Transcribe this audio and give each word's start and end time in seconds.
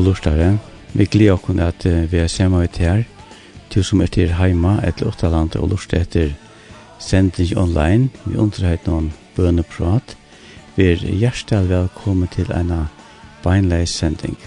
gode 0.00 0.08
lortare. 0.08 0.58
Vi 0.92 1.04
gleder 1.04 1.32
oss 1.34 1.58
at 1.60 1.84
vi 2.10 2.18
er 2.18 2.26
sammen 2.26 2.60
med 2.60 2.78
her. 2.78 3.04
Du 3.74 3.82
som 3.82 4.00
er 4.00 4.06
til 4.06 4.32
heima 4.32 4.80
etter 4.86 5.06
Åttaland 5.06 5.56
og 5.56 5.68
lortet 5.68 6.00
etter 6.00 6.30
sending 6.98 7.56
online. 7.56 8.08
Vi 8.24 8.36
underheit 8.36 8.86
noen 8.86 9.12
bøneprat. 9.36 10.16
Vi 10.76 10.92
er 10.92 11.04
hjertelig 11.04 11.68
velkommen 11.68 12.28
til 12.28 12.50
en 12.52 12.88
beinleis 13.44 13.90
sending. 13.90 14.38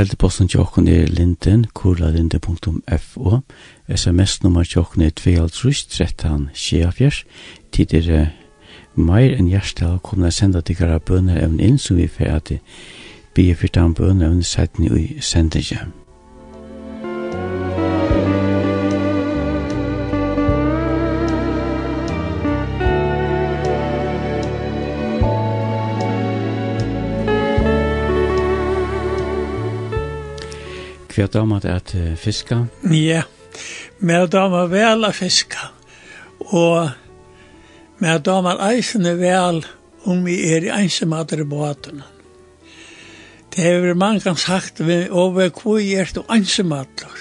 Teldeposten 0.00 0.48
tjokken 0.48 0.88
er 0.88 1.06
linden, 1.06 1.66
kurlalinde.fo. 1.74 3.38
SMS-nummer 3.94 4.64
tjokken 4.64 5.02
er 5.02 5.10
2.13.24. 5.20 7.24
Tid 7.72 7.92
er 7.92 8.26
meir 8.96 9.36
enn 9.36 9.52
hjertel 9.52 9.98
å 9.98 10.00
kunne 10.00 10.32
sende 10.32 10.64
til 10.64 10.80
gara 10.80 10.96
bønner 11.04 11.44
evn 11.44 11.60
inn 11.60 11.76
som 11.76 12.00
vi 12.00 12.08
fer 12.08 12.32
at 12.38 12.48
be 13.36 13.50
fyrir 13.52 13.76
den 13.76 13.92
bønner 13.98 14.32
evn 14.32 14.40
sætten 14.40 14.88
i 14.88 15.20
sendingen. 15.20 15.99
Hva 31.20 31.26
damer 31.28 31.60
det 31.60 31.72
at 31.74 31.90
uh, 31.92 32.12
fiska? 32.16 32.56
Ja, 32.96 33.26
mer 34.00 34.22
damer 34.32 34.70
vel 34.72 35.04
at 35.04 35.18
fiska. 35.18 35.66
Og 36.56 36.88
mer 38.00 38.22
damer 38.24 38.62
eisene 38.70 39.12
vel 39.20 39.60
om 40.08 40.22
vi 40.24 40.38
er 40.48 40.64
i 40.64 40.70
ensamater 40.72 41.42
i 41.42 41.46
båten. 41.50 42.00
Det 43.52 43.66
har 43.66 43.92
man 44.00 44.22
kan 44.24 44.40
sagt, 44.40 44.80
over 45.10 45.50
hvor 45.60 45.76
er 45.76 46.08
du 46.14 46.22
ensamater? 46.32 47.12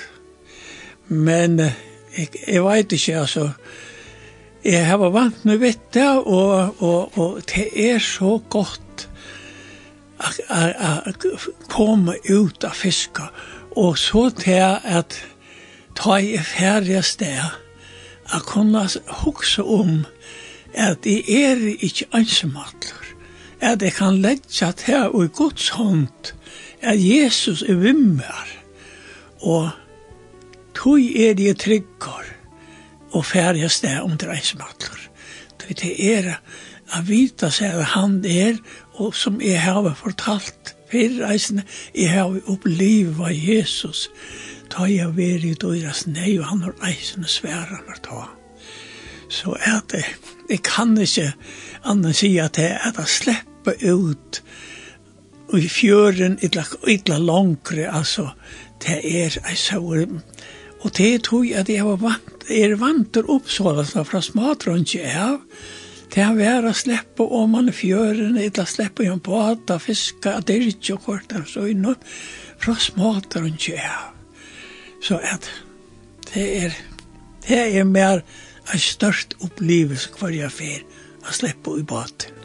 Men 1.10 1.60
jeg, 1.60 2.32
jeg 2.48 2.64
vet 2.64 2.96
ikke, 2.96 3.20
altså. 3.20 3.50
Jeg 4.64 4.88
har 4.88 5.10
vant 5.12 5.44
med 5.44 5.60
vette, 5.60 6.08
og, 6.24 6.80
og, 6.80 7.20
og 7.20 7.44
det 7.52 7.68
er 7.76 8.00
så 8.00 8.38
godt 8.48 9.10
å 10.48 11.04
komme 11.68 12.16
ut 12.32 12.64
av 12.64 12.80
fisker 12.80 13.58
Og 13.80 13.98
så 13.98 14.30
til 14.36 14.60
at 14.84 15.16
ta 15.96 16.18
i 16.20 16.38
færre 16.38 17.04
sted 17.04 17.52
at 18.34 18.42
kunne 18.44 18.82
huske 19.24 19.64
om 19.64 20.06
at 20.74 21.06
jeg 21.06 21.24
er 21.30 21.62
ikke 21.80 22.06
ansematler. 22.14 23.14
At 23.62 23.82
jeg 23.82 23.94
kan 23.94 24.20
legge 24.22 24.72
til 24.72 24.96
og 25.14 25.24
i 25.26 25.28
Guds 25.28 25.70
hånd 25.70 26.34
at 26.82 27.00
Jesus 27.00 27.62
er 27.62 27.76
vimmer. 27.76 28.48
Og 29.42 29.70
tog 30.76 31.00
er 31.00 31.34
de 31.34 31.54
trygger 31.54 32.24
og 33.12 33.26
færre 33.26 33.70
sted 33.70 34.00
om 34.00 34.18
det 34.18 34.28
ansematler. 34.28 35.08
Det 35.70 35.96
er 36.16 36.36
at 36.92 37.08
vita 37.08 37.50
seg 37.54 37.80
at 37.80 37.94
han 37.96 38.26
er 38.26 38.60
og 39.00 39.16
som 39.16 39.42
jeg 39.42 39.62
har 39.62 39.94
fortalt 39.96 40.76
fyrir 40.92 41.26
eisne, 41.30 41.66
jeg 41.96 42.14
har 42.14 42.40
opplevd 42.50 43.22
av 43.22 43.34
Jesus, 43.34 44.08
ta 44.70 44.88
jeg 44.90 45.16
veri 45.18 45.56
døyras 45.60 46.06
nei, 46.10 46.38
og 46.40 46.50
han 46.52 46.66
har 46.68 46.76
eisne 46.90 47.30
sværa 47.30 47.82
meg 47.88 48.02
ta. 48.06 48.28
Så 49.30 49.54
er 49.62 49.82
det, 49.92 50.06
jeg 50.50 50.64
kan 50.66 50.96
ikke 50.98 51.32
annan 51.86 52.16
si 52.18 52.34
at 52.42 52.58
det 52.58 52.72
er 52.80 52.98
å 52.98 53.06
slippe 53.06 53.76
ut 53.86 54.42
og 55.50 55.58
i 55.58 55.70
fjøren 55.70 56.38
ytla, 56.46 56.64
ytla 56.90 57.18
langre, 57.18 57.88
altså, 57.90 58.30
det 58.86 59.00
er 59.02 59.38
eisauer, 59.50 60.06
og 60.80 60.92
det 60.98 61.08
er 61.14 61.24
jeg 61.26 61.56
at 61.58 61.70
jeg 61.74 61.86
var 61.86 61.98
vant, 62.04 62.46
er 62.50 62.76
vant 62.78 62.82
vantur 62.82 63.30
oppsålasna 63.34 64.06
fra 64.06 64.22
smadrønge 64.22 65.02
av, 65.10 65.40
er, 65.42 65.79
Det 66.10 66.24
har 66.26 66.34
vært 66.38 66.66
å 66.66 66.74
slippe 66.74 67.26
om 67.38 67.52
man 67.54 67.70
i 67.70 67.76
fjøren, 67.76 68.38
eller 68.42 68.70
slippe 68.70 69.06
om 69.12 69.22
båta, 69.22 69.78
fiska, 69.82 70.40
at 70.40 70.48
det 70.50 70.56
er 70.56 70.70
ikke 70.72 70.98
kort 71.06 71.30
så 71.30 71.38
av 71.38 71.46
søgnet, 71.52 72.08
fra 72.60 72.76
småter 72.82 73.46
og 73.46 73.54
ikke. 73.54 73.78
Så 75.06 75.20
at 75.22 75.46
det 76.32 76.48
er, 76.64 76.80
det 77.46 77.62
er 77.78 77.86
mer 77.86 78.24
en 78.74 78.82
størst 78.82 79.38
opplevelse 79.46 80.12
hver 80.18 80.34
jeg 80.34 80.56
fer, 80.58 80.84
å 81.22 81.36
slippe 81.36 81.78
i 81.78 81.86
båten. 81.86 82.39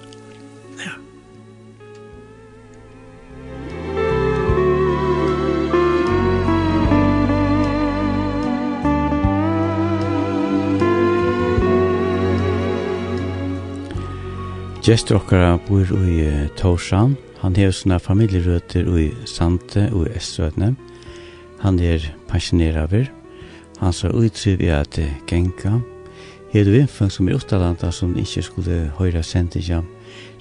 Gjester 14.84 15.16
okkara 15.16 15.54
bor 15.64 15.88
i 16.04 16.48
Torsan. 16.60 17.14
Han 17.40 17.54
har 17.56 17.70
sånne 17.72 17.96
familierøter 18.04 18.84
i 19.00 19.06
Sante 19.25 19.86
og 19.96 20.10
i 20.10 20.16
Estrøtene. 20.19 20.75
Han 21.62 21.78
er 21.81 22.02
pensjoneraver. 22.28 23.06
Han 23.81 23.94
sa 23.96 24.10
utryv 24.12 24.60
i 24.60 24.69
at 24.76 24.98
genka. 25.25 25.78
Hedu 26.52 26.75
vinfang 26.75 27.08
som 27.08 27.30
er 27.30 27.38
utalanda 27.40 27.88
som 27.97 28.12
ikkje 28.12 28.42
skulle 28.44 28.76
høyra 28.99 29.23
sendinja. 29.25 29.78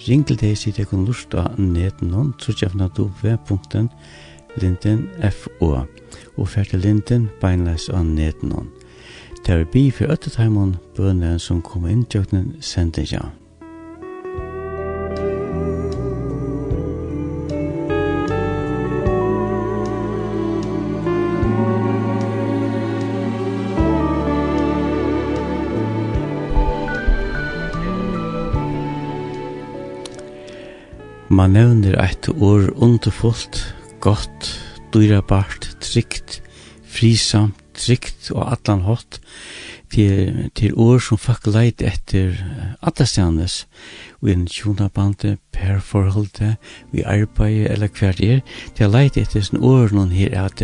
Ring 0.10 0.26
til 0.28 0.36
deg 0.42 0.58
sitt 0.60 0.82
ekon 0.84 1.08
av 1.40 1.56
neten 1.58 2.12
hon, 2.12 2.34
trutjafna 2.36 2.90
punkten 3.48 3.88
linden 4.60 5.08
fo 5.32 5.86
og 6.36 6.48
fer 6.50 6.66
til 6.66 6.84
linden 6.84 7.30
beinleis 7.40 7.88
av 7.88 8.04
neten 8.04 8.52
hon. 8.52 8.68
Det 9.46 9.56
er 9.56 9.64
bi 9.64 9.90
for 9.90 10.12
øttetheimon 10.12 10.76
bønnen 10.98 11.40
som 11.40 11.62
kom 11.62 11.88
inn 11.88 12.04
tjøknen 12.12 12.58
sendinja. 12.60 13.32
man 31.44 31.58
nevner 31.58 31.98
eit 32.00 32.30
år 32.30 32.70
underfullt, 32.80 33.58
godt, 34.00 34.46
dyrabart, 34.94 35.66
trygt, 35.84 36.38
frisamt, 36.88 37.58
trygt 37.76 38.30
og 38.32 38.46
allan 38.54 38.86
hot 38.86 39.18
til, 39.92 40.48
til 40.56 40.78
år 40.80 41.02
som 41.04 41.20
folk 41.20 41.50
leit 41.52 41.84
etter 41.84 42.38
atastjanes 42.80 43.58
og 44.22 44.32
en 44.32 44.46
tjonabande, 44.48 45.34
perforholde, 45.52 46.54
vi 46.96 47.04
arbeid 47.04 47.68
eller 47.74 47.92
hver 47.92 48.24
er, 48.24 48.40
til 48.80 48.96
leit 48.96 49.20
etter 49.20 49.44
sin 49.44 49.60
år 49.60 49.92
noen 49.92 50.16
her 50.16 50.40
at 50.46 50.64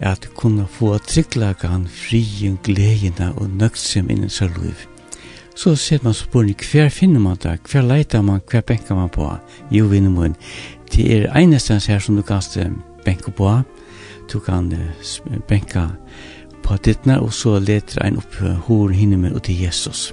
at 0.00 0.30
kunna 0.34 0.64
få 0.64 0.96
trygglagan, 0.98 1.84
frien, 1.88 2.56
gledina 2.64 3.34
og 3.36 3.52
nøgtsum 3.52 4.08
innan 4.10 4.32
seg 4.32 4.56
liv. 4.56 4.88
Så 5.54 5.76
ser 5.76 5.98
man 6.02 6.14
spurning, 6.14 6.56
hver 6.72 6.88
finner 6.88 7.20
man 7.20 7.36
det? 7.42 7.58
Hver 7.70 7.82
leiter 7.82 8.22
man? 8.22 8.40
Hver 8.50 8.60
benker 8.60 8.94
man 8.94 9.08
på? 9.08 9.28
Jo, 9.70 9.86
vinner 9.86 10.10
man. 10.10 10.34
Det 10.92 11.06
er 11.14 11.30
eneste 11.38 11.78
her 11.86 11.98
som 11.98 12.16
du 12.16 12.22
kan 12.22 12.42
benke 13.04 13.30
på. 13.30 13.62
Du 14.32 14.38
kan 14.40 14.72
benke 15.48 15.88
på 16.62 16.76
dittene, 16.76 17.20
og 17.20 17.32
så 17.32 17.58
leter 17.58 18.02
ein 18.02 18.16
opp 18.16 18.34
hår 18.66 18.88
hinne 18.96 19.16
med 19.16 19.40
til 19.40 19.62
Jesus. 19.62 20.12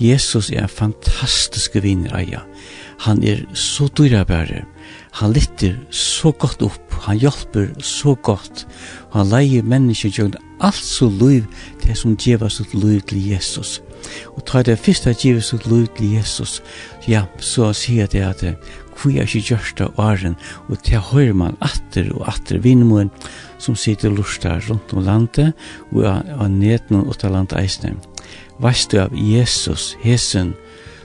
Jesus 0.00 0.50
er 0.50 0.62
en 0.62 0.68
fantastisk 0.68 1.76
vinner, 1.82 2.14
eia. 2.18 2.44
Han 2.98 3.22
er 3.24 3.44
så 3.54 3.88
dyrabære. 3.88 4.64
Han 5.12 5.32
lytter 5.32 5.76
så 5.90 6.32
godt 6.32 6.62
opp. 6.62 6.94
Han 7.06 7.18
hjelper 7.18 7.68
så 7.80 8.14
godt. 8.14 8.66
Han 9.12 9.30
leier 9.30 9.62
mennesker 9.62 10.10
gjør 10.10 10.38
alt 10.60 10.84
så 10.84 11.08
liv, 11.08 11.46
til 11.82 11.96
som 11.96 12.16
djeva 12.16 12.50
sitt 12.50 12.74
liv 12.74 13.00
til 13.06 13.22
Jesus. 13.30 13.78
Og 14.36 14.44
ta 14.46 14.62
det 14.62 14.78
første 14.78 15.14
givet 15.14 15.44
sitt 15.44 15.66
liv 15.66 15.86
til 15.96 16.14
Jesus, 16.18 16.60
ja, 17.08 17.24
så 17.40 17.72
sier 17.76 18.06
det 18.10 18.24
at 18.26 18.44
hvor 18.98 19.14
er 19.14 19.28
ikke 19.28 19.54
gjørst 19.54 19.80
av 19.84 19.98
åren, 20.02 20.34
og 20.68 20.80
til 20.82 21.02
høyre 21.10 21.34
man 21.36 21.58
atter 21.62 22.10
og 22.16 22.26
atter 22.32 22.58
vindmåen 22.62 23.12
som 23.62 23.76
sitter 23.78 24.10
lustar 24.10 24.64
rundt 24.66 24.92
om 24.94 25.04
landet, 25.06 25.54
og 25.92 26.06
av 26.08 26.48
neten 26.50 27.04
og 27.04 27.14
av 27.22 27.34
landet 27.36 27.58
eisne. 27.60 27.94
Vast 28.58 28.90
du 28.90 28.98
av 29.02 29.14
Jesus, 29.14 29.92
hesen, 30.02 30.54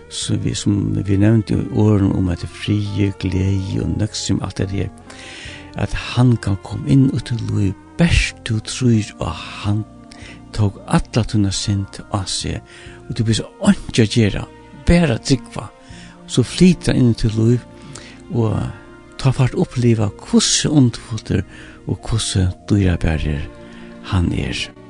som 0.09 0.41
vi, 0.41 0.53
som 0.57 0.93
vi 1.05 1.17
nevnte 1.17 1.57
i 1.57 1.69
åren 1.77 2.11
om 2.13 2.29
at 2.33 2.41
det 2.41 2.49
frie, 2.49 3.11
glede 3.21 3.81
og 3.81 3.95
nøksum, 3.97 4.41
alt 4.45 4.57
det 4.61 4.69
der, 4.73 4.91
at 5.77 5.93
han 5.93 6.35
kan 6.37 6.57
komme 6.65 6.89
inn 6.89 7.09
og 7.13 7.25
til 7.29 7.41
liv, 7.49 7.73
best 7.97 8.37
du 8.45 8.59
tror 8.65 9.13
av 9.21 9.33
han 9.63 9.83
tok 10.53 10.79
alla 10.87 11.23
tunna 11.27 11.51
synd 11.51 11.99
av 12.11 12.27
seg, 12.29 12.61
og 13.07 13.15
du 13.17 13.23
blir 13.23 13.39
så 13.39 13.47
åndja 13.65 14.05
gjerra, 14.05 14.45
bare 14.87 15.17
tryggva, 15.19 15.69
så 16.27 16.43
flyta 16.45 16.95
inn 16.95 17.13
til 17.17 17.35
liv, 17.37 17.65
og 18.33 18.55
ta 19.21 19.33
fart 19.35 19.55
oppleva 19.59 20.09
hvordan 20.19 20.77
ondfotter 20.83 21.43
og 21.87 21.99
hvordan 22.09 22.53
dyrabærer 22.69 23.43
han 24.11 24.31
er. 24.33 24.82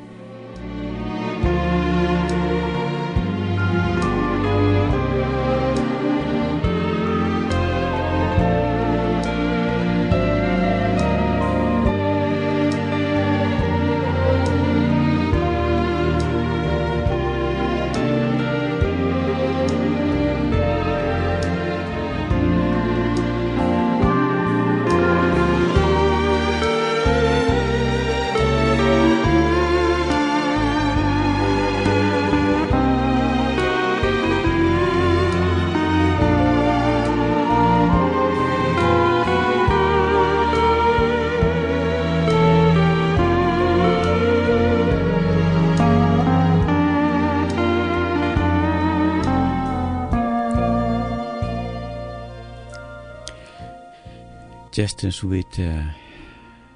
artisten 55.04 55.12
som 55.12 55.32
vi 55.32 55.44
uh, 55.60 55.84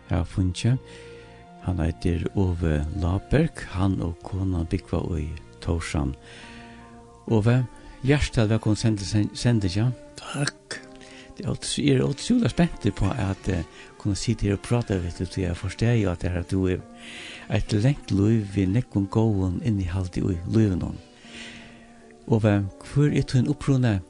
har 0.10 0.26
funnet. 0.26 0.80
Han 1.64 1.80
heter 1.80 2.28
Ove 2.36 2.86
Laberg, 3.00 3.64
han 3.72 4.02
og 4.02 4.18
kona 4.24 4.64
Bikva 4.64 5.00
i 5.18 5.30
Torsan. 5.62 6.16
Ove, 7.28 7.66
hjertet 8.04 8.50
velkommen 8.50 8.76
sender 8.76 9.32
sende, 9.34 9.70
ja. 9.72 9.92
Takk. 10.18 10.82
Det 11.38 11.46
er 11.46 11.50
også, 11.50 11.82
jeg 11.82 11.98
er 11.98 12.04
også 12.04 12.40
så 12.42 12.50
spent 12.50 12.96
på 12.96 13.06
at 13.06 13.48
uh, 13.48 13.64
kunne 13.98 14.16
sitte 14.16 14.48
her 14.48 14.58
og 14.58 14.62
prate, 14.62 15.00
vet 15.04 15.20
du, 15.20 15.26
så 15.26 15.42
jeg 15.42 15.58
forstår 15.58 15.96
jo 16.02 16.12
at 16.12 16.22
det 16.22 16.32
her 16.32 16.40
at 16.40 16.52
du 16.52 16.68
er 16.68 16.80
et 17.50 17.74
lengt 17.74 18.12
liv 18.12 18.48
vi 18.56 18.66
nekken 18.66 19.08
gåen 19.08 19.62
inn 19.64 19.80
i 19.80 19.88
halvt 19.88 20.18
i 20.18 20.22
livet 20.52 20.80
noen. 20.80 21.00
Ove, 22.28 22.66
hvor 22.92 23.08
er 23.08 23.24
du 23.24 23.38
en 23.38 23.48
opprunnet 23.48 24.02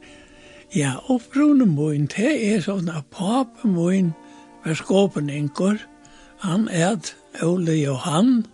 Ja, 0.75 0.97
og 1.07 1.21
brune 1.33 1.65
moin, 1.65 2.09
det 2.11 2.31
er 2.49 2.63
sånn 2.63 2.89
at 2.91 3.07
pape 3.13 3.69
moin 3.71 4.11
var 4.65 4.75
skåpen 4.75 5.29
ingår. 5.31 5.79
Han 6.43 6.67
er 6.67 6.99
Ole 7.45 7.77
Johan, 7.79 8.45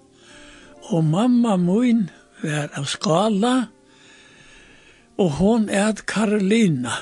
og 0.91 1.07
mamma 1.09 1.55
moin 1.57 2.05
var 2.43 2.69
av 2.77 2.85
skala, 2.91 3.53
og 5.17 5.31
hon 5.39 5.65
er 5.69 5.97
Karolina. 6.05 6.93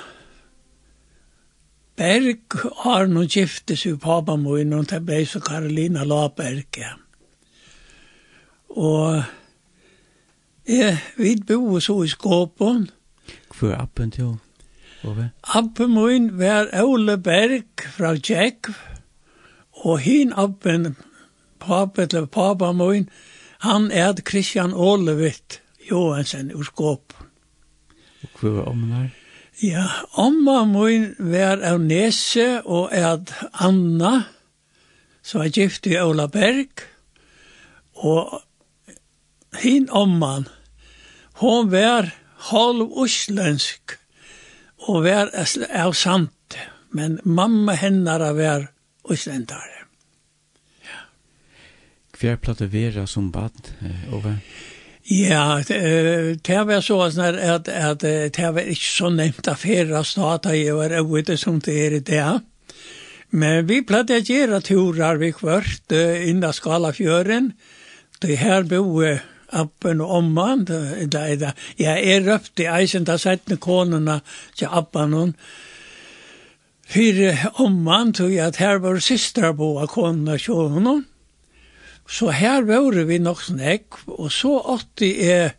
Berg 1.99 2.55
har 2.85 3.09
noen 3.11 3.29
giftes 3.29 3.83
i 3.85 3.91
pappa 3.99 4.37
min, 4.39 4.71
og 4.73 4.87
det 4.89 5.01
ble 5.05 5.25
så 5.27 5.41
Karolina 5.43 6.05
Laberg, 6.07 6.79
ja. 6.79 6.95
Og 8.71 9.23
jeg, 10.65 10.95
vi 11.17 11.35
bor 11.47 11.83
så 11.83 11.99
i 12.05 12.07
skåpen. 12.07 12.87
Hvor 13.51 13.75
er 13.75 13.83
appen 13.83 14.11
til 14.15 14.25
henne? 14.29 14.50
Okay. 15.03 15.29
Abbe 15.41 15.87
min 15.87 16.39
var 16.39 16.69
Ole 16.83 17.17
Berg 17.17 17.85
fra 17.95 18.13
Tjekv, 18.17 18.75
og 19.81 19.99
hin 19.99 20.33
abben, 20.37 20.95
pappa 21.59 22.05
eller 22.05 22.25
pappa 22.25 22.71
min, 22.71 23.09
han 23.65 23.91
er 23.91 24.13
Christian 24.29 24.73
Olevit 24.73 25.61
Johansen 25.89 26.51
ur 26.53 26.63
Skåp. 26.63 27.13
Og 28.21 28.37
hva 28.41 28.53
var 28.59 28.69
ommen 28.69 28.93
her? 28.93 29.09
Ja, 29.61 29.87
omma 30.17 30.63
min 30.65 31.11
var 31.19 31.61
av 31.65 31.81
Nese 31.81 32.61
og 32.65 32.93
er 32.93 33.21
Anna, 33.61 34.13
som 35.21 35.41
er 35.41 35.53
gift 35.53 35.89
i 35.89 35.97
Ola 36.01 36.27
Berg, 36.29 36.85
og 38.01 38.41
hin 39.61 39.89
omman, 39.89 40.47
hon 41.41 41.69
var 41.73 42.09
halv 42.51 42.85
uslensk, 43.03 43.97
og 44.89 45.03
vær 45.05 45.29
av 45.35 45.93
sant, 45.97 46.57
men 46.91 47.19
mamma 47.23 47.75
hennara 47.79 48.31
vær 48.37 48.67
uslendare. 49.11 49.85
Ja. 50.85 51.01
Hver 52.17 52.39
platt 52.41 52.61
vera 52.71 53.07
som 53.07 53.31
bad, 53.31 53.73
Ove? 54.11 54.37
Ja, 55.11 55.61
det 55.67 56.57
var 56.67 56.81
så 56.85 56.99
at, 57.01 57.67
at, 57.67 58.01
det 58.01 58.51
var 58.53 58.61
ikke 58.61 58.85
så 58.85 59.09
nevnt 59.09 59.47
av 59.49 59.63
snart 60.05 60.45
at 60.45 60.55
jeg 60.55 60.75
var 60.77 60.93
ute 61.01 61.37
som 61.37 61.59
det 61.59 61.77
er 61.85 61.95
i 61.97 61.99
det. 61.99 62.41
Men 63.31 63.65
vi 63.65 63.81
platte 63.81 64.19
å 64.19 64.23
gjøre 64.23 64.61
turer 64.61 65.17
vi 65.17 65.31
kvart 65.31 65.91
innan 65.91 66.53
Skalafjøren. 66.53 67.53
Det 68.21 68.37
her 68.37 68.63
boet 68.63 69.23
appen 69.51 70.01
og 70.01 70.15
omman, 70.21 70.65
da 70.65 71.25
er 71.27 71.35
det, 71.39 71.53
jeg 71.79 72.13
er 72.13 72.25
røpt 72.27 72.63
i 72.63 72.69
eisen, 72.71 73.05
da 73.07 73.17
sette 73.21 73.57
konuna 73.61 74.21
til 74.57 74.71
appen 74.71 75.13
og 75.13 75.35
Fyrir 76.91 77.37
omman 77.63 78.09
tog 78.11 78.33
jeg 78.33 78.49
at 78.51 78.57
her 78.59 78.81
var 78.83 78.97
systra 78.99 79.53
bo 79.55 79.77
av 79.79 79.87
konuna 79.93 80.35
sjåhunnen, 80.35 81.05
så 82.03 82.33
her 82.35 82.65
var 82.67 82.97
vi 83.07 83.19
nok 83.23 83.39
snakk, 83.45 84.01
og 84.11 84.27
så 84.35 84.57
åtti 84.73 85.13
er 85.23 85.53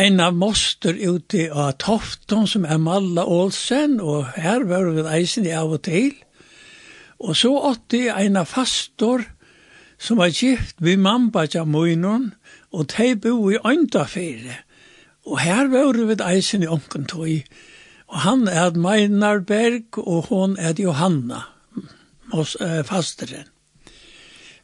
en 0.00 0.22
av 0.24 0.32
moster 0.32 0.96
ute 0.96 1.50
av 1.52 1.76
Tofton 1.82 2.48
som 2.48 2.64
er 2.64 2.80
Malla 2.80 3.26
Olsen, 3.28 3.98
og 4.00 4.32
her 4.40 4.64
var 4.64 4.88
vi 4.96 5.04
eisen 5.18 5.44
i 5.44 5.52
av 5.52 5.76
og 5.76 5.84
til, 5.84 6.14
og 7.20 7.36
så 7.36 7.52
åtti 7.70 8.06
en 8.08 8.40
av 8.40 8.48
fastor, 8.48 9.22
som 9.98 10.16
var 10.16 10.30
gift 10.30 10.76
vi 10.78 10.96
mamma 10.96 11.46
ja 11.54 11.64
moinon, 11.64 12.34
og 12.72 12.90
de 12.96 13.16
bo 13.16 13.50
i 13.50 13.56
øyndafere. 13.66 14.56
Og 15.26 15.40
her 15.40 15.68
var 15.68 15.92
vi 15.92 16.36
eisen 16.36 16.62
i 16.62 16.66
omkentøy, 16.66 17.40
og 18.06 18.20
han 18.20 18.48
er 18.48 18.70
Meinar 18.70 19.38
Berg, 19.38 19.98
og 19.98 20.26
hon 20.28 20.56
er 20.58 20.74
Johanna, 20.78 21.40
hos 22.32 22.56
äh, 22.60 22.84
fasteren. 22.84 23.48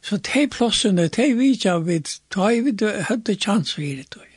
Så 0.01 0.17
de 0.17 0.47
plossene, 0.47 1.07
de 1.07 1.33
vidja 1.37 1.77
vid, 1.77 2.21
de 2.33 3.03
hadde 3.07 3.35
chans 3.35 3.73
for 3.73 3.81
det. 3.81 4.30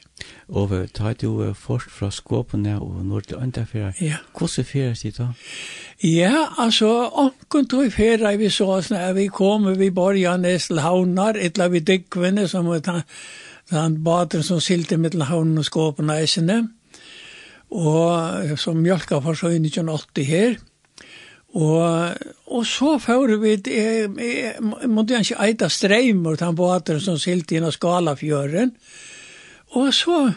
Og 0.48 0.68
vi 0.70 0.80
tar 0.94 1.16
jo 1.22 1.52
først 1.56 1.90
fra 1.90 2.10
skåpene 2.12 2.76
og 2.80 3.04
når 3.04 3.20
til 3.28 3.38
andre. 3.40 3.92
Ja. 4.00 4.18
Hvordan 4.36 4.66
fyrer 4.68 4.94
sier 4.94 5.14
da? 5.16 5.28
Ja, 6.04 6.44
altså, 6.58 6.90
omkring 7.12 7.68
tog 7.70 7.92
fyrer 7.92 8.36
vi 8.36 8.50
så 8.50 8.68
oss 8.76 8.90
når 8.90 9.12
vi 9.16 9.26
kommer, 9.26 9.74
vi 9.74 9.90
borger 9.90 10.36
nesten 10.36 10.78
havnar, 10.84 11.38
etla 11.40 11.68
vi 11.72 11.80
dykkvene 11.80 12.46
som 12.48 12.68
var 12.68 12.84
den, 12.84 13.02
den 13.72 13.96
baden 14.04 14.42
som 14.42 14.60
silte 14.60 14.96
med 14.96 15.16
havnen 15.16 15.58
og 15.58 15.64
skåpene 15.64 16.20
eisene. 16.20 16.60
Og 17.70 18.58
som 18.60 18.78
mjölka 18.78 19.18
for 19.24 19.34
så 19.34 19.48
1980 19.48 20.24
her. 20.28 20.60
Og, 21.54 22.14
og 22.46 22.66
så 22.66 22.98
får 22.98 23.36
vi, 23.40 23.56
jeg, 23.66 24.10
jeg, 24.18 24.54
jeg 24.58 24.90
måtte 24.90 25.18
ikke 25.22 25.42
eita 25.42 25.68
streimur, 25.70 26.36
den 26.36 26.56
baden 26.58 27.00
som 27.00 27.18
silte 27.18 27.56
inn 27.56 27.66
av 27.66 27.74
skalafjøren. 27.74 28.74
Og 28.74 29.13
Og 29.74 29.94
så, 29.94 30.32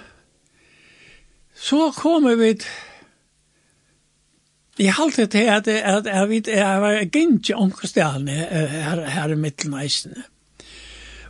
så 1.54 1.92
kommer 1.96 2.36
vi 2.36 2.56
Jeg 4.80 4.94
halte 4.94 5.26
til 5.26 5.48
at, 5.50 5.68
at, 5.68 6.30
vet, 6.30 6.48
jeg 6.48 6.82
var 6.82 7.06
gynnti 7.10 7.54
omkostjane 7.54 8.32
her, 8.32 9.06
her 9.10 9.32
i 9.34 9.36
mittelen 9.36 9.74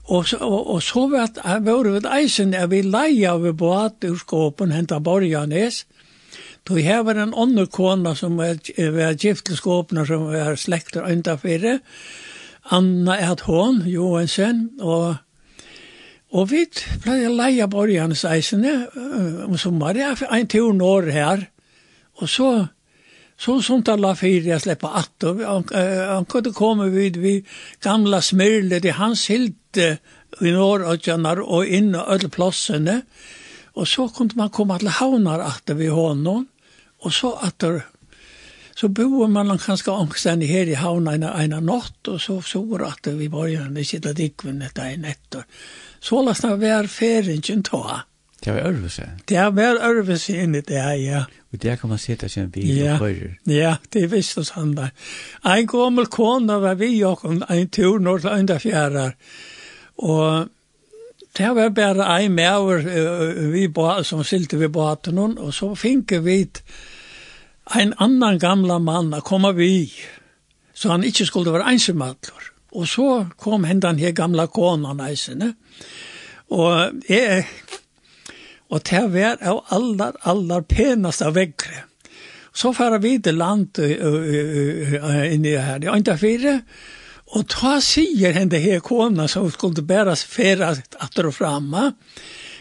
Og 0.08 0.28
så, 0.28 0.38
og, 0.38 0.68
og 0.74 0.84
så 0.84 1.08
vet 1.12 1.40
var 1.44 1.84
vi 1.84 1.92
ved 1.92 2.08
eisen 2.12 2.54
jeg 2.54 2.72
vil 2.72 2.92
leie 2.92 3.30
av 3.32 3.48
båt 3.54 4.04
ur 4.08 4.18
skåpen 4.20 4.72
henta 4.72 5.00
borganes. 5.00 5.86
Då 6.68 6.76
her 6.76 7.04
var 7.04 7.16
en 7.16 7.34
ånden 7.34 7.68
kona 7.68 8.16
som 8.16 8.38
var, 8.38 8.60
var 8.92 9.14
gift 9.14 9.46
til 9.46 9.56
skåpene 9.56 10.06
som 10.06 10.26
var 10.28 10.56
slekter 10.56 11.08
undafyrre. 11.08 11.80
Anna 12.72 13.16
er 13.16 13.36
hon, 13.48 13.82
Johansen, 13.88 14.70
og 14.80 15.16
Og 16.36 16.50
vi 16.52 16.66
pleier 17.04 17.30
å 17.30 17.36
leie 17.38 17.68
borgernes 17.72 18.26
eisene 18.28 18.74
om 19.46 19.56
sommeren, 19.58 20.18
en 20.28 20.50
tur 20.52 20.74
når 20.76 21.12
her, 21.16 21.46
og 22.18 22.30
så, 22.30 22.50
så 23.40 23.60
sånt 23.62 23.90
alla 23.94 24.16
fyra 24.16 24.56
jag 24.56 24.62
släppa 24.62 24.88
att 24.88 25.24
och 25.24 25.40
han, 25.40 25.64
han 26.10 26.26
kunde 26.26 26.90
vid 26.90 27.18
vi 27.18 27.46
gamla 27.82 28.22
smyrle 28.22 28.82
i 28.84 28.90
hans 28.90 29.28
hilt 29.30 29.78
i 30.42 30.52
norr 30.52 30.84
og 30.84 31.08
janar 31.08 31.40
og 31.42 31.68
inn 31.68 31.96
og 31.96 32.10
öll 32.10 32.30
plassene 32.30 33.04
Og 33.78 33.86
så 33.88 34.08
kunne 34.10 34.36
man 34.36 34.50
komme 34.50 34.80
til 34.82 34.90
havnar 34.90 35.44
at 35.46 35.78
vi 35.78 35.88
hånden. 35.88 36.48
Og 37.00 37.14
så 37.14 37.34
att 37.34 37.64
så 38.76 38.88
bor 38.88 39.28
man 39.28 39.58
kanskje 39.58 39.92
ångstande 39.92 40.46
her 40.46 40.68
i 40.70 40.74
havna 40.74 41.14
en, 41.14 41.24
en 41.24 41.66
natt, 41.66 42.08
og 42.08 42.22
så 42.22 42.42
så 42.42 42.62
at 42.86 43.08
vi 43.18 43.28
var 43.28 43.48
jo 43.48 43.62
en 43.62 43.86
sitte 43.86 44.14
dikven 44.14 44.62
etter 44.62 44.94
en 44.94 45.06
etter 45.06 45.44
så 46.00 46.22
last 46.26 46.46
det 46.46 46.58
var 46.62 46.88
feringen 46.88 47.64
ta. 47.64 48.04
Det 48.44 48.54
var 48.54 48.70
ørvelse. 48.70 49.10
Det 49.28 49.46
var 49.56 49.80
ørvelse 49.82 50.36
inn 50.44 50.56
i 50.56 50.62
det, 50.62 50.84
ja. 51.02 51.24
Og 51.54 51.62
der 51.64 51.76
kan 51.76 51.90
man 51.90 51.98
sitte 51.98 52.30
en 52.40 52.52
bil 52.52 52.78
ja. 52.78 52.94
og 52.94 53.00
høyre. 53.00 53.32
Ja, 53.48 53.76
det 53.94 54.12
visste 54.12 54.44
oss 54.44 54.54
han 54.56 54.76
da. 54.78 54.90
En 55.46 55.68
gammel 55.68 56.06
kone 56.06 56.60
var 56.62 56.78
vi 56.78 56.92
og 57.04 57.26
en 57.26 57.70
tur 57.70 58.00
når 58.00 58.20
til 58.24 58.36
enda 58.36 58.60
fjærer. 58.62 59.16
Og 59.98 60.48
det 61.38 61.50
var 61.56 61.70
bare 61.70 62.24
en 62.24 62.34
med 62.34 63.52
vi 63.52 63.68
som 64.04 64.24
silte 64.24 64.58
vi 64.58 64.68
båten, 64.68 65.18
og 65.18 65.54
så 65.54 65.74
fikk 65.76 66.12
vi 66.24 66.46
en 67.76 67.94
annan 67.98 68.40
gamla 68.40 68.80
mann 68.80 69.14
å 69.14 69.22
komme 69.22 69.54
vi, 69.54 69.92
så 70.74 70.94
han 70.94 71.04
ikke 71.04 71.26
skulle 71.26 71.54
være 71.54 71.74
ensamhetler. 71.74 72.52
Og 72.76 72.88
så 72.88 73.10
kom 73.40 73.64
hendan 73.68 74.00
her 74.02 74.12
gamla 74.16 74.48
kona 74.52 74.96
eisene. 75.08 75.54
Og 76.52 77.04
jeg, 77.10 77.46
og 78.70 78.84
det 78.90 79.04
var 79.14 79.40
av 79.42 79.64
allar, 79.76 80.18
allar 80.28 80.68
penast 80.68 81.24
av 81.24 81.36
vekkere. 81.38 81.86
Så 82.58 82.74
fara 82.74 82.98
vi 82.98 83.18
til 83.22 83.38
land 83.38 83.78
inni 83.80 85.54
her, 85.54 85.84
i 85.84 85.92
andre 85.92 86.18
fire, 86.18 86.56
og 87.38 87.44
ta 87.52 87.76
sier 87.84 88.34
henne 88.34 88.58
her 88.64 88.80
kona 88.82 89.28
som 89.30 89.50
skulle 89.52 89.84
bæra 89.86 90.16
færa 90.16 90.72
atter 91.04 91.28
og 91.30 91.36
framma, 91.38 91.92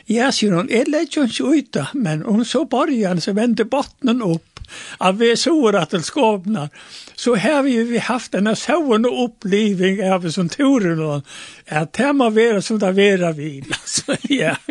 Ja, 0.07 0.29
sier 0.31 0.55
hun, 0.55 0.69
jeg 0.71 0.87
legger 0.87 1.27
ikke 1.27 1.49
ut 1.51 1.73
da, 1.75 1.89
men 1.99 2.21
hun 2.23 2.45
så 2.47 2.63
borgen, 2.71 3.19
så 3.23 3.33
vendte 3.35 3.65
bottenen 3.67 4.23
opp, 4.23 4.56
av 4.99 5.19
vi 5.19 5.37
sår 5.37 5.77
at 5.77 5.91
det 5.91 6.03
skåpner, 6.03 6.69
så 7.15 7.37
har 7.37 7.63
vi 7.63 7.83
vi 7.85 7.99
haft 7.99 8.35
en 8.35 8.57
sån 8.57 9.05
upplevelse 9.05 10.13
av 10.15 10.31
som 10.31 10.49
turen 10.49 10.99
då 10.99 11.23
att 11.69 11.93
det 11.93 12.13
må 12.13 12.31
være 12.31 12.63
som 12.63 12.79
det 12.79 12.93
vara 12.93 13.33
vi 13.33 13.65
Så 13.85 14.17
ja. 14.23 14.57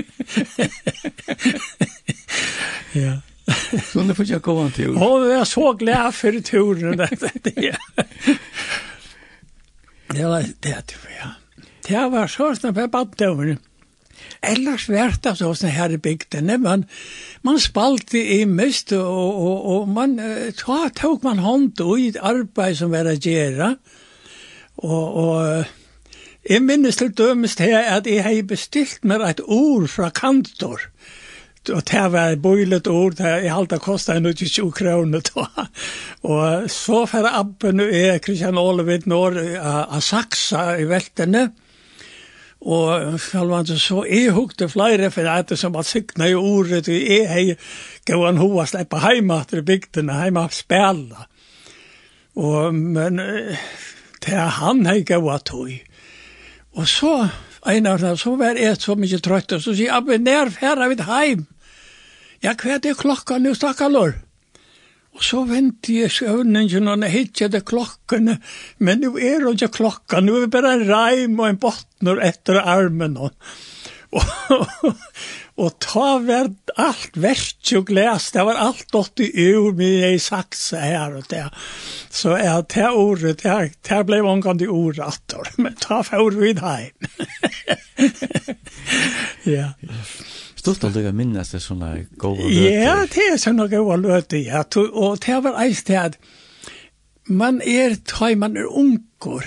Ja. 2.92 3.22
Så 3.92 4.04
nu 4.04 4.16
får 4.16 4.25
jag 4.25 4.42
gå 4.42 4.58
en 4.58 4.72
tur. 4.72 4.96
Ja 5.00 5.25
jag 5.25 5.40
är 5.40 5.46
så 5.46 5.74
glad 5.74 6.16
för 6.16 6.40
turen 6.40 6.98
det 6.98 7.10
det 10.08 10.25
var 10.25 10.44
det 10.60 10.96
det 11.88 12.08
var 12.10 12.28
så 12.28 12.56
snabbt 12.56 12.92
på 12.92 13.06
baden 13.06 13.58
Ellers 14.46 14.88
vært 14.91 15.25
av 15.29 15.39
sånn 15.39 15.74
her 15.74 15.94
i 15.96 15.98
bygdene, 16.01 16.58
man, 16.62 16.86
man 17.46 17.60
spalte 17.62 18.20
i 18.20 18.44
mest, 18.46 18.94
og, 18.94 19.40
og, 19.48 19.66
og 19.75 19.90
man 19.96 20.18
ta, 20.59 20.85
tok 20.94 21.25
man 21.25 21.42
hånd 21.42 21.81
i 21.98 22.11
et 22.11 22.22
arbeid 22.22 22.77
som 22.77 22.94
var 22.94 23.09
å 23.09 23.16
gjøre, 23.18 23.72
og, 24.85 25.18
og 25.24 26.46
jeg 26.46 26.61
minnes 26.61 27.00
til 27.00 27.09
dømest 27.09 27.61
her 27.64 27.88
at 27.96 28.05
jeg 28.05 28.22
har 28.22 28.44
bestilt 28.46 29.05
meg 29.07 29.24
et 29.25 29.42
ord 29.42 29.88
fra 29.90 30.11
kantor, 30.14 30.83
og 31.74 31.81
det 31.90 32.03
var 32.14 32.35
bøylet 32.38 32.88
ord, 32.88 33.16
det 33.18 33.31
jeg 33.48 33.53
halte 33.55 33.79
kostet 33.81 34.20
en 34.20 34.29
20 34.29 34.70
kroner 34.77 35.24
da. 35.25 35.66
Og 36.29 36.68
så 36.70 37.00
for 37.09 37.25
appen 37.25 37.81
er 37.81 38.20
Kristian 38.22 38.61
Ålevin 38.61 39.07
når 39.09 39.40
av 39.57 40.03
Saksa 40.05 40.75
i 40.77 40.85
veltene, 40.85 41.48
og 41.50 41.65
Og 42.66 43.20
sjálvand 43.22 43.70
så 43.78 44.01
er 44.10 44.34
hukte 44.34 44.66
flere 44.70 45.12
for 45.14 45.28
at 45.30 45.51
det 45.51 45.58
som 45.62 45.75
var 45.75 45.86
sykna 45.86 46.32
i 46.32 46.34
ordet, 46.34 46.88
og 46.90 46.96
er 47.18 47.28
hei 47.30 47.46
gåan 48.10 48.42
hoa 48.42 48.66
sleppa 48.66 49.04
heima 49.04 49.44
til 49.46 49.62
bygdene, 49.66 50.18
heima 50.18 50.48
spela. 50.50 51.28
Og, 52.36 52.74
men 52.74 53.22
det 54.25 54.46
han 54.58 54.86
hei 54.90 55.04
gåa 55.06 55.38
tog. 55.46 55.70
Og 56.75 56.88
så, 56.90 57.14
ein 57.70 57.86
av 57.88 58.01
så 58.18 58.36
var 58.36 58.58
jeg 58.58 58.82
så 58.82 58.98
mykje 58.98 59.22
trøyt, 59.22 59.54
og 59.54 59.62
så 59.62 59.72
sier 59.75 59.92
jeg, 59.92 59.96
abbe, 59.96 60.18
nær 60.18 60.50
færa 60.50 60.90
vid 60.90 61.06
heim. 61.06 61.46
Ja, 62.44 62.58
hva 62.58 62.75
er 62.75 62.82
det 62.82 62.98
klokka 62.98 63.38
nu, 63.40 63.54
stakkalor? 63.56 64.18
Og 65.16 65.24
så 65.24 65.46
vente 65.48 65.94
jeg 65.96 66.12
søvningen, 66.12 66.90
og 66.92 67.04
jeg 67.06 67.14
hittet 67.14 67.54
det 67.54 67.64
klokkene, 67.70 68.40
men 68.84 69.00
nu 69.00 69.14
er 69.16 69.46
det 69.46 69.56
ikke 69.56 69.78
klokka, 69.78 70.20
nu 70.20 70.36
er 70.36 70.46
det 70.46 70.51
bare 70.51 70.74
en 70.75 70.88
reim 70.90 71.40
og 71.40 71.48
en 71.50 71.62
bottner 71.62 72.20
etter 72.25 72.60
armen. 72.60 73.16
Og, 73.18 73.32
og, 74.16 74.92
og 75.56 75.72
ta 75.84 76.18
var 76.24 76.51
alt 76.84 77.16
verdt 77.16 77.72
og 77.80 77.88
glas, 77.88 78.28
det 78.36 78.44
var 78.48 78.60
alt 78.60 78.92
dott 78.92 79.24
i 79.24 79.32
ur 79.56 79.72
med 79.80 80.01
jeg 80.04 80.22
sagt 80.24 80.60
seg 80.60 80.84
her 80.84 81.16
og 81.22 81.32
det. 81.32 81.46
Så 82.12 82.36
ja, 82.36 82.60
det 82.75 82.92
ordet, 82.92 83.38
det, 83.44 83.75
det 83.88 84.04
ble 84.08 84.20
omgående 84.20 84.68
ordet, 84.68 85.16
men 85.56 85.80
ta 85.80 86.04
for 86.04 86.36
vid 86.36 86.60
heim. 86.60 86.92
ja 89.56 89.72
stort 90.66 90.84
att 90.84 91.04
jag 91.04 91.16
minnas 91.16 91.51
det 91.51 91.60
såna 91.60 91.98
goda 92.18 92.42
Ja, 92.42 93.08
det 93.14 93.20
är 93.20 93.38
såna 93.38 93.68
goda 93.68 93.96
löter. 93.96 94.38
Ja, 94.38 94.64
och 94.92 95.18
det 95.25 95.40
var 95.40 95.66
ett 95.66 95.78
sted. 95.78 96.16
Man 97.28 97.62
är 97.62 97.96
taj 97.96 98.36
man 98.36 98.58
är 98.58 98.78
unkor. 98.80 99.44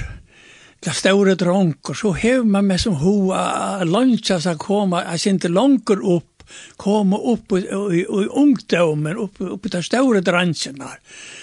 Det 0.81 0.91
stora 0.91 1.35
dronkor 1.35 1.95
så 1.95 2.13
hev 2.13 2.47
man 2.47 2.67
med 2.67 2.81
som 2.81 2.95
hoa 2.95 3.85
luncha 3.85 4.41
så 4.41 4.55
komma, 4.55 5.05
jag 5.11 5.27
inte 5.27 5.49
långt 5.49 5.91
upp 5.91 6.39
koma 6.77 7.19
upp 7.19 7.53
i, 7.53 7.57
i, 7.57 8.01
i 8.01 8.29
ungdomen, 8.31 9.17
upp, 9.17 9.35
upp 9.39 9.67
i 9.67 9.69
de 9.69 9.83
store 9.83 10.21
dransjene. 10.21 10.89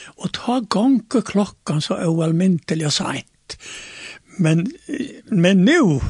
Och 0.06 0.32
ta 0.32 0.60
gonge 0.60 1.22
klockan 1.26 1.82
så 1.82 1.98
ualmyntelig 1.98 2.86
og. 2.86 3.58
Men, 4.38 4.72
men 5.30 5.66
nu, 5.66 6.02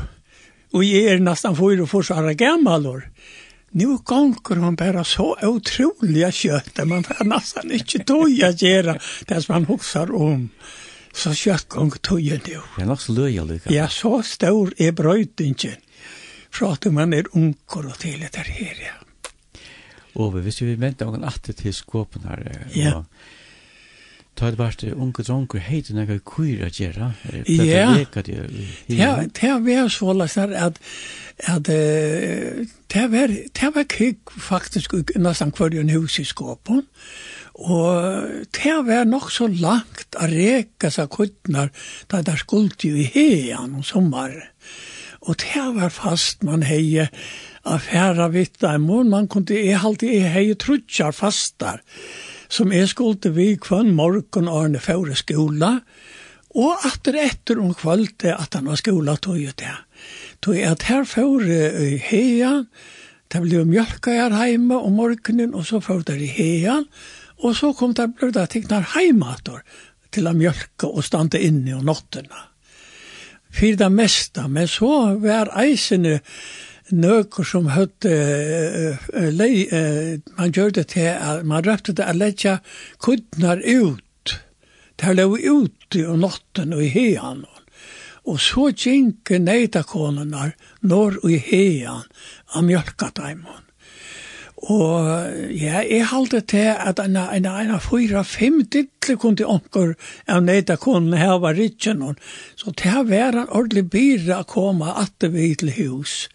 og 0.74 0.84
jeg 0.84 1.04
er 1.14 1.22
nesten 1.24 1.56
fyra 1.56 1.86
og 1.86 1.90
forsvara 1.90 2.34
gammalor, 2.34 3.04
nu 3.76 3.98
gonger 4.04 4.56
hon 4.56 4.76
bara 4.76 5.04
så 5.04 5.38
otroliga 5.42 6.32
kött 6.32 6.76
där 6.76 6.86
man 6.86 7.04
får 7.04 7.26
nästan 7.26 7.72
inte 7.72 8.00
toja 8.00 8.52
göra 8.52 9.00
det 9.28 9.42
som 9.42 9.54
man 9.54 9.66
huxar 9.66 10.16
om. 10.16 10.50
Så 11.14 11.34
kött 11.34 11.70
gonger 11.70 11.98
toja 11.98 12.40
nu. 12.48 12.60
Det 12.76 12.82
är 12.82 12.86
nog 12.86 13.02
så 13.02 13.12
löja 13.12 13.44
lika. 13.44 13.74
Ja, 13.74 13.88
så 13.88 14.24
stor 14.24 14.74
är 14.78 14.92
bröjtingen. 14.92 15.76
För 16.52 16.72
att 16.72 16.86
man 16.86 17.14
är 17.14 17.26
unkor 17.32 17.86
och 17.86 18.00
till 18.00 18.20
det 18.20 18.38
här. 18.38 18.78
Ja. 18.86 19.06
Och 20.14 20.38
vi 20.38 20.42
visste 20.42 20.66
vi 20.66 20.76
väntar 20.76 21.06
någon 21.06 21.24
atter 21.24 21.54
til 21.54 21.74
skåpen 21.74 22.22
här. 22.24 22.68
ja. 22.74 22.98
og 22.98 23.06
Ta 24.36 24.50
det 24.52 24.60
vart 24.60 24.84
unge 24.84 25.24
dronker 25.24 25.62
heit 25.64 25.90
enn 25.90 26.02
ega 26.04 26.18
kuir 26.20 26.66
a 26.66 26.70
gjerra? 26.74 27.14
Ja, 27.48 27.94
ja, 28.92 29.14
det 29.28 29.54
var 29.64 29.88
så 29.94 30.16
lest 30.16 30.42
her 30.42 30.56
at 30.60 30.82
at 31.48 31.68
det 31.68 33.06
var 33.12 33.28
det 33.28 33.70
var 33.76 33.88
kik 33.92 34.32
faktisk 34.40 34.94
nesten 35.20 35.52
hver 35.56 35.76
en 35.80 35.90
hus 35.92 36.20
i 36.20 36.24
skåpen 36.24 36.86
og 37.56 38.32
det 38.56 38.76
var 38.88 39.08
nok 39.08 39.32
så 39.32 39.48
langt 39.48 40.16
a 40.20 40.28
reka 40.32 40.92
seg 40.92 41.12
kuttnar 41.12 41.72
da 42.12 42.22
det 42.22 42.40
skuldt 42.40 42.88
jo 42.88 42.96
i 42.96 43.10
heian 43.16 43.76
om 43.76 43.84
sommar 43.84 44.32
og 45.26 45.40
det 45.42 45.66
var 45.76 45.90
fast 45.90 46.44
man 46.44 46.64
hei 46.64 47.08
a 47.66 47.78
færa 47.82 48.28
vitt 48.30 48.64
a 48.64 48.78
man 48.78 49.28
kunne 49.28 49.58
e 49.58 49.74
halte 49.74 50.06
e 50.06 50.22
hei 50.22 50.54
trutjar 50.54 51.12
fastar 51.12 51.82
som 52.50 52.74
jeg 52.74 52.90
skulle 52.92 53.32
vi 53.36 53.56
kvann 53.62 53.94
morgon 53.96 54.50
Arne 54.52 54.80
Fæure 54.80 55.16
skola, 55.16 55.80
og 56.56 56.86
atter 56.88 57.18
etter 57.20 57.60
om 57.60 57.74
kvalitet 57.76 58.32
at 58.36 58.56
han 58.56 58.70
var 58.70 58.80
skola 58.80 59.18
tog 59.20 59.42
ut 59.42 59.58
det. 59.60 59.76
Tog 60.42 60.60
at 60.60 60.88
her 60.88 61.04
Fæure 61.04 61.72
i 61.84 61.98
heia, 62.00 62.64
det 63.32 63.42
ble 63.44 63.66
mjölka 63.68 64.14
her 64.16 64.36
heima 64.38 64.80
om 64.80 64.96
morgonen, 65.02 65.56
og 65.56 65.66
så 65.68 65.82
Fæure 65.84 66.08
der 66.12 66.22
i 66.24 66.32
heia, 66.32 66.82
og 67.44 67.56
så 67.56 67.74
kom 67.76 67.94
det 67.94 68.14
ble 68.16 68.32
det 68.32 68.50
tegnar 68.54 68.92
heima 68.96 69.36
til 70.12 70.28
å 70.28 70.36
mjölka 70.36 70.88
og 70.88 71.04
stande 71.04 71.42
inne 71.44 71.76
om 71.76 71.86
nottena. 71.86 72.52
Fyra 73.56 73.86
det 73.86 73.92
mesta, 73.92 74.48
men 74.52 74.68
så 74.68 75.16
var 75.20 75.52
eisene, 75.60 76.20
nøkker 76.92 77.48
som 77.48 77.72
høtte 77.74 78.12
uh, 78.12 79.10
lei, 79.34 79.66
uh, 79.72 80.22
man 80.38 80.54
gjør 80.54 80.76
det 80.78 80.88
til 80.94 81.12
at 81.14 81.46
man 81.48 81.66
røpte 81.66 81.96
det 81.98 82.06
at 82.06 82.20
letja 82.20 82.58
kudnar 83.02 83.64
ut. 83.66 84.36
Det 84.96 85.10
er 85.10 85.18
lov 85.18 85.38
ut 85.40 85.98
i 85.98 86.06
notten 86.06 86.74
og 86.76 86.84
i 86.86 86.92
hean 86.94 87.46
Og 88.26 88.40
så 88.42 88.72
gikk 88.72 89.30
neitakonenar 89.38 90.56
når 90.82 91.20
og 91.24 91.32
i 91.32 91.42
hean 91.50 92.06
av 92.56 92.64
mjölkataimen. 92.66 93.65
Og 94.66 95.10
ja, 95.54 95.84
jeg 95.86 96.08
halte 96.10 96.40
til 96.42 96.72
at 96.74 97.00
en 97.00 97.18
en 97.18 97.46
en 97.46 97.80
fyra 97.80 98.24
fem 98.24 98.64
dittle 98.66 99.18
kunne 99.22 99.46
onker 99.46 99.94
av 100.28 100.42
neita 100.44 100.76
kunne 100.76 101.28
var 101.42 101.54
rikken 101.54 102.16
Så 102.56 102.72
til 102.72 102.98
å 102.98 103.04
være 103.04 103.42
en 103.42 103.50
ordentlig 103.50 103.90
byrra 103.90 104.44
koma 104.44 104.96
at 105.02 105.14
det 105.22 105.34
vi 105.34 105.54
til 105.56 105.70
hus. 105.78 106.28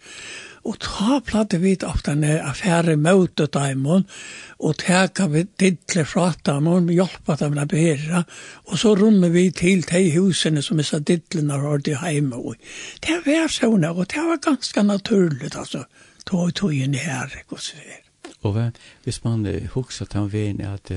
Og 0.63 0.77
ta 0.79 1.19
platte 1.25 1.57
vi 1.57 1.73
ofte 1.83 2.11
en 2.11 2.23
affære 2.23 2.95
møte 2.95 3.47
daimon, 3.47 4.05
og 4.59 4.77
teka 4.77 5.25
vi 5.27 5.47
dittle 5.59 6.05
fra 6.05 6.27
daimon, 6.45 6.91
hjelpa 6.93 7.35
dem 7.39 7.57
å 7.57 7.65
bæra, 7.65 8.21
og 8.69 8.77
så 8.77 8.93
runde 8.95 9.31
vi 9.33 9.47
til 9.49 9.81
de 9.89 10.03
husene 10.13 10.61
som 10.61 10.77
er 10.77 10.85
disse 10.85 10.99
dittlene 10.99 11.57
har 11.57 11.81
de 11.81 11.97
hjemme. 11.97 12.55
Det 13.01 13.17
var 13.25 13.49
sånn, 13.49 13.89
og 13.89 14.05
det 14.13 14.21
var 14.29 14.45
ganske 14.45 14.85
naturlig, 14.85 15.49
altså, 15.55 15.83
tog 16.29 16.53
tog 16.53 16.77
inn 16.77 16.93
her, 16.93 17.33
ikke 17.41 17.57
å. 17.57 18.00
Og 18.47 18.57
hvis 19.03 19.23
man 19.23 19.45
husker 19.75 20.05
til 20.05 20.19
han 20.19 20.33
veien 20.33 20.61
er 20.61 20.73
at 20.79 20.93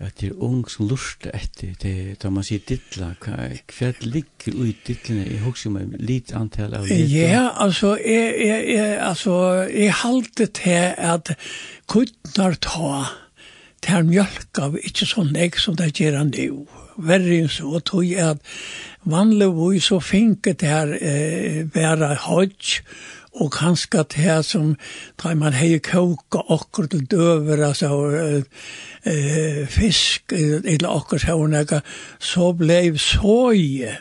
at 0.00 0.20
det 0.20 0.30
er 0.30 0.42
ung 0.42 0.62
som 0.70 0.88
lurer 0.88 1.34
etter 1.36 1.74
det, 1.82 1.94
da 2.22 2.30
man 2.32 2.44
sier 2.46 2.62
dittla, 2.64 3.10
hva 3.20 3.90
ligger 4.00 4.56
ui 4.56 4.72
dittlene? 4.86 5.26
Jeg 5.28 5.42
husker 5.44 5.68
om 5.68 5.76
en 5.76 5.90
litt 6.00 6.32
antall 6.36 6.72
av 6.78 6.86
dittla. 6.88 7.08
Ja, 7.12 7.42
altså, 7.60 7.92
jeg, 8.00 8.30
jeg, 8.40 8.62
jeg, 8.72 8.94
altså, 9.04 9.34
jeg 9.68 9.98
halte 10.00 10.46
til 10.56 10.94
at 10.96 11.34
kuttnar 11.92 12.56
ta 12.64 13.10
til 13.84 14.08
mjölk 14.08 14.60
av 14.60 14.80
ikke 14.80 15.08
sånn 15.08 15.34
nek 15.36 15.60
som 15.60 15.76
det 15.76 15.92
gjør 16.00 16.16
han 16.22 16.32
nu. 16.32 16.64
Verre 17.00 17.36
enn 17.42 17.52
så, 17.52 17.76
tog 17.84 18.04
jeg 18.04 18.36
at 18.36 18.56
vanlig 19.08 19.50
vui 19.56 19.80
så 19.84 20.00
finket 20.04 20.60
det 20.64 20.72
her 20.72 20.96
eh, 20.96 21.60
være 21.76 22.14
hodj, 22.24 22.80
og 23.38 23.52
kanskje 23.54 24.04
det 24.16 24.36
som 24.46 24.74
da 25.22 25.34
man 25.38 25.54
hei 25.54 25.78
koka 25.78 26.42
okker 26.50 26.88
til 26.90 27.06
døver, 27.10 27.62
altså 27.62 27.90
uh, 27.94 28.42
uh, 29.06 29.66
fisk, 29.70 30.32
eller 30.34 30.90
okker 30.90 31.22
så 31.22 31.38
nekka, 31.46 31.80
så 32.18 32.50
blei 32.58 32.90
såje 32.98 33.94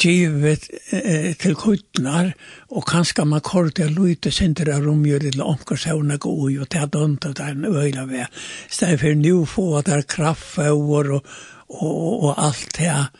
givet 0.00 0.68
uh, 0.92 1.30
til 1.38 1.54
kuttnar, 1.60 2.32
og 2.72 2.86
kanskje 2.88 3.28
man 3.28 3.44
kår 3.44 3.74
til 3.76 3.92
lite 3.92 4.32
sinter 4.32 4.72
av 4.72 4.86
romgjør, 4.88 5.28
eller 5.30 5.54
okker 5.54 5.76
så 5.76 6.00
nekka 6.00 6.32
ui, 6.32 6.56
og 6.58 6.70
til 6.72 6.86
at 6.86 6.94
dønta 6.96 7.34
der 7.36 7.52
en 7.52 7.68
øyla 7.68 8.08
ved. 8.08 8.44
Stedet 8.70 9.00
for 9.04 9.20
nu 9.20 9.44
få 9.44 9.70
at 9.78 9.90
det 9.90 9.98
er 10.00 10.12
kraftfauer 10.16 11.18
og, 11.18 11.34
og, 11.68 11.90
og, 11.90 12.22
og 12.24 12.46
alt 12.48 12.70
det 12.78 12.88
her, 12.88 13.10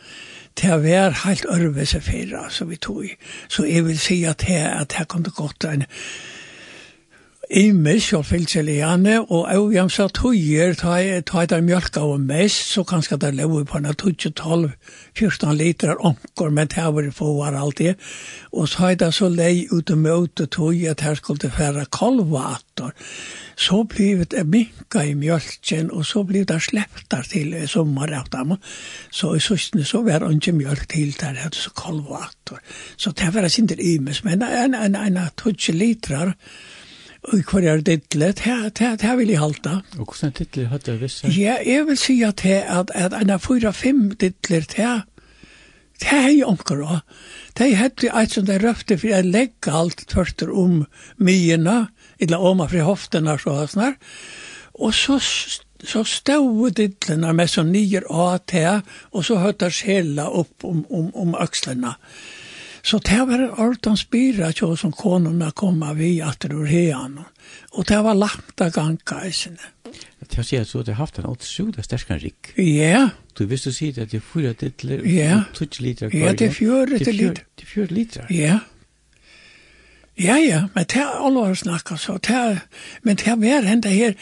det 0.61 0.77
var 0.83 1.17
helt 1.25 1.45
ørvese 1.51 2.01
fyra 2.01 2.49
som 2.49 2.69
vi 2.69 2.75
tog. 2.75 3.05
Så 3.49 3.65
jeg 3.65 3.85
vil 3.85 3.99
si 3.99 4.23
at 4.23 4.43
det, 4.47 4.61
at 4.63 4.95
det 4.97 5.07
kom 5.07 5.23
det 5.23 5.35
godt 5.35 5.67
en 5.67 5.83
imes 7.51 8.07
og 8.13 8.25
fylseliane, 8.25 9.19
og 9.21 9.49
avjamsa 9.53 10.07
tøyer, 10.15 10.73
ta 10.77 10.97
etter 11.01 11.61
mjölka 11.61 12.01
og 12.05 12.23
mest, 12.25 12.71
så 12.73 12.83
kanskje 12.87 13.19
det 13.21 13.33
lever 13.37 13.65
på 13.69 13.77
en 13.77 13.85
12-14 13.91 15.53
liter 15.53 15.95
onker, 15.99 16.49
men 16.49 16.67
det 16.67 16.85
var 16.95 17.11
få 17.11 17.33
var 17.37 17.53
alltid. 17.53 17.85
det. 17.85 17.95
Og 18.51 18.69
så 18.69 18.79
har 18.79 18.95
det 18.95 19.13
så 19.13 19.29
lei 19.29 19.67
ut 19.71 19.91
og 19.91 19.97
møte 19.97 20.45
tøy 20.45 20.85
at 20.89 21.01
her 21.01 21.15
skulle 21.15 21.39
det 21.39 21.53
fære 21.53 21.85
kalvater 21.91 22.91
så 23.55 23.83
blev 23.83 24.25
det 24.25 24.43
minka 24.43 25.05
i 25.05 25.15
mjölken 25.15 25.91
och 25.91 26.07
så 26.07 26.23
blev 26.23 26.45
det 26.45 26.59
släppta 26.59 27.23
till 27.23 27.67
dem. 28.31 28.57
Så 29.09 29.35
i 29.35 29.39
sysken 29.39 29.85
så 29.85 30.01
var 30.01 30.19
det 30.19 30.33
inte 30.33 30.51
mjölk 30.51 30.87
till 30.87 31.11
där 31.11 31.33
det 31.33 31.39
hade 31.39 31.55
så 31.55 31.69
kolvator. 31.69 32.59
Så 32.95 33.11
det 33.11 33.29
var 33.29 33.59
inte 33.59 33.75
imes, 33.87 34.23
men 34.23 34.41
en, 34.41 34.73
en, 34.73 34.95
en, 34.95 35.17
en 35.17 35.29
tutsi 35.35 35.73
litrar 35.73 36.37
i 37.33 37.65
er 37.65 37.81
dittlet, 37.81 38.35
det 38.75 39.01
här 39.01 39.15
vill 39.17 39.29
jag 39.29 39.39
halta. 39.39 39.81
Og 39.97 40.05
hvordan 40.05 40.31
dittlet 40.37 40.67
hade 40.67 40.91
jag 40.91 40.97
visst? 40.97 41.23
Ja, 41.23 41.57
jeg 41.65 41.85
vil 41.87 41.97
si 41.97 42.21
at, 42.23 42.43
det, 42.43 42.63
at, 42.67 42.91
at 42.93 43.13
en 43.13 43.29
av 43.29 43.39
fyra, 43.39 43.71
fem 43.71 44.11
dittler, 44.19 44.59
det 44.59 44.77
här 44.77 45.01
Det 45.99 46.11
er 46.11 46.29
jo 46.29 46.49
anker 46.51 46.81
også. 46.83 46.99
Det 47.57 47.67
er 47.71 47.77
hette 47.79 48.09
eit 48.11 48.33
som 48.35 48.45
det 48.45 48.57
røfte, 48.63 48.97
for 48.99 49.07
jeg 49.07 49.25
legger 49.31 49.77
alt 49.79 50.01
tvørter 50.11 50.51
om 50.51 50.81
myene, 51.17 51.87
illa 52.19 52.39
om 52.39 52.63
fra 52.69 52.87
hoften 52.87 53.27
og 53.27 53.41
så 53.43 53.57
sånn 53.67 53.95
Og 54.75 54.93
så, 54.93 55.19
så 55.83 56.03
stod 56.03 56.71
dittlene 56.75 57.33
med 57.33 57.49
så 57.49 57.63
nye 57.63 58.01
av 58.09 58.39
til, 58.47 58.81
og 59.11 59.25
så 59.25 59.37
høttes 59.39 59.73
sjela 59.83 60.27
opp 60.29 60.63
om, 60.63 60.85
om, 60.89 61.11
om 61.15 61.35
økslene. 61.39 61.95
Så 62.85 62.99
det 62.99 63.17
var 63.25 63.39
en 63.41 63.53
ordens 63.57 64.03
byra 64.05 64.51
tjå 64.53 64.75
som 64.77 64.91
konuna 64.93 65.47
komma 65.57 65.93
vi 65.97 66.19
atter 66.21 66.53
ur 66.53 66.67
hean. 66.69 67.17
Og 67.73 67.87
det 67.89 67.97
var 68.05 68.13
langt 68.13 68.61
av 68.61 68.75
ganga 68.75 69.23
i 69.25 69.31
sinne. 69.33 69.71
Det 70.19 70.37
har 70.37 70.45
sier 70.45 70.61
at 70.61 70.85
du 70.85 70.91
har 70.91 70.99
haft 70.99 71.17
en 71.17 71.25
alt 71.29 71.45
sjuda 71.45 71.81
sterskan 71.81 72.19
rik. 72.21 72.51
Ja. 72.61 73.09
Du 73.33 73.45
visste 73.49 73.73
sier 73.73 73.97
at 74.03 74.13
det 74.13 74.19
er 74.21 74.27
fyra 74.27 74.53
dittler, 74.53 75.01
ja. 75.09 75.39
og 75.39 75.57
tutsi 75.57 75.81
liter. 75.81 76.13
Ja, 76.13 76.33
det 76.37 76.51
er 76.51 76.53
fyra 76.53 76.85
liter. 76.91 77.41
Det 77.57 77.65
er 77.65 77.71
fyra 77.73 77.89
liter. 77.89 78.29
Ja. 78.29 78.59
Ja, 80.17 80.37
ja, 80.39 80.61
men 80.73 80.85
det 80.87 81.01
er 81.03 81.17
alle 81.27 81.41
å 81.51 81.55
snakke, 81.59 81.97
så 81.99 82.15
det 82.23 82.35
er, 82.39 82.59
men 83.03 83.17
det 83.19 83.27
er 83.27 83.39
mer 83.39 83.65
henne 83.67 83.91
her, 83.91 84.13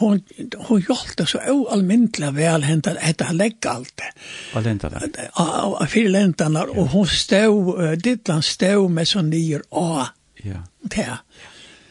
hon, 0.00 0.22
hon 0.68 0.80
hjalp 0.80 1.12
det 1.18 1.26
så 1.28 1.42
ualmindelig 1.52 2.30
vel 2.38 2.64
hendt 2.64 2.88
at 2.88 3.18
det 3.20 3.26
har 3.28 3.36
legget 3.36 3.68
alt 3.68 3.92
det. 4.00 4.08
Hva 4.54 4.62
lente 4.64 4.88
det? 4.88 5.26
Av 5.36 5.76
fire 5.92 6.14
lentene, 6.14 6.64
og 6.72 6.88
hun 6.94 7.04
stod, 7.06 7.68
ditt 7.98 8.06
Dittland 8.06 8.48
stod 8.48 8.96
med 8.96 9.12
sånn 9.12 9.28
nye 9.32 9.60
å, 9.70 10.08
Ja. 10.42 10.64
Det 10.82 11.04
er. 11.04 11.20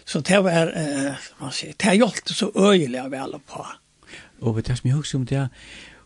Så 0.05 0.19
det 0.27 0.41
var, 0.43 0.73
uh, 0.75 1.29
man 1.39 1.53
sier, 1.55 1.77
det 1.77 1.87
har 1.87 1.95
hjalp 2.01 2.25
det 2.27 2.35
så 2.35 2.49
øyelig 2.51 3.05
vel 3.13 3.37
på. 3.47 3.61
Og 4.41 4.57
det 4.65 4.75
som 4.77 4.89
jeg 4.89 4.97
husker 4.97 5.21
om 5.21 5.25
det 5.29 5.37
er, 5.37 5.53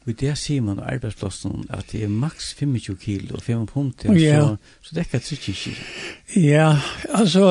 Og 0.06 0.14
det 0.20 0.36
sier 0.38 0.62
man 0.62 0.78
på 0.78 0.86
arbeidsplassen 0.86 1.66
at 1.74 1.92
det 1.92 2.04
er 2.06 2.12
maks 2.14 2.54
25 2.54 2.98
kilo 3.02 3.36
og 3.36 3.42
5 3.42 3.66
pund, 3.66 3.94
ja. 4.06 4.42
så, 4.42 4.56
så 4.82 4.96
det 4.96 5.06
er 5.12 5.32
ikke 5.32 5.52
ikke. 5.52 5.78
Ja, 6.36 6.76
altså, 7.10 7.48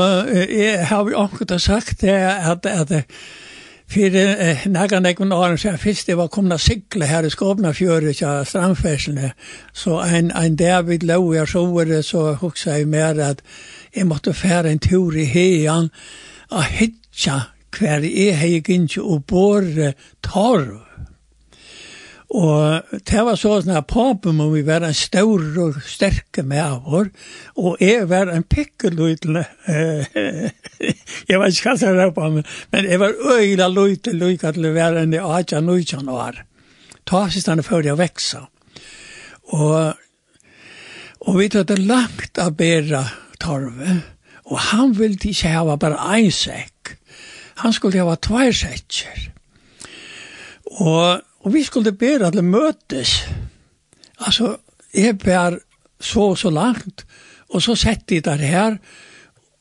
jeg 0.50 0.86
har 0.86 1.10
jo 1.10 1.18
akkurat 1.18 1.60
sagt 1.60 2.00
det 2.00 2.08
at, 2.08 2.66
at 2.66 3.06
for 3.86 4.00
eh, 4.00 4.66
nægge 4.66 5.00
nægge 5.00 5.34
åren 5.34 5.58
siden 5.58 5.78
først 5.78 6.08
jeg 6.08 6.18
var 6.18 6.26
komna 6.26 6.56
sykle 6.58 7.06
her 7.06 7.22
i 7.22 7.30
Skåpna 7.30 7.72
fjøret 7.72 8.16
til 8.16 8.46
strandfærsene 8.46 9.32
så 9.72 10.00
en, 10.00 10.30
en 10.30 10.56
David 10.56 10.98
lov 10.98 11.34
jeg 11.34 11.48
så 11.48 11.66
var 11.66 11.84
det 11.84 12.04
så 12.04 12.32
hukse 12.34 12.70
jeg 12.70 12.88
mer 12.88 13.20
at 13.20 13.42
jeg 13.96 14.06
måtte 14.06 14.34
fære 14.34 14.72
en 14.72 14.78
tur 14.78 15.12
i 15.12 15.24
heian 15.24 15.90
og 16.50 16.64
hitja 16.64 17.40
hver 17.78 18.06
jeg 18.06 18.38
hei 18.38 18.60
gynnsju 18.60 19.02
og 19.02 19.24
bore 19.26 19.92
torv 20.22 20.83
Og 22.34 22.94
det 23.06 23.20
var 23.22 23.36
så 23.38 23.60
sånn 23.62 23.76
at 23.78 23.86
papen 23.86 24.34
må 24.40 24.48
vi 24.50 24.64
være 24.66 24.88
en 24.90 24.96
stor 24.98 25.42
og 25.62 25.76
sterke 25.86 26.42
med 26.42 26.80
vår, 26.82 27.10
og 27.62 27.82
jeg 27.82 28.08
var 28.10 28.32
en 28.32 28.42
pikkeløytene. 28.42 29.44
jeg 31.30 31.38
vet 31.38 31.54
ikke 31.54 31.68
hva 31.68 31.74
som 31.78 31.94
var 31.94 32.10
på 32.16 32.30
men 32.34 32.88
jeg 32.90 32.98
var 32.98 33.14
øyla 33.36 33.68
løyte 33.70 34.16
løyka 34.18 34.50
til 34.56 34.66
å 34.66 34.72
være 34.74 35.04
en 35.04 35.14
i 35.14 35.20
18-19 35.22 36.10
år. 36.10 36.40
Ta 37.06 37.20
sist 37.30 37.50
han 37.52 37.62
før 37.62 37.86
jeg 37.86 38.00
veksa. 38.00 38.40
Og, 39.54 39.94
og 41.28 41.38
vi 41.38 41.46
tatt 41.52 41.70
det 41.70 41.84
langt 41.86 42.40
av 42.42 42.56
bedre 42.58 43.04
torve, 43.38 44.00
og 44.50 44.58
han 44.72 44.96
ville 44.98 45.20
ikke 45.22 45.54
ha 45.54 45.76
bare 45.78 46.00
en 46.16 46.34
sekk. 46.34 46.96
Han 47.62 47.76
skulle 47.76 48.02
ha 48.02 48.18
tvær 48.18 48.50
sekker. 48.58 49.30
Og 50.82 51.22
Og 51.44 51.52
vi 51.52 51.62
skulle 51.62 51.92
bære 51.92 52.30
alle 52.30 52.42
møtes. 52.42 53.18
Altså, 54.18 54.56
jeg 54.94 55.18
bær 55.20 55.58
så 56.00 56.30
og 56.32 56.38
så 56.38 56.50
langt, 56.50 57.04
og 57.52 57.62
så 57.62 57.74
sett 57.76 58.08
de 58.08 58.20
der 58.24 58.40
her, 58.40 58.78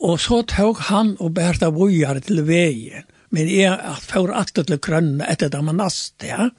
og 0.04 0.20
så 0.20 0.42
tog 0.48 0.80
han 0.90 1.16
og 1.20 1.34
bær 1.36 1.60
der 1.60 1.72
vojar 1.76 2.20
til 2.24 2.44
veien. 2.48 3.04
Men 3.34 3.50
jeg 3.50 3.98
får 4.06 4.32
alltid 4.32 4.70
til 4.70 4.80
grønne 4.80 5.28
etter 5.32 5.50
det 5.50 5.64
man 5.66 5.80
nast, 5.82 6.24
ja. 6.24 6.50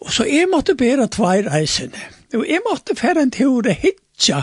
Og 0.00 0.12
så 0.12 0.24
jeg 0.28 0.48
måtte 0.52 0.76
bære 0.78 1.08
tvær 1.12 1.50
reisene. 1.52 2.00
Og 2.34 2.46
jeg 2.48 2.64
måtte 2.66 2.96
fære 2.96 3.22
en 3.22 3.32
teore 3.32 3.74
hitja 3.76 4.42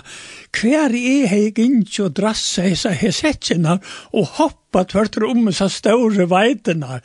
hver 0.53 0.93
jeg 0.93 1.29
hei 1.29 1.47
gynnsi 1.55 2.03
og 2.05 2.13
drassa 2.17 2.67
seg 2.77 2.99
hesetjena 3.01 3.79
og 4.13 4.35
hoppa 4.37 4.83
tvert 4.89 5.17
om 5.25 5.49
så 5.51 5.67
store 5.73 6.27
veitena 6.29 6.99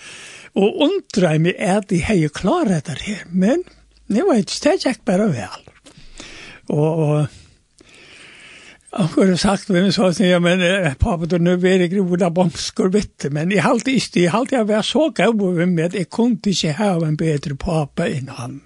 og 0.59 0.81
undra 0.89 1.37
meg 1.39 1.59
at 1.63 1.93
jeg 1.95 2.07
hei 2.09 2.21
klar 2.35 2.71
etter 2.75 2.99
her, 3.05 3.27
men 3.31 3.63
det 4.09 4.25
var 4.27 4.41
ikke 4.41 4.63
det 4.65 4.79
jeg 4.87 5.03
bare 5.07 5.29
vel. 5.31 5.69
Og, 6.69 6.89
og 7.05 7.27
Anker 8.99 9.29
har 9.29 9.37
sagt 9.37 9.69
hvem 9.69 9.91
så 9.93 10.09
sier, 10.17 10.33
ja, 10.33 10.39
men 10.41 10.63
pappa, 10.99 11.29
du 11.29 11.37
nu 11.39 11.53
er 11.55 11.85
ikke 11.85 12.03
hvor 12.09 12.21
det 12.21 12.31
bomskor 12.35 12.89
vitte, 12.93 13.29
men 13.31 13.53
jeg 13.53 13.63
halte 13.67 13.93
ikke, 13.93 14.23
jeg 14.25 14.33
halte 14.33 14.57
jeg 14.57 14.69
var 14.71 14.87
så 14.87 15.11
gav 15.15 15.37
med 15.37 15.85
at 15.91 15.99
jeg 15.99 16.09
kunne 16.11 16.41
ikke 16.41 16.73
ha 16.79 16.95
en 17.05 17.19
bedre 17.21 17.57
pappa 17.61 18.09
enn 18.09 18.33
han. 18.39 18.63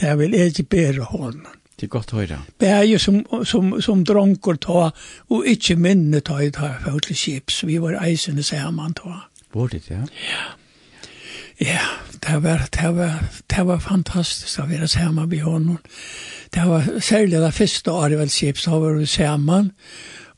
Det 0.00 0.16
vil 0.18 0.32
jeg 0.32 0.54
ikke 0.54 0.70
bedre 0.72 1.10
hånden. 1.10 1.60
Det 1.76 1.88
er 1.88 1.92
godt 1.92 2.14
å 2.14 2.20
høre. 2.22 2.38
Det 2.62 2.70
er 2.70 2.86
jo 2.88 2.98
som, 3.02 3.20
som, 3.44 3.74
som 3.82 4.02
dronker 4.08 4.56
ta, 4.62 4.88
og 5.28 5.46
ikke 5.52 5.76
minne 5.76 6.22
ta 6.24 6.40
i 6.40 6.50
ta, 6.54 6.72
for 6.86 7.04
til 7.04 7.18
skips, 7.18 7.62
vi 7.68 7.76
var 7.82 8.00
eisende 8.00 8.44
sammen 8.46 8.96
ta. 8.96 9.26
Var 9.52 9.72
det, 9.74 9.84
ja? 9.90 10.00
Ja. 10.30 10.50
Ja, 11.64 11.80
det 12.20 12.38
var, 12.38 12.62
det 12.70 12.90
var, 12.92 13.14
det 13.46 13.62
var 13.62 13.78
fantastiskt 13.78 14.58
att 14.58 14.70
være 14.70 14.88
sammen 14.88 15.28
med 15.28 15.42
honom. 15.42 15.78
Det 16.50 16.66
var 16.66 17.00
særlig 17.00 17.38
det 17.38 17.52
första 17.52 17.92
året 17.92 18.18
vel 18.18 18.30
skip 18.30 18.58
så 18.58 18.80
var 18.80 18.92
vi 18.98 19.06
samman. 19.06 19.70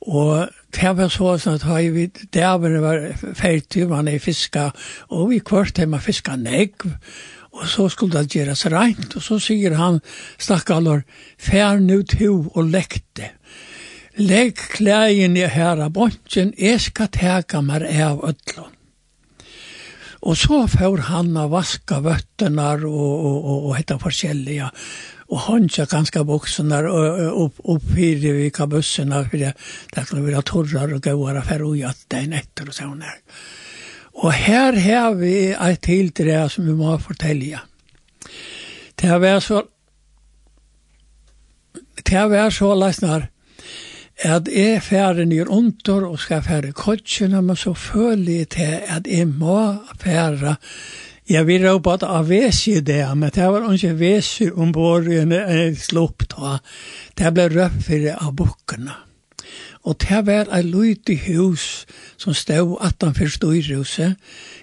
Och 0.00 0.48
det 0.80 0.92
var 0.92 1.08
så 1.08 1.50
att 1.50 1.62
har 1.62 1.90
vi 1.90 2.10
där 2.32 2.80
var 2.80 3.34
ferdig, 3.34 3.88
man 3.88 4.08
er 4.08 4.18
fiska 4.18 4.72
och 5.08 5.32
vi 5.32 5.38
kvart 5.38 5.78
hjemme 5.78 6.00
fiska 6.00 6.36
negv, 6.36 6.92
Och 7.54 7.68
så 7.68 7.88
skulle 7.88 8.22
det 8.22 8.34
göras 8.34 8.66
rent 8.66 9.16
och 9.16 9.22
så 9.22 9.40
säger 9.40 9.70
han 9.70 10.00
stackarlor 10.38 11.02
fær 11.38 11.78
nu 11.78 12.02
to 12.02 12.50
och 12.54 12.64
lekte. 12.64 13.30
Lägg 14.16 14.56
klægen 14.56 15.36
i 15.36 15.46
herra 15.46 15.88
bontjen, 15.90 16.52
jeg 16.58 16.80
ska 16.80 17.06
teka 17.06 17.60
meg 17.60 17.82
av 18.02 18.22
ødlån. 18.28 18.73
Og 20.24 20.38
så 20.40 20.62
får 20.72 21.02
han 21.10 21.34
å 21.36 21.48
vaska 21.52 21.98
vøttene 22.04 22.68
og, 22.78 22.94
og, 22.94 23.34
og, 23.36 23.66
og 23.68 23.74
hette 23.76 23.98
forskjellige, 24.00 24.70
og 25.28 25.42
håndja 25.48 25.84
ganske 25.88 26.22
buksene 26.24 26.80
bukserna 26.84 27.32
opp 27.44 27.60
upp 27.74 27.92
i 27.96 28.14
vi 28.20 28.48
kabusserna, 28.54 29.24
for 29.28 29.40
det, 29.40 29.52
det 29.92 30.06
skulle 30.06 30.24
være 30.24 30.44
torrar 30.48 30.94
og 30.96 31.04
gauar 31.04 31.40
for 31.44 31.66
å 31.66 31.74
gjøre 31.76 32.08
den 32.14 32.36
etter 32.40 32.68
og 32.68 32.76
sånn 32.76 33.04
her. 33.04 33.20
Og 34.14 34.32
her 34.32 34.78
har 34.78 35.14
vi 35.18 35.52
et 35.52 35.82
til 35.82 36.28
det 36.28 36.40
som 36.52 36.66
vi 36.68 36.76
må 36.78 36.96
fortelle. 37.02 37.60
Det 38.94 39.10
har 39.10 39.20
vært 39.20 39.48
så 39.48 39.64
det 42.04 42.16
har 42.16 42.28
vært 42.32 42.56
så 42.56 42.74
løsner 42.76 43.30
at 44.22 44.48
jeg 44.48 44.82
færre 44.82 45.24
nyr 45.26 45.50
under 45.50 46.06
og 46.06 46.18
skal 46.22 46.42
færre 46.42 46.72
kotsjene, 46.72 47.42
men 47.42 47.56
så 47.56 47.74
føler 47.74 48.38
jeg 48.38 48.48
til 48.48 48.76
at 48.96 49.06
jeg 49.10 49.28
må 49.28 49.74
færre 50.00 50.56
Jeg 51.28 51.46
vil 51.46 51.62
råpe 51.64 51.92
at 51.92 52.02
jeg 52.02 52.28
vet 52.28 52.66
ikke 52.66 52.80
det, 52.80 53.16
men 53.16 53.30
det 53.34 53.44
var 53.48 53.72
ikke 53.72 53.98
vesi 53.98 54.50
ombord 54.50 55.06
i 55.08 55.22
en 55.22 55.76
slopp 55.76 56.26
da. 56.28 56.58
Det 57.16 57.32
ble 57.32 57.48
røffere 57.48 58.12
av 58.20 58.34
bukkene. 58.36 58.92
Og 59.84 59.96
det 60.00 60.20
var 60.26 60.48
et 60.52 60.64
lydig 60.64 61.18
hus 61.26 61.86
som 62.20 62.34
stod 62.36 62.76
at 62.84 63.00
han 63.00 63.14
forstod 63.14 63.54
i 63.54 63.74
huset, 63.74 64.16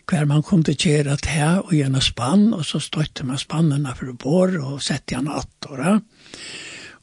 hver 0.09 0.25
man 0.25 0.43
kom 0.43 0.63
til 0.63 0.77
kjera 0.77 1.15
til 1.17 1.61
og 1.65 1.73
gjennom 1.73 2.01
spann, 2.01 2.53
og 2.53 2.65
så 2.65 2.79
støtte 2.79 3.25
man 3.25 3.41
spannene 3.41 3.93
for 3.97 4.13
bor 4.13 4.53
og 4.61 4.81
sette 4.81 5.15
igjen 5.15 5.29
attora. 5.33 5.99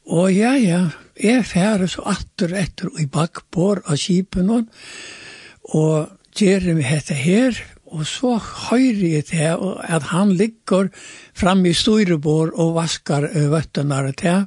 Og 0.09 0.33
ja, 0.33 0.55
ja, 0.55 0.81
jeg 1.19 1.45
færre 1.45 1.87
så 1.91 2.05
atter 2.13 2.53
etter 2.57 2.91
i 2.99 3.07
bakbord 3.11 3.83
av 3.85 3.99
kipen 3.99 4.49
og 4.53 6.15
gjør 6.39 6.71
meg 6.77 6.87
dette 6.87 7.17
her, 7.17 7.57
og 7.89 8.05
så 8.07 8.35
høyre 8.37 9.15
jeg 9.15 9.25
til 9.31 9.63
at 9.81 10.09
han 10.11 10.31
ligger 10.37 10.91
framme 11.37 11.71
i 11.71 11.77
styrebord 11.77 12.53
og 12.53 12.75
vaskar 12.77 13.27
vøttene 13.51 14.13
til. 14.17 14.45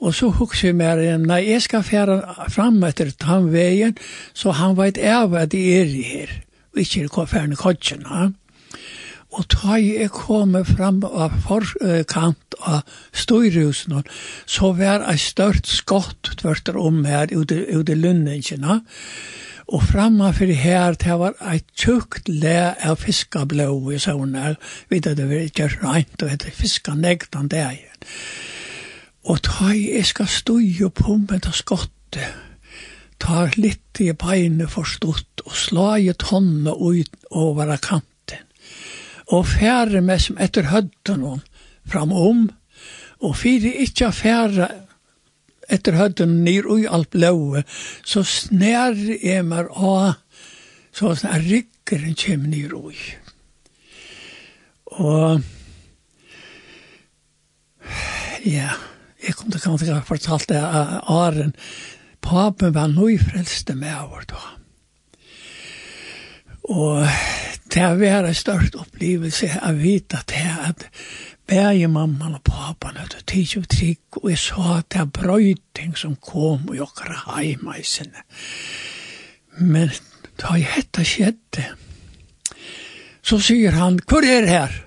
Og 0.00 0.14
så 0.16 0.30
hukse 0.32 0.70
jeg 0.70 0.78
meg, 0.78 1.02
nei, 1.26 1.42
jeg 1.50 1.66
skal 1.66 1.84
fære 1.84 2.20
fram 2.48 2.78
etter 2.88 3.10
tannveien, 3.20 3.98
så 4.32 4.54
han 4.56 4.78
vet 4.78 4.96
av 5.02 5.34
at 5.36 5.52
jeg 5.52 5.82
er 5.82 5.90
her, 6.12 6.32
og 6.72 6.80
ikke 6.80 7.04
er 7.04 7.28
færre 7.28 7.58
kodgjene. 7.58 8.30
Og 9.30 9.46
da 9.52 9.76
jeg 9.78 10.10
kom 10.10 10.56
fram 10.66 11.04
av 11.06 11.36
forkant 11.46 12.56
av 12.66 12.82
Storhusen, 13.14 14.02
så 14.46 14.72
var 14.74 15.04
det 15.04 15.20
størt 15.22 15.70
skott 15.70 16.32
tvørter 16.40 16.78
om 16.80 17.04
her 17.06 17.30
ute, 17.30 17.62
i 17.70 17.94
lønningene. 17.94 18.80
Og 19.70 19.84
framme 19.86 20.32
for 20.34 20.50
her, 20.50 20.98
det 20.98 21.14
var 21.20 21.36
et 21.52 21.66
tjukt 21.78 22.26
le 22.26 22.74
av 22.74 22.98
fiskeblå 22.98 23.70
i 23.94 24.00
sånne. 24.02 24.56
Vi 24.90 24.98
vet 24.98 25.12
at 25.12 25.20
det 25.20 25.28
var 25.30 25.46
ikke 25.46 25.70
rent, 25.76 26.22
og 26.26 26.34
det 26.42 26.54
fiskenegnet 26.56 27.38
han 27.38 27.50
der 27.52 27.76
igjen. 27.76 28.06
Og 29.30 29.38
da 29.46 29.70
jeg 29.76 30.06
skal 30.10 30.26
stå 30.26 30.58
på 30.90 31.16
med 31.22 31.44
det 31.46 31.54
skottet, 31.54 32.34
tar 33.20 33.52
litt 33.60 34.00
i 34.00 34.10
beinet 34.16 34.72
forstått 34.72 35.44
og 35.44 35.54
slå 35.54 35.90
i 36.00 36.12
tonne 36.18 36.72
ut 36.72 37.14
over 37.30 37.76
kanten 37.76 38.09
og 39.30 39.46
fære 39.46 40.02
meg 40.04 40.22
som 40.24 40.38
etter 40.42 40.70
høtten 40.70 41.22
hon 41.26 41.42
framom, 41.90 42.48
og 43.20 43.36
fyre 43.36 43.72
ikkje 43.84 44.10
fære 44.16 44.68
etter 45.70 45.98
høtten 45.98 46.40
nyr 46.44 46.66
ui 46.70 46.84
alt 46.90 47.12
blåe, 47.14 47.62
så 48.02 48.24
snær 48.26 48.96
jeg 48.96 49.44
meg 49.46 49.70
av, 49.70 50.18
så 50.94 51.14
snær 51.14 51.44
rikkeren 51.46 52.16
kjem 52.18 52.48
nyr 52.50 52.74
ui. 52.74 52.96
Og, 54.98 55.42
ja, 58.46 58.74
jeg 59.22 59.36
kom 59.38 59.52
til 59.52 59.62
kanskje 59.62 60.00
fortalt 60.08 60.48
det 60.50 60.62
av 60.64 60.96
Aren, 61.12 61.54
papen 62.24 62.74
var 62.74 62.90
nøyfrelste 62.90 63.78
med 63.78 63.94
over 64.02 64.26
da. 64.32 64.59
Og 66.70 67.06
det 67.70 67.82
har 67.82 67.98
vært 67.98 68.28
en 68.28 68.36
størst 68.38 68.76
opplevelse 68.78 69.48
av 69.58 69.78
vite 69.82 70.20
at 70.20 70.30
det 70.30 70.42
er 70.46 70.60
at 70.68 70.84
bæge 71.50 71.88
mamman 71.90 72.36
og 72.38 72.44
papan 72.46 73.00
at 73.02 73.16
det 73.16 73.24
tids 73.32 73.56
og 73.58 73.66
trygg 73.70 74.20
og 74.20 74.28
jeg 74.30 74.38
så 74.38 74.66
at 74.76 74.90
det 74.92 75.00
er 75.00 75.08
brøyting 75.18 75.96
som 75.98 76.14
kom 76.14 76.68
og 76.70 76.76
jokkara 76.78 77.16
heima 77.34 77.74
i 77.78 77.82
sinne. 77.86 78.22
Men 79.58 79.90
da 80.38 80.54
jeg 80.54 80.70
hetta 80.76 81.04
skjedde, 81.04 81.66
så 83.22 83.40
sier 83.42 83.74
han, 83.76 83.98
hvor 84.08 84.24
er 84.24 84.46
det 84.46 84.54
her? 84.54 84.78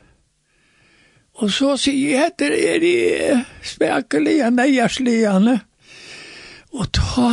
Og 1.44 1.52
så 1.52 1.76
sier 1.82 2.16
jeg, 2.16 2.32
etter 2.32 2.56
er 2.56 2.88
i 2.88 2.96
spekelige, 3.66 4.50
neierslige, 4.56 5.36
og 6.74 6.90
ta 6.96 7.30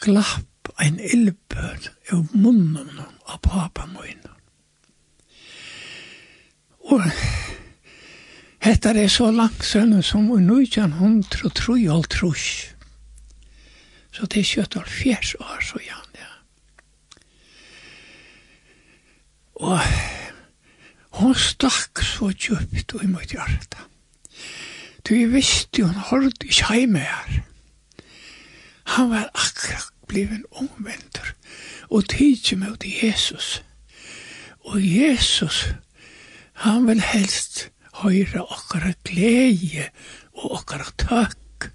glapp 0.00 0.53
ein 0.80 0.98
illbød 0.98 1.90
av 2.12 2.30
munnen 2.32 2.90
av 3.26 3.38
papa 3.42 3.86
min. 3.86 4.22
Og 6.84 7.04
hetta 8.64 8.92
er 8.92 9.08
så 9.08 9.30
langt 9.32 9.64
sønne 9.64 10.02
som 10.02 10.26
i 10.34 10.40
1903 10.42 11.78
og 11.94 12.08
trus. 12.10 12.74
Så 14.14 14.26
det 14.30 14.42
er 14.42 14.50
kjøtt 14.50 14.76
og 14.78 14.90
fjers 14.90 15.34
år 15.40 15.64
så 15.64 15.80
gjerne. 15.82 16.20
Ja. 16.20 16.34
Og 19.54 19.80
hon 21.20 21.34
stakk 21.38 22.02
så 22.02 22.30
djupt 22.34 22.94
og 22.94 23.04
i 23.04 23.10
mitt 23.10 23.34
hjärta. 23.34 23.88
Du 25.04 25.14
visste 25.30 25.82
jo, 25.82 25.86
hon 25.86 26.06
holdt 26.10 26.46
ikke 26.46 26.78
hjemme 26.78 27.02
her. 27.04 27.42
Han 28.94 29.10
var 29.10 29.30
akkurat 29.34 29.93
bliven 30.08 30.44
omvendur 30.50 31.32
og 31.90 32.08
tidsi 32.10 32.56
meg 32.58 32.78
til 32.82 32.94
Jesus. 33.02 33.62
Og 34.64 34.80
Jesus, 34.80 35.66
han 36.64 36.86
vil 36.88 37.02
helst 37.04 37.68
høyre 38.02 38.44
okkara 38.44 38.94
glede 39.06 39.88
og 40.34 40.60
okkara 40.60 40.90
takk 40.98 41.68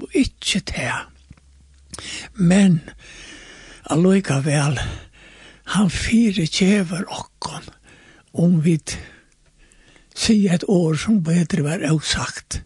og 0.00 0.16
ikkje 0.16 0.62
til. 0.72 1.02
Men 2.34 2.80
alloika 3.90 4.40
vel, 4.44 4.80
han 5.76 5.90
fire 5.90 6.46
kjever 6.46 7.06
okkon 7.08 7.68
om 8.36 8.60
vi 8.64 8.78
sier 10.16 10.56
et 10.56 10.64
år 10.68 10.96
som 11.00 11.22
bedre 11.24 11.64
var 11.64 11.84
avsagt. 11.84 12.60
sagt 12.60 12.62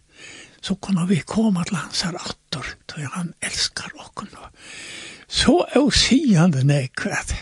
så 0.61 0.75
kunne 0.75 1.07
vi 1.09 1.21
komme 1.25 1.63
til 1.65 1.77
hans 1.77 2.03
her 2.05 2.17
atter, 2.19 2.67
da 2.87 3.07
han 3.15 3.33
elskar 3.41 3.91
okken. 3.99 4.29
Så 5.27 5.57
er 5.71 5.79
jo 5.79 5.89
sigende 5.89 6.63
nek, 6.67 7.05
at 7.05 7.33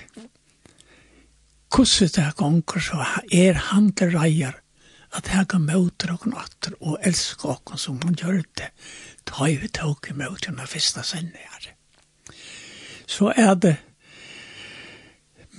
hvordan 1.69 2.10
det 2.15 2.23
er 2.23 2.38
gonger, 2.38 2.79
så 2.79 3.05
er 3.32 3.60
han 3.69 3.91
til 3.91 4.15
reier, 4.15 4.55
at 5.13 5.29
jeg 5.34 5.47
kan 5.49 5.65
møte 5.65 6.08
dere 6.08 6.32
natter 6.32 6.77
og 6.79 6.99
elske 7.03 7.49
dere 7.49 7.77
som 7.77 7.99
han 8.05 8.15
gjør 8.15 8.41
det. 8.58 8.71
Da 9.25 9.41
har 9.41 9.60
vi 9.62 9.67
tog 9.67 10.08
i 10.10 10.15
møte 10.15 10.51
den 10.51 10.67
første 10.67 11.03
sende 11.03 11.38
her. 11.38 11.69
Så 13.08 13.34
er 13.36 13.53
det 13.55 13.77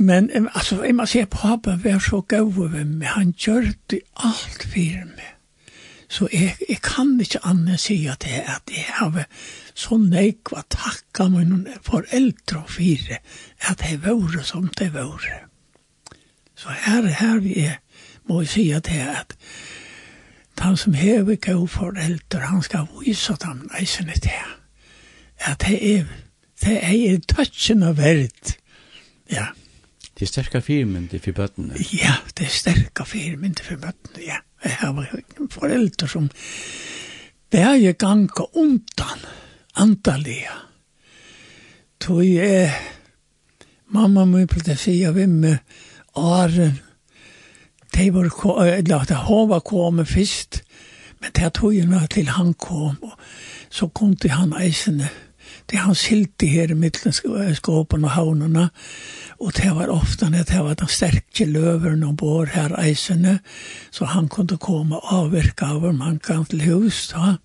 Men 0.01 0.31
altså, 0.55 0.83
jeg 0.85 0.95
må 0.95 1.05
si 1.07 1.19
at 1.19 1.29
papen 1.29 1.85
var 1.85 1.99
så 1.99 2.23
gøy 2.25 2.71
med 2.73 2.85
meg. 2.85 3.09
Han 3.09 3.35
gjør 3.37 3.73
det 3.91 4.01
alt 4.17 4.63
for 4.65 5.05
meg 5.05 5.40
Så 6.11 6.27
jeg, 6.33 6.57
jeg 6.69 6.81
kan 6.83 7.13
ikke 7.23 7.39
annet 7.47 7.81
si 7.81 8.01
at 8.11 8.27
jeg, 8.27 8.43
at 8.43 8.73
jeg 8.75 8.87
har 8.99 9.27
så 9.79 9.97
nekva 10.03 10.65
takka 10.71 11.29
mine 11.31 11.77
foreldre 11.87 12.65
og 12.65 12.71
fire 12.71 13.21
at 13.71 13.85
jeg 13.87 14.01
var 14.03 14.43
som 14.43 14.67
det 14.79 14.91
var. 14.95 15.23
Så 16.59 16.75
her, 16.87 17.07
her 17.07 17.39
vi 17.41 17.55
er, 17.63 17.79
må 18.29 18.41
jeg 18.43 18.49
si 18.49 18.71
at 18.75 18.91
jeg 18.91 19.07
at 19.23 19.37
han 20.61 20.77
som 20.77 20.95
hever 20.95 21.39
gode 21.41 21.69
foreldre, 21.69 22.41
han 22.41 22.63
skal 22.63 22.91
vise 22.99 23.37
dem 23.41 23.71
eisene 23.79 24.13
til 24.13 24.51
at 25.47 25.63
det 25.63 25.79
er 25.95 26.05
det 26.61 26.77
er 26.85 27.21
touchen 27.25 27.83
av 27.87 27.97
verdt. 27.97 28.59
Ja. 29.33 29.47
Det 30.13 30.27
er 30.27 30.29
sterke 30.29 30.61
firmynd 30.61 31.15
for 31.15 31.33
bøttene. 31.33 31.79
Ja, 31.95 32.19
det 32.37 32.51
er 32.51 32.53
sterke 32.53 33.07
firmynd 33.09 33.63
for 33.65 33.81
bøttene, 33.81 34.21
ja. 34.27 34.43
Jeg 34.65 34.73
har 34.73 35.07
foreldre 35.51 36.09
som 36.09 36.31
bæger 37.51 37.93
ganga 37.93 38.45
undan 38.53 39.25
antallega. 39.77 40.57
Tog 42.01 42.25
jeg, 42.25 42.75
mamma 43.89 44.25
min 44.25 44.47
pleide 44.47 44.77
sige 44.77 45.15
vi 45.15 45.27
med 45.27 45.57
åren, 46.15 46.79
de 47.95 48.15
var, 48.15 48.65
eller 48.65 48.99
at 48.99 49.17
hun 49.27 49.49
var 49.49 49.61
kommet 49.61 50.09
først, 50.09 50.63
men 51.21 51.31
det 51.37 51.53
tog 51.55 51.75
jeg 51.77 52.09
til 52.11 52.29
han 52.29 52.55
kom, 52.55 53.03
og 53.03 53.19
så 53.71 53.89
kom 53.89 54.17
til 54.17 54.31
han 54.31 54.53
eisene, 54.63 55.09
det 55.71 55.79
han 55.79 55.95
skilte 55.95 56.49
her 56.51 56.73
i 56.73 56.77
middelen 56.79 57.15
skåpen 57.55 58.05
og 58.05 58.15
havnene, 58.17 58.69
og 59.41 59.55
det 59.57 59.71
var 59.77 59.93
ofte 59.95 60.29
at 60.35 60.51
det 60.51 60.63
var 60.65 60.77
de 60.79 60.89
sterke 60.91 61.47
løverne 61.47 62.13
bor 62.17 62.51
her 62.53 62.75
eisene, 62.81 63.39
så 63.91 64.05
han 64.05 64.29
kunne 64.29 64.59
komme 64.59 64.99
og 64.99 65.15
avvirke 65.25 65.67
av 65.67 65.85
om 65.85 66.01
han 66.01 66.19
kan 66.19 66.45
til 66.45 66.67
hus 66.67 67.09
da. 67.15 67.37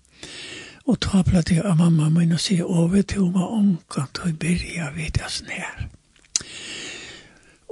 Og 0.86 1.00
ta 1.02 1.22
platt 1.26 1.50
jeg 1.50 1.64
av 1.66 1.78
mamma 1.80 2.08
min 2.14 2.34
og 2.36 2.40
sier 2.40 2.66
vet 2.92 3.14
du, 3.14 3.24
hva 3.34 3.48
omkant 3.58 4.20
og 4.22 4.28
å 4.30 4.36
begynne 4.38 4.92
vidt 4.94 5.18
jeg 5.18 5.32
sånn 5.38 5.54
her. 5.54 5.86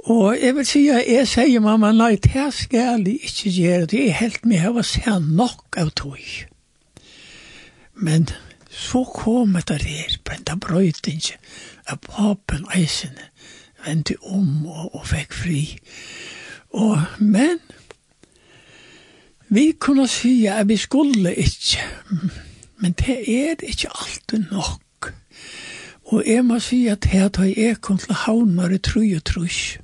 Og 0.05 0.35
jeg 0.37 0.53
vil 0.55 0.67
si 0.69 0.81
at 0.93 1.07
jeg 1.09 1.27
sier 1.27 1.63
mamma, 1.63 1.89
nei, 1.95 2.15
det 2.21 2.49
skal 2.53 2.99
jeg 3.05 3.15
ikke 3.29 3.53
gjøre, 3.55 3.85
det 3.89 4.01
er 4.07 4.19
helt 4.19 4.43
med, 4.45 4.59
jeg 4.61 4.75
var 4.75 4.85
sen 4.85 5.31
nok 5.39 5.79
av 5.81 5.89
tog. 5.97 6.19
Men 7.95 8.27
Så 8.75 9.03
kom 9.03 9.55
det 9.67 9.81
her 9.81 10.17
på 10.23 10.33
en 10.35 10.59
brøytinge 10.59 11.37
av 11.87 12.01
papen 12.03 12.65
eisene, 12.75 13.29
vendte 13.85 14.17
om 14.21 14.65
og, 14.67 14.95
og 14.95 15.07
fikk 15.07 15.33
fri. 15.33 15.61
Og, 16.75 16.99
men, 17.19 17.61
vi 19.47 19.71
kunne 19.79 20.07
si 20.11 20.45
at 20.51 20.67
vi 20.67 20.77
skulle 20.77 21.31
ikke, 21.35 21.85
men 22.83 22.97
det 22.99 23.17
er 23.31 23.63
ikke 23.63 23.93
alltid 23.95 24.51
nok. 24.51 25.11
Og 26.11 26.23
jeg 26.27 26.45
må 26.45 26.59
si 26.59 26.85
at 26.91 27.05
her 27.05 27.29
tar 27.29 27.47
jeg 27.47 27.79
kom 27.81 27.97
til 27.97 28.13
havnar 28.25 28.75
i 28.75 28.77
tru 28.77 29.05
og 29.15 29.23
trus. 29.25 29.77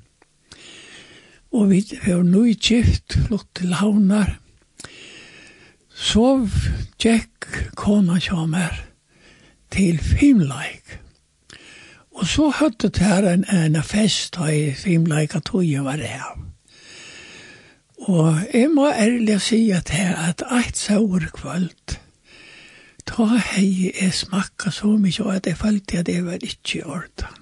Og 1.52 1.70
vi 1.70 1.82
var 2.06 2.24
nøygift, 2.24 3.18
flott 3.28 3.48
til 3.56 3.74
havnar, 3.74 4.41
så 6.02 6.48
gikk 7.02 7.48
kona 7.78 8.18
kommer 8.26 8.74
til 9.72 10.00
Fimleik. 10.02 10.98
Og 12.12 12.28
så 12.28 12.50
høtte 12.58 12.90
det 12.90 13.06
her 13.06 13.28
en, 13.30 13.46
en 13.46 13.78
fest 13.84 14.38
i 14.50 14.72
Fimleik 14.78 15.36
at 15.36 15.52
hun 15.54 15.86
var 15.86 16.02
her. 16.02 16.38
Og 18.02 18.40
jeg 18.54 18.70
må 18.74 18.90
ærlig 18.90 19.42
si 19.42 19.70
at 19.72 19.90
her 19.94 20.16
at 20.30 20.42
eit 20.52 20.78
sauer 20.78 21.28
kvöld, 21.34 21.98
da 23.06 23.28
hei 23.52 23.92
jeg 24.02 24.14
smakka 24.14 24.74
så 24.74 24.96
mykje 24.98 25.36
at 25.36 25.48
jeg 25.48 25.58
følte 25.58 26.00
at 26.00 26.06
det 26.10 26.26
var 26.26 26.42
ikke 26.42 26.80
i 26.80 26.82
orden. 26.82 27.38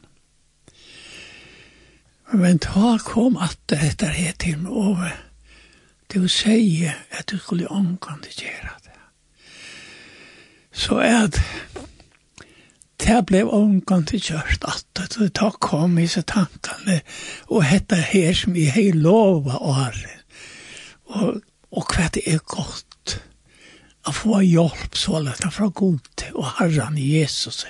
Men 2.34 2.58
da 2.58 2.98
kom 3.06 3.38
at 3.38 3.58
dette 3.70 4.06
her 4.06 4.36
til 4.40 4.60
meg 4.60 4.72
over 4.72 5.29
du 6.14 6.28
sier 6.28 6.96
at 7.12 7.30
du 7.30 7.38
skulle 7.38 7.70
omkant 7.72 8.28
gjøre 8.34 8.76
det. 8.86 8.98
Så 10.72 10.98
at 11.04 11.40
det 13.00 13.20
ble 13.30 13.44
omkant 13.46 14.12
gjørt 14.14 14.66
at 14.68 14.86
det 15.16 15.32
da 15.40 15.52
kom 15.62 15.98
i 16.02 16.08
seg 16.10 16.28
tankene 16.32 17.00
og 17.48 17.64
hette 17.70 18.00
her 18.12 18.34
som 18.38 18.58
jeg 18.58 18.74
har 18.76 18.98
lova 18.98 19.60
året. 19.62 20.26
Og, 21.10 21.40
og 21.72 21.94
hva 21.94 22.10
det 22.14 22.26
er 22.30 22.42
godt 22.46 23.20
å 24.08 24.14
få 24.16 24.42
hjelp 24.46 24.98
så 24.98 25.22
lett 25.24 25.46
fra 25.54 25.70
god 25.76 26.26
og 26.34 26.46
Herren 26.58 26.98
Jesus 26.98 27.66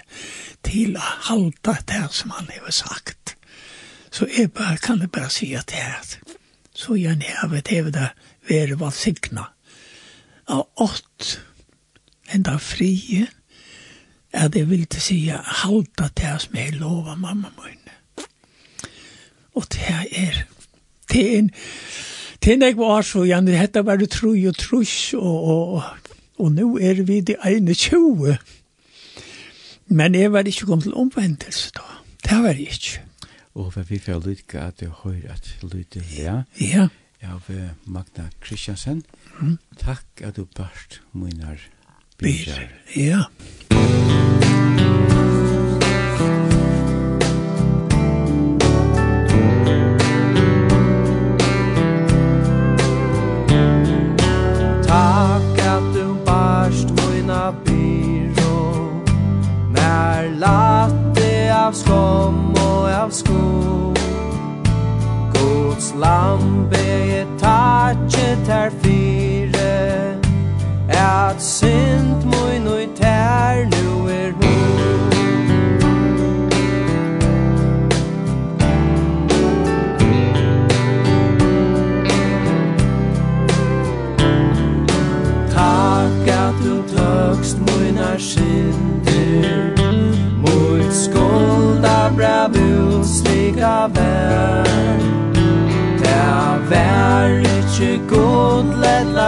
til 0.66 0.98
å 0.98 1.06
halte 1.30 1.78
det 1.90 2.06
som 2.16 2.34
han 2.36 2.50
har 2.54 2.72
sagt. 2.76 3.36
Så 4.12 4.28
jeg 4.32 4.52
bare, 4.56 4.78
kan 4.82 5.02
jeg 5.02 5.12
bare 5.14 5.30
si 5.34 5.54
at 5.58 5.70
det 5.70 5.82
er 5.84 6.29
så 6.80 6.96
gjerne 6.96 7.28
hevet 7.28 7.68
hevet 7.68 7.94
det 7.94 8.10
være 8.50 8.80
var 8.80 8.96
signa. 8.96 9.50
av 10.50 10.66
ått 10.82 11.36
enda 12.34 12.56
frie 12.58 13.28
er 14.34 14.48
det 14.50 14.64
vil 14.70 14.86
til 14.90 15.02
sige 15.02 15.38
halda 15.64 16.08
til 16.18 16.40
som 16.42 16.56
jeg 16.58 16.80
lova 16.80 17.16
mamma 17.16 17.52
min. 17.60 18.26
Og 19.54 19.68
det 19.74 19.94
er 20.12 20.46
det 21.12 21.26
er 21.26 21.38
en 21.38 21.52
det 22.44 22.54
er 22.54 22.68
ikke 22.68 22.82
var 22.82 23.02
så 23.02 23.26
gjerne 23.28 23.52
dette 23.52 23.86
var 23.86 23.98
det 24.00 24.10
tru 24.10 24.32
og 24.48 24.58
trus 24.58 25.14
og, 25.14 25.44
og, 25.44 25.84
og 26.40 26.52
nå 26.52 26.78
er 26.78 27.04
vi 27.04 27.20
det 27.22 27.36
ene 27.46 27.76
tjoe 27.76 28.38
men 29.90 30.16
jeg 30.16 30.32
var 30.32 30.48
ikke 30.48 30.66
kommet 30.66 30.84
til 30.84 30.94
omvendelse 30.94 31.72
da. 31.76 31.82
Det 32.24 32.44
var 32.44 32.54
jeg 32.54 32.60
ikke. 32.60 33.09
Og 33.56 33.74
vi 33.90 34.00
får 34.00 34.14
jo 34.14 34.20
lykke 34.20 34.60
at 34.62 34.80
du 34.80 34.90
hører 35.04 35.34
at 35.34 35.58
lytte 35.64 36.00
her. 36.00 36.44
Ja. 36.62 36.88
Av 37.22 37.50
Magna 37.86 38.30
Kristiansen. 38.42 39.04
Mm. 39.42 39.58
Takk 39.78 40.22
at 40.24 40.38
du 40.38 40.46
børst 40.46 41.02
munner 41.12 41.60
byrjar. 42.18 42.70
Ja. 42.96 43.26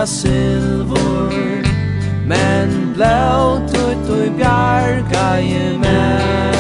ta 0.02 0.08
silvor 0.08 1.30
Men 2.26 2.94
blått 2.96 3.74
ut 3.78 4.10
og 4.10 4.34
bjarga 4.38 5.26
i 5.40 5.78
mer 5.78 6.51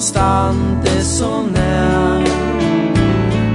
som 0.00 0.08
stande 0.08 1.04
så 1.04 1.42
nær. 1.54 2.24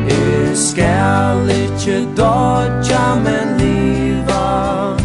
Jeg 0.08 0.58
skal 0.58 1.50
ikkje 1.50 2.08
dodja, 2.18 3.16
men 3.16 3.58
liva. 3.58 4.96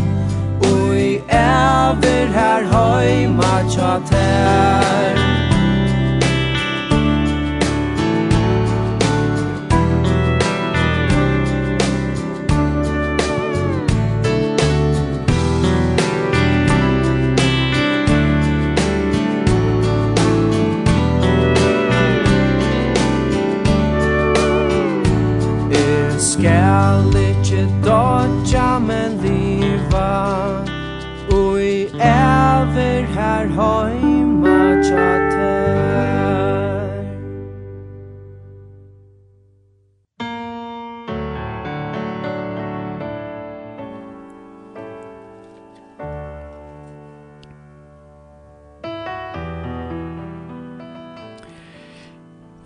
Og 0.60 0.96
i 0.96 1.20
æver 1.28 2.26
her 2.36 2.64
høyma 2.72 3.54
tja 3.70 3.98
tær. 4.10 5.19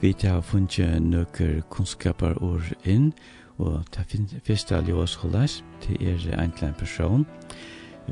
Vi 0.04 0.14
har 0.22 0.42
funnet 0.44 1.00
nøkker 1.00 1.62
kunnskaper 1.72 2.34
ord 2.44 2.66
inn, 2.84 3.06
og 3.56 3.86
det 3.94 4.34
første 4.44 4.76
av 4.76 4.84
Ljøs 4.84 5.14
holdes, 5.22 5.62
det 5.80 5.96
er 5.96 6.18
egentlig 6.34 6.66
en 6.66 6.76
person. 6.76 7.24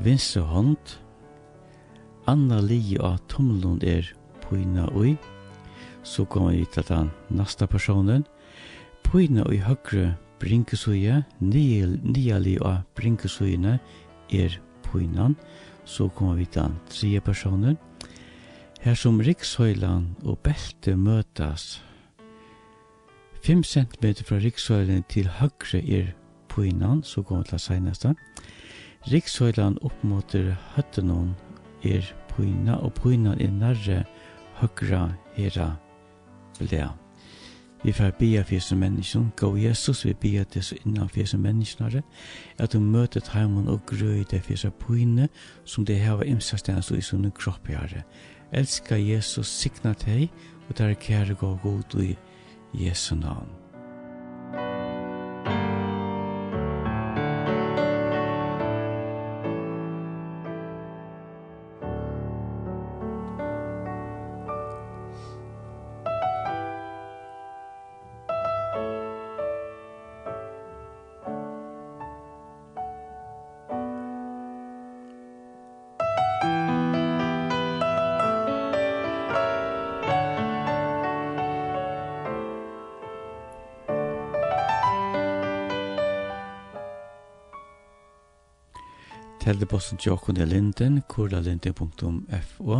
Vinstre 0.01 0.41
hånd, 0.41 0.95
Anna 2.25 2.63
Li 2.65 2.97
av 2.97 3.19
Tomlund 3.29 3.85
er 3.85 4.09
Poina 4.41 4.87
Ui, 4.97 5.19
så 6.03 6.25
kommer 6.25 6.57
vi 6.57 6.65
til 6.73 6.89
den 6.89 7.13
neste 7.29 7.69
personen. 7.69 8.25
Poina 9.05 9.45
Ui 9.45 9.61
høyre 9.61 10.15
Brinkesuja, 10.41 11.27
Nia 11.45 12.41
Li 12.41 12.57
av 12.57 12.87
Brinkesujene 12.97 13.77
er 14.33 14.57
Poinan, 14.89 15.37
så 15.85 16.09
kommer 16.09 16.41
vi 16.41 16.49
til 16.49 16.71
den 16.71 16.81
tredje 16.89 17.21
personen. 17.21 17.77
Her 18.83 18.95
som 18.99 19.21
rikshøylan 19.23 20.09
og 20.27 20.41
belte 20.43 20.97
møtas. 20.99 21.85
5 23.47 23.63
cm 23.63 24.25
fra 24.27 24.39
rikshøylan 24.43 25.05
til 25.09 25.29
høgre 25.29 25.79
er 25.79 26.09
puinan, 26.49 27.03
så 27.03 27.23
kommer 27.23 27.45
til 27.47 27.61
seinasta. 27.63 28.15
Rikshøylan 29.07 29.79
opp 29.87 30.03
mot 30.03 30.35
høttenon 30.75 31.31
er 31.85 32.11
puina, 32.29 32.75
og 32.75 32.95
puinan 32.95 33.39
er 33.41 33.55
nærre 33.55 34.03
høgra 34.59 35.13
hera 35.37 35.77
blea. 36.59 36.89
Vi 37.85 37.93
får 37.93 38.11
bia 38.19 38.43
for 38.43 38.55
Jesu 38.55 38.77
menneskene, 38.77 39.31
gå 39.37 39.57
Jesus, 39.57 40.05
vi 40.05 40.13
bia 40.13 40.45
til 40.45 40.63
så 40.63 40.77
innan 40.87 41.09
for 41.09 41.21
Jesu 41.21 41.39
menneskene, 41.39 42.03
at 42.59 42.73
du 42.73 42.81
møter 42.81 43.21
taimon 43.21 43.69
og 43.69 43.87
grøy 43.87 44.25
det 44.31 44.43
for 44.43 44.53
Jesu 44.53 44.71
puine, 44.71 45.29
som 45.65 45.87
det 45.87 46.01
heva 46.01 46.25
imsastens 46.25 46.91
og 46.91 46.99
i 46.99 47.01
sunne 47.01 47.31
kropp. 47.31 47.69
Elska 48.53 48.97
Jesus, 48.97 49.49
signa 49.49 49.95
teg, 49.95 50.29
og 50.69 50.79
der 50.79 50.95
kjære 50.95 51.35
gå 51.35 51.57
god 51.63 52.01
i 52.03 52.17
Jesu 52.75 53.15
navn. 53.15 53.62
Teldeposten 89.43 89.99
til 89.99 90.13
okkon 90.15 90.37
er 90.39 90.47
linden, 90.47 91.01
kurlalinden.fo, 91.11 92.77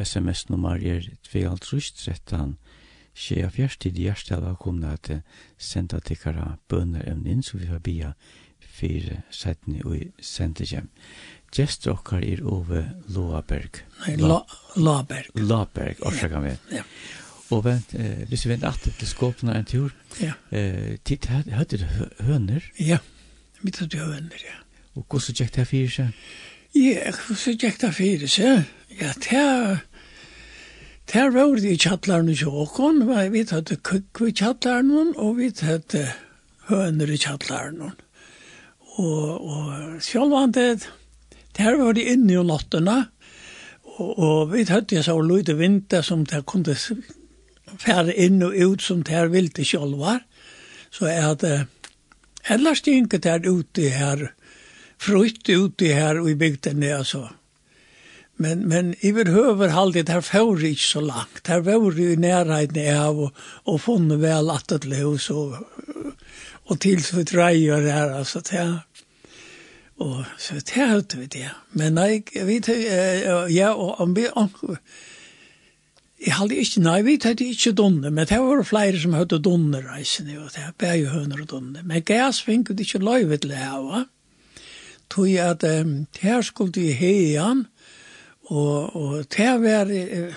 sms-nummer 0.00 0.80
er 0.80 1.04
2.13, 1.28 2.54
skje 3.12 3.48
fjerst 3.52 3.82
til 3.84 3.98
i 4.00 4.06
av 4.08 4.54
komna 4.56 4.94
at 4.96 5.10
senda 5.60 5.98
tikkara 6.00 6.54
bønner 6.72 7.04
evnin, 7.10 7.42
så 7.44 7.58
vi 7.60 7.68
har 7.68 7.82
bia 7.84 8.14
fire 8.64 9.18
setni 9.30 9.82
og 9.84 10.06
sende 10.24 10.64
hjem. 10.64 10.88
Gjester 11.52 11.92
okkar 11.92 12.24
er 12.24 12.40
Ove 12.40 12.86
Loaberg. 13.12 13.82
Nei, 14.06 14.14
Loaberg. 14.16 15.28
Loaberg, 15.36 16.00
orsaka 16.08 16.40
vi. 16.40 16.54
Ja. 16.72 16.86
Og 17.52 17.66
vent, 17.66 17.92
eh, 17.92 18.24
hvis 18.32 18.46
vi 18.46 18.54
vent 18.54 18.64
at 18.64 18.88
det 19.00 19.10
skåpene 19.12 19.58
en 19.60 19.68
tur, 19.68 19.92
ja. 20.22 20.32
eh, 20.56 20.96
tid, 21.04 21.28
hadde 21.28 21.82
du 21.84 21.86
høner. 22.24 22.64
Ja, 22.80 23.02
vi 23.60 23.76
du 23.76 23.98
høner, 23.98 24.40
ja. 24.40 24.56
Og 24.98 25.06
hvordan 25.06 25.38
gikk 25.38 25.54
det 25.54 25.66
fyrir 25.70 25.92
seg? 25.94 26.24
Ja, 26.74 27.12
hvordan 27.14 27.60
gikk 27.62 27.78
det 27.80 27.92
fyrir 27.96 28.32
seg? 28.34 28.66
Ja, 28.98 29.12
det 29.14 29.44
er... 29.44 29.84
Det 31.08 31.22
var 31.32 31.54
det 31.56 31.70
i 31.72 31.78
kjattlaren 31.80 32.28
i 32.28 32.34
Sjåkon, 32.36 33.06
vi 33.32 33.40
hadde 33.48 33.78
kukk 33.80 34.20
i 34.26 34.34
kjattlaren, 34.36 35.14
og 35.16 35.38
vi 35.38 35.46
hadde 35.64 36.02
høner 36.68 37.08
i 37.08 37.16
kjattlaren. 37.16 37.94
Og, 39.00 39.30
og 39.40 40.02
selv 40.04 40.34
om 40.36 40.52
det, 40.52 40.84
det 41.56 41.72
var 41.80 41.96
det 41.96 42.04
inne 42.12 42.36
i 42.36 42.44
nottene, 42.44 42.98
og, 43.94 44.10
og 44.18 44.52
vi 44.52 44.66
hadde 44.68 45.00
så 45.06 45.16
lydde 45.24 45.56
vinter 45.56 46.04
som 46.04 46.26
det 46.28 46.44
kunne 46.44 46.76
fære 46.76 48.12
inn 48.12 48.44
og 48.44 48.52
ut 48.52 48.84
som 48.84 49.00
det 49.06 49.30
ville 49.32 49.64
selv 49.64 49.96
var. 50.02 50.20
Så 50.92 51.08
jeg 51.08 51.24
hadde, 51.24 51.54
ellers 52.52 52.84
gikk 52.84 53.16
det 53.16 53.48
ute 53.48 53.88
her, 53.96 54.28
frukt 54.98 55.48
ute 55.48 55.92
her 55.94 56.20
og 56.20 56.30
i 56.30 56.34
bygden 56.34 56.82
är 56.82 56.94
alltså. 56.94 57.28
Men 58.36 58.68
men 58.68 58.94
i 59.00 59.12
behöver 59.12 59.68
hålla 59.68 59.92
det 59.92 60.08
här 60.08 60.20
för 60.20 60.64
inte 60.64 60.82
så 60.82 61.00
långt. 61.00 61.46
Her 61.46 61.60
var 61.60 61.92
ju 61.92 62.16
närheten 62.16 62.96
av 62.96 63.20
och, 63.20 63.32
och 63.40 63.80
funne 63.80 64.16
väl 64.16 64.50
att 64.50 64.68
det 64.68 64.96
hus 64.96 65.22
så 65.22 65.58
och 66.64 66.80
till 66.80 67.04
så 67.04 67.16
dröjer 67.16 67.80
det 67.80 67.90
här 67.90 68.10
alltså 68.10 68.40
det. 68.50 68.78
Och 69.96 70.24
så 70.38 70.54
det 70.54 70.70
här 70.70 71.16
vi 71.16 71.26
det. 71.26 71.50
Men 71.70 71.94
nej, 71.94 72.24
jag 72.32 72.44
vet 72.44 72.68
ja 73.50 73.74
och 73.74 74.00
om 74.00 74.14
vi 74.14 74.28
Jeg 76.18 76.34
hadde 76.34 76.56
ikke, 76.58 76.80
nei, 76.82 77.02
vi 77.06 77.12
hadde 77.22 77.46
ikke 77.46 77.72
donner, 77.78 78.10
men 78.10 78.26
det 78.26 78.40
var 78.42 78.64
flere 78.66 78.98
som 78.98 79.12
hadde 79.14 79.38
donner 79.38 79.84
reisende, 79.86 80.40
og 80.42 80.50
det 80.50 80.64
var 80.64 80.72
bæg 80.82 81.04
høner 81.12 81.44
og 81.44 81.50
donner. 81.52 81.84
Men 81.86 82.02
gass 82.02 82.40
finket 82.42 82.80
ikke 82.82 82.98
løyvet 82.98 83.44
til 83.44 83.52
det 83.52 83.60
her, 83.60 83.84
va? 83.84 84.00
tog 85.10 85.28
at 85.28 85.64
um, 85.64 86.06
her 86.20 86.40
skulle 86.42 86.72
de 86.72 86.92
heian, 86.92 87.66
og, 88.44 88.96
og 88.96 89.24
her 89.36 89.58
var 89.58 89.84
uh, 89.84 90.34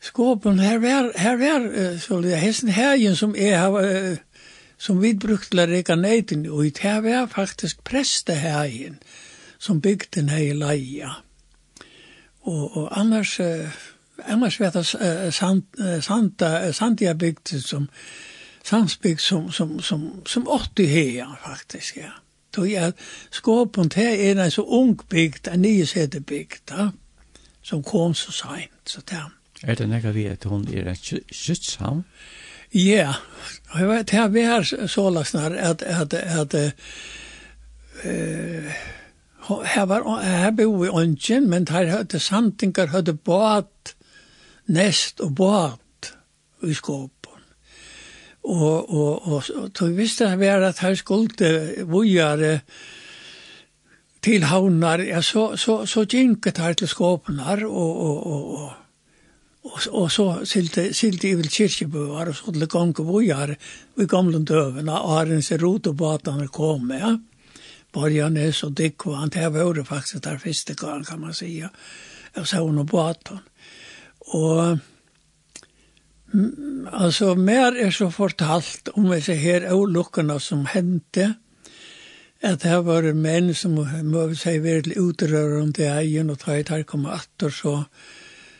skåpen, 0.00 0.58
her 0.58 0.78
var, 0.78 1.12
her 1.16 1.36
var 1.36 1.92
uh, 1.92 2.00
så 2.00 2.20
det, 2.20 2.40
hesten 2.40 2.68
herjen 2.68 3.16
som 3.16 3.36
jeg 3.36 3.60
har, 3.60 3.70
uh, 3.70 4.16
som 4.78 5.02
vi 5.02 5.14
brukte 5.14 5.60
å 5.60 5.68
reka 5.68 5.94
neiden, 5.94 6.46
og 6.48 6.66
i 6.66 6.72
her 6.80 7.00
var 7.04 7.28
faktisk 7.30 7.84
presteherjen 7.84 8.98
som 9.60 9.80
bygde 9.80 10.20
den 10.20 10.28
her 10.28 10.54
leia. 10.54 11.10
Og, 12.42 12.76
og 12.76 13.00
annars, 13.00 13.40
uh, 13.40 13.68
annars 14.24 14.60
vet 14.60 14.74
jeg 14.74 15.00
uh, 15.00 15.30
sand, 15.32 15.62
uh, 15.78 16.00
Santa, 16.02 16.68
uh, 16.68 16.74
Sandia 16.74 17.12
bygde 17.14 17.60
som, 17.60 17.88
Sandsbygd 18.64 19.20
som, 19.20 19.50
som, 19.52 19.80
som, 19.80 20.26
som 20.26 20.48
80 20.48 20.86
her 20.86 21.40
faktisk, 21.44 21.96
ja 21.96 22.10
tog 22.52 22.68
jag 22.68 22.92
skåpen 23.30 23.90
till 23.90 24.02
er 24.02 24.38
en 24.38 24.50
så 24.50 24.62
ung 24.62 24.98
bygd, 25.08 25.48
en 25.48 25.62
ny 25.62 25.68
nyesetet 25.68 26.26
bygd, 26.26 26.70
ja, 26.70 26.90
som 27.62 27.82
kom 27.82 28.14
så 28.14 28.32
sent, 28.32 28.88
så 28.88 29.00
där. 29.10 29.30
Er 29.62 29.74
det 29.74 29.88
nekka 29.88 30.10
vi 30.10 30.24
at 30.26 30.44
hon 30.44 30.68
er 30.74 30.88
en 30.88 30.96
sytsam? 31.32 32.04
Ja, 32.74 33.14
jag 33.74 33.88
vet, 33.88 34.10
her 34.10 34.28
vi 34.28 34.42
har 34.42 34.86
så 34.86 35.10
lasnar 35.10 35.50
at, 35.50 35.82
att, 35.82 36.14
att, 36.14 36.54
at 36.54 36.74
uh, 38.04 38.72
her 39.64 39.86
var 39.86 40.20
här 40.22 40.50
bo 40.50 40.86
i 40.86 40.88
ongen, 40.88 41.50
men 41.50 41.66
här 41.66 41.86
hade 41.86 42.20
santingar 42.20 42.86
hade 42.86 43.12
båt, 43.12 43.96
näst 44.64 45.20
och 45.20 45.30
båt 45.30 46.12
i 46.62 46.74
skåp 46.74 47.19
og 48.44 48.90
og 48.90 49.28
og 49.28 49.42
så 49.44 49.86
visste 49.96 50.28
han 50.28 50.40
var 50.40 50.62
at 50.68 50.78
han 50.78 50.96
skulle 50.96 51.84
vojare 51.86 52.60
til 54.22 54.44
havnar 54.44 55.00
ja 55.00 55.20
så 55.20 55.56
så 55.56 55.86
så 55.86 56.06
jinket 56.12 56.58
han 56.58 56.74
til 56.74 56.88
skåpnar 56.88 57.64
og 57.64 57.96
og 58.06 58.26
og 58.26 58.54
og 58.58 58.72
og, 59.64 59.80
og 59.92 60.10
så 60.10 60.44
silte 60.44 60.94
silte 60.94 61.28
i 61.28 61.34
vil 61.34 61.50
kirkebøar 61.50 62.28
og 62.28 62.34
så 62.34 62.52
til 62.52 62.68
gange 62.68 63.04
vojare 63.04 63.56
vi 63.96 64.06
gamle 64.06 64.44
døven 64.44 64.88
og 64.88 65.20
Arens 65.20 65.52
rotobatan 65.52 66.48
kom 66.48 66.90
ja 66.90 67.16
Borgarnes 67.92 68.62
og 68.62 68.76
Dikko, 68.78 69.16
han 69.18 69.30
det 69.30 69.52
var 69.52 69.82
faktisk 69.84 70.24
der 70.24 70.38
første 70.38 70.74
gang, 70.74 71.04
kan 71.06 71.20
man 71.20 71.34
säga. 71.34 71.70
Jag 72.34 72.48
sa 72.48 72.60
honom 72.60 72.86
på 72.86 73.00
att 73.00 73.28
han. 73.28 73.38
Och 74.18 74.78
Altså, 76.30 77.34
mer 77.34 77.74
er 77.74 77.90
så 77.90 78.10
fortalt 78.10 78.88
om 78.94 79.10
disse 79.10 79.34
her 79.34 79.66
olukkene 79.74 80.38
som 80.40 80.66
hendte, 80.70 81.34
at 82.42 82.62
det 82.62 82.68
här 82.68 82.82
var 82.82 83.12
menn 83.12 83.54
som 83.54 83.74
måste 84.02 84.36
säga 84.36 84.62
väldigt 84.62 84.96
utrörande 84.96 85.82
i 85.82 85.86
egen 85.86 86.30
og 86.30 86.38
ta 86.38 86.56
i 86.56 86.64
tar 86.64 86.82
komme 86.82 87.08
atter, 87.08 87.46
och 87.46 87.52
så. 87.52 87.84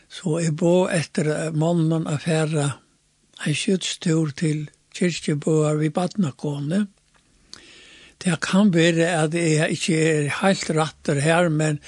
Så 0.08 0.38
är 0.38 0.50
bo 0.50 0.88
efter 0.88 1.50
mannen 1.52 2.06
affära 2.06 2.72
en 3.46 3.54
skjøtstur 3.54 4.32
til 4.36 4.68
kyrkjebøer 4.94 5.78
vid 5.80 5.92
Badnakåne. 5.92 6.86
Det 8.20 8.40
kan 8.44 8.74
være 8.74 9.06
at 9.22 9.34
jeg 9.34 9.70
ikke 9.70 10.00
er 10.10 10.32
helt 10.42 10.70
ratter 10.76 11.20
her, 11.20 11.48
men, 11.48 11.78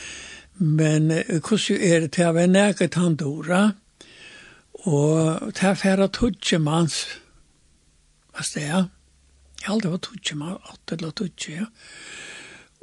men 0.54 1.10
hvordan 1.28 1.80
er 1.80 2.00
det 2.00 2.12
til 2.12 2.30
å 2.30 2.36
være 2.38 2.52
nægget 2.54 2.94
han 2.94 3.16
dora? 3.16 3.72
Og 4.88 5.52
det 5.54 5.62
er 5.62 5.78
færre 5.78 6.08
tutsi 6.10 6.58
mans, 6.58 7.04
hva 8.32 8.42
sted 8.46 8.66
jeg? 8.66 8.90
Jeg 9.62 9.70
aldri 9.70 9.92
var 9.92 10.02
tutsi 10.02 10.34
mann, 10.34 10.58
åtte 10.72 10.96
eller 10.98 11.14
tutsje, 11.14 11.60
ja. 11.60 11.66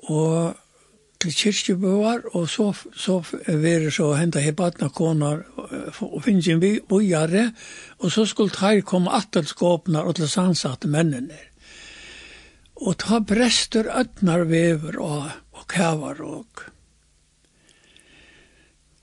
Og 0.08 0.56
til 1.20 1.34
kyrkjebøvar, 1.36 2.22
og 2.32 2.48
så, 2.50 2.70
så 2.96 3.18
var 3.48 3.84
det 3.84 3.92
så 3.92 4.14
hentet 4.16 4.46
hebatna 4.46 4.88
konar, 4.96 5.42
og 6.00 6.22
finnes 6.24 6.48
en 6.48 6.64
bojare, 6.88 7.50
og 8.00 8.14
så 8.16 8.24
skulle 8.26 8.56
teir 8.56 8.86
komme 8.88 9.12
attelskåpnar 9.12 10.08
og 10.08 10.16
til 10.16 10.32
sansatte 10.32 10.88
mennene. 10.88 11.42
Og 12.80 12.96
ta 13.04 13.20
brester 13.20 13.90
ötnar 13.92 14.46
vever 14.48 15.02
og, 15.04 15.28
og 15.52 15.68
kævar 15.68 16.24
og... 16.24 16.64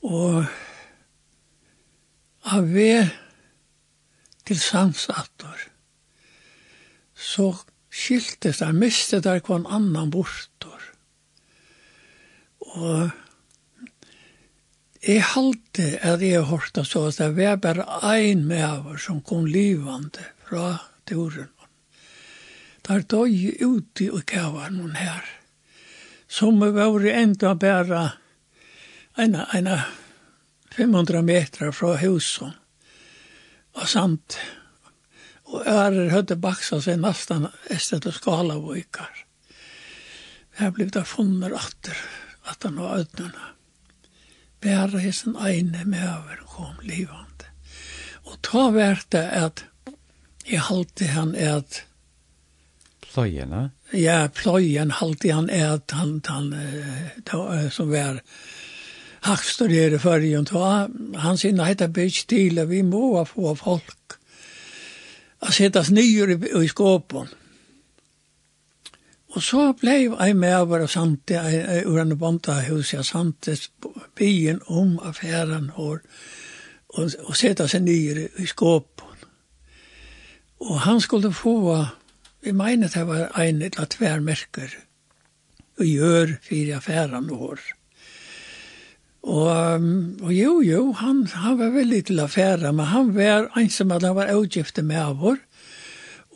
Og 0.07 0.45
av 2.47 2.69
ve 2.71 3.07
til 4.47 4.61
samsattor. 4.61 5.59
Så 7.17 7.53
skiltes 7.91 8.61
der, 8.63 8.77
mistet 8.77 9.25
der 9.27 9.43
kvann 9.45 9.67
annan 9.67 10.13
bortor. 10.15 10.83
Og 12.77 13.11
jeg 15.07 15.23
halte 15.23 15.91
at 16.03 16.23
jeg 16.23 16.47
hørte 16.51 16.85
så 16.85 17.07
at 17.09 17.19
det 17.21 17.33
var 17.37 17.61
bare 17.63 17.87
ein 18.13 18.45
medover 18.47 18.99
som 18.99 19.23
kom 19.23 19.47
livande 19.47 20.25
fra 20.47 20.77
turen. 21.07 21.51
Der 22.87 23.03
døg 23.03 23.63
ute 23.63 24.05
i 24.05 24.23
kavaren 24.27 24.97
her. 24.97 25.25
Som 26.29 26.61
var 26.61 27.07
enda 27.07 27.55
bare 27.55 28.11
en, 29.17 29.35
en, 29.35 29.67
en 29.67 29.79
500 30.77 31.23
metrar 31.25 31.73
fra 31.73 31.95
husen 32.03 32.53
og 33.77 33.89
samt 33.89 34.39
og 35.47 35.63
ærer 35.69 36.11
høyde 36.11 36.37
baksa 36.43 36.81
seg 36.83 36.99
nesten 37.01 37.47
etter 37.71 38.03
til 38.03 38.15
skala 38.15 38.59
og 38.59 38.75
ikkar. 38.81 39.23
Her 40.59 40.73
ble 40.75 40.89
da 40.91 41.05
funnet 41.07 41.55
atter, 41.55 41.97
at 42.51 42.65
han 42.67 42.81
var 42.81 43.03
ødnene. 43.03 43.53
Bæra 44.61 45.01
hessen 45.01 45.37
eine 45.37 45.85
med 45.85 46.03
over 46.03 46.43
kom 46.51 46.81
livande. 46.83 47.51
Og 48.27 48.41
ta 48.43 48.71
vært 48.75 49.13
det 49.15 49.27
at 49.39 49.65
jeg 50.47 50.65
halte 50.67 51.13
han 51.13 51.35
at 51.37 51.85
Pløyene? 53.07 53.71
Ja, 53.97 54.27
pløyen 54.29 54.91
halte 54.99 55.31
han 55.33 55.47
at 55.49 55.95
han, 55.97 56.19
han, 56.27 56.51
han, 57.31 57.71
som 57.73 57.89
var 57.89 58.19
hackstudere 59.27 59.99
förrjun 59.99 60.45
då 60.45 60.89
han 61.17 61.39
sin 61.39 61.61
heta 61.61 61.89
bitch 61.89 62.27
til, 62.27 62.61
vi 62.69 62.83
må 62.83 63.25
få 63.25 63.55
folk 63.57 64.19
att 65.39 65.55
sättas 65.55 65.91
nyer 65.91 66.31
i, 66.31 66.65
i 66.65 66.69
skåpen. 66.69 67.27
Och 69.35 69.43
så 69.43 69.73
blev 69.73 70.15
jag 70.19 70.37
med 70.37 70.55
över 70.55 70.87
samt 70.87 71.31
ur 71.31 71.99
en 71.99 72.19
bonta 72.19 72.53
hus 72.53 72.95
jag 72.95 73.05
samt 73.05 73.49
byen 74.19 74.61
om 74.65 74.99
affären 74.99 75.69
hår 75.69 76.01
och, 76.87 77.11
och 77.25 77.37
sätta 77.37 77.69
sig 77.69 77.81
nyer 77.81 78.29
i 78.37 78.47
skåpen. 78.47 79.17
Och 80.59 80.81
han 80.81 81.01
skulle 81.01 81.33
få 81.33 81.87
vi 82.41 82.53
menar 82.53 82.89
det 82.95 83.05
var 83.05 83.41
en 83.41 83.63
eller 83.63 83.87
tvärmärker 83.87 84.79
och 85.79 85.85
gör 85.85 86.37
fyra 86.43 86.77
affären 86.77 87.31
hår. 87.31 87.61
Mm 87.61 87.76
Og, 89.27 89.83
og 90.23 90.31
jo, 90.31 90.61
jo, 90.63 90.93
han, 91.01 91.25
han 91.27 91.59
var 91.59 91.73
veldig 91.75 92.05
til 92.07 92.21
affæra, 92.23 92.71
men 92.73 92.87
han 92.87 93.11
var 93.17 93.49
ensam 93.59 93.91
at 93.97 94.05
han 94.07 94.15
var 94.15 94.31
avgifte 94.31 94.85
med 94.87 95.01
av 95.03 95.19
vår. 95.19 95.41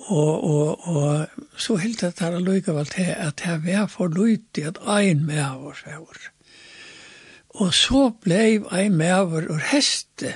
Og, 0.09 0.45
og, 0.45 0.88
og 0.88 1.61
så 1.61 1.76
helt 1.78 2.03
at 2.03 2.18
han 2.24 2.41
lykket 2.43 2.74
vel 2.74 2.88
til 2.91 3.12
at 3.14 3.41
han 3.47 3.62
var 3.66 3.86
for 3.93 4.11
lydig 4.11 4.64
at 4.66 4.80
ein 4.99 5.22
med 5.26 5.38
av 5.45 5.61
vår 5.62 5.82
var. 5.86 6.22
Og 7.61 7.74
så 7.74 8.09
blei 8.24 8.59
ein 8.72 8.97
med 8.97 9.12
av 9.14 9.30
vår 9.36 9.51
og 9.55 9.61
heste 9.70 10.34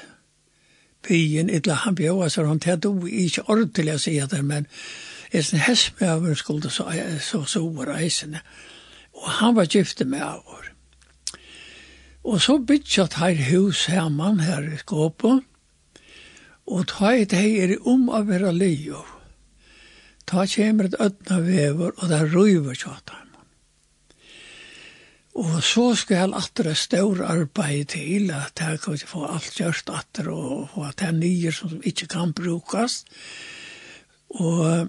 byen, 1.09 1.51
eller 1.51 1.75
han 1.75 1.95
bjør, 1.95 2.29
så 2.29 2.47
han 2.47 2.61
tatt 2.63 2.85
jo 2.85 2.95
ikke 3.07 3.49
ordentlig 3.49 3.97
å 3.97 4.03
si 4.05 4.15
at 4.23 4.31
det, 4.31 4.45
men 4.45 4.69
en 5.35 5.65
hest 5.67 5.99
med 5.99 6.09
av 6.09 6.23
vår 6.23 6.39
skulle 6.39 6.71
så, 6.71 6.87
så, 7.19 7.19
så, 7.19 7.43
så, 7.51 8.23
så, 8.31 8.39
han 9.41 9.57
var 9.57 9.67
så, 9.67 10.05
med 10.05 10.23
så, 10.23 10.74
Og 12.25 12.41
så 12.41 12.57
bytjat 12.59 13.19
her 13.21 13.37
hus 13.51 13.85
herman 13.93 14.41
her 14.41 14.65
i 14.65 14.79
skåpen, 14.81 15.43
og 16.65 16.87
ta 16.89 17.13
et 17.13 17.35
heier 17.37 17.77
om 17.85 18.09
å 18.09 18.23
være 18.25 18.55
leo. 18.57 19.03
Ta 20.25 20.47
kjemer 20.49 20.89
et 20.89 20.97
ødna 21.01 21.43
vever, 21.45 21.93
og 21.93 22.09
det 22.09 22.23
røyver 22.33 22.75
tjata. 22.81 23.21
man. 23.33 23.47
Og 25.35 25.63
så 25.67 25.91
skal 25.99 26.35
atre 26.39 26.73
stør 26.79 27.25
arbeid 27.27 27.93
til, 27.93 28.31
at 28.31 28.61
jeg 28.61 28.81
kan 28.81 28.97
vi 28.97 29.07
få 29.07 29.27
alt 29.27 29.61
gjørst 29.61 29.91
atre, 29.91 30.33
og 30.33 30.69
få 30.73 30.87
at 30.89 30.99
det 31.03 31.09
er 31.11 31.19
nye 31.19 31.53
som 31.53 31.81
ikke 31.85 32.09
kan 32.09 32.33
brukas. 32.33 33.03
Og 34.31 34.89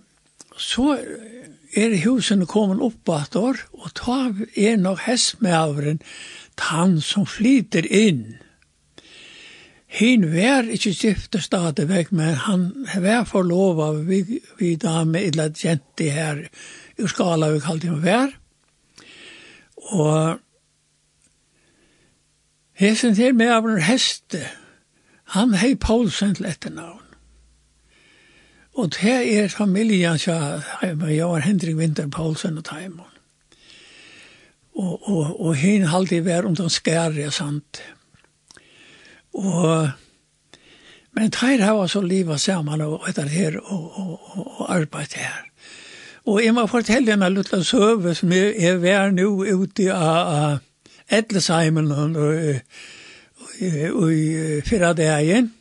så 0.55 0.95
er 1.75 1.97
husen 2.05 2.45
kommet 2.47 2.79
opp 2.79 3.09
at 3.11 3.35
år, 3.35 3.59
og 3.73 3.91
ta 3.97 4.19
er 4.55 4.77
nok 4.79 5.03
hestmæveren, 5.03 5.99
han 6.59 7.01
som 7.01 7.25
flyter 7.25 7.85
inn. 7.85 8.37
Hin 9.95 10.25
vær 10.33 10.67
ikkje 10.75 10.93
skifte 10.93 11.41
stadigvæk, 11.41 12.11
men 12.11 12.33
han 12.47 12.65
vær 12.99 13.23
for 13.23 13.43
lov 13.47 13.79
av 13.79 14.01
vi, 14.07 14.41
vi 14.59 14.75
dame 14.75 15.23
illa 15.23 15.49
jenti 15.63 16.09
her 16.11 16.41
i 16.97 17.07
skala 17.07 17.51
vi 17.53 17.61
kallte 17.63 17.91
henne 17.91 18.03
vær. 18.03 18.35
Og 19.95 20.39
hesen 22.75 23.15
til 23.15 23.35
med 23.35 23.53
av 23.55 23.69
en 23.69 23.81
heste, 23.81 24.43
han 25.35 25.55
hei 25.55 25.75
Paulsen 25.75 26.35
til 26.35 26.49
etternavn. 26.51 27.01
Og 28.75 28.91
det 28.91 29.37
er 29.39 29.47
familien, 29.47 30.19
ja, 30.27 30.59
Hendrik 31.39 31.75
Winter 31.75 32.07
Paulsen 32.07 32.57
og 32.57 32.65
Taimon 32.65 33.14
og, 34.75 35.09
og, 35.09 35.39
og 35.39 35.55
hin 35.55 35.87
halde 35.87 36.19
var 36.25 36.47
om 36.47 36.55
den 36.55 36.69
skære, 36.69 37.31
sant? 37.31 37.81
Og, 39.35 39.89
men 41.15 41.31
treir 41.31 41.63
hava 41.63 41.87
så 41.91 42.01
liva 42.03 42.37
saman 42.39 42.83
og 42.83 43.07
etter 43.09 43.31
her 43.31 43.59
og, 43.61 43.85
og, 43.99 44.13
og, 44.35 44.47
og 44.59 44.71
arbeid 44.75 45.15
her. 45.19 45.43
Og 46.25 46.41
jeg 46.41 46.55
må 46.57 46.65
fortelle 46.67 47.13
en 47.13 47.25
liten 47.33 47.63
søve 47.63 48.15
som 48.17 48.31
jeg, 48.33 48.55
er 48.57 48.79
vær 48.81 49.13
nå 49.13 49.29
ute 49.45 49.91
av, 49.93 50.31
av 50.35 51.13
Edlesheimen 51.13 51.91
og, 51.93 52.15
og, 52.17 52.79
og, 53.61 53.99
og 54.01 54.63
fyrra 54.65 54.91
dagen. 54.97 55.51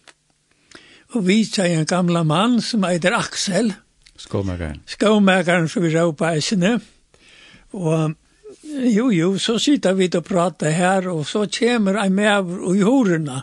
Og 1.15 1.27
vi 1.29 1.43
sier 1.47 1.79
en 1.79 1.87
gamla 1.87 2.25
mann 2.27 2.59
som 2.65 2.87
heter 2.89 3.15
Aksel. 3.15 3.75
Skåmækaren. 4.19 4.81
Skåmækaren 4.89 5.69
som 5.69 5.85
vi 5.85 5.93
råpa 5.93 6.33
eisene. 6.35 6.79
Og 7.75 8.15
jo, 8.75 9.11
jo, 9.11 9.39
så 9.39 9.59
sitter 9.59 9.95
vi 9.99 10.11
og 10.15 10.25
prater 10.27 10.71
her, 10.75 11.09
og 11.11 11.27
så 11.27 11.47
kommer 11.59 12.01
jeg 12.03 12.13
med 12.13 12.55
og 12.61 12.77
i 12.77 12.83
horene. 12.83 13.43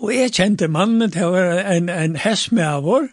Og 0.00 0.14
jeg 0.14 0.32
kjente 0.32 0.68
mannen, 0.68 1.10
til 1.12 1.28
å 1.28 1.34
være 1.34 1.64
en, 1.76 1.90
en 1.92 2.16
hest 2.16 2.52
med 2.56 2.84
vår, 2.86 3.10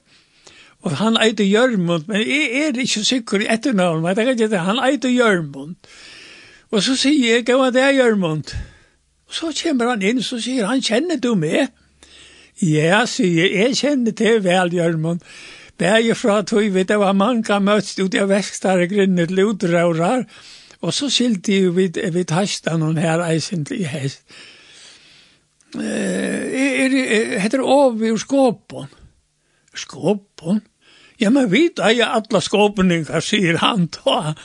og 0.85 0.95
han 1.01 1.17
eide 1.19 1.43
Jørmund, 1.43 2.05
men 2.07 2.21
jeg 2.21 2.61
er 2.67 2.79
ikke 2.79 3.03
sikker 3.03 3.43
i 3.43 3.49
etternavn, 3.51 4.01
men 4.03 4.15
jeg 4.15 4.25
kan 4.27 4.39
ikke 4.39 4.63
han 4.69 4.79
eide 4.85 5.11
Jørmund. 5.11 5.75
Og 6.71 6.83
så 6.83 6.95
sier 6.99 7.39
jeg, 7.39 7.47
hva 7.49 7.71
det 7.73 7.83
er 7.83 7.95
Jørmund? 7.97 8.53
Og 9.27 9.35
så 9.35 9.51
kommer 9.61 9.91
han 9.91 10.05
inn, 10.05 10.21
så 10.23 10.39
sier 10.39 10.67
han, 10.69 10.83
kjenner 10.83 11.19
du 11.19 11.33
meg? 11.35 11.73
Ja, 12.63 13.03
sier 13.09 13.43
jeg, 13.43 13.55
jeg 13.57 13.79
kjenner 13.81 14.15
til 14.15 14.39
vel, 14.45 14.71
Jørmund. 14.75 15.25
Det 15.77 15.87
er 15.87 15.99
jo 16.01 16.15
fra 16.17 16.39
tog 16.41 16.71
vi, 16.73 16.83
det 16.87 16.97
var 16.97 17.13
mange 17.13 17.59
møtt 17.61 17.99
ut 17.99 18.15
av 18.17 18.31
vekstare 18.31 18.87
grunnet, 18.89 19.29
til 19.29 19.75
og 19.83 19.99
Og 20.81 20.93
så 20.93 21.09
skilte 21.09 21.55
jo 21.57 21.73
vid, 21.77 21.97
vid 22.13 22.31
hastan 22.35 22.85
og 22.85 22.99
her 23.01 23.23
eisent 23.25 23.71
i 23.73 23.83
hest. 23.89 24.23
Eh, 25.75 25.83
er, 25.83 26.93
er, 26.93 27.39
heter 27.43 27.61
over 27.61 28.17
skåpen. 28.17 28.87
Skåpen? 29.75 30.61
Ja, 31.19 31.29
men 31.33 31.49
vi 31.51 31.69
tar 31.73 31.95
jo 31.97 32.05
alle 32.05 32.41
skåpninger, 32.45 33.21
sier 33.25 33.57
han 33.57 33.87
da. 33.95 34.35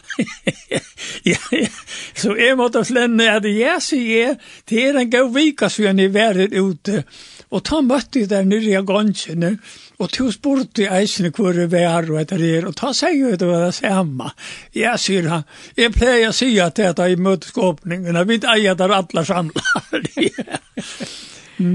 ja, 1.32 1.40
ja. 1.52 1.68
Så 2.16 2.32
jeg 2.38 2.56
måtte 2.56 2.84
flenne 2.88 3.28
at 3.28 3.44
jeg 3.44 3.84
sier, 3.84 4.38
det 4.70 4.86
er 4.88 5.02
en 5.02 5.10
god 5.12 5.34
vika, 5.34 5.68
så 5.68 5.84
jeg 5.84 5.98
har 6.00 6.14
vært 6.14 6.56
ute. 6.56 7.02
Eh, 7.02 7.31
Og 7.52 7.60
ta 7.68 7.82
møtte 7.84 8.22
jeg 8.22 8.30
der 8.30 8.46
nere 8.48 8.70
i 8.70 8.84
gansjene, 8.86 9.56
og 10.00 10.10
to 10.14 10.30
spurte 10.32 10.88
eisene 10.88 11.30
hvor 11.36 11.52
det 11.56 11.68
var 11.72 12.08
og 12.08 12.20
etter 12.22 12.40
det, 12.40 12.62
og 12.64 12.74
ta 12.78 12.92
seg 12.96 13.18
jo 13.18 13.34
det 13.36 13.48
var 13.48 13.66
det 13.66 13.74
samme. 13.76 14.30
Ja, 14.76 14.94
sier 14.96 15.28
han, 15.28 15.44
jeg 15.76 15.92
pleier 15.92 16.30
å 16.30 16.36
si 16.36 16.48
at 16.64 16.80
det 16.80 16.88
er 16.96 17.12
i 17.12 17.20
møteskåpningen, 17.20 18.18
vi 18.28 18.40
eier 18.54 18.78
der 18.78 18.96
alle 18.96 19.24
samler. 19.28 19.92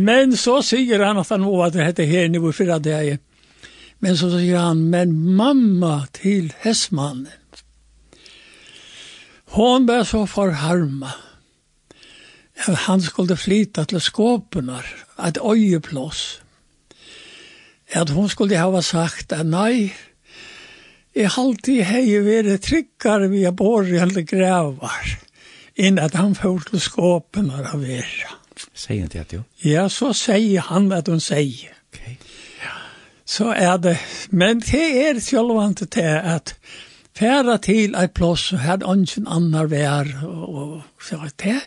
men 0.08 0.34
så 0.36 0.60
sier 0.66 1.06
han 1.06 1.22
at 1.22 1.34
han 1.36 1.46
må 1.46 1.62
at 1.64 1.78
det 1.78 1.92
heter 1.92 2.10
her 2.10 2.32
nivå 2.34 2.52
for 2.58 2.74
at 2.74 2.86
det 2.88 2.98
er. 2.98 3.22
Men 4.02 4.18
så 4.18 4.32
sier 4.34 4.58
han, 4.60 4.82
men 4.90 5.14
mamma 5.38 6.08
til 6.18 6.52
hessmannen, 6.66 7.30
hon 9.56 9.86
ble 9.88 10.02
så 10.06 10.26
forharmet 10.28 11.27
han 12.58 13.02
skulle 13.02 13.38
flyta 13.38 13.84
til 13.84 14.02
skåpenar, 14.02 14.86
et 15.28 15.38
øyeplås. 15.38 16.42
At 17.94 18.10
hun 18.10 18.30
skulle 18.30 18.58
hava 18.58 18.82
sagt 18.82 19.32
at 19.32 19.46
nei, 19.46 19.94
jeg 21.16 21.30
halte 21.34 21.72
i 21.74 21.86
hei 21.86 22.18
vere 22.22 22.58
tryggare 22.62 23.30
via 23.30 23.52
borg 23.52 23.94
eller 23.96 24.26
grævar, 24.28 25.14
inn 25.76 26.00
at 26.00 26.18
han 26.18 26.36
får 26.36 26.68
til 26.70 26.82
skåpenar 26.82 27.72
av 27.74 27.82
vera. 27.82 28.36
Sier 28.74 29.06
han 29.06 29.14
det, 29.14 29.34
jo? 29.34 29.44
Ja, 29.64 29.88
så 29.90 30.12
sier 30.14 30.66
han 30.70 30.92
at 30.92 31.08
hun 31.08 31.22
sier. 31.22 31.74
Okay. 31.94 32.18
Ja. 32.62 32.74
Så 33.26 33.52
er 33.54 33.78
det, 33.78 33.98
men 34.30 34.62
det 34.66 34.86
er 35.06 35.22
sjølvant 35.22 35.86
til 35.94 36.14
at 36.36 36.56
færa 37.18 37.58
til 37.64 37.96
ei 37.98 38.08
plås, 38.08 38.52
og 38.54 38.62
hadde 38.62 38.90
ønsken 38.90 39.28
annar 39.28 39.70
vær, 39.72 40.10
og 40.24 40.82
så 41.02 41.20
det, 41.42 41.60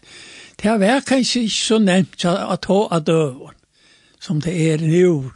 det 0.63 0.77
var 0.81 1.03
kanskje 1.07 1.47
ikke 1.47 1.57
så 1.57 1.79
nevnt 1.83 2.25
å 2.25 2.57
ta 2.63 2.81
av 2.97 3.07
døven, 3.07 3.57
som 4.21 4.41
det 4.45 4.55
er 4.55 4.85
nu. 4.85 5.31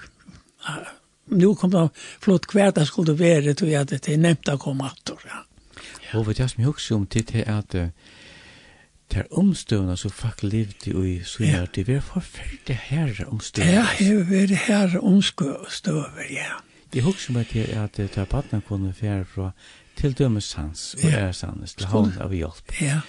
Nu 1.35 1.55
kom 1.57 1.73
det 1.73 1.89
flott 2.23 2.47
hver 2.53 2.71
det 2.77 2.87
skulle 2.87 3.17
være, 3.19 3.55
tror 3.55 3.73
jeg, 3.73 3.89
det 3.91 4.03
er 4.09 4.21
nevnt 4.21 4.49
å 4.53 4.59
komme 4.61 4.91
atter, 4.91 5.19
ja. 5.27 5.43
Og 6.15 6.29
vet 6.29 6.39
jeg 6.39 6.51
som 6.53 6.61
jeg 6.62 6.71
også 6.71 6.95
om 6.95 7.07
til 7.11 7.25
det 7.27 7.41
er 7.43 7.57
at 7.59 7.73
det 7.75 9.21
er 9.21 9.33
omstøvende 9.39 9.97
som 9.99 10.12
folk 10.15 10.43
levde 10.43 10.93
i 11.09 11.17
Svinar, 11.27 11.67
det 11.75 11.89
er 11.89 12.01
forferdelig 12.01 12.77
herre 12.89 13.27
omstøvende. 13.27 13.75
Ja, 13.75 13.87
det 13.99 14.53
er 14.53 14.55
herre 14.69 15.01
omstøvende, 15.01 16.29
ja. 16.31 16.61
Det 16.93 17.03
er 17.03 17.09
også 17.11 17.33
med 17.33 17.51
til 17.51 17.67
at 17.75 17.97
det 17.97 18.15
er 18.17 18.29
badna 18.31 18.61
kunne 18.62 18.93
fjerde 18.95 19.25
fra 19.25 19.51
til 19.97 20.14
dømes 20.18 20.45
sans 20.45 20.95
og 20.99 21.07
ja. 21.09 21.26
er 21.28 21.32
sannes 21.32 21.74
til 21.78 21.90
hånd 21.92 22.18
av 22.20 22.34
hjelp. 22.34 22.74
Ja. 22.80 23.01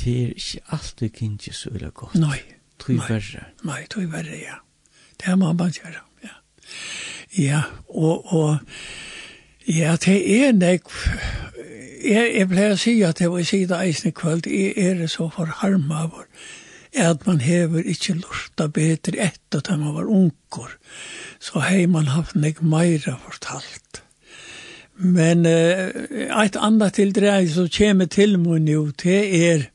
Det 0.00 0.14
er 0.22 0.34
ikke 0.34 0.60
alltid 0.74 1.16
kynne 1.18 1.54
så 1.54 1.72
veldig 1.74 1.94
godt. 1.94 2.18
Nei. 2.18 2.40
Tøy 2.82 2.98
verre. 2.98 3.46
Nei, 3.64 3.84
tøy 3.90 4.04
verre, 4.10 4.36
ja. 4.36 4.58
Det 5.20 5.30
er 5.30 5.36
man 5.40 5.56
gjøre, 5.56 6.02
ja. 6.24 6.34
Ja, 7.38 7.62
og, 7.88 8.32
og 8.34 8.58
ja, 9.66 9.96
det 9.96 10.16
er 10.36 10.52
nek, 10.52 10.90
jeg, 12.04 12.34
jeg 12.34 12.48
pleier 12.50 12.74
å 12.74 12.80
si 12.80 12.98
at 13.06 13.22
det 13.22 13.30
var 13.32 13.46
sida 13.48 13.80
eisne 13.86 14.12
kvöld, 14.12 14.48
jeg 14.50 14.74
er 14.76 15.06
så 15.08 15.30
for 15.32 15.50
harma 15.62 16.04
vår, 16.12 16.26
at 17.00 17.24
man 17.26 17.40
hever 17.42 17.86
ikke 17.90 18.18
lorta 18.20 18.68
betre 18.70 19.18
etter 19.24 19.62
at 19.62 19.72
man 19.80 19.96
var 19.96 20.10
unger, 20.10 20.76
så 21.42 21.64
hei 21.64 21.86
man 21.90 22.12
haft 22.12 22.36
nek 22.38 22.60
meira 22.62 23.16
fortalt. 23.24 24.03
Men 24.94 25.46
uh, 25.46 25.90
eit 26.38 26.56
anna 26.56 26.90
tildrei 26.94 27.48
som 27.50 27.68
kjem 27.68 28.04
til 28.08 28.38
mig 28.38 28.60
nu, 28.62 28.90
det 29.02 29.22
er 29.50 29.70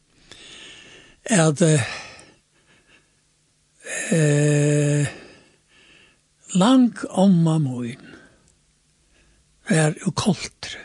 at 1.30 1.62
eh, 4.12 5.08
lang 6.58 6.94
omma 7.10 7.58
moin 7.62 8.02
er 9.70 9.94
jo 10.02 10.12
koltre. 10.18 10.80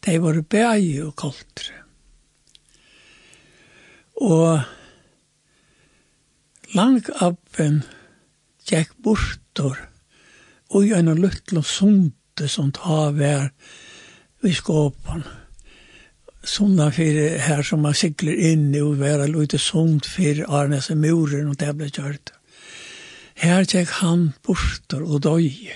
De 0.00 0.16
var 0.22 0.40
bæg 0.40 1.04
og 1.04 1.14
koltre. 1.20 1.74
Og 4.20 4.62
lang 6.76 7.02
appen 7.20 7.82
gikk 8.64 8.94
bortor 9.04 9.76
og 10.70 10.86
gjennom 10.86 11.20
luttla 11.20 11.60
sund 11.66 12.14
møte 12.40 12.48
som 12.48 12.72
tar 12.72 13.12
vær 13.12 13.50
i 14.42 14.52
skåpen. 14.54 15.24
Sånne 16.42 16.90
fire 16.90 17.38
her 17.44 17.62
som 17.62 17.82
man 17.84 17.94
sikler 17.94 18.32
inn 18.32 18.72
i 18.72 18.80
og 18.80 19.00
være 19.00 19.28
lite 19.28 19.58
sånt 19.58 20.06
for 20.08 20.40
Arnes 20.48 20.90
og 20.90 20.96
muren 20.96 21.50
og 21.50 21.58
det 21.60 21.74
ble 21.76 21.90
kjørt. 21.90 22.32
Her 23.36 23.64
tjekk 23.64 24.00
han 24.00 24.32
borster 24.42 25.02
og 25.04 25.20
døy. 25.22 25.68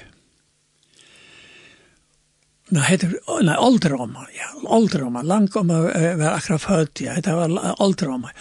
Nei, 2.73 2.85
heter, 2.89 3.13
nei, 3.45 3.55
alderomma, 3.61 4.25
ja, 4.33 4.49
alderomma, 4.73 5.21
å 5.21 5.85
være 5.85 6.33
akkurat 6.33 6.65
født, 6.65 7.05
ja, 7.05 7.19
det 7.21 7.35
var 7.37 7.53
alderomma, 7.77 8.33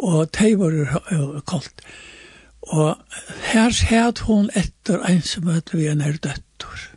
og 0.00 0.32
det 0.32 0.54
var 0.56 1.42
kaldt. 1.46 1.84
Og 2.72 2.96
her 3.52 3.70
sæt 3.70 4.24
hon 4.26 4.48
etter 4.56 5.04
ensomhet 5.06 5.76
vi 5.76 5.86
en 5.92 6.00
er 6.00 6.16
døttor. 6.16 6.87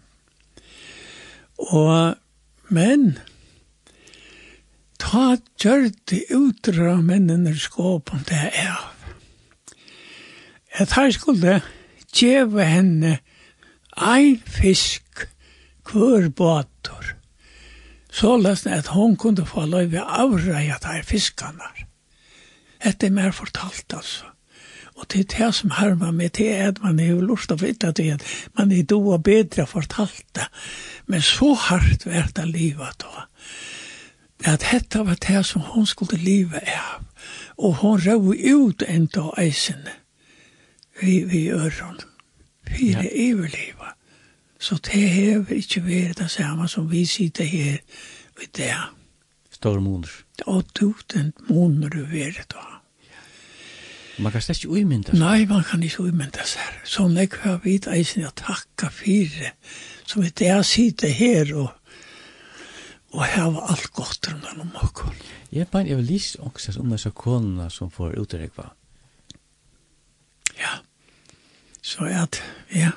Og, 1.61 2.15
men, 2.73 3.19
ta 5.01 5.35
gjørte 5.61 6.23
utra 6.33 6.95
mennene 7.03 7.53
skåpen 7.57 8.25
det 8.29 8.39
er 8.49 8.73
av. 8.73 8.87
At 10.81 10.95
her 10.95 11.11
skulle 11.11 11.59
djeve 12.15 12.65
henne 12.65 13.17
ein 13.97 14.39
fisk 14.47 15.27
kvør 15.87 16.29
båtor. 16.29 17.13
Så 18.11 18.35
løsne 18.39 18.75
at 18.79 18.91
hon 18.95 19.15
kunde 19.19 19.45
få 19.47 19.65
lov 19.65 19.91
løyve 19.91 20.03
avreia 20.03 20.79
der 20.83 21.03
fiskarna. 21.07 21.69
Etter 22.81 23.11
mer 23.13 23.31
fortalt 23.31 23.93
altså. 23.93 24.30
Og 25.01 25.07
det 25.09 25.19
er 25.19 25.37
det 25.37 25.55
som 25.57 25.71
har 25.73 25.95
man 25.97 26.15
med, 26.15 26.29
det 26.37 26.49
at 26.53 26.81
man 26.83 26.99
er 26.99 27.07
jo 27.15 27.21
lurt 27.25 27.51
av 27.51 27.63
vitt 27.63 27.83
at 27.83 27.99
man 28.57 28.71
er 28.71 28.83
då 28.83 29.17
bedre 29.17 29.65
fortalt 29.65 30.25
det. 30.35 30.45
Men 31.07 31.21
så 31.25 31.53
hardt 31.57 32.05
vært 32.05 32.35
det 32.37 32.45
livet 32.47 33.01
da. 33.01 33.25
At 34.45 34.65
dette 34.71 35.01
var 35.05 35.17
det 35.27 35.45
som 35.45 35.61
hun 35.61 35.85
skulle 35.85 36.17
livet 36.21 36.69
av. 36.69 37.01
Og 37.57 37.81
hun 37.81 37.97
røv 38.05 38.29
ut 38.29 38.81
en 38.81 39.01
enda 39.01 39.29
eisen 39.37 39.89
vi, 41.01 41.23
vi 41.23 41.49
øren. 41.49 41.99
Fyre 42.67 43.03
ja. 43.03 43.09
iverlivet. 43.13 43.97
Så 44.59 44.75
det 44.75 45.09
har 45.09 45.53
ikke 45.53 45.81
vært 45.85 46.19
det 46.21 46.29
samme 46.31 46.67
som 46.67 46.91
vi 46.91 47.05
sitter 47.05 47.43
her 47.43 47.77
i 48.41 48.49
det. 48.57 48.75
Stor 49.51 49.79
måneder. 49.79 50.13
Og 50.45 50.63
tusen 50.73 51.09
den 51.13 51.33
måneder 51.49 51.89
du 51.89 52.05
vært 52.05 52.45
da. 52.53 52.70
Man 54.21 54.31
kan 54.31 54.43
slett 54.43 54.61
ikke 54.61 54.81
umynda 54.81 55.11
seg. 55.11 55.19
Nei, 55.19 55.45
man 55.49 55.63
kan 55.65 55.83
ikke 55.83 56.05
umynda 56.05 56.45
seg. 56.45 56.79
Så 56.85 57.07
når 57.09 57.25
jeg 57.25 57.43
har 57.43 57.61
vidt 57.63 57.87
eisen 57.89 58.25
å 58.27 58.33
takka 58.37 58.91
for 58.93 59.37
som 60.05 60.21
vi 60.21 60.31
jeg 60.45 60.65
sitter 60.67 61.13
her 61.15 61.53
og 61.55 61.69
og 63.11 63.25
hava 63.27 63.65
alt 63.71 63.91
godt 63.93 64.27
rundt 64.31 64.59
om 64.59 64.71
okkur. 64.83 65.15
Jeg 65.51 65.67
bare, 65.67 65.87
jeg 65.87 65.97
vil 65.97 66.05
lyst 66.13 66.37
også 66.39 66.79
om 66.79 66.91
disse 66.93 67.11
konene 67.11 67.69
som 67.69 67.91
får 67.91 68.15
utrekva. 68.21 68.69
Ja. 70.59 70.77
Så 71.81 72.07
at, 72.07 72.39
ja. 72.75 72.91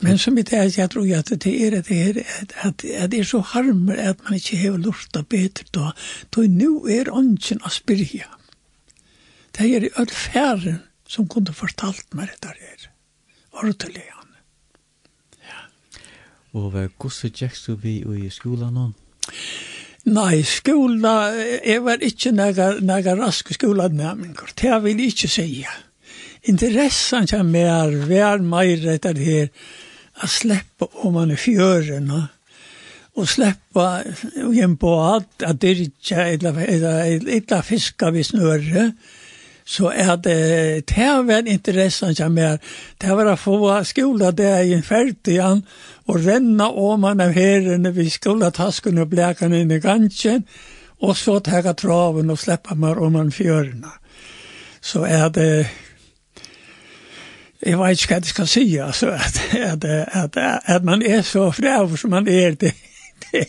Men 0.00 0.18
som 0.18 0.36
det 0.36 0.52
er, 0.52 0.70
jeg 0.76 0.90
tror 0.92 1.08
at 1.16 1.32
det 1.42 1.54
er 1.66 1.70
det 1.70 1.86
her, 1.88 2.22
at, 2.62 2.84
at 2.84 3.10
det 3.10 3.20
er 3.20 3.24
så 3.24 3.40
harmer 3.40 3.96
at 3.96 4.22
man 4.24 4.36
ikke 4.36 4.56
har 4.56 4.76
lurt 4.78 5.16
av 5.16 5.24
bedre 5.24 5.64
da, 5.74 5.92
da 6.36 6.46
nå 6.46 6.86
er 6.92 7.10
ånden 7.10 7.64
å 7.64 7.72
spyrja 7.72 8.28
det 9.56 9.70
er 9.74 9.88
öll 9.96 10.12
færen 10.12 10.82
som 11.08 11.28
kunde 11.28 11.54
fortalt 11.54 12.14
meg 12.14 12.28
dette 12.32 12.52
her. 12.58 12.88
Ordelig 13.56 14.04
han. 14.10 14.34
Ja. 15.40 15.62
Og 16.52 16.70
hvordan 16.74 17.32
gikk 17.32 17.56
du 17.66 17.76
vi 17.80 18.00
i 18.26 18.30
skolan 18.30 18.74
nå? 18.76 18.90
Nei, 20.06 20.44
skola, 20.46 21.32
jeg 21.66 21.82
var 21.82 22.02
ikke 22.04 22.30
nega 22.30 23.16
rask 23.18 23.48
skolanæminger. 23.56 24.52
Det 24.54 24.76
vil 24.84 25.00
jeg 25.02 25.14
ikke 25.14 25.28
sige. 25.28 25.72
Interessan 26.46 27.26
som 27.26 27.50
mer, 27.50 27.90
vær 28.06 28.38
mer 28.38 28.86
etter 28.92 29.18
her, 29.18 29.50
å 30.22 30.28
slippe 30.30 30.86
om 31.02 31.16
man 31.18 31.34
er 31.34 31.40
fjøren, 31.40 32.12
og 33.16 33.26
slippe 33.28 33.86
igjen 34.44 34.76
på 34.78 34.92
at 35.08 35.42
det 35.58 35.74
ikke 35.88 36.22
er 36.22 36.36
et 36.36 36.46
eller 36.46 37.66
fiska 37.66 38.12
vi 38.14 38.22
snøret, 38.22 38.94
så 39.66 39.90
er 39.90 40.16
det 40.22 40.38
det 40.86 40.94
har 40.94 41.24
vært 41.26 41.48
interessant 41.50 42.20
som 42.20 42.32
mer. 42.32 42.60
Det 43.00 43.08
har 43.10 43.18
vært 43.18 43.40
få 43.42 43.58
skola 43.84 44.30
der 44.30 44.62
i 44.62 44.78
ferdig 44.86 45.40
han 45.42 45.64
og 46.06 46.22
renna 46.22 46.68
om 46.70 47.02
man 47.02 47.20
av 47.20 47.34
herrene 47.34 47.90
vi 47.90 48.06
skola 48.10 48.52
tasken 48.54 49.02
og 49.02 49.10
blekan 49.10 49.56
inn 49.58 49.74
i 49.74 49.80
gansjen 49.82 50.46
og 51.02 51.16
så 51.18 51.40
tega 51.44 51.74
traven 51.74 52.30
og 52.30 52.38
sleppa 52.38 52.76
mer 52.78 53.02
om 53.02 53.18
man 53.18 53.34
fjørene. 53.34 53.90
Så 54.80 55.02
er 55.04 55.28
det 55.34 55.66
Jeg 57.66 57.78
vet 57.80 57.98
ikke 57.98 58.14
hva 58.14 58.20
jeg 58.20 58.30
skal 58.30 58.46
si, 58.46 58.64
altså, 58.78 59.10
at, 59.10 59.40
at, 59.56 59.84
at, 60.12 60.36
at 60.64 60.84
man 60.84 61.02
er 61.02 61.22
så 61.22 61.50
frev 61.50 61.96
som 61.96 62.10
man 62.10 62.28
er, 62.28 62.54
det, 62.54 62.74
det, 63.32 63.46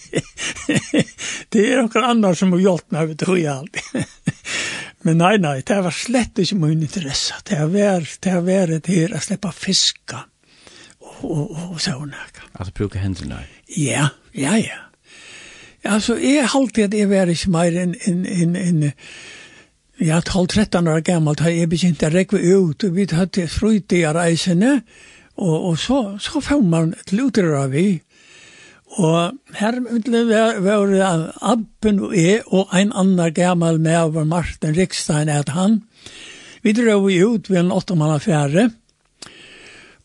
det 1.53 1.65
er 1.68 1.84
noen 1.84 2.07
andre 2.15 2.36
som 2.36 2.55
har 2.55 2.63
gjort 2.63 2.88
meg, 2.95 3.11
vet 3.11 3.26
du, 3.28 3.34
alltid. 3.51 4.16
Men 5.08 5.22
nei, 5.22 5.38
nei, 5.39 5.62
det 5.64 5.78
var 5.86 5.95
slett 5.95 6.39
ikke 6.41 6.58
min 6.60 6.82
interesse. 6.84 7.38
Det 7.47 7.62
var, 7.72 8.03
det 8.26 8.39
var 8.43 8.74
det 8.74 8.91
her 8.91 9.14
å 9.16 9.22
slippe 9.24 9.53
fiske 9.55 10.20
og, 10.99 11.22
og, 11.24 11.53
og 11.72 11.80
sånn. 11.80 12.12
Altså 12.51 12.74
bruke 12.76 12.99
hendene? 12.99 13.39
Ja, 13.72 14.10
ja, 14.36 14.58
ja. 14.60 14.82
Altså, 15.88 16.18
jeg 16.20 16.49
halte 16.51 16.89
at 16.89 16.95
jeg 16.97 17.08
var 17.08 17.32
ikke 17.32 17.53
mer 17.53 17.78
enn 17.80 17.93
en, 18.10 18.26
en, 18.28 18.55
en, 18.60 18.82
ja, 20.03 20.20
12-13 20.20 20.89
år 20.91 21.05
gammel, 21.08 21.38
da 21.39 21.53
jeg 21.53 21.70
begynte 21.72 22.10
å 22.10 22.14
rekke 22.14 22.41
ut, 22.41 22.84
og 22.84 22.97
vi 22.97 23.05
hadde 23.08 23.47
frutidige 23.47 24.12
reisene, 24.18 24.82
og, 25.38 25.55
og 25.72 25.80
så, 25.80 26.01
så 26.20 26.41
får 26.43 26.66
man 26.68 26.91
til 27.08 27.30
utrøra 27.30 27.64
vi, 27.72 28.01
Og 28.88 29.34
her 29.60 29.80
ville 29.84 30.24
være 30.28 31.34
Abben 31.42 32.00
og 32.00 32.16
jeg 32.16 32.42
og 32.48 32.72
en 32.74 32.94
annan 32.96 33.34
gammel 33.34 33.80
med 33.80 33.98
over 33.98 34.24
Martin 34.24 34.78
Rikstein 34.78 35.30
et 35.30 35.50
han. 35.50 35.82
Vi 36.64 36.74
drog 36.74 37.04
ut 37.04 37.50
ved 37.50 37.60
en 37.60 37.72
åttemannaffære. 37.72 38.70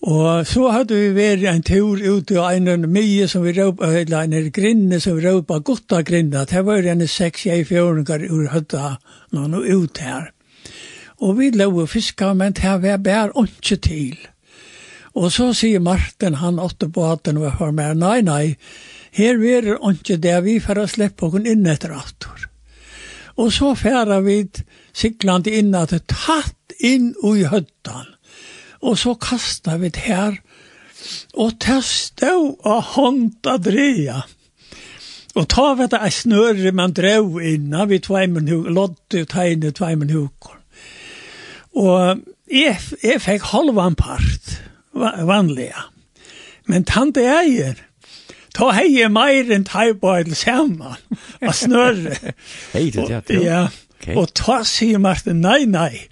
Og 0.03 0.47
så 0.47 0.67
hadde 0.75 0.97
vi 0.99 1.11
vært 1.15 1.45
en 1.47 1.63
tur 1.63 1.95
ut 1.95 2.31
i 2.35 2.39
en 2.57 2.89
mye 2.91 3.29
som 3.31 3.45
vi 3.47 3.53
råpa, 3.55 3.87
eller 4.01 4.27
en 4.27 4.51
grinne 4.51 4.99
som 5.01 5.15
vi 5.17 5.29
råpa, 5.29 5.61
gotta 5.63 6.03
grinne, 6.03 6.43
det 6.51 6.65
var 6.67 6.83
en 6.83 7.07
seks 7.07 7.47
jeg 7.47 7.69
fjøringer 7.69 8.27
ur 8.27 8.49
høtta 8.51 8.97
noen 9.31 9.55
ut 9.55 10.03
her. 10.03 10.33
Og 11.23 11.39
vi 11.39 11.53
lå 11.55 11.71
og 11.71 11.89
fiska, 11.89 12.33
men 12.35 12.53
det 12.59 12.75
var 12.83 12.99
bare 12.99 13.47
ikke 13.47 13.79
til. 13.79 14.19
Og 15.19 15.29
så 15.33 15.51
sier 15.57 15.83
Martin, 15.85 16.39
han 16.41 16.61
åtte 16.63 16.89
båten 16.89 17.41
og 17.41 17.59
var 17.61 17.75
med, 17.77 18.01
nei, 18.01 18.21
nei, 18.25 18.57
her 19.13 19.37
er 19.37 19.75
ikke 19.77 20.17
det, 20.17 20.39
vi 20.47 20.57
får 20.61 20.87
slippe 20.89 21.29
oss 21.29 21.37
inn 21.45 21.67
etter 21.69 21.93
atter. 21.93 22.49
Og 23.37 23.53
så 23.53 23.75
færer 23.77 24.25
vi 24.25 24.39
sikland 24.97 25.49
inn 25.49 25.75
at 25.77 25.93
det 25.93 26.07
tatt 26.09 26.77
inn 26.81 27.13
i 27.13 27.45
høttan. 27.49 28.09
Og 28.83 28.97
så 28.99 29.15
kasta 29.15 29.77
vi 29.79 29.93
det 29.93 30.07
her, 30.09 30.41
og 31.35 31.59
det 31.61 31.83
stod 31.85 32.65
av 32.65 32.83
hånd 32.95 33.47
av 33.49 33.61
dreia. 33.65 34.23
Og 35.37 35.47
ta 35.49 35.73
vi 35.77 35.89
det 35.89 36.01
er 36.01 36.13
snøre 36.13 36.73
man 36.77 36.93
drev 36.93 37.39
innan 37.41 37.89
vi 37.89 38.01
tveimen 38.05 38.49
huk, 38.49 38.69
lodde 38.69 39.23
og 39.25 39.31
tegne 39.33 39.73
tveimen 39.73 40.13
hukor. 40.13 40.59
Og 41.73 42.21
jeg, 42.53 42.77
jeg 43.01 43.23
fikk 43.25 43.49
halvan 43.53 43.97
part 43.97 44.59
vanliga. 44.95 45.89
Men 46.71 46.85
tant 46.89 47.17
eier, 47.19 47.81
ta 48.55 48.71
hei 48.77 49.09
meir 49.11 49.51
enn 49.53 49.67
taiboil 49.69 50.35
saman, 50.39 51.01
og 51.47 51.55
snørre. 51.57 52.35
Hei, 52.75 52.91
det 52.95 53.09
er 53.09 53.25
det, 53.27 53.41
ja. 53.45 53.65
Og 54.19 54.33
ta 54.35 54.63
sier 54.67 54.99
Martin, 54.99 55.41
nei, 55.45 55.65
nei, 55.71 56.07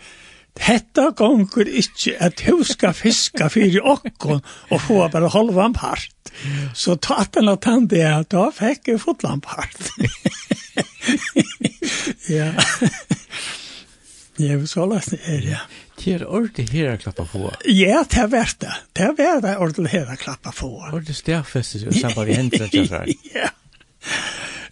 Hetta 0.60 1.10
gongur 1.16 1.64
ikkje 1.64 2.16
at 2.20 2.42
hu 2.44 2.58
skal 2.66 2.92
fiska 2.96 3.48
fyrir 3.52 3.86
okkon 3.86 4.42
og 4.42 4.82
få 4.84 5.06
bara 5.12 5.30
halvan 5.32 5.72
part. 5.72 6.32
Så 6.74 6.96
taten 7.00 7.48
av 7.48 7.60
tante 7.64 8.00
er 8.02 8.26
da 8.28 8.48
fikk 8.54 8.90
jeg 8.92 9.00
fotlan 9.00 9.40
part. 9.44 9.78
ja. 12.28 12.52
Jeg 14.40 14.58
vil 14.60 14.68
så 14.68 14.86
lest 14.88 15.16
det 15.16 15.40
ja. 15.48 15.64
Det 16.00 16.14
er 16.14 16.22
ordentlig 16.24 16.70
her 16.72 16.94
å 16.94 16.98
klappa 17.00 17.26
på. 17.28 17.42
Ja, 17.68 18.04
det 18.08 18.20
er 18.22 18.28
verdt 18.32 18.60
det. 18.64 18.72
Det 18.96 19.04
er 19.04 19.16
verdt 19.18 19.42
det 19.44 19.56
ordentlig 19.60 19.90
her 19.92 20.08
å 20.08 20.16
klappa 20.16 20.52
på. 20.56 20.70
Ordentlig 20.88 21.16
stäffest 21.16 21.86
och 21.86 21.94
sen 21.94 22.12
bara 22.16 22.32
händer 22.32 22.68
det 22.72 22.86
så 22.88 22.94
här. 22.94 23.12
Ja. 23.34 23.50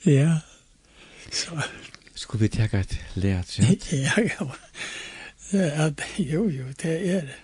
Ja. 0.02 0.38
Så. 1.32 1.60
Skulle 2.14 2.42
vi 2.42 2.48
ta 2.48 2.62
et 2.78 2.98
lärt? 3.14 3.58
Ja, 3.92 4.12
ja. 4.16 4.48
Ja, 5.50 5.90
jo, 6.16 6.50
jo, 6.50 6.64
det 6.82 6.94
er 7.08 7.20
det. 7.20 7.36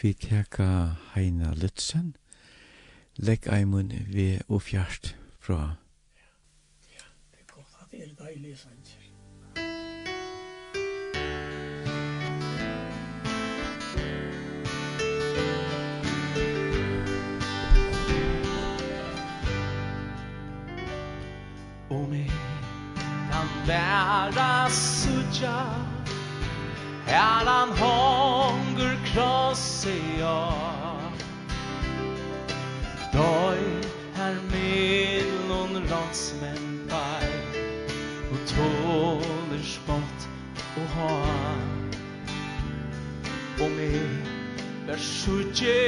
Vi 0.00 0.14
teka 0.14 0.96
Heina 1.14 1.54
Lutzen. 1.54 2.14
Legg 3.16 3.46
eimun 3.48 3.92
vi 4.08 4.40
og 4.48 4.62
fjart 4.62 5.14
fra. 5.40 5.76
Ja, 6.92 7.04
det 7.32 7.40
er 7.40 7.52
godt 7.54 7.76
at 7.80 7.90
det 7.92 8.00
er 8.04 8.14
deilig 8.18 8.56
sånn. 8.58 8.73
og 21.94 22.08
meg 22.10 22.30
Kan 23.30 23.48
bära 23.66 24.68
sucha 24.70 25.58
Herran 27.06 27.70
hongur 27.78 28.96
krosse 29.12 29.94
ja 30.18 30.50
Døy 33.12 33.62
her 34.16 34.36
mellom 34.50 35.76
rådsmenn 35.90 36.70
vei 36.90 37.30
Og 38.32 38.38
tåler 38.50 39.64
spott 39.74 40.28
og 40.76 40.88
ha 40.96 41.16
Og 43.64 43.70
meg 43.78 44.32
Vær 44.88 45.00
sutje 45.00 45.78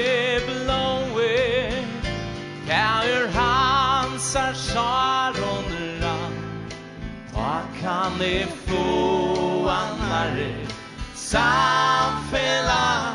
blåe 0.46 1.32
Kær 2.66 3.28
hans 3.34 4.34
er 4.34 4.54
saroner 4.58 5.85
Vad 7.36 7.62
kan 7.82 8.18
det 8.18 8.46
få 8.66 9.68
annare? 9.68 10.54
Samfella 11.14 13.14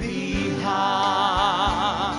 vi 0.00 0.52
har. 0.64 2.14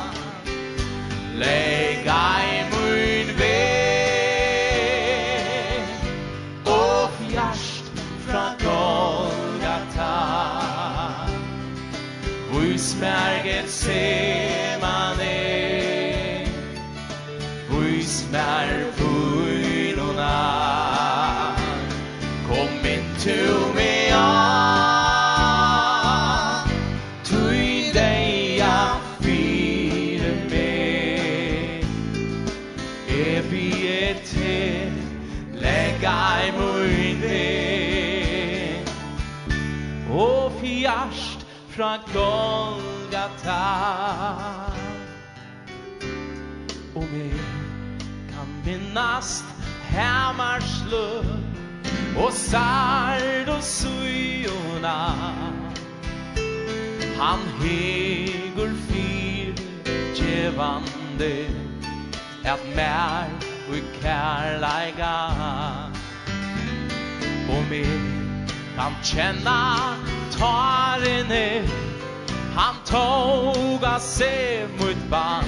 Lägga 1.35 2.23
i 2.53 2.63
mun 2.71 3.37
vei 3.37 4.63
og 6.65 7.09
fjärst 7.19 7.83
fra 8.27 8.45
Golgata. 8.59 10.15
Vus 12.51 12.95
märget 13.01 13.69
fra 41.75 41.97
Golgata. 42.13 43.63
Og 46.95 47.05
meg 47.09 47.33
kan 48.29 48.49
minnast 48.65 49.45
hämarslö 49.89 51.23
Og 52.17 52.33
sard 52.33 53.49
og 53.49 53.63
sujorna 53.63 54.97
Han 57.17 57.39
hegur 57.61 58.69
fyr 58.87 59.55
Tjevande 60.15 61.49
At 62.45 62.61
mer 62.75 63.29
Og 63.69 63.81
kärlega 64.01 65.15
Og 67.49 67.63
meg 67.69 68.22
kan 68.75 68.93
kjenna 69.03 69.95
tarene 70.37 71.23
ner. 71.29 71.63
Han 72.55 72.75
tåga 72.85 73.99
sig 73.99 74.67
mot 74.79 75.09
band 75.09 75.47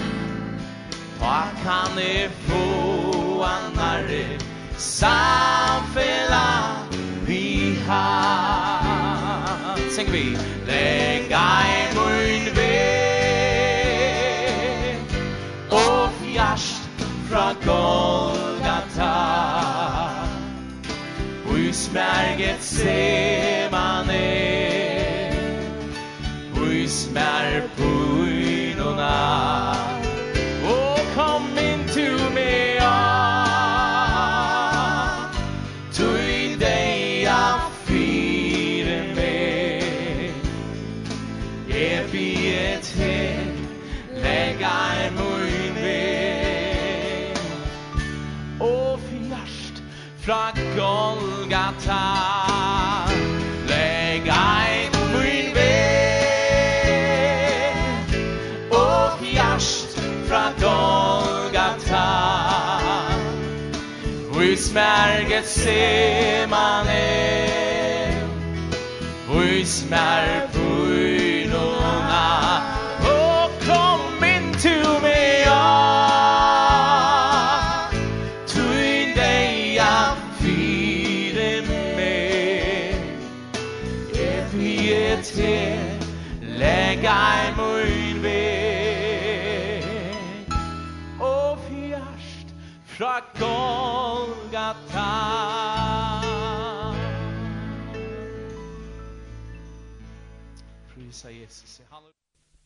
Ta 1.19 1.43
kan 1.63 1.99
e 1.99 2.29
få 2.47 3.43
annare 3.43 4.25
Samfella 4.77 6.75
vi 7.25 7.77
har. 7.87 9.77
Säng 9.95 10.07
vi. 10.11 10.37
Länga 10.67 11.47
en 11.65 11.95
mun 11.95 12.55
ve 12.55 13.05
Og 15.69 16.09
fjärst 16.21 16.81
fra 17.29 17.53
gång 17.65 17.84
berget 21.95 22.63
se 22.63 23.69
man 23.71 24.09
er. 24.09 25.31
Hus 26.53 27.09
mer 27.13 27.61
på 27.77 28.04
smärget 64.75 65.45
ser 65.45 66.47
man 66.47 66.87
ej 66.87 68.23
Och 69.29 69.43
i 69.43 69.65
smär 69.65 70.47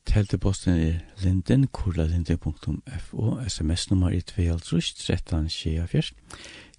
Telteposten 0.10 0.74
er 0.74 0.94
linden, 1.22 1.68
kurlalinde.fo, 1.68 3.38
sms-nummer 3.48 4.10
i 4.10 4.24
2.13.24. 4.32 6.14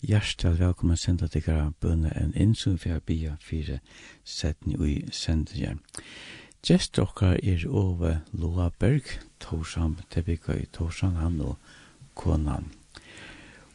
Hjertel 0.02 0.56
velkommen 0.58 0.98
senda 0.98 1.28
tikkara 1.30 1.68
bønne 1.80 2.10
en 2.18 2.34
innsyn, 2.34 2.74
for 2.74 2.90
jeg 2.90 3.04
bia 3.06 3.36
fire 3.38 3.78
setni 4.26 4.74
ui 4.74 4.96
sendinja. 5.14 5.76
Gjest 6.66 6.98
okkar 6.98 7.38
er 7.38 7.62
Ove 7.70 8.16
Loa 8.34 8.66
Berg, 8.82 9.06
Torsam, 9.38 10.00
tebika 10.10 10.58
i 10.58 10.66
Torsam, 10.74 11.14
han 11.22 11.38
og 11.38 11.54
konan. 12.18 12.72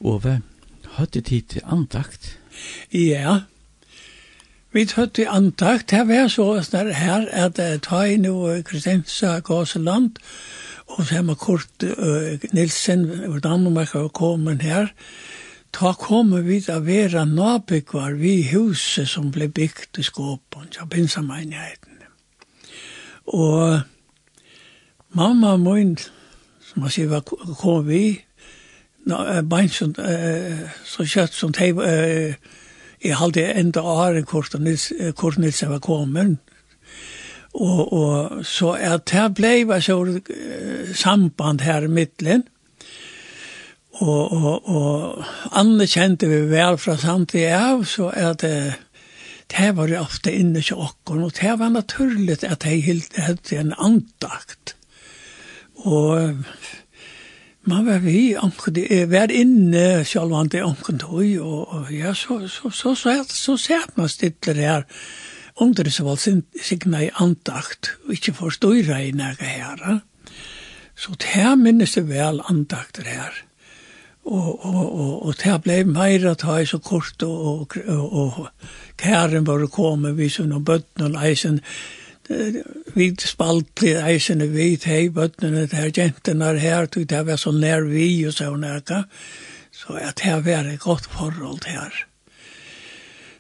Ove, 0.04 0.42
hadde 1.00 1.22
tid 1.22 1.56
til 1.56 1.64
andakt? 1.64 2.34
Ja, 2.92 3.46
Vi 4.76 4.84
tøtt 4.84 5.22
i 5.24 5.24
antakt, 5.32 5.94
her 5.96 6.04
var 6.04 6.26
så 6.28 6.46
snar 6.60 6.90
her, 6.92 7.30
at 7.32 7.60
uh, 7.64 8.02
i 8.12 8.18
og 8.28 8.64
Kristensa 8.68 9.38
Gåseland, 9.40 10.18
og 10.88 11.06
så 11.06 11.22
med 11.22 11.36
Kurt 11.36 11.84
uh, 11.84 12.36
Nilsen, 12.52 13.06
hvor 13.06 13.40
Danmark 13.40 13.94
var 13.94 14.08
kommet 14.08 14.62
her, 14.62 14.88
ta 15.72 15.94
kommer 15.94 16.42
vi 16.44 16.60
til 16.60 16.76
å 16.76 16.84
være 16.84 17.24
nabikvar 17.26 18.18
vi 18.20 18.42
huset 18.50 19.08
som 19.08 19.32
ble 19.32 19.48
bygd 19.48 20.02
i 20.04 20.04
skåpen, 20.04 20.68
ja, 20.76 20.84
pinsamenigheten. 20.92 22.04
Og 23.32 23.80
mamma 25.16 25.56
min, 25.56 25.96
som 26.68 26.84
jeg 26.84 26.98
sier, 26.98 27.14
var, 27.16 27.24
kom 27.24 27.88
vi, 27.88 28.20
no, 29.08 29.24
bænsund, 29.40 30.04
uh, 30.04 30.68
så 30.84 31.08
kjøtt 31.08 31.40
som 31.40 31.56
teiv, 31.56 31.80
uh, 31.80 32.62
Jeg 33.06 33.20
halte 33.20 33.44
enda 33.54 33.84
åren 33.86 34.26
kort, 34.26 34.56
Nils, 34.60 34.90
kort 35.16 35.38
Nilsen 35.38 35.70
var 35.70 35.82
kommet, 35.84 36.38
og, 37.54 37.94
og 37.94 38.46
så 38.46 38.74
at 38.82 39.06
det 39.12 39.30
ble 39.38 39.54
var 39.70 39.84
så 39.84 40.00
samband 40.98 41.62
her 41.64 41.86
i 41.86 41.92
midtelen, 41.92 42.44
og, 44.02 44.32
og, 44.32 44.70
og 44.70 45.26
andre 45.56 45.88
kjente 45.88 46.28
vi 46.28 46.42
vel 46.50 46.80
fra 46.82 46.98
samtidig 47.00 47.54
av, 47.56 47.86
så 47.88 48.10
at 48.12 48.42
det, 48.44 48.74
det 49.54 49.70
var 49.78 49.88
jo 49.92 50.02
ofte 50.02 50.34
inne 50.34 50.64
til 50.66 50.82
okken, 50.84 51.24
og 51.24 51.36
det 51.38 51.54
var 51.62 51.72
naturligt 51.72 52.44
at 52.44 52.66
jeg 52.66 53.04
hadde 53.16 53.60
en 53.62 53.74
andakt. 53.78 54.76
Og 55.86 56.36
Man 57.66 57.86
var 57.86 58.00
vi 58.00 58.36
omkring, 58.38 58.78
jeg 58.92 59.10
var 59.10 59.32
inne 59.34 60.04
selv 60.06 60.34
om 60.38 60.50
det 60.50 60.62
omkring 60.64 61.00
tog, 61.02 61.24
og, 61.42 61.62
og 61.74 61.94
ja, 61.94 62.14
så, 62.14 62.46
så, 62.48 62.70
så, 62.70 62.94
så, 62.96 63.24
så, 63.30 63.58
så 63.58 63.80
man 63.96 64.10
stille 64.10 64.54
her, 64.54 64.84
under 65.56 65.90
så 65.90 66.04
var 66.04 66.20
signa 66.62 67.02
i 67.02 67.10
andakt, 67.18 67.96
og 68.06 68.14
ikke 68.14 68.36
forstøyre 68.38 69.00
i 69.08 69.12
nære 69.12 69.50
her. 69.50 70.00
Så 70.96 71.18
det 71.18 71.34
her 71.34 71.56
minnes 71.56 71.98
det 71.98 72.06
vel 72.10 72.42
antakter 72.50 73.10
her. 73.10 73.34
Og, 74.26 74.66
og, 74.66 74.86
og, 75.00 75.26
og 75.26 75.36
det 75.42 75.58
ble 75.62 75.84
meira 75.86 76.36
ta 76.36 76.60
i 76.62 76.70
så 76.70 76.78
kort, 76.78 77.24
og, 77.24 77.66
og, 77.66 77.78
og, 77.88 78.40
og 78.40 78.48
kæren 78.98 79.48
var 79.48 79.66
kommet, 79.74 80.18
vi 80.18 80.30
som 80.30 80.50
noen 80.50 80.66
bøtten 80.66 81.10
og 81.10 81.18
leisen, 81.18 81.62
og 81.62 82.05
vi 82.96 83.10
spalt 83.22 83.70
til 83.78 84.00
eisene 84.02 84.48
vi, 84.50 84.74
hei 84.86 85.10
bøttene, 85.14 85.68
her 85.72 85.92
jentene 85.94 86.56
her, 86.60 86.88
tog 86.90 87.08
det 87.10 87.22
var 87.28 87.38
så 87.38 87.54
nær 87.54 87.86
vi 87.90 88.26
og 88.26 88.34
så 88.34 88.56
nærka, 88.58 89.04
så 89.72 90.00
at 90.02 90.24
det 90.24 90.42
var 90.46 90.66
et 90.66 90.80
godt 90.80 91.06
forhold 91.12 91.66
her. 91.70 92.06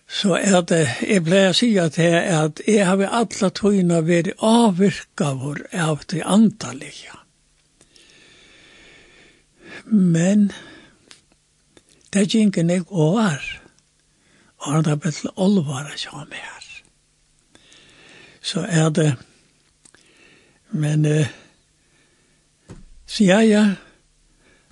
Så 0.07 0.35
at 0.37 0.71
jeg 1.01 1.23
ble 1.25 1.41
å 1.49 1.53
si 1.57 1.71
at 1.81 1.97
jeg, 1.97 2.21
at 2.29 2.61
jeg 2.67 2.85
har 2.85 3.01
alle 3.09 3.49
togene 3.57 4.03
vært 4.05 4.35
avvirka 4.37 5.33
vår 5.41 5.63
av 5.73 6.05
det 6.11 6.21
antallige. 6.21 7.17
Men 9.89 10.51
det 12.13 12.27
gikk 12.31 12.61
ikke 12.61 12.85
år, 12.91 13.41
og 14.61 14.69
han 14.71 14.85
har 14.85 15.01
blitt 15.01 15.25
olvare 15.35 15.97
som 15.99 16.29
jeg 16.31 16.54
så 18.45 18.61
er 18.69 18.89
det, 18.93 19.13
men 20.71 21.05
eh, 21.09 21.31
sier 23.09 23.41
jeg, 23.41 23.71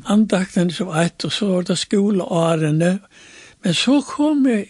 andakten 0.06 0.70
som 0.74 0.92
eit, 0.94 1.26
og 1.26 1.34
så 1.34 1.50
var 1.50 1.66
det 1.70 1.80
skoleårene, 1.82 2.92
men 3.64 3.74
så 3.74 3.98
kom 4.06 4.46
jeg, 4.46 4.68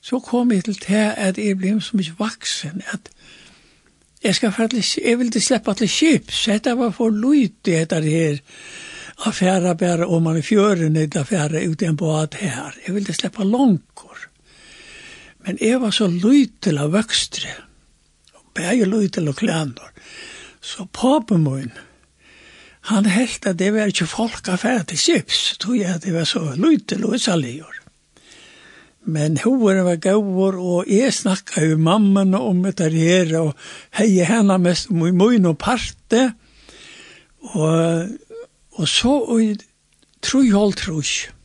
så 0.00 0.20
kom 0.24 0.54
jeg 0.54 0.64
til 0.64 0.78
det 0.86 1.04
at 1.26 1.38
jeg 1.42 1.58
ble 1.60 1.74
så 1.82 1.98
mye 1.98 2.16
vaksen, 2.18 2.80
at 2.94 3.12
jeg 4.24 4.38
skal 4.38 4.52
færdelig, 4.52 4.84
jeg 5.04 5.18
ville 5.18 5.40
slippe 5.42 5.74
til 5.76 5.92
kjips, 5.98 6.44
dette 6.48 6.76
var 6.78 6.96
for 6.96 7.12
lydig 7.12 7.84
der 7.90 8.08
her, 8.08 8.40
affæra 9.26 9.74
bare 9.74 10.06
om 10.06 10.22
man 10.22 10.40
i 10.40 10.42
fjøren 10.42 10.96
i 10.96 11.08
affæra 11.16 11.66
ut 11.68 11.82
en 11.82 11.96
båt 11.96 12.34
her. 12.40 12.74
Jeg 12.86 12.94
ville 12.94 13.14
slippe 13.14 13.44
langkor. 13.44 14.18
Men 15.46 15.58
jeg 15.60 15.80
var 15.80 15.90
så 15.90 16.08
lydig 16.08 16.60
til 16.60 16.78
å 16.78 16.90
vøkstre 16.92 17.65
bæger 18.56 18.88
løytel 18.90 19.28
og 19.28 19.36
klæner. 19.36 19.92
Så 20.60 20.86
papen 20.92 21.44
min, 21.44 21.72
han 22.90 23.06
helt 23.06 23.46
at 23.46 23.58
det 23.58 23.72
var 23.74 23.90
ikke 23.90 24.06
folk 24.06 24.48
affær 24.48 24.82
til 24.86 24.98
kips, 24.98 25.56
tror 25.60 25.74
jeg 25.74 25.94
at 25.94 26.04
det 26.04 26.14
var 26.14 26.24
så 26.24 26.54
løytel 26.56 27.04
og 27.06 27.20
salier. 27.20 27.82
Men 29.06 29.38
horen 29.38 29.84
var 29.86 30.00
gåvor, 30.02 30.58
og 30.58 30.88
jeg 30.90 31.14
snakka 31.14 31.62
jo 31.62 31.78
mamman 31.78 32.34
om 32.34 32.64
etter 32.66 32.90
her, 32.90 33.30
og 33.38 33.52
hei 33.94 34.24
henne 34.26 34.58
mest 34.58 34.90
om 34.90 35.04
i 35.06 35.12
mun 35.14 35.46
og 35.46 35.58
parte, 35.62 36.32
og, 37.54 38.08
og 38.74 38.88
så 38.90 39.14
og, 39.14 39.62
troi 40.26 40.50
hold 40.50 40.74
troi. 40.82 41.35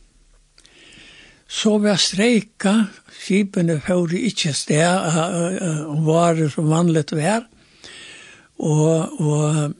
Så 1.52 1.76
var 1.82 2.00
streika, 2.00 2.86
skipene 3.12 3.76
førte 3.84 4.20
ikke 4.24 4.54
sted 4.56 5.84
og 5.84 6.06
var 6.06 6.38
det 6.38 6.48
som 6.54 6.70
vanligt 6.72 7.12
vær. 7.12 7.44
Og, 8.62 9.20
og 9.20 9.74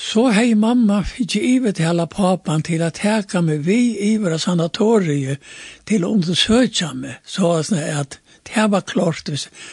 så 0.00 0.30
hei 0.32 0.54
mamma 0.56 1.02
fikk 1.04 1.36
ivet 1.36 1.76
til 1.76 1.90
alla 1.90 2.06
papan 2.08 2.64
til 2.64 2.82
at 2.82 2.96
teka 2.98 3.42
meg 3.44 3.62
vi 3.66 3.78
iver 4.14 4.34
av 4.34 4.40
sanatoriet 4.40 5.42
til 5.86 6.06
å 6.06 6.14
undersøkja 6.16 6.94
meg. 6.96 7.18
Så 7.28 7.52
at 7.60 8.18
det 8.48 8.70
var 8.72 8.80
klart. 8.80 9.28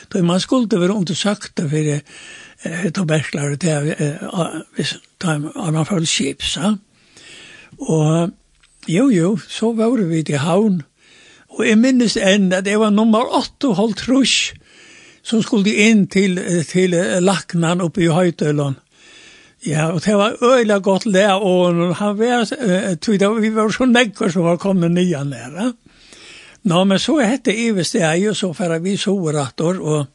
Då 0.10 0.22
man 0.24 0.40
skulle 0.40 0.80
være 0.80 0.94
undersøkta 0.94 1.70
for 1.70 2.02
eh, 2.64 2.92
tuberklare 2.92 3.56
det 3.56 3.96
eh, 4.00 4.62
hvis 4.76 4.98
man 5.24 5.86
følte 5.86 6.36
så 6.40 6.76
Og 7.80 8.32
Jo, 8.88 9.10
jo, 9.12 9.36
så 9.50 9.74
var 9.76 10.00
vi 10.00 10.24
til 10.24 10.40
havn. 10.40 10.82
Og 11.58 11.66
jeg 11.68 11.80
minnes 11.80 12.16
enn 12.16 12.52
at 12.56 12.66
det 12.66 12.78
var 12.80 12.94
nummer 12.96 13.28
8 13.36 13.72
og 13.72 13.76
holdt 13.76 14.06
som 15.28 15.42
skulle 15.44 15.74
inn 15.74 16.08
til, 16.08 16.40
til 16.64 16.96
laknan 17.20 17.82
oppe 17.84 18.06
i 18.06 18.08
Høytøland. 18.08 18.76
Ja, 19.66 19.90
og 19.92 20.04
det 20.06 20.16
var 20.16 20.38
øyla 20.40 20.78
godt 20.80 21.06
lær, 21.06 21.42
og 21.44 21.96
han 21.98 22.18
var, 22.18 22.46
uh, 22.46 23.42
vi 23.42 23.50
var 23.56 23.70
så 23.70 23.86
nekker 23.86 24.30
som 24.30 24.44
var 24.44 24.58
kommet 24.58 24.92
nye 24.92 25.24
nære. 25.26 25.74
Nå, 26.64 26.84
men 26.84 27.00
så 27.00 27.18
hette 27.20 27.56
Ives 27.56 27.92
det 27.92 28.02
jeg, 28.02 28.30
og 28.30 28.36
så 28.36 28.54
færre 28.54 28.82
vi 28.82 28.96
soverattor, 28.98 29.82
og 29.82 30.06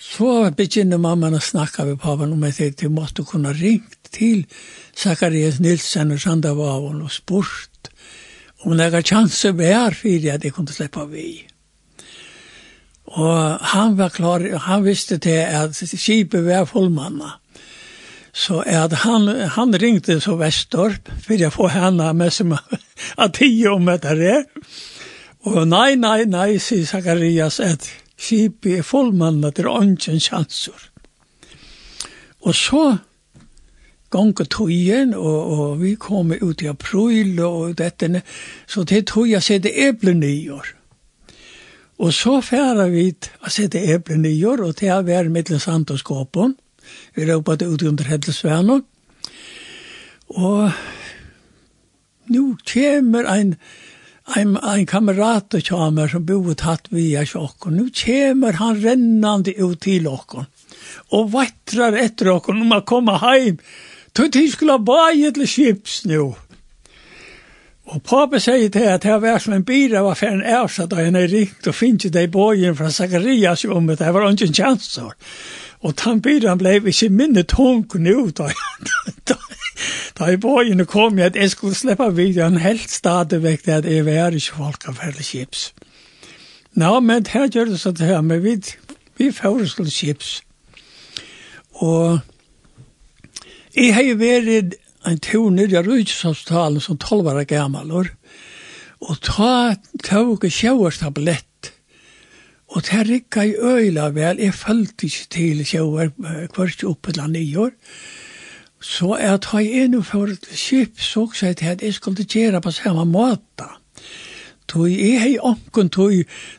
så 0.00 0.50
begynner 0.56 0.98
mamma 0.98 1.30
å 1.30 1.38
snakke 1.38 1.84
med 1.84 2.00
paven 2.00 2.32
om 2.32 2.42
at 2.48 2.58
de 2.80 2.88
måtte 2.88 3.22
kunne 3.24 3.52
ringt 3.52 3.99
til 4.12 4.46
Zacharias 4.96 5.60
Nilsen 5.60 6.12
og 6.12 6.20
Sandavavon 6.20 7.02
og 7.02 7.12
spurt 7.12 7.90
om 8.60 8.76
det 8.76 8.90
var 8.92 9.06
chanse 9.06 9.52
vær 9.56 9.94
for 9.96 10.32
at 10.32 10.44
jeg 10.44 10.52
kunne 10.52 10.72
slippe 10.72 11.06
vi. 11.08 11.46
Og 13.10 13.58
han 13.72 13.96
var 13.98 14.12
klar, 14.14 14.44
han 14.66 14.84
visste 14.84 15.18
til 15.18 15.40
at 15.42 15.74
skipet 15.74 16.44
var 16.46 16.64
fullmanna. 16.64 17.38
Så 18.32 18.62
at 18.66 18.92
han, 19.02 19.26
han 19.56 19.74
ringte 19.74 20.20
så 20.20 20.36
Vestorp, 20.38 21.10
for 21.24 21.34
jeg 21.34 21.52
får 21.52 21.68
henne 21.74 22.12
med 22.14 22.30
som 22.30 22.54
at 23.18 23.34
tio 23.34 23.74
om 23.74 23.88
etter 23.90 24.14
det. 24.14 24.36
Og 25.48 25.64
nei, 25.66 25.96
nei, 25.96 26.28
nei, 26.28 26.58
sier 26.62 26.86
Zacharias, 26.86 27.58
at 27.60 27.88
skipet 28.20 28.78
er 28.78 28.86
fullmanna 28.86 29.50
til 29.50 29.66
ånden 29.66 30.20
chanser. 30.20 30.86
Og 32.46 32.54
så 32.54 32.84
gånga 34.10 34.46
tøyen, 34.50 35.14
og, 35.14 35.40
og 35.54 35.80
vi 35.82 35.94
kom 35.94 36.32
ut 36.34 36.62
i 36.62 36.70
april 36.70 37.40
og 37.46 37.76
dette, 37.78 38.22
så 38.66 38.84
det 38.84 39.06
tøy 39.10 39.30
jeg 39.30 39.46
sette 39.46 39.72
eblen 39.86 40.22
i 40.26 40.48
år. 40.50 40.74
Og 42.00 42.14
så 42.16 42.38
færa 42.40 42.88
vi 42.88 43.10
å 43.44 43.52
sette 43.52 43.82
eblen 43.92 44.24
i 44.24 44.38
år, 44.48 44.64
og 44.64 44.78
det 44.80 44.88
har 44.88 45.04
vært 45.06 45.32
mittel 45.32 45.60
sant 45.60 45.92
og 45.92 46.00
skåpen. 46.00 46.56
Vi 47.14 47.26
råpade 47.28 47.68
ut 47.68 47.82
under 47.82 48.08
Hedlesvæna. 48.08 48.80
Og 50.30 50.70
nu 52.30 52.56
kommer 52.64 53.26
ein, 53.28 53.56
ein, 54.36 54.56
ein 54.56 54.86
kamerat 54.86 55.54
og 55.54 55.66
kjamer 55.66 56.08
som 56.08 56.24
bor 56.26 56.54
tatt 56.54 56.88
via 56.94 57.24
og 57.34 57.66
Nu 57.70 57.90
kommer 57.90 58.52
han 58.52 58.80
rennande 58.80 59.54
ut 59.58 59.80
til 59.80 60.08
okken 60.08 60.46
og 61.10 61.32
vattrar 61.32 61.98
etter 61.98 62.30
okken 62.32 62.62
om 62.62 62.72
å 62.72 62.84
komme 62.86 63.18
heim. 63.20 63.58
Og 63.58 63.89
Tu 64.14 64.28
tid 64.28 64.50
skulle 64.52 64.72
ha 64.72 64.78
bajet 64.78 65.34
til 65.34 65.48
skips 65.48 66.04
nu. 66.06 66.34
Og 67.90 68.02
pappa 68.02 68.38
sier 68.38 68.70
til 68.70 68.86
at 68.86 69.02
det 69.02 69.16
var 69.22 69.38
som 69.38 69.52
en 69.52 69.64
bil 69.64 69.94
av 69.96 70.06
affären 70.10 70.42
ersatt 70.42 70.92
och 70.92 70.98
henne 70.98 71.26
rikt 71.26 71.66
och 71.66 71.74
finns 71.74 72.02
det 72.02 72.22
i 72.22 72.26
bøyen 72.26 72.76
fra 72.76 72.90
Zacharias 72.90 73.64
om 73.64 73.90
at 73.90 73.98
det 73.98 74.14
var 74.14 74.30
ikke 74.30 74.46
en 74.46 74.54
chans. 74.54 74.98
Og 75.80 75.94
den 76.04 76.22
bilen 76.22 76.58
ble 76.58 76.76
ikke 76.86 77.08
minne 77.08 77.42
tung 77.42 77.86
nu 77.94 78.30
da, 78.30 78.52
Da 79.28 79.34
da 80.18 80.28
i 80.32 80.36
bøyen 80.36 80.84
kom 80.86 81.18
jeg 81.18 81.26
at 81.32 81.36
jeg 81.36 81.50
skulle 81.50 81.74
slippe 81.74 82.16
videoen 82.16 82.58
helt 82.60 82.90
stadig 82.90 83.26
stadigvæk 83.26 83.68
at 83.68 83.84
jeg 83.84 84.06
var 84.06 84.30
ikke 84.30 84.56
folk 84.56 84.88
av 84.88 85.00
hele 85.02 85.22
skips. 85.22 85.72
Nå, 86.74 87.00
men 87.00 87.26
her 87.26 87.48
gjør 87.48 87.72
det 87.72 87.80
sånn 87.80 88.02
her, 88.04 88.20
men 88.20 88.42
vi, 88.44 88.58
vi 89.18 89.30
får 89.32 89.64
skulle 89.72 89.90
chips. 89.90 90.42
Og 91.72 92.20
Jeg 93.70 93.94
har 93.94 94.16
vært 94.18 94.74
en 95.06 95.18
tur 95.22 95.50
nere 95.54 95.78
av 95.78 95.86
Rydshåndstalen 95.86 96.82
som 96.82 96.96
12 96.98 97.28
år 97.30 97.44
gammel, 97.46 97.92
og 99.00 99.20
ta 99.22 99.76
tog 100.02 100.42
og 100.42 100.50
sjøverstablett. 100.50 101.70
Og 102.74 102.82
ta 102.86 103.04
rikka 103.06 103.44
i 103.46 103.54
øyla 103.54 104.08
vel, 104.14 104.42
jeg 104.42 104.54
følte 104.54 105.06
ikke 105.06 105.30
til 105.30 105.62
sjøver 105.66 106.10
kvart 106.54 106.82
opp 106.86 107.08
et 107.08 107.16
land 107.18 107.38
i 107.38 107.54
år. 107.58 107.70
Så 108.80 109.14
jeg 109.20 109.40
tar 109.46 109.62
inn 109.62 109.94
og 109.98 110.04
for 110.08 110.34
et 110.34 110.50
skip, 110.50 110.98
så 110.98 111.28
jeg 111.42 111.56
til 111.60 111.70
at 111.70 111.82
jeg 111.82 111.94
skulle 111.94 112.26
gjøre 112.26 112.60
på 112.60 112.74
samme 112.74 113.06
måte. 113.06 113.70
Tog 114.66 114.90
jeg 114.90 115.18
hei 115.20 115.36
omkring 115.38 115.90
tog, 115.90 116.14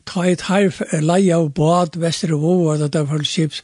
ta 0.07 0.23
et 0.27 0.47
her 0.47 0.71
leie 1.03 1.35
av 1.35 1.51
bad, 1.55 1.99
vestre 1.99 2.39
våre, 2.39 2.87
det 2.87 3.03
var 3.03 3.07
for 3.17 3.27
skips, 3.27 3.63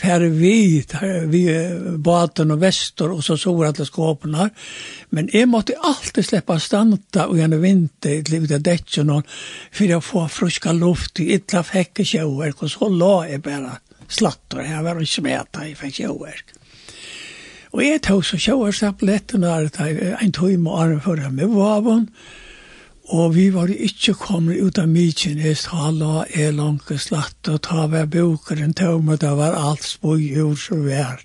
fär 0.00 0.20
vi 0.20 0.84
där 0.90 1.26
vi 1.26 1.68
båten 1.98 2.50
och 2.50 2.62
väster 2.62 3.10
och 3.10 3.24
så 3.24 3.36
såg 3.38 3.64
alla 3.64 3.84
skåpen 3.84 4.34
här. 4.34 4.50
Men 5.08 5.28
jag 5.32 5.48
måste 5.48 5.74
alltid 5.80 6.24
släppa 6.24 6.60
stanta 6.60 7.26
och 7.26 7.38
en 7.38 7.62
vinter 7.62 8.10
i 8.10 8.22
livet 8.22 8.50
av 8.50 8.60
däcken 8.60 9.10
och 9.10 9.26
för 9.72 9.96
att 9.96 10.04
få 10.04 10.28
friska 10.28 10.72
luft 10.72 11.20
i 11.20 11.32
illa 11.32 11.62
fäcker 11.62 12.04
sjöverk 12.04 12.62
och 12.62 12.70
så 12.70 12.88
la 12.88 13.28
jag 13.28 13.40
bara 13.40 13.76
slattor. 14.08 14.62
Jag 14.62 14.82
var 14.82 15.00
inte 15.00 15.06
smeta 15.06 15.68
i 15.68 15.74
fäck 15.74 15.94
sjöverk. 15.94 16.44
Och 17.70 17.84
jag 17.84 18.02
tog 18.02 18.26
så 18.26 18.38
sjöverkstabletterna 18.38 19.70
en 20.20 20.32
tog 20.32 20.66
och 20.66 20.80
arm 20.82 21.00
förra 21.00 21.30
med 21.30 21.48
vavon. 21.48 22.06
Och 22.06 22.47
Og 23.08 23.32
vi 23.34 23.46
var 23.54 23.70
ikke 23.72 24.12
kommet 24.20 24.60
ut 24.60 24.78
av 24.78 24.88
Mykines, 24.92 25.64
Halla, 25.72 26.26
Elanke, 26.28 26.98
Slatt 27.00 27.48
og 27.48 27.62
Tave, 27.64 28.02
Bokeren, 28.04 28.74
Taume, 28.76 29.16
det 29.16 29.30
var 29.38 29.56
alt 29.56 29.86
spøy 29.86 30.34
ur 30.36 30.58
så 30.60 30.76
vært. 30.82 31.24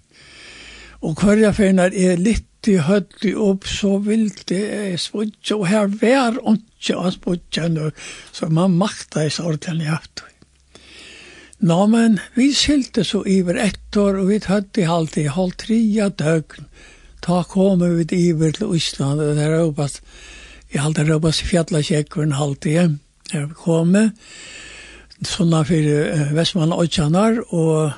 Og 1.04 1.20
hver 1.20 1.42
jeg 1.42 1.58
finner 1.58 1.92
er 1.92 2.22
litt 2.22 2.70
i 2.72 2.78
høyde 2.80 3.34
opp, 3.36 3.68
så 3.68 3.98
vil 4.06 4.30
det 4.48 4.96
spøyde, 5.04 5.58
og 5.58 5.66
her 5.68 5.92
vær 5.92 6.40
ikke 6.54 6.96
av 6.96 7.10
spøy, 7.18 7.42
nå, 7.74 7.90
så 8.32 8.48
man 8.48 8.78
makta 8.80 9.26
i 9.28 9.34
sorten 9.34 9.84
i 9.84 9.90
høyde. 9.92 10.30
Nå, 11.64 11.82
men 11.92 12.16
vi 12.36 12.50
skilte 12.56 13.04
så 13.08 13.26
iver 13.28 13.60
ett 13.60 13.98
år, 14.00 14.22
og 14.22 14.32
vi 14.32 14.40
høyde 14.40 14.88
alltid 14.88 15.30
halv 15.36 15.60
tria 15.60 16.08
døgn. 16.10 16.72
ta 17.24 17.44
kom 17.44 17.80
vi 17.80 18.08
iver 18.30 18.52
til 18.52 18.76
Island, 18.76 19.20
og 19.20 19.36
det 19.36 19.44
er 19.44 19.60
jo 19.60 19.72
bare 19.72 20.00
Jeg 20.74 20.82
halte 20.82 21.04
råbas 21.06 21.44
i 21.44 21.46
fjallasjekkeren 21.46 22.32
halte 22.34 22.72
jeg, 22.74 22.94
her 23.30 23.44
vi 23.46 23.58
kom 23.62 23.92
med. 23.94 24.16
Sånne 25.24 25.60
for 25.70 26.32
Vestmann 26.34 26.74
og 26.74 26.90
Tjanar, 26.90 27.38
og 27.54 27.94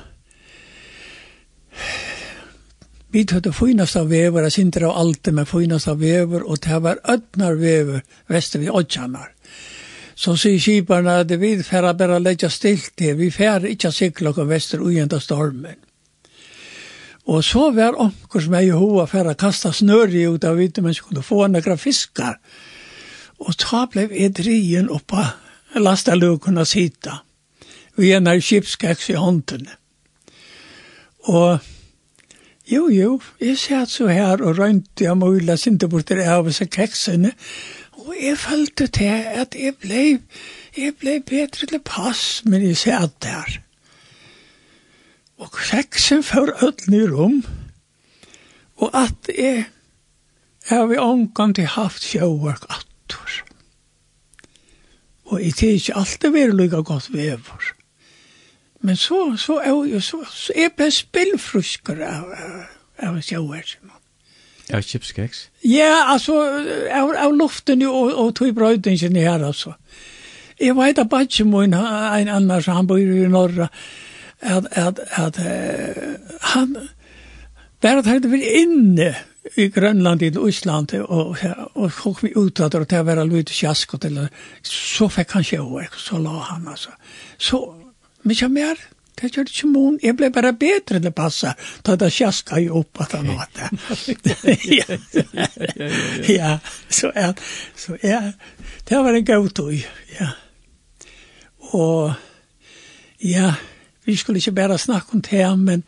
vi 3.16 3.22
tøtte 3.24 3.54
finast 3.56 3.96
av 3.96 4.10
vever, 4.12 4.44
jeg 4.44 4.56
synte 4.58 4.84
av 4.84 4.92
alt 5.00 5.22
det 5.24 5.32
med 5.38 5.48
finast 5.48 5.88
av 5.88 6.04
vever, 6.04 6.44
og 6.44 6.60
det 6.66 6.82
var 6.84 7.00
ødnar 7.08 7.56
vever, 7.56 8.04
vester 8.28 8.60
vi 8.60 8.68
og 8.68 8.84
Tjanar. 8.92 9.32
Så 10.12 10.36
sier 10.36 10.60
kiparna 10.60 11.22
at 11.24 11.32
vi 11.40 11.54
færre 11.64 11.96
bare 11.96 12.20
legger 12.20 12.52
stilt 12.52 12.92
til, 13.00 13.16
vi 13.16 13.32
færre 13.32 13.72
ikke 13.72 13.88
sikla 13.92 14.36
og 14.36 14.52
vester 14.52 14.84
ujenta 14.84 15.16
stormen. 15.20 15.80
Og 17.26 17.42
så 17.42 17.70
var 17.74 17.96
omkurs 17.98 18.52
meg 18.52 18.68
i 18.68 18.76
hoa 18.76 19.08
færre 19.10 19.34
kasta 19.34 19.72
snøri 19.72 20.28
ut 20.28 20.44
av 20.44 20.60
vidt, 20.60 20.78
men 20.84 20.94
skulle 20.94 21.24
få 21.24 21.48
nekra 21.48 21.80
fiskar, 21.80 22.36
fiskar, 22.36 22.65
Og 23.38 23.56
ta 23.60 23.84
blev 23.90 24.14
drien 24.32 24.90
oppa 24.90 25.32
lasta 25.74 26.14
lastalukuna 26.14 26.64
sita. 26.64 27.20
Vi 27.96 28.10
er 28.12 28.20
nær 28.20 28.40
kipskeks 28.40 29.10
i 29.10 29.16
hånden. 29.16 29.68
Og 31.26 31.58
jo, 32.66 32.88
jo, 32.88 33.20
jeg 33.40 33.58
satt 33.58 33.90
så 33.90 34.08
her 34.08 34.42
og 34.42 34.58
røynte 34.58 35.04
jeg 35.04 35.16
mulig 35.18 35.58
sinte 35.58 35.88
bort 35.88 36.08
der 36.08 36.24
av 36.32 36.48
seg 36.52 36.70
keksene. 36.74 37.32
Og 38.06 38.14
jeg 38.20 38.38
følte 38.38 38.86
til 38.86 39.22
at 39.42 39.54
jeg 39.58 39.76
ble, 39.82 40.02
jeg 40.76 40.96
ble 41.00 41.20
bedre 41.26 41.68
til 41.68 41.82
pass, 41.84 42.42
men 42.44 42.64
jeg 42.66 42.76
satt 42.80 43.20
der. 43.22 43.60
Og 45.36 45.52
kjeksen 45.52 46.22
for 46.24 46.52
ødlen 46.64 47.00
i 47.00 47.06
rom. 47.10 47.40
Og 48.76 48.90
at 48.96 49.30
jeg, 49.32 49.66
jeg 50.70 50.78
har 50.78 50.86
vi 50.86 51.00
omgang 51.00 51.54
til 51.56 51.68
haft 51.76 52.04
sjøverk 52.04 52.68
at 52.70 52.85
Og 55.36 55.42
jeg 55.44 55.54
tenker 55.54 55.80
ikke 55.80 55.98
alltid 56.00 56.32
være 56.32 56.56
lykke 56.56 56.82
godt 56.82 57.10
vever. 57.12 57.72
Men 58.80 58.96
så, 58.96 59.34
så 59.36 59.58
er 59.60 59.68
jo 59.68 60.00
så, 60.00 60.22
så 60.30 60.52
er 60.54 60.68
jeg 60.68 60.72
bare 60.78 60.94
spillfrusker 60.94 62.00
av, 62.06 62.32
av 63.04 63.20
sjøversen. 63.20 63.92
Av 64.74 64.82
chipskeks? 64.82 65.46
Ja, 65.62 66.06
altså, 66.12 66.38
av, 66.90 67.12
av 67.20 67.34
luften 67.36 67.84
jo, 67.84 67.92
og, 67.92 68.14
og 68.14 68.32
tog 68.38 68.54
brøydingen 68.56 69.16
her, 69.20 69.44
altså. 69.44 69.76
Jeg 70.60 70.76
vet 70.78 70.98
at 70.98 71.10
bare 71.12 71.44
min, 71.44 71.76
en 71.76 72.32
annars, 72.32 72.66
han 72.72 72.86
bor 72.88 72.98
i 72.98 73.28
Norra, 73.28 73.68
at, 74.40 74.66
at, 74.72 75.00
at, 75.12 75.38
at 75.38 76.46
han, 76.54 76.76
bare 77.82 77.98
at 77.98 78.06
han 78.06 78.30
var 78.30 78.48
inne, 78.62 79.14
i 79.54 79.68
Grönland 79.68 80.22
i 80.22 80.34
Island 80.48 80.94
och 80.94 81.36
och 81.72 81.92
folk 81.92 82.24
vi 82.24 82.32
ut 82.36 82.60
och 82.60 82.86
det 82.86 83.02
var 83.02 83.24
lite 83.24 83.52
fiasko 83.52 83.98
till 83.98 84.28
så 84.62 85.08
fick 85.08 85.32
han 85.32 85.44
sjå 85.44 85.64
och 85.64 86.00
så 86.00 86.18
la 86.18 86.40
han 86.40 86.68
alltså 86.68 86.90
så 87.38 87.82
mycket 88.22 88.50
mer 88.50 88.78
det 89.14 89.36
gjorde 89.36 89.50
inte 89.50 89.66
mon 89.66 89.98
jag 90.02 90.16
blev 90.16 90.32
bara 90.32 90.52
bättre 90.52 90.98
det 90.98 91.12
passa. 91.12 91.54
Ta 91.82 91.96
det 91.96 92.10
fiaska 92.10 92.60
ju 92.60 92.70
upp 92.70 93.00
att 93.00 93.12
han 93.12 93.30
åt 93.30 93.54
det 93.54 93.70
ja. 96.26 96.58
Så 96.88 97.12
är 97.14 97.34
så 97.76 97.96
är 98.00 98.32
det 98.84 98.96
var 98.96 99.14
en 99.14 99.24
god 99.24 99.54
tog 99.54 99.86
ja. 100.18 100.28
Och 101.58 102.12
ja 103.18 103.54
vi 104.04 104.16
skulle 104.16 104.38
inte 104.38 104.52
bara 104.52 104.78
snacka 104.78 105.06
om 105.12 105.20
det 105.30 105.56
men 105.56 105.82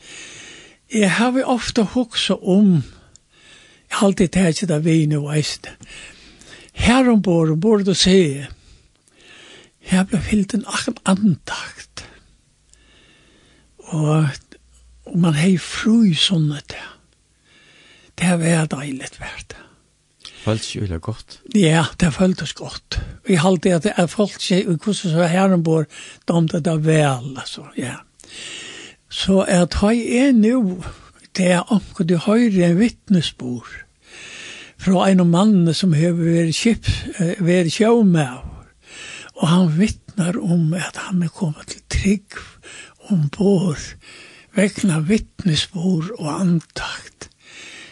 Jeg 0.92 1.10
har 1.10 1.44
ofta 1.44 1.86
också 1.94 2.34
om 2.34 2.82
Jeg 3.88 3.96
har 3.96 4.06
alltid 4.06 4.28
tæt 4.28 4.70
av 4.70 4.84
veien 4.84 5.16
og 5.16 5.30
eisene. 5.34 5.74
Her 6.78 7.08
om 7.10 7.22
bor, 7.22 7.54
bor 7.56 7.82
du 7.82 7.94
se, 7.94 8.46
her 9.88 10.04
ble 10.04 10.20
fyllt 10.22 10.54
en 10.54 10.66
akkurat 10.68 11.00
antakt. 11.08 12.04
Og, 13.88 14.28
og 15.08 15.16
man 15.16 15.38
hei 15.38 15.56
fru 15.58 16.12
sånne 16.14 16.60
til. 16.68 16.92
Det 18.18 18.28
har 18.28 18.42
vært 18.42 18.74
deilig 18.74 19.08
vært. 19.16 19.56
Føltes 20.42 20.74
jo 20.74 20.84
veldig 20.84 21.00
godt. 21.02 21.38
Ja, 21.56 21.86
det 22.00 22.12
føltes 22.14 22.52
godt. 22.58 23.00
Og 23.24 23.32
jeg 23.32 23.42
alltid 23.44 23.74
at 23.78 23.86
det 23.88 23.94
er 23.96 24.06
folk 24.10 24.38
seg, 24.42 24.68
og 24.68 24.78
hvordan 24.78 25.14
så 25.14 25.28
her 25.30 25.54
om 25.54 25.64
bor, 25.64 25.88
de 26.28 26.60
det 26.60 26.76
vel, 26.84 27.34
altså, 27.38 27.66
ja. 27.76 27.96
Så 29.08 29.40
at 29.48 29.76
jeg 29.82 30.04
er 30.20 30.32
nå, 30.36 30.82
det 31.38 31.52
er 31.54 31.72
omkring 31.72 32.08
du 32.08 32.16
høyre 32.22 32.70
en 32.70 32.78
vittnesbord 32.80 33.70
fra 34.78 35.08
en 35.10 35.22
av 35.24 35.30
mannene 35.30 35.74
som 35.74 35.94
har 35.96 36.14
vært 36.18 36.54
kjip, 36.54 36.86
vært 37.42 37.74
kjøv. 37.74 38.14
Og 39.38 39.44
han 39.46 39.72
vittnar 39.78 40.38
om 40.38 40.72
at 40.74 40.98
han 41.08 41.22
er 41.22 41.34
kommet 41.34 41.72
til 41.72 41.82
trygg 41.90 42.38
ombord, 43.08 43.94
vekna 44.54 45.00
vittnesbord 45.06 46.10
og 46.18 46.30
antakt. 46.40 47.28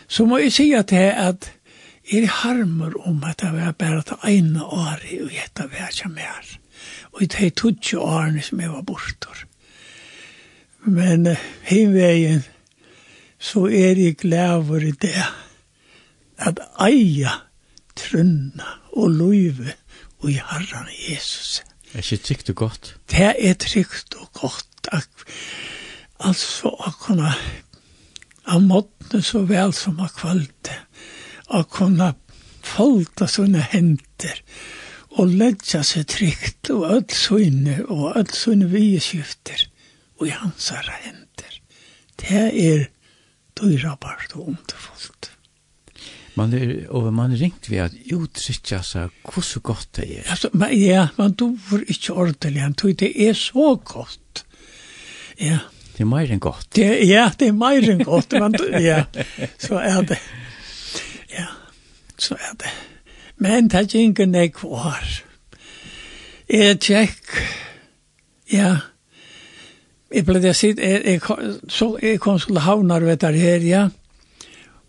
Så 0.09 0.26
må 0.26 0.38
jeg 0.42 0.55
si 0.55 0.72
at 0.78 0.90
det 0.90 1.03
er 1.11 1.20
at 1.30 1.51
er 2.12 2.26
harmer 2.30 2.94
om 3.09 3.24
at 3.26 3.40
det 3.42 3.51
var 3.53 3.72
bare 3.78 4.03
til 4.07 4.28
ene 4.30 4.62
året 4.62 5.11
og 5.24 5.32
gjette 5.34 5.66
hva 5.72 5.88
som 5.90 6.14
mer. 6.14 6.47
Og 7.12 7.20
det 7.26 7.47
er 7.49 7.51
20 7.51 7.99
årene 7.99 8.42
som 8.42 8.61
jeg 8.61 8.70
var 8.70 8.84
bortor. 8.86 9.42
Men 10.86 11.26
uh, 11.26 11.47
hinveien, 11.66 12.44
så 13.47 13.66
er 13.70 13.99
jeg 14.01 14.16
glæver 14.18 14.88
i 14.88 14.92
det 15.03 15.24
at 16.38 16.61
eia 16.82 17.32
trunna 17.97 18.72
og 18.92 19.12
løyve 19.14 19.74
og 20.18 20.30
i 20.30 20.40
herren 20.40 20.88
Jesus. 21.09 21.62
Det 21.92 22.01
er 22.01 22.12
ikke 22.12 22.24
trygt 22.24 22.51
og 22.51 22.57
godt. 22.57 22.97
Det 23.11 23.34
er 23.38 23.55
trygt 23.55 24.16
og 24.20 24.32
godt. 24.32 24.88
Altså, 26.20 26.70
å 26.72 26.92
kunne 27.01 27.32
av 28.47 28.62
måttene 28.62 29.22
så 29.24 29.42
vel 29.49 29.74
som 29.74 30.01
av 30.03 30.12
kvalte. 30.16 30.74
Å 31.51 31.62
kunne 31.70 32.12
folta 32.66 33.28
sånne 33.30 33.62
henter 33.72 34.42
og 35.16 35.32
ledja 35.32 35.82
seg 35.86 36.09
trygt 36.11 36.70
og 36.74 36.84
öll 36.90 37.14
sånne 37.14 37.78
og 37.86 38.18
öll 38.18 38.32
søgne 38.34 38.68
vieskifter 38.72 39.68
og 40.18 40.28
i 40.28 40.34
hans 40.34 40.70
herre 40.74 40.99
henter. 41.05 41.61
Det 42.20 42.44
er 42.51 42.86
dyra 43.57 43.70
dyrabart 43.70 44.34
og 44.34 44.48
underfullt. 44.48 45.30
Man 46.36 46.52
er, 46.52 46.88
og 46.92 47.12
man 47.14 47.32
er 47.32 47.40
ringt 47.40 47.70
ved 47.70 47.78
at 47.86 47.94
uttrykja 48.12 48.82
seg 48.84 49.12
hvor 49.24 49.44
så 49.44 49.61
godt 49.64 49.88
det 49.96 50.18
er. 50.18 50.26
Altså, 50.30 50.50
men, 50.52 50.74
ja, 50.76 51.07
man 51.16 51.32
dover 51.32 51.80
ikke 51.88 52.12
ordentlig, 52.12 52.61
han 52.61 52.74
tog 52.74 52.98
det 53.00 53.12
er 53.28 53.32
så 53.32 53.78
godt. 53.84 54.44
Ja. 55.40 55.59
Det 55.96 56.04
er 56.04 56.11
mer 56.11 56.28
enn 56.28 56.42
godt. 56.44 56.68
Det, 56.76 56.84
ja, 57.09 57.30
det 57.40 57.48
er 57.48 57.57
mer 57.57 57.86
enn 57.88 58.04
godt, 58.04 58.36
man, 58.36 58.57
ja, 58.84 59.07
så 59.59 59.80
er 59.80 60.02
det. 60.04 60.18
Ja, 61.32 61.46
så 62.20 62.36
er 62.36 62.52
det. 62.61 62.74
Men 63.40 63.70
det 63.72 63.80
er 63.80 63.96
ikke 64.00 64.26
nek 64.28 64.61
var. 64.64 65.09
Jeg 66.52 66.76
tjekk, 66.84 67.32
ja, 68.52 68.76
Jeg 70.14 70.22
ble 70.26 70.40
det 70.42 70.54
sitt, 70.54 70.78
jeg, 70.78 71.02
jeg, 71.04 71.20
så 71.68 71.96
jeg 72.02 72.20
kom 72.22 72.38
til 72.38 72.61
havnar 72.62 73.02
ved 73.02 73.18
der 73.24 73.34
her, 73.34 73.64
ja. 73.66 73.86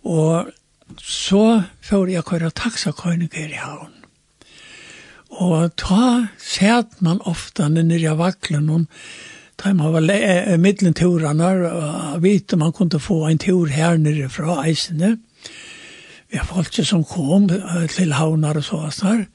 Og 0.06 0.52
så 1.02 1.64
får 1.84 2.12
jeg 2.14 2.26
køyre 2.26 2.52
taksakøyning 2.54 3.32
her 3.34 3.50
i 3.50 3.62
havn. 3.62 3.96
Og 5.30 5.74
ta 5.78 6.28
sæt 6.40 7.02
man 7.02 7.20
ofta 7.26 7.68
nere 7.68 8.14
i 8.14 8.18
vaklen, 8.18 8.70
og 8.70 8.86
ta 9.58 9.74
man 9.74 9.94
var 9.94 10.06
e, 10.14 10.58
middelen 10.58 10.94
turene, 10.94 11.50
og 11.72 12.22
vite 12.24 12.58
man 12.58 12.72
kunne 12.72 13.00
få 13.00 13.26
en 13.28 13.42
tur 13.42 13.68
her 13.74 13.98
nere 13.98 14.30
fra 14.30 14.62
eisene. 14.68 15.18
Vi 16.30 16.38
har 16.38 16.46
folk 16.46 16.74
som 16.84 17.04
kom 17.04 17.50
til 17.90 18.14
havnar 18.14 18.58
og 18.58 18.64
så 18.64 18.90
snart. 18.92 19.28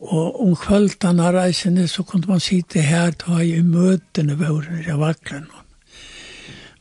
Og 0.00 0.40
om 0.44 0.56
kvöldan 0.56 1.20
av 1.24 1.32
reisene 1.34 1.86
så 1.88 2.02
kunne 2.04 2.28
man 2.28 2.40
sitte 2.40 2.82
her 2.84 3.14
ta 3.16 3.40
i 3.40 3.62
møtene 3.64 4.36
våre 4.36 4.82
i 4.84 4.96
vaklen. 4.98 5.46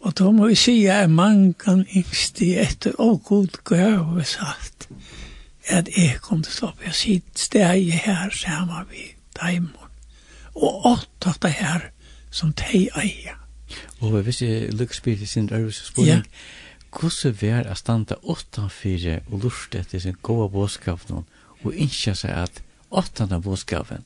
Og 0.05 0.13
da 0.19 0.29
må 0.31 0.49
vi 0.51 0.57
si 0.59 0.75
at 0.91 1.09
man 1.09 1.53
kan 1.57 1.85
yngste 1.95 2.51
etter 2.61 2.99
å 3.01 3.15
god 3.17 3.55
gøve 3.65 4.25
sagt 4.27 4.89
at 5.71 5.89
jeg 5.97 6.19
kom 6.21 6.43
til 6.43 6.51
å 6.51 6.57
stoppe 6.59 6.91
og 6.91 6.97
sitte 6.97 7.41
steg 7.41 7.89
her 8.03 8.29
sammen 8.35 8.85
vi 8.91 9.07
daimon. 9.39 9.89
Og 10.53 10.85
åtta 10.91 11.33
det 11.41 11.55
her 11.57 11.89
som 12.31 12.51
de 12.53 12.85
eier. 12.99 13.39
Og 14.03 14.19
hvis 14.27 14.43
jeg 14.43 14.61
lykkes 14.61 14.79
lukkspyr 14.79 15.17
til 15.17 15.27
sin 15.27 15.49
ærvise 15.51 15.87
spørning, 15.87 16.21
ja. 16.21 16.99
hvordan 16.99 17.35
vær 17.41 17.71
er 17.71 17.79
standa 17.79 18.19
åttan 18.23 18.69
fire 18.69 19.21
og 19.31 19.47
lurt 19.47 19.75
etter 19.75 19.99
sin 19.99 20.19
gode 20.21 20.51
bådskap 20.51 21.09
og 21.11 21.73
innskja 21.73 22.13
seg 22.13 22.37
at 22.43 22.61
åttende 22.95 23.41
bådskapen. 23.43 24.05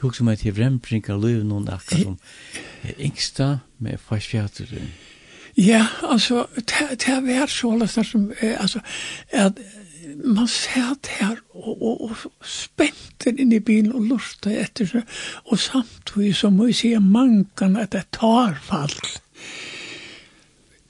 Jeg 0.00 0.06
husker 0.06 0.24
meg 0.24 0.40
til 0.40 0.54
vrembringa 0.56 1.16
løy 1.20 1.42
noen 1.44 1.68
akkur 1.68 2.04
som 2.06 2.18
er 2.88 2.96
yngsta 2.96 3.50
med 3.84 4.00
farsfjater. 4.00 4.72
Ja, 5.60 5.84
altså, 6.08 6.46
det 6.56 7.04
har 7.04 7.20
vært 7.26 7.52
så 7.52 7.74
løsner 7.76 8.06
som, 8.06 8.30
altså, 8.40 8.80
at 9.28 9.60
man 10.24 10.48
satt 10.48 11.10
her 11.18 11.36
og, 11.54 11.82
og, 11.82 12.00
og 12.00 12.46
spente 12.46 13.34
inn 13.36 13.52
i 13.52 13.60
bilen 13.60 13.92
og 13.94 14.08
lurte 14.08 14.54
etter 14.62 14.88
seg, 14.88 15.18
og 15.44 15.60
samtidig 15.60 16.34
så 16.38 16.50
må 16.54 16.70
jeg 16.70 16.78
si 16.80 16.92
at 16.96 17.04
mangan 17.04 17.76
at 17.80 17.92
det 17.94 18.06
tar 18.16 18.56
fall. 18.64 18.96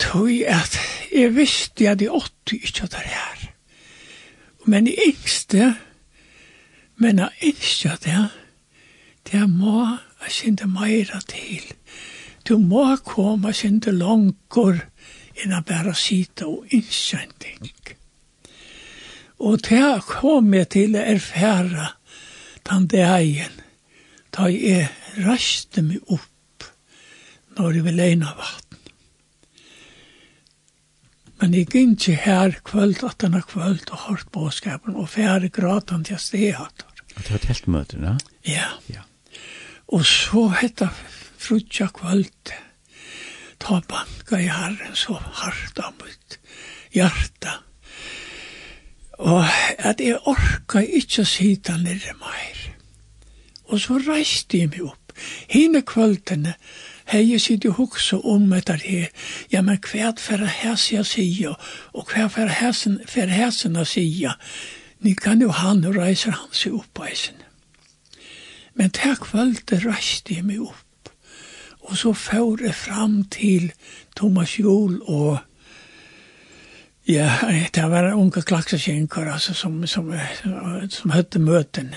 Tøy 0.00 0.44
at 0.48 0.78
jeg 1.12 1.34
visste 1.36 1.90
at 1.90 2.00
jeg 2.00 2.14
åtte 2.14 2.56
ikke 2.56 2.86
at 2.86 2.94
det 2.94 3.02
er 3.02 3.10
her. 3.14 3.46
Men 4.70 4.86
i 4.88 4.94
yngste, 5.08 5.74
Men 7.00 7.18
jeg 7.22 7.52
ønsker 7.52 7.96
det, 8.04 8.22
det 9.30 9.46
må 9.48 9.86
jeg 10.20 10.34
kjente 10.36 10.68
meira 10.68 11.20
til. 11.24 11.64
Du 12.44 12.58
må 12.60 12.84
komme 13.06 13.54
kjente 13.56 13.92
langer 13.94 14.82
enn 15.40 15.54
å 15.56 15.62
bare 15.64 15.94
sitte 15.96 16.48
og 16.50 16.68
ønsker 16.76 17.24
en 17.24 17.36
ting. 17.40 17.70
Og 19.40 19.62
det 19.64 20.02
kom 20.04 20.52
jeg 20.52 20.68
til 20.76 20.96
å 20.98 21.06
erfære 21.14 21.88
den 22.68 22.88
dagen 22.92 23.60
da 24.36 24.50
jeg 24.52 24.90
raste 25.24 25.82
meg 25.82 26.04
opp 26.12 26.68
når 27.56 27.78
jeg 27.78 27.86
vil 27.86 27.96
leina 27.98 28.34
vatten. 28.36 28.66
Men 31.40 31.56
jeg 31.56 31.70
gikk 31.70 31.76
ikke 31.96 32.18
her 32.26 32.58
kvöld, 32.68 33.00
at 33.08 33.22
denne 33.24 33.40
kvöld, 33.40 33.88
og 33.88 34.04
hørt 34.10 34.28
båskapen, 34.32 34.94
og 34.94 35.08
færre 35.08 35.48
gratan 35.48 36.04
til 36.04 36.18
jeg 36.18 36.20
steg. 36.20 36.84
Og 37.20 37.26
det 37.26 37.34
var 37.36 37.42
teltmøter, 37.44 37.98
da? 38.00 38.14
Ja. 38.48 38.68
ja. 38.88 39.02
Og 39.92 40.06
så 40.08 40.46
hette 40.56 40.86
frutja 41.36 41.90
kvöld, 41.92 42.52
ta 43.60 43.80
banka 43.88 44.38
i 44.40 44.46
herren 44.48 44.96
så 44.96 45.18
hardt 45.20 45.82
av 45.84 45.98
mitt 46.00 46.38
hjarta. 46.96 47.58
Og 49.20 49.44
at 49.76 50.00
jeg 50.00 50.16
orka 50.24 50.80
ikkje 50.80 51.26
sita 51.28 51.76
nere 51.76 52.16
meir. 52.22 52.64
Og 53.68 53.84
så 53.84 54.00
reiste 54.00 54.62
jeg 54.62 54.72
meg 54.72 54.88
opp. 54.88 55.12
Hine 55.52 55.84
kvöldene 55.84 56.56
hei 57.12 57.26
jeg 57.34 57.44
sitt 57.44 57.68
og 57.68 57.76
hukse 57.82 58.16
om 58.16 58.48
etter 58.56 58.80
her. 58.80 59.12
Ja, 59.52 59.60
men 59.60 59.76
hva 59.76 60.06
er 60.08 60.16
det 60.16 60.24
for 60.24 60.48
hæs 60.48 60.88
jeg 60.94 61.04
sier, 61.04 61.56
og 61.92 62.08
hva 62.08 62.30
er 62.30 62.48
det 62.48 63.10
for 63.12 63.36
hæsen 63.36 63.76
å 63.76 63.84
sier? 63.84 64.40
Ni 65.00 65.14
kan 65.16 65.40
jo 65.40 65.50
han 65.54 65.84
og 65.88 65.96
reiser 65.96 66.36
han 66.36 66.52
seg 66.52 66.76
opp 66.76 66.90
på 66.94 67.06
eisen. 67.08 67.38
Men 68.74 68.92
det 68.96 69.16
kvölde 69.24 69.80
reiste 69.84 70.36
jeg 70.36 70.46
meg 70.46 70.62
opp. 70.64 71.12
Og 71.88 71.96
så 71.98 72.12
får 72.14 72.66
jeg 72.66 72.76
fram 72.76 73.22
til 73.32 73.72
Thomas 74.16 74.58
Jol 74.58 75.00
og 75.06 75.38
Ja, 77.08 77.30
det 77.74 77.82
var 77.90 78.12
unga 78.12 78.42
klaksasjenker 78.42 79.26
alltså, 79.26 79.54
som, 79.54 79.86
som, 79.86 80.12
som, 80.42 80.88
som 80.88 81.10
hette 81.10 81.40
møtene. 81.42 81.96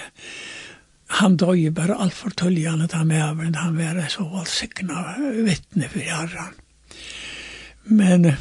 Han 1.19 1.35
døg 1.37 1.67
bare 1.75 1.99
alt 2.01 2.15
for 2.17 2.33
tulljan 2.33 2.81
at 2.81 2.95
han 2.97 3.11
med 3.11 3.35
men 3.37 3.55
han 3.59 3.77
var 3.77 3.99
så 4.09 4.23
valsikna 4.31 5.03
vittne 5.45 5.89
for 5.91 6.07
herran. 6.07 6.55
Men 7.83 8.31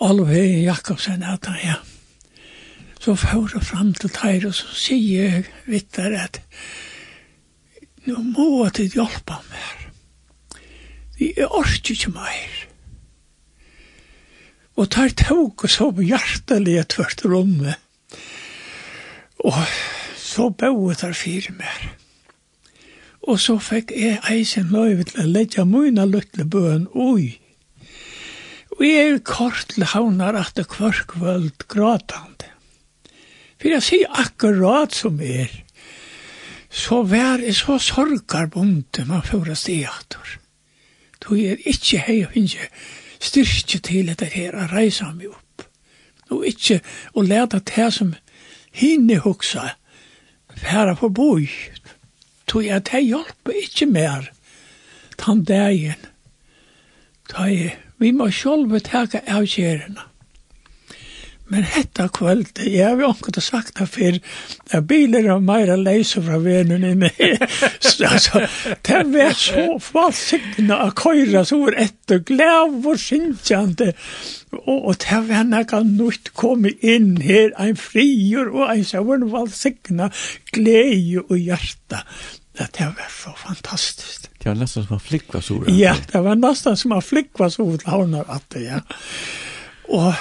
Alve 0.00 0.44
Jakobsen, 0.62 1.22
at 1.22 1.46
han, 1.46 1.58
ja, 1.64 1.80
Så 3.06 3.14
får 3.14 3.52
jeg 3.54 3.62
fram 3.62 3.92
til 3.94 4.10
teir, 4.10 4.44
og 4.48 4.54
så 4.58 4.72
sier 4.74 5.28
jeg 5.28 5.42
vittar 5.70 6.10
at 6.18 6.40
nå 8.02 8.18
må 8.32 8.64
jeg 8.64 8.96
hjelpa 8.96 9.36
meg. 9.46 9.84
Vi 11.14 11.28
er 11.38 11.54
ork 11.54 11.86
ikke 11.92 12.10
mer. 12.16 12.56
Og 14.74 14.90
tar 14.90 15.14
tog 15.14 15.54
og 15.54 15.70
så 15.70 15.86
hjertelige 15.94 16.82
tvørt 16.96 17.22
rommet. 17.30 17.78
Og 19.38 19.54
så 20.18 20.48
bøy 20.50 20.90
der 20.98 21.14
fire 21.14 21.54
mer. 21.60 21.86
Og 23.22 23.38
så 23.38 23.60
fikk 23.62 23.94
jeg 23.94 24.18
eisen 24.34 24.74
løyve 24.74 25.06
til 25.12 25.22
å 25.22 25.28
legge 25.30 25.68
mine 25.70 26.08
løtle 26.10 26.48
bøen 26.50 26.90
ui. 26.90 27.38
Og 28.74 28.82
jeg 28.82 29.14
er 29.14 29.22
kort 29.22 29.70
til 29.76 29.86
havnar 29.94 30.42
at 30.42 30.58
det 30.58 30.66
kvørkvøld 30.74 31.68
gråtande. 31.70 32.55
For 33.60 33.72
jeg 33.72 33.82
sier 33.82 34.18
akkurat 34.20 34.94
som 34.94 35.20
er, 35.20 35.52
så 36.70 37.00
vær 37.08 37.40
jeg 37.40 37.56
så 37.56 37.78
sorgarbonde 37.80 39.06
man 39.08 39.24
får 39.24 39.50
oss. 39.54 39.68
Du 41.24 41.34
er 41.34 41.56
ikke 41.64 42.02
hei 42.04 42.18
og 42.26 42.34
finne 42.34 42.68
styrke 43.20 43.80
til 43.80 44.10
dette 44.10 44.28
her, 44.28 44.54
å 44.54 44.68
reise 44.70 45.08
meg 45.14 45.32
opp. 45.32 45.64
Og 46.30 46.44
ikke 46.46 46.80
å 47.14 47.24
lete 47.24 47.62
det 47.64 47.88
som 47.94 48.12
hinne 48.76 49.18
hoksa, 49.24 49.70
færa 50.56 50.94
på 50.98 51.08
boi. 51.08 51.48
Du 52.46 52.60
er 52.60 52.84
det 52.84 53.02
hjelper 53.06 53.62
ikke 53.62 53.88
mer, 53.90 54.28
tann 55.18 55.44
dagen. 55.48 56.04
Da 57.32 57.48
er 57.48 57.80
vi 57.98 58.12
må 58.12 58.28
sjølve 58.30 58.82
teka 58.84 59.22
avgjørende 59.24 60.04
Men 61.48 61.62
hetta 61.62 62.08
kvöld, 62.08 62.58
jeg 62.58 62.82
har 62.82 62.98
jo 62.98 63.06
omkring 63.12 63.42
sagt 63.42 63.78
det 63.78 63.86
før, 63.88 64.16
at 64.74 64.86
biler 64.88 65.28
er 65.30 65.42
meira 65.42 65.76
leise 65.78 66.22
fra 66.22 66.40
venen 66.42 66.84
inne. 66.84 67.10
så, 67.80 68.08
altså, 68.08 68.46
det 68.86 69.02
var 69.12 69.36
så 69.38 69.66
falsiktene 69.82 70.74
av 70.74 70.94
køyra 70.98 71.44
så 71.46 71.60
var 71.60 71.78
etter 71.84 72.24
glæv 72.26 72.80
og 72.82 72.98
sindsjande. 72.98 73.92
Og, 74.56 74.88
og 74.90 74.98
det 75.04 75.20
var 75.28 75.46
nekka 75.46 75.84
nytt 75.86 76.32
kom 76.34 76.66
inn 76.66 77.14
her, 77.22 77.52
ein 77.62 77.78
frier 77.78 78.50
og 78.50 78.72
ein 78.72 79.06
var 79.06 79.28
valsikna 79.36 80.10
glæg 80.50 81.22
og 81.28 81.38
hjarta. 81.38 82.02
Det, 82.56 82.80
var 82.80 83.10
så 83.22 83.34
fantastisk. 83.36 84.30
Det 84.38 84.48
var 84.48 84.54
nesten 84.54 84.86
som 84.86 84.96
att 84.96 85.02
flikva 85.02 85.40
så. 85.40 85.64
Ja, 85.68 85.96
det 86.12 86.20
var 86.20 86.34
nesten 86.34 86.76
som 86.76 86.92
att 86.92 87.04
flikva 87.04 87.50
så 87.50 87.74
ut 87.74 87.86
launar 87.86 88.24
att 88.28 88.50
det, 88.50 88.60
ja. 88.60 88.80
Och 89.88 90.12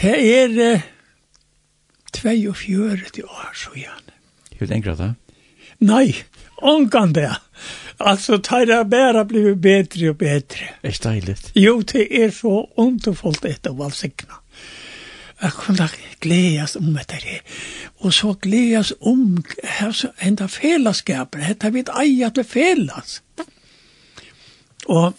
Det 0.00 0.16
er 0.16 0.72
eh, 0.72 0.82
42 2.12 3.24
år, 3.24 3.50
så 3.54 3.70
gjerne. 3.76 4.14
Hur 4.58 4.72
enkelt 4.72 4.98
det? 4.98 5.14
Nei, 5.80 6.14
omgang 6.56 7.14
det. 7.14 7.34
Altså, 8.00 8.36
det 8.36 8.70
er 8.72 8.84
bare 8.84 9.24
blir 9.28 9.54
bedre 9.54 10.10
og 10.10 10.18
bedre. 10.18 10.72
Er 10.82 10.90
det 10.90 11.04
deilig? 11.04 11.36
Jo, 11.54 11.80
det 11.80 12.06
er 12.22 12.30
så 12.32 12.64
underfullt 12.76 13.44
etter 13.44 13.74
å 13.74 13.80
valsikna. 13.82 14.40
Jeg 15.42 15.52
kunne 15.56 15.88
gledes 16.20 16.76
om 16.76 16.92
dette 16.96 17.20
her. 17.20 17.40
Og 18.00 18.12
så 18.12 18.34
gledes 18.40 18.92
om 19.00 19.42
enda 20.20 20.48
fellesskapen. 20.48 21.44
Hette 21.44 21.72
vi 21.72 21.84
et 21.84 21.92
eier 21.96 22.32
til 22.36 22.44
felles. 22.44 23.20
Og 24.88 25.12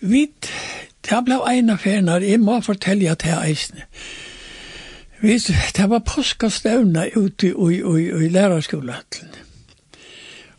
vi 0.00 0.26
Det 1.06 1.22
ble 1.24 1.38
en 1.50 1.70
av 1.70 1.78
ferner, 1.78 2.24
jeg 2.26 2.40
må 2.42 2.58
fortelle 2.60 3.10
at 3.12 3.24
jeg. 3.26 3.84
Vi, 5.20 5.38
det 5.76 5.88
var 5.90 6.02
påskastøvna 6.04 7.06
ute 7.16 7.48
i, 7.48 7.52
i, 7.52 7.76
i, 7.80 8.06
i 8.26 8.28
lærerskolen. 8.28 9.36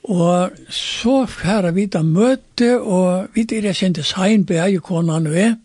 Og 0.07 0.51
så 0.69 1.25
færa 1.25 1.71
vi 1.75 1.85
da 1.85 2.01
møte, 2.01 2.79
og 2.79 3.27
vi 3.35 3.43
der 3.43 3.67
jeg 3.67 3.75
kjente 3.75 4.03
Seinberg, 4.07 4.81
kona 4.81 5.19
og 5.19 5.35
er. 5.37 5.55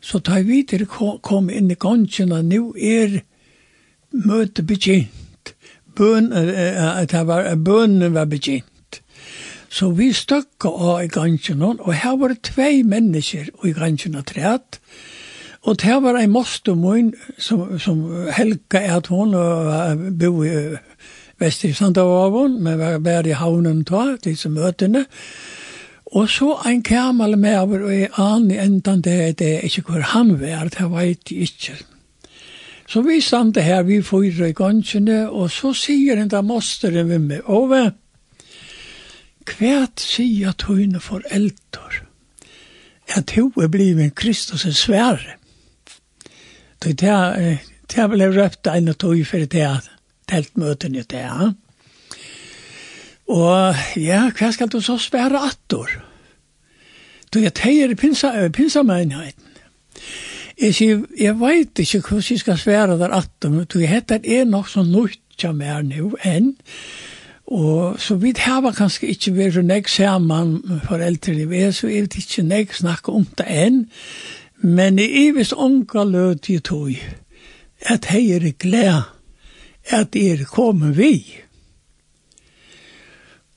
så 0.00 0.18
da 0.18 0.40
vi 0.40 0.62
der 0.62 0.84
kom 1.22 1.50
inn 1.50 1.70
i 1.70 1.74
gansjen, 1.74 2.32
og 2.32 2.44
nå 2.44 2.74
er 2.78 3.20
møte 4.12 4.62
begynt. 4.62 5.54
Bøn, 5.96 6.32
äh, 6.32 7.06
det 7.06 7.26
var, 7.26 7.54
bønnen 7.54 8.14
var 8.14 8.24
begynt. 8.24 8.75
Så 9.76 9.90
vi 9.92 10.08
støkka 10.16 10.70
av 10.72 11.02
i 11.04 11.10
gangen, 11.12 11.62
og 11.62 11.92
her 11.92 12.16
var 12.16 12.32
det 12.32 12.46
tvei 12.48 12.80
mennesker 12.86 13.50
i 13.66 13.74
gangen 13.76 14.16
av 14.16 14.24
treet. 14.24 14.80
og 15.66 15.76
det 15.82 15.96
var 16.02 16.16
en 16.16 16.30
mostermøyn 16.30 17.12
som, 17.38 17.78
som 17.78 18.28
helga 18.30 18.80
at 18.96 19.06
hun 19.10 19.34
bo 20.18 20.44
i 20.44 20.76
vest 21.40 21.64
i 21.64 21.72
Sandavavon, 21.72 22.62
men 22.62 22.78
var 22.78 22.98
bare 22.98 23.28
i 23.28 23.36
havnen 23.36 23.84
ta, 23.84 24.16
disse 24.24 24.48
møtene, 24.48 25.06
Og 26.14 26.28
så 26.30 26.52
en 26.66 26.82
kamal 26.82 27.38
med 27.38 27.58
over, 27.58 27.82
og 27.82 27.92
jeg 27.92 28.08
aner 28.16 28.62
enda 28.62 28.92
det, 28.96 29.38
det 29.38 29.48
er 29.56 29.64
ikke 29.66 29.82
hvor 29.90 30.00
han 30.00 30.36
var, 30.40 30.68
det 30.70 30.86
vet 30.92 31.30
jeg 31.30 31.48
ikke. 31.50 31.74
Så 32.88 33.02
vi 33.02 33.20
stande 33.20 33.62
her, 33.62 33.82
vi 33.82 34.02
fyrer 34.02 34.46
i 34.46 34.52
gangene, 34.52 35.30
og 35.30 35.50
så 35.50 35.72
sier 35.74 36.14
den 36.14 36.28
da 36.28 36.40
mosteren 36.46 37.08
ved 37.08 37.18
meg, 37.18 37.40
Ove, 37.50 37.90
Kvært 39.46 40.02
sier 40.02 40.56
tøyne 40.58 41.00
for 41.00 41.22
eldor, 41.30 42.02
at 43.14 43.30
hun 43.36 43.52
er 43.62 43.70
blivet 43.70 44.14
Kristus 44.18 44.66
er 44.66 44.74
svære. 44.74 45.36
Det 46.82 47.02
er 47.02 47.58
det 47.86 48.02
er 48.02 48.08
vel 48.10 48.24
røpt 48.34 48.66
en 48.66 48.90
og 48.90 48.98
tøy 48.98 49.22
for 49.26 49.46
det 49.46 49.62
er 49.62 49.84
teltmøten 50.28 50.96
i 50.98 51.04
det. 51.06 51.26
Og 53.30 53.74
ja, 53.98 54.26
hva 54.30 54.50
skal 54.54 54.70
du 54.70 54.80
så 54.82 54.98
svære 54.98 55.42
attor? 55.48 55.90
Du 57.34 57.40
er 57.42 57.54
teier 57.54 57.90
i 57.90 57.98
pinsa, 57.98 58.32
pinsamøynheten. 58.54 59.52
Jeg 60.56 60.74
sier, 60.74 61.02
jeg 61.20 61.34
vet 61.36 61.78
ikke 61.82 62.00
hvordan 62.00 62.30
jeg 62.30 62.40
skal 62.40 62.58
svære 62.58 62.98
der 62.98 63.12
attor, 63.12 63.52
men 63.52 63.66
du 63.70 63.78
heter 63.78 64.20
er 64.24 64.44
nok 64.44 64.68
så 64.68 64.82
nødt 64.82 65.20
til 65.38 65.52
meg 65.54 65.84
nå 65.84 66.14
enn 66.24 66.54
Og 67.46 68.00
så 68.00 68.16
vi 68.18 68.32
har 68.36 68.72
kanskje 68.74 69.12
ikke 69.14 69.32
vært 69.36 69.64
nek 69.64 69.88
sammen 69.88 70.56
saman 70.58 70.80
foreldre 70.88 71.34
i 71.34 71.46
vei, 71.46 71.70
så 71.72 71.86
er 71.86 72.08
det 72.10 72.24
ikke 72.24 72.42
nek 72.42 72.74
snakke 72.74 73.12
om 73.14 73.26
det 73.38 73.46
enn, 73.46 73.84
men 74.66 74.98
i 74.98 75.06
evig 75.26 75.52
unga 75.54 76.04
lød 76.04 76.50
i 76.50 76.58
tog, 76.58 76.96
at 77.86 78.08
hei 78.10 78.32
er 78.34 78.48
gled, 78.58 79.02
at 79.94 80.16
er 80.16 80.42
kommet 80.50 80.96
vi. 80.98 81.22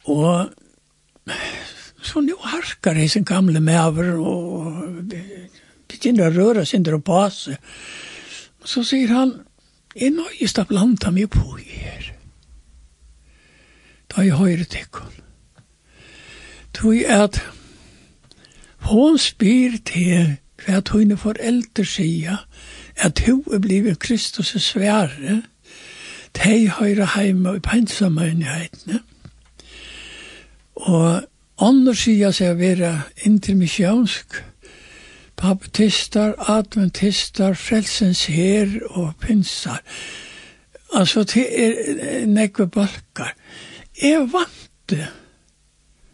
Og 0.06 0.50
så 2.06 2.22
nå 2.22 2.38
harkar 2.42 2.98
jeg 2.98 3.10
sin 3.10 3.26
gamle 3.26 3.60
maver, 3.60 4.14
og 4.22 5.10
begynner 5.90 6.30
å 6.30 6.36
røre 6.36 6.66
sin 6.66 6.86
der 6.86 7.00
og 7.00 7.04
passe. 7.10 7.58
Så 8.66 8.86
sier 8.86 9.14
han, 9.16 9.34
jeg 9.96 10.14
nøyest 10.14 10.62
av 10.62 10.70
landa 10.74 11.10
meg 11.12 11.32
på 11.34 11.58
her 11.58 12.09
jeg 14.22 14.38
høyre 14.40 14.64
tikkun. 14.64 15.16
Tui 16.74 17.04
at 17.04 17.42
hon 18.90 19.18
spyr 19.18 19.80
til 19.86 20.36
hva 20.66 20.82
tøyne 20.86 21.18
foreldre 21.18 21.86
sier 21.86 22.44
at 23.00 23.22
hun 23.26 23.44
er 23.54 23.64
blivet 23.64 24.00
Kristus 24.00 24.56
svære 24.64 25.42
tei 26.36 26.68
høyre 26.68 27.08
heima 27.16 27.56
i 27.58 27.64
pensamøynighetene 27.64 29.00
og 30.76 31.26
andre 31.60 31.96
sier 31.96 32.32
seg 32.36 32.54
å 32.54 32.60
være 32.60 32.92
intermisjonsk 33.28 34.40
baptistar, 35.40 36.36
adventistar, 36.52 37.56
frelsens 37.56 38.26
her 38.32 38.72
og 38.90 39.14
pinsar. 39.24 39.80
Altså, 40.96 41.24
det 41.24 41.46
er 41.64 42.26
nekve 42.28 42.68
balkar 42.68 43.36
er 44.02 44.26
vant, 44.32 44.96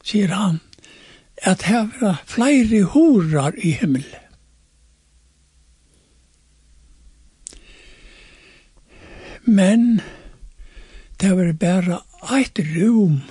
sier 0.03 0.33
han, 0.33 0.59
at 1.45 1.65
her 1.69 1.89
var 2.01 2.21
flere 2.25 2.83
horar 2.93 3.57
i 3.57 3.75
himmelen. 3.79 4.21
Men 9.45 10.01
det 11.21 11.35
var 11.37 11.53
bare 11.53 12.01
eit 12.33 12.59
rom 12.73 13.21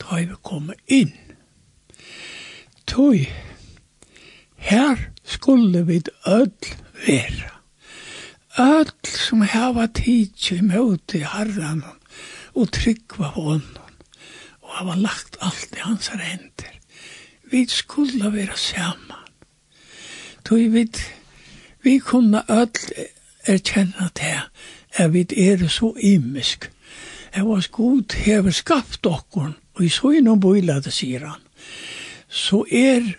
da 0.00 0.16
vi 0.16 0.36
kom 0.42 0.72
inn. 0.88 1.12
Toi, 2.88 3.28
her 4.56 5.10
skulle 5.24 5.84
vi 5.84 6.00
öll 6.26 6.72
vera. 7.06 7.52
Öll 8.58 8.90
som 9.04 9.44
hava 9.44 9.86
tidsi 9.94 10.62
møte 10.64 11.20
harranen 11.20 11.99
og 12.54 12.72
tryggva 12.72 13.30
på 13.34 13.46
honom 13.52 13.80
og 14.60 14.76
hava 14.78 14.94
lagt 14.94 15.38
allt 15.42 15.74
i 15.74 15.82
hans 15.82 16.08
hender. 16.14 16.74
Vi 17.50 17.66
skulle 17.66 18.30
vera 18.32 18.56
saman. 18.56 19.26
Tog 20.44 20.72
vi, 20.72 20.86
vi 21.82 21.98
kunne 21.98 22.44
öll 22.48 22.92
erkjenna 23.46 24.10
det 24.14 24.36
at 24.94 25.12
vi 25.12 25.26
er 25.36 25.68
så 25.68 25.94
imisk. 25.98 26.70
Jeg 27.34 27.46
var 27.46 27.66
god 27.72 28.14
hever 28.14 28.50
skapt 28.50 29.06
okkur, 29.06 29.52
og 29.74 29.84
i 29.84 29.88
så 29.88 30.10
innom 30.10 30.40
bøylade, 30.40 30.90
sier 30.90 31.26
han. 31.26 31.40
Så 32.28 32.64
er 32.70 33.14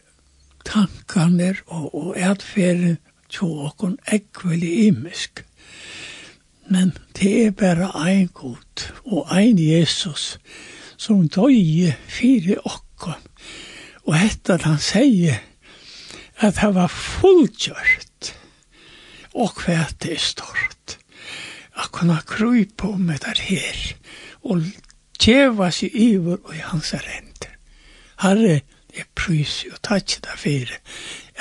tankarnir 0.65 1.63
og, 1.67 1.95
og 1.95 2.17
atferden 2.19 2.97
til 3.29 3.63
okkur 3.67 3.95
ekvelig 4.11 4.87
imisk. 4.87 5.43
Men 6.71 6.93
det 7.19 7.31
er 7.45 7.51
bare 7.51 7.89
ein 8.07 8.29
god 8.33 8.85
og 9.03 9.27
ein 9.35 9.59
Jesus 9.59 10.37
som 10.97 11.27
døye 11.27 11.91
fire 12.07 12.55
okkom. 12.63 13.25
Og 14.07 14.15
etter 14.15 14.63
han 14.63 14.79
sier 14.79 15.41
at 16.39 16.61
han 16.63 16.75
var 16.77 16.87
fullgjørt 16.87 18.31
og 19.33 19.59
hva 19.59 19.83
det 19.99 20.15
er 20.15 20.23
stort. 20.23 20.97
At 21.75 21.91
kunne 21.91 22.21
krype 22.27 22.87
om 22.87 23.11
det 23.11 23.43
her 23.49 23.81
og 24.47 24.63
tjeva 25.19 25.69
seg 25.75 25.91
iver 25.91 26.39
og 26.39 26.55
i 26.55 26.63
hans 26.71 26.93
renter. 26.95 27.51
Herre, 28.23 28.61
jeg 28.95 29.11
prøys 29.15 29.65
og 29.71 29.79
takk 29.83 30.17
deg 30.23 30.39
for 30.39 30.75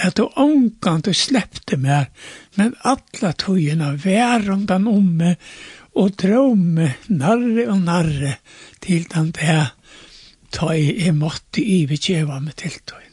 at 0.00 0.16
du 0.16 0.28
omgang 0.36 1.02
du 1.04 1.12
släppte 1.14 1.76
mer, 1.76 2.10
men 2.54 2.74
alla 2.80 3.34
vær 4.04 4.50
om 4.50 4.66
den 4.66 4.86
omme 4.88 5.36
og 5.94 6.16
drømme 6.16 6.94
narre 7.08 7.66
og 7.68 7.82
narre 7.84 8.36
til 8.80 9.06
den 9.12 9.30
der 9.36 9.74
ta 10.50 10.74
i 10.74 10.96
er 11.06 11.14
måtte 11.14 11.62
i 11.62 11.84
vi 11.86 11.98
kjeva 12.00 12.40
med 12.42 12.56
tiltøyen. 12.58 13.06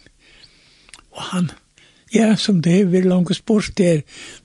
Og 1.18 1.22
han, 1.32 1.52
ja, 2.14 2.36
som 2.36 2.62
det 2.62 2.92
vil 2.92 3.08
langt 3.10 3.36
sport 3.38 3.78
der, 3.78 4.04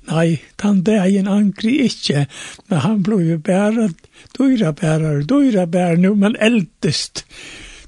nei, 0.08 0.40
den 0.62 0.84
en 0.88 1.28
angri 1.28 1.78
ikkje, 1.86 2.26
men 2.68 2.84
han 2.84 3.02
ble 3.02 3.20
jo 3.30 3.38
bæra, 3.38 3.88
døyra 4.38 4.72
bæra, 4.72 5.20
døyra 5.22 5.66
bæra 5.66 5.96
nu, 5.96 6.14
men 6.14 6.36
eldest, 6.40 7.24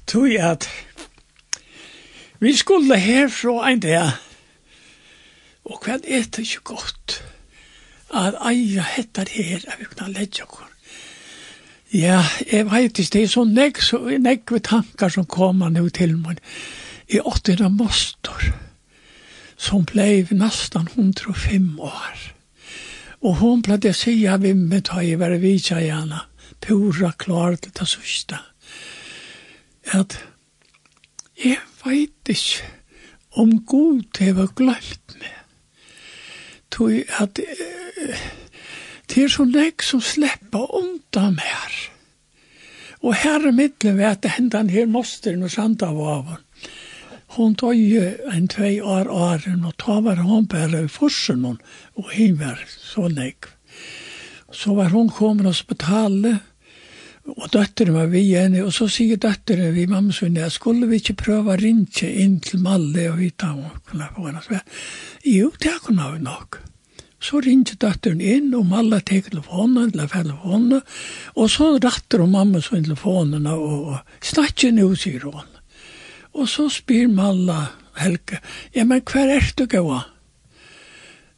tog 0.07 0.33
at 0.35 0.69
vi 2.39 2.53
skulle 2.53 2.97
herfra 2.99 3.71
en 3.71 3.79
dag, 3.79 4.11
Og 5.65 5.81
hva 5.81 5.97
er 5.97 6.27
det 6.29 6.45
ikke 6.45 6.75
godt 6.75 7.21
at 8.13 8.37
eia 8.47 8.83
hettar 8.95 9.29
her 9.31 9.63
at 9.67 9.79
vi 9.79 9.85
kunne 9.89 10.13
ledja 10.13 10.45
oss. 10.45 10.71
Ja, 11.93 12.25
jeg 12.51 12.65
vet 12.71 12.99
ikke, 12.99 13.13
det 13.13 13.21
er 13.23 13.27
så 13.31 13.43
negg, 13.47 13.81
så 13.81 13.97
negg 14.19 14.51
ved 14.51 14.65
tankar 14.67 15.09
som 15.09 15.25
kommer 15.25 15.69
nu 15.69 15.87
til 15.89 16.17
meg. 16.17 16.41
I 17.07 17.21
åttina 17.21 17.69
mostor, 17.69 18.41
som 19.57 19.85
blei 19.85 20.25
nastan 20.31 20.89
105 20.91 21.79
år. 21.79 22.17
Og 23.21 23.37
hon 23.39 23.61
blei 23.61 23.77
det 23.77 23.93
sia 23.95 24.35
vimmet 24.41 24.89
ta 24.89 24.99
jeg 25.05 25.21
vært 25.21 25.39
vidtja 25.41 25.79
gjerne, 25.79 26.19
pura 26.61 27.13
klar 27.17 27.55
til 27.55 27.71
det 27.79 27.87
sørste. 27.87 28.41
At 29.93 30.19
jeg 31.39 31.61
vet 31.85 32.33
ikke 32.33 32.73
om 33.31 33.59
god 33.65 34.03
det 34.17 34.35
var 34.35 34.51
glemt 34.57 35.19
meg 35.21 35.44
tog 36.71 37.03
at 37.19 37.39
det 39.11 39.23
er 39.23 39.29
så 39.29 39.45
nek 39.45 39.83
som 39.85 40.01
slipper 40.01 40.71
undan 40.75 41.37
mer. 41.37 41.75
Og 43.05 43.13
her 43.21 43.43
i 43.47 43.53
middelen 43.53 43.99
vet 43.99 44.25
jeg 44.25 44.33
han 44.37 44.69
her 44.69 44.89
mosteren 44.89 45.45
og 45.45 45.51
sanda 45.53 45.91
av 45.91 46.25
henne. 46.25 46.41
Hon 47.35 47.55
tog 47.55 47.75
ju 47.75 48.15
en 48.31 48.47
tvei 48.47 48.81
år 48.81 49.09
åren 49.11 49.65
og 49.65 49.73
ta 49.77 49.99
var 49.99 50.21
hon 50.23 50.45
bare 50.47 50.85
i 50.85 50.87
forsen 50.87 51.43
hon 51.43 51.57
og 51.95 52.13
hon 52.15 52.37
var 52.39 52.61
så 52.69 53.09
nek. 53.11 53.49
Så 54.51 54.73
var 54.73 54.93
hon 54.93 55.09
kommet 55.09 55.49
og 55.49 55.55
spetale 55.55 56.39
Og 57.25 57.47
døtteren 57.49 57.95
var 57.95 58.11
vi 58.11 58.21
igjen, 58.21 58.53
og 58.61 58.69
så 58.73 58.85
sier 58.91 59.17
døtteren 59.17 59.73
vi 59.73 59.87
mamma 59.89 60.13
sunne, 60.13 60.43
at 60.45 60.53
skulle 60.53 60.85
vi 60.91 60.99
ikke 61.01 61.17
prøve 61.23 61.55
å 61.55 61.57
ringe 61.57 62.05
inn 62.05 62.37
til 62.43 62.61
Malle 62.61 63.07
og 63.09 63.17
vite 63.17 63.49
om 63.49 63.63
hun 63.63 63.79
kunne 63.89 64.09
få 64.13 64.27
henne 64.27 64.43
svært? 64.45 64.75
Jo, 65.25 65.49
det 65.63 65.73
kunne 65.81 66.11
vi 66.13 66.21
nok. 66.27 66.59
Så 67.25 67.41
ringte 67.41 67.79
døtteren 67.81 68.21
inn, 68.21 68.51
og 68.53 68.67
Malle 68.69 68.99
tek 69.01 69.31
telefonen, 69.31 69.89
eller 69.89 70.11
telefonen, 70.11 70.83
og 71.33 71.49
så 71.49 71.71
ratter 71.81 72.21
hun 72.21 72.35
mamma 72.35 72.61
sunne 72.61 72.91
telefonen, 72.91 73.49
og, 73.49 73.95
og 73.95 74.29
snakker 74.29 74.75
nå, 74.77 74.91
sier 74.93 75.25
hun. 75.25 75.49
Og 76.37 76.51
så 76.51 76.67
spyr 76.69 77.09
Malle 77.09 77.57
Helge, 77.97 78.37
ja, 78.75 78.85
men 78.85 79.01
hva 79.01 79.25
er 79.33 79.49
du 79.57 79.65
gøy? 79.65 79.97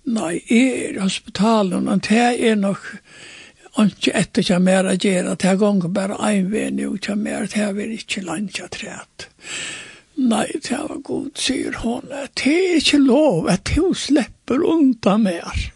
Nei, 0.07 0.35
er 0.51 0.99
i 0.99 0.99
hospitalen, 0.99 1.87
og 1.87 2.03
det 2.11 2.27
er 2.35 2.59
nok... 2.59 2.91
Er 2.91 3.36
ikke 3.85 4.13
etter 4.17 4.45
kjem 4.45 4.63
mer 4.65 4.87
å 4.89 4.95
gjøre, 4.97 5.35
det 5.37 5.49
er 5.51 5.59
gongen 5.61 5.93
bare 5.93 6.17
en 6.29 6.49
vei 6.51 6.69
nå 6.73 6.95
kjem 7.03 7.21
mer, 7.27 7.45
det 7.51 7.61
er 7.61 7.75
vel 7.77 7.93
ikke 7.93 8.25
landja 8.25 8.69
træt. 8.73 9.27
Nei, 10.17 10.47
det 10.65 10.79
var 10.81 10.97
god, 11.05 11.29
sier 11.37 11.77
hon, 11.83 12.07
det 12.09 12.49
er 12.49 12.79
ikke 12.79 12.97
lov 13.03 13.49
at 13.53 13.69
hun 13.75 13.93
slipper 13.93 14.63
undan 14.65 15.27
mer. 15.27 15.67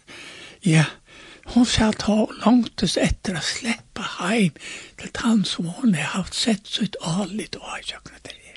Ja, 0.66 0.88
hon 1.54 1.66
sa 1.66 1.92
at 1.92 2.02
hun 2.08 2.30
langtes 2.42 2.96
etter 2.98 3.38
å 3.38 3.44
slippe 3.44 4.02
heim 4.18 4.58
til 4.98 5.14
han 5.22 5.44
som 5.46 5.70
hon 5.78 5.94
har 5.94 6.16
haft 6.16 6.34
sett 6.34 6.66
så 6.66 6.86
ut 6.86 6.98
alit 7.06 7.58
og 7.60 7.70
har 7.70 7.86
kjøknet 7.86 8.26
til 8.26 8.38
det. 8.38 8.56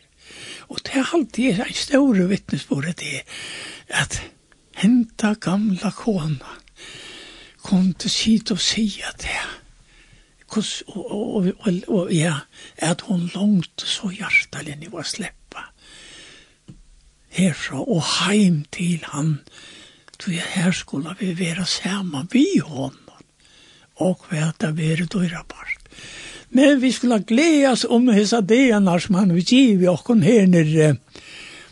Og 0.74 0.82
det 0.86 0.98
er 0.98 1.14
alltid 1.14 1.60
en 1.62 1.78
stor 1.78 2.22
vittnesbord 2.34 2.90
det 2.98 3.22
at 3.94 4.22
henta 4.82 5.36
gamla 5.42 5.92
kona, 5.94 6.58
kom 7.66 7.94
til 7.98 8.14
sitt 8.14 8.52
og 8.54 8.62
sier 8.62 9.16
det. 9.22 9.44
Kus, 10.48 10.84
og, 10.88 11.06
og, 11.12 11.48
og, 11.66 11.80
og, 11.88 12.14
ja, 12.14 12.36
at 12.78 13.02
hun 13.10 13.26
langt 13.34 13.82
så 13.82 14.12
hjertelig 14.14 14.78
ni 14.80 14.92
var 14.94 15.08
sleppa 15.10 15.72
herfra 17.36 17.82
og 17.84 18.04
heim 18.20 18.64
til 18.74 19.04
han, 19.12 19.40
tog 20.20 20.36
jeg 20.36 20.52
her 20.56 20.76
skulle 20.76 21.16
vi 21.20 21.34
være 21.40 21.66
sammen 21.68 22.30
vi 22.32 22.46
honom, 22.64 22.94
og 23.96 24.28
væta 24.32 24.72
være 24.76 25.08
døyra 25.12 25.44
part. 25.50 25.82
Men 26.56 26.80
vi 26.82 26.92
skulle 26.96 27.24
gledes 27.28 27.86
om 27.90 28.08
hessa 28.14 28.40
denar 28.42 29.04
som 29.04 29.18
han 29.20 29.34
vil 29.36 29.46
give 29.46 29.92
okkon 29.92 30.24
her 30.24 30.48
nere, 30.48 30.96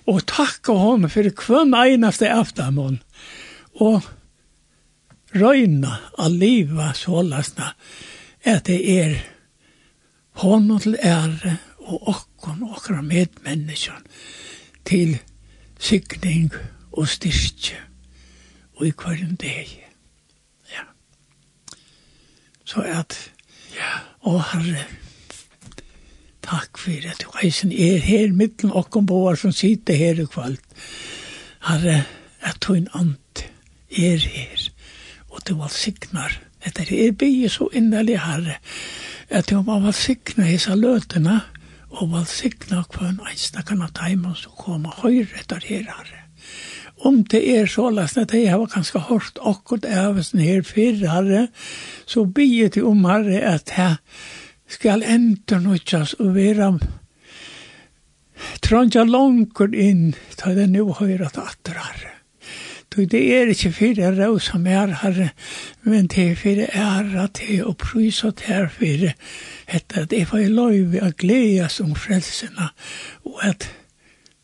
og 0.07 0.25
takka 0.27 0.75
honom 0.75 1.11
for 1.11 1.23
hver 1.29 1.77
einaste 1.79 2.27
aftamon. 2.27 2.99
Og 3.79 4.03
røyna 5.33 5.97
a 6.17 6.27
liva 6.29 6.91
sålasna 6.97 7.73
at 8.43 8.65
det 8.67 8.81
er 8.99 9.15
hånden 10.43 10.79
til 10.79 10.97
ære 10.99 11.57
og 11.83 12.07
okkon 12.07 12.63
og 12.63 12.77
okkara 12.77 13.01
medmenneskjon 13.01 14.05
til 14.85 15.17
sykning 15.79 16.51
og 16.91 17.07
styrke 17.09 17.79
og 18.75 18.87
i 18.87 18.93
hverjum 18.97 19.37
deg. 19.39 19.69
Ja. 20.73 20.85
Så 22.65 22.83
at, 22.87 23.15
ja, 23.75 24.01
å 24.25 24.39
herre, 24.51 24.85
takk 26.43 26.79
for 26.81 27.09
at 27.09 27.21
du 27.23 27.29
reisen 27.37 27.71
er 27.71 28.01
her 28.03 28.33
mittlen 28.35 28.73
okkon 28.75 29.07
boar 29.07 29.39
som 29.39 29.53
sitter 29.55 29.97
her 29.99 30.23
i 30.23 30.27
kvalt. 30.27 30.63
Herre, 31.63 32.03
at 32.43 32.59
du 32.65 32.73
en 32.75 32.89
ant 32.97 33.45
er 33.93 34.19
her 34.19 34.72
og 35.33 35.41
du 35.47 35.55
var 35.59 35.71
signar. 35.73 36.37
Etter 36.63 36.87
er 36.95 37.15
bygge 37.17 37.49
så 37.51 37.67
innerlig 37.75 38.19
herre, 38.23 38.59
at 39.29 39.49
du 39.49 39.59
må 39.65 39.79
valsigna 39.83 40.45
hisa 40.47 40.77
løtene, 40.79 41.41
og 41.93 42.11
var 42.13 42.25
signa 42.29 42.83
valsigna 42.83 42.83
kvann 42.93 43.19
einsnakan 43.27 43.83
av 43.85 43.91
teimen 43.97 44.37
som 44.37 44.85
og 44.87 45.01
høyre 45.03 45.41
etter 45.41 45.65
her 45.67 45.89
herre. 45.89 46.21
Om 47.03 47.23
det 47.27 47.41
er 47.51 47.67
så 47.67 47.89
lest 47.91 48.17
at 48.17 48.33
jeg 48.33 48.51
har 48.53 48.63
ganske 48.71 48.99
hørt 49.09 49.39
akkurat 49.41 49.85
ævesen 49.85 50.39
her 50.39 50.63
fyrre 50.63 51.11
herre, 51.11 51.47
så 52.05 52.23
bygge 52.25 52.69
til 52.77 52.87
om 52.87 53.03
herre 53.05 53.41
at 53.41 53.73
jeg 53.77 53.97
skal 54.67 55.03
enda 55.03 55.59
nødjas 55.59 56.15
og 56.19 56.35
være 56.35 56.77
Trondja 58.63 59.03
langt 59.07 59.59
inn, 59.75 60.15
til 60.39 60.57
det 60.57 60.69
nu 60.71 60.91
høyre 60.97 61.29
at 61.29 61.37
atter 61.39 61.77
herre. 61.79 62.22
Tog 62.93 63.07
det 63.09 63.21
er 63.33 63.49
ikke 63.49 63.71
for 63.73 63.95
det 63.97 64.09
rau 64.19 64.37
som 64.39 64.67
er 64.69 64.91
her, 65.01 65.29
men 65.83 66.07
det 66.07 66.23
er 66.23 66.35
for 66.35 66.43
fyrir 66.43 66.69
æra 66.77 67.27
til 67.33 67.63
å 67.65 67.71
prysa 67.73 68.29
til 68.31 68.53
her 68.53 68.67
for 68.69 68.85
det. 69.01 69.13
hette 69.65 70.01
at 70.01 70.13
jeg 70.13 70.27
får 70.27 70.51
lov 70.53 70.97
å 71.01 71.09
glede 71.17 71.69
som 71.73 71.95
frelsene 71.95 72.69
og 73.25 73.39
at 73.41 73.65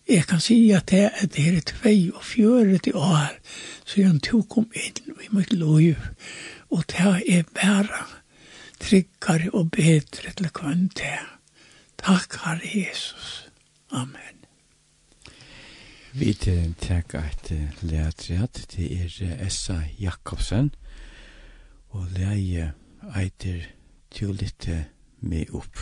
jeg 0.10 0.26
kan 0.26 0.42
si 0.42 0.72
at 0.74 0.90
det 0.90 1.04
er 1.12 1.30
det 1.36 1.46
er 1.48 1.60
tvei 1.62 2.10
og 2.10 2.24
fjøret 2.26 2.88
i 2.90 2.96
år 2.98 3.38
så 3.86 4.02
jeg 4.02 4.22
tog 4.26 4.48
kom 4.50 4.66
inn 4.74 5.14
i 5.14 5.30
mitt 5.30 5.54
lov 5.54 5.94
og 6.70 6.84
det 6.90 7.14
er 7.30 7.46
bare 7.54 8.08
tryggere 8.80 9.54
og 9.54 9.72
bedre 9.72 10.34
til 10.38 10.50
kvann 10.50 10.90
til. 10.96 11.30
Takk, 12.00 12.42
Herre 12.44 12.74
Jesus. 12.74 13.50
Amen. 13.92 14.39
Vi 16.12 16.32
tek 16.34 17.14
eit 17.14 17.52
leatriat, 17.86 18.64
til 18.72 18.88
er 19.04 19.44
Essa 19.46 19.76
Jakobsen, 20.02 20.72
og 21.94 22.08
leie 22.16 22.72
eiter 23.14 23.68
til 24.10 24.32
å 24.32 24.38
lytte 24.40 24.80
med 25.22 25.54
opp. 25.54 25.78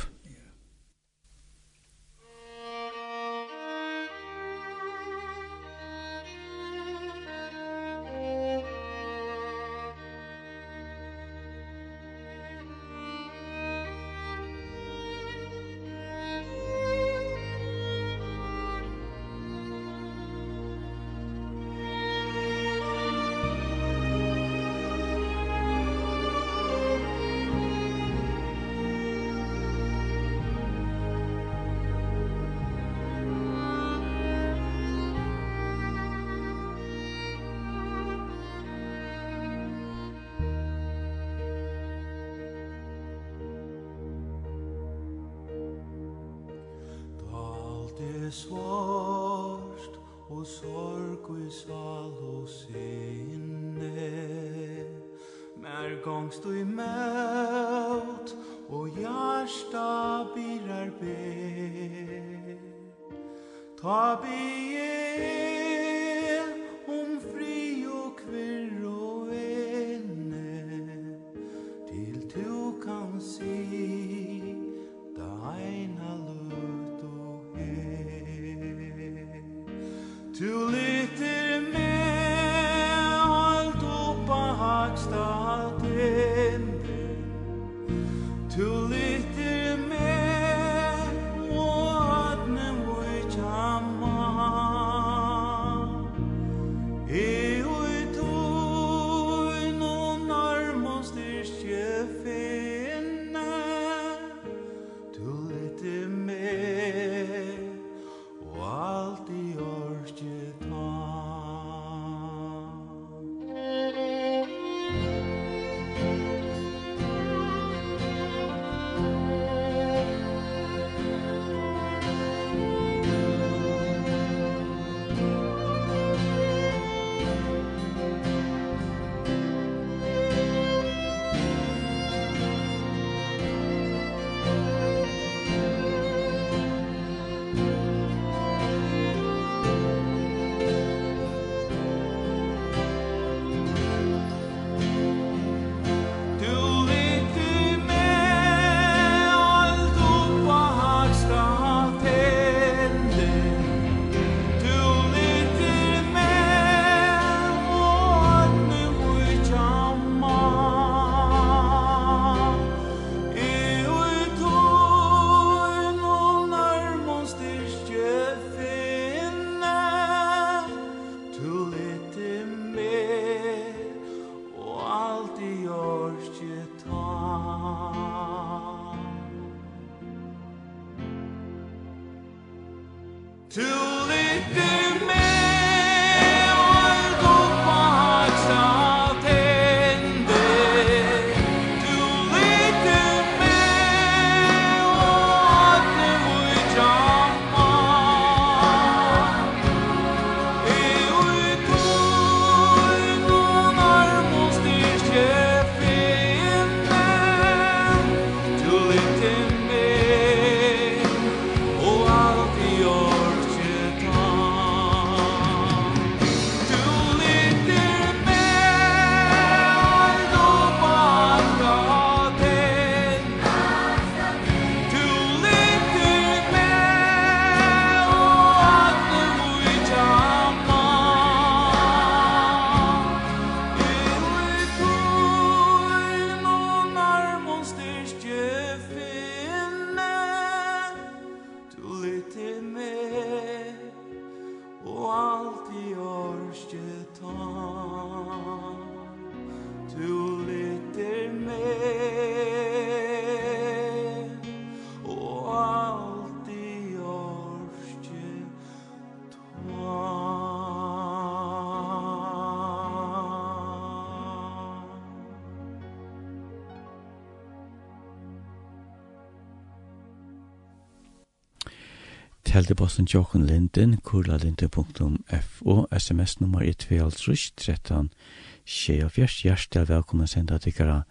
helt 272.58 272.76
posten 272.76 273.06
Jochen 273.06 273.46
Linden, 273.46 274.02
kurlalinden.fo, 274.02 275.88
sms 275.92 276.40
nummer 276.40 276.62
1-2-3-13-24. 276.62 279.44
Hjertet 279.44 279.76
er 279.76 279.86
velkommen 279.86 280.26
å 280.26 280.28
sende 280.32 280.56
at 280.58 280.66
dere 280.66 281.04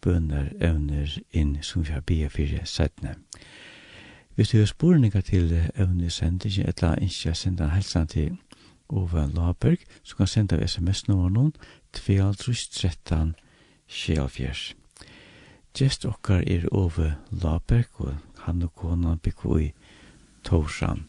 bønner 0.00 0.48
evner 0.64 1.20
inn 1.36 1.60
som 1.60 1.84
vi 1.84 1.92
har 1.92 2.00
bier 2.08 2.32
for 2.32 2.48
settene. 2.64 3.20
Hvis 4.34 4.50
du 4.54 4.58
har 4.62 4.70
sporeninger 4.70 5.22
til 5.28 5.52
evner 5.74 6.08
sender, 6.08 6.48
eller 6.64 7.04
ikke 7.04 7.28
har 7.28 7.36
sendt 7.36 7.60
en 7.60 7.76
helse 7.76 8.04
til 8.08 8.40
Ove 8.88 9.28
Laberg, 9.34 9.78
så 10.02 10.16
kan 10.16 10.46
du 10.48 10.56
sms 10.64 11.08
nummer 11.08 11.28
noen 11.28 11.52
2-3-13-24. 12.00 14.74
Gjest 15.76 16.02
dere 16.08 16.40
er 16.48 16.64
Ove 16.72 17.14
Laberg, 17.30 17.88
og 18.00 18.16
han 18.46 18.62
og 18.62 18.74
kona 18.74 19.16
bygger 19.20 19.58
i 19.58 19.72
Torsan. 20.44 21.06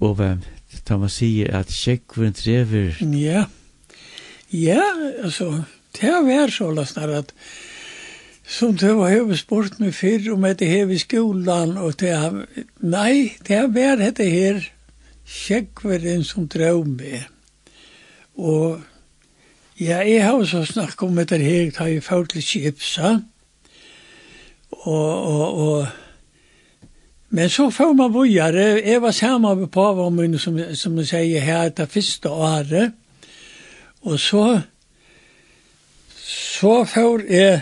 Og 0.00 0.14
hvem, 0.16 0.40
da 0.88 0.96
man 0.96 1.12
sier 1.12 1.52
at 1.56 1.72
kjekkvun 1.74 2.32
trever... 2.36 2.96
Ja, 3.00 3.44
ja, 4.50 4.82
altså, 5.22 5.62
det 5.94 6.08
har 6.08 6.24
vært 6.26 6.56
så 6.56 6.70
løsner 6.74 7.12
at 7.20 7.34
som 8.50 8.74
det 8.76 8.96
var 8.98 9.12
hevet 9.12 9.38
sport 9.38 9.76
med 9.78 9.92
fyrr 9.94 10.32
om 10.34 10.44
etter 10.48 10.66
hevet 10.66 10.96
i 10.96 11.02
skolan 11.04 11.76
og 11.78 12.00
det 12.00 12.10
har, 12.18 12.40
nei, 12.82 13.36
det 13.46 13.60
har 13.60 13.68
vært 13.70 14.02
dette 14.02 14.26
her 14.26 14.64
kjekkvun 15.30 16.24
som 16.26 16.48
drev 16.50 16.82
med. 16.88 17.28
Og 18.34 18.80
ja, 19.78 20.00
jeg 20.02 20.24
har 20.24 20.42
så 20.44 20.64
snakket 20.66 21.06
om 21.06 21.22
etter 21.22 21.38
her, 21.38 21.70
da 21.76 21.86
jeg 21.86 22.02
følte 22.02 22.42
kjipsa, 22.42 23.20
og, 24.70 25.10
og, 25.14 25.46
og 25.62 25.86
Men 27.32 27.50
så 27.50 27.70
får 27.70 27.92
man 27.94 28.12
vågare, 28.12 28.82
Jeg 28.84 29.02
var 29.02 29.10
samma 29.10 29.54
med 29.54 29.70
pavamun 29.70 30.38
som, 30.38 30.74
som 30.74 30.98
jeg 30.98 31.06
säger 31.06 31.40
här, 31.40 31.72
det 31.76 31.86
första 31.86 32.30
året. 32.30 32.92
Och 34.00 34.20
så, 34.20 34.60
så 36.60 36.84
får 36.84 37.22
jag 37.32 37.60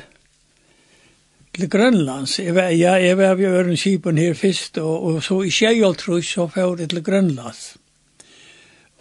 til 1.59 1.69
Grønlands. 1.69 2.39
Jeg 2.39 2.55
var, 2.55 2.71
ja, 2.71 2.95
jeg 3.03 3.19
var 3.19 3.35
ved 3.35 3.47
Ørenskipen 3.47 4.19
her 4.19 4.35
først, 4.35 4.79
og, 4.79 5.03
og 5.03 5.23
så 5.23 5.43
i 5.43 5.51
Kjeialtrus 5.51 6.33
så 6.35 6.47
får 6.47 6.81
jeg 6.81 6.89
til 6.89 7.05
Grønlands. 7.05 7.77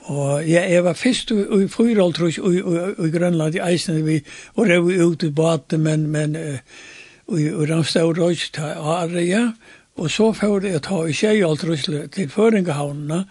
Og 0.08 0.48
ja, 0.48 0.64
jeg 0.72 0.84
var 0.84 0.94
først 0.94 1.32
i 1.32 1.68
Fyrialtrus 1.68 2.38
i 2.38 3.12
Grønland 3.12 3.56
i 3.56 3.64
Eisen, 3.72 4.06
vi, 4.06 4.22
og 4.56 4.66
det 4.66 4.80
var 4.84 5.06
ute 5.06 5.28
i 5.28 5.32
Baten, 5.36 5.84
men, 5.84 6.08
men 6.08 6.36
uh, 6.36 7.40
i 7.40 7.50
Ramstad 7.52 8.08
og 8.08 8.18
Røys 8.18 8.50
til 8.56 8.64
Are, 8.64 9.26
ja. 9.26 9.50
Og 9.98 10.12
så 10.14 10.30
får 10.34 10.68
jeg 10.68 10.84
ta 10.86 11.02
i 11.08 11.16
tjejoltrusle 11.18 12.06
til 12.14 12.30
Føringehavnene, 12.30 13.24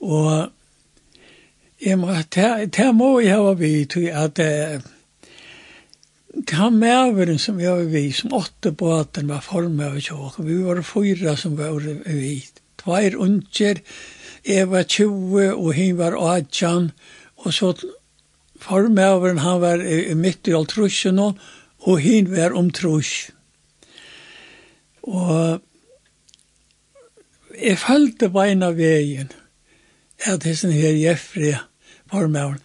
og 0.00 0.50
jeg 1.82 1.98
må, 1.98 2.14
det 2.32 2.88
må 2.96 3.18
jeg 3.20 3.36
ha 3.36 3.54
vi 3.58 3.84
til 3.90 4.08
at 4.08 4.36
det 4.38 4.82
han 6.50 6.78
mæveren 6.80 7.38
som 7.38 7.60
jeg 7.60 7.70
var 7.76 7.90
vi, 7.92 8.10
som 8.12 8.32
åtte 8.32 8.72
båten 8.72 9.28
var 9.28 9.42
formet 9.44 9.90
av 9.90 9.98
tjåk, 10.00 10.38
vi 10.40 10.56
var 10.64 10.80
fyra 10.86 11.36
som 11.36 11.58
var 11.58 11.76
vi, 11.76 12.38
tveir 12.80 13.18
unger, 13.20 13.82
jeg 14.46 14.70
var 14.70 14.88
20 14.88 15.52
og 15.52 15.74
hun 15.76 15.98
var 15.98 16.16
18, 16.16 16.90
og 17.44 17.52
så 17.54 17.74
formøveren 18.62 19.42
han 19.44 19.60
var 19.60 19.84
i 19.84 20.14
midt 20.14 20.48
i 20.48 20.56
alt 20.56 20.72
trusjen 20.72 21.20
og 21.20 21.36
hun 21.82 22.30
var 22.32 22.56
om 22.56 22.70
trusj. 22.70 23.30
Og 25.02 25.60
jeg 27.62 27.78
følte 27.78 28.28
beina 28.32 28.72
veien 28.76 29.30
at 30.26 30.44
hessen 30.46 30.72
her 30.74 30.94
Jeffrey 30.94 31.54
formøren, 32.10 32.58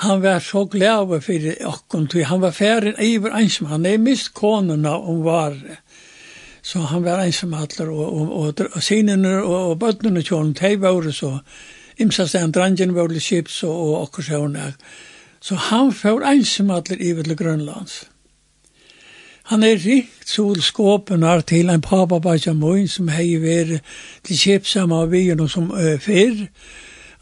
han 0.00 0.22
var 0.22 0.40
så 0.40 0.64
glad 0.64 1.20
for 1.22 1.66
okken, 1.68 2.08
han 2.24 2.40
var 2.40 2.50
ferdig 2.56 2.94
iver 3.04 3.34
ensam, 3.36 3.68
han 3.68 3.86
er 3.86 3.98
mist 3.98 4.32
konuna 4.34 4.96
om 4.96 5.24
vare. 5.24 5.76
Så 6.62 6.80
han 6.88 7.04
var 7.04 7.20
ensam 7.24 7.54
atler, 7.54 7.90
og, 7.90 8.12
og, 8.20 8.32
og, 8.38 8.66
og 8.72 8.82
sinene 8.82 9.42
og, 9.42 9.70
og 9.70 9.78
bøttene 9.78 10.22
kjønne, 10.22 10.54
de 10.56 10.80
var 10.80 11.10
så, 11.12 11.38
imsa 12.00 12.26
stedan 12.26 12.52
drangen 12.52 12.94
var 12.96 13.12
litt 13.12 13.24
kjips 13.28 13.62
og, 13.68 13.76
og 13.76 14.02
okker 14.02 14.56
Så 15.40 15.54
han 15.54 15.92
var 16.02 16.32
ensam 16.32 16.70
atler 16.70 17.00
iver 17.00 17.22
til 17.22 17.36
Grønlands. 17.36 18.04
Han 19.50 19.64
er 19.66 19.80
rikt 19.82 20.30
solskåpen 20.30 21.24
her 21.26 21.40
til 21.42 21.72
en 21.72 21.82
papabasja 21.82 22.52
moin 22.54 22.86
som 22.88 23.08
hei 23.10 23.32
vært 23.42 23.80
til 24.22 24.38
kjepsamma 24.38 25.00
av 25.02 25.10
byen 25.10 25.42
og 25.42 25.50
som 25.50 25.72
uh, 25.74 25.96
fyrr. 25.98 26.44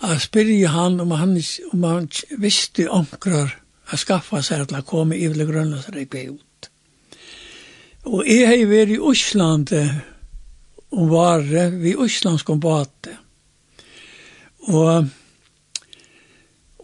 Jeg 0.02 0.20
spyrje 0.20 0.68
han 0.74 1.00
om 1.00 1.14
han, 1.16 1.32
om 1.72 1.86
han 1.88 2.10
visste 2.36 2.84
omkrar 2.92 3.56
å 3.88 3.96
skaffa 3.96 4.42
seg 4.44 4.66
til 4.68 4.76
å 4.76 4.84
komme 4.84 5.16
i 5.16 5.24
Ivle 5.24 5.48
Grønlandsreik 5.48 6.18
ut. 6.28 6.68
Og 8.12 8.28
jeg 8.28 8.44
hei 8.44 8.60
vært 8.68 8.92
i 8.92 9.00
Osland 9.00 9.72
og 10.92 11.08
var 11.08 11.48
vi 11.80 11.96
Oslands 11.96 12.44
kombatet. 12.44 13.16
Og, 14.68 15.08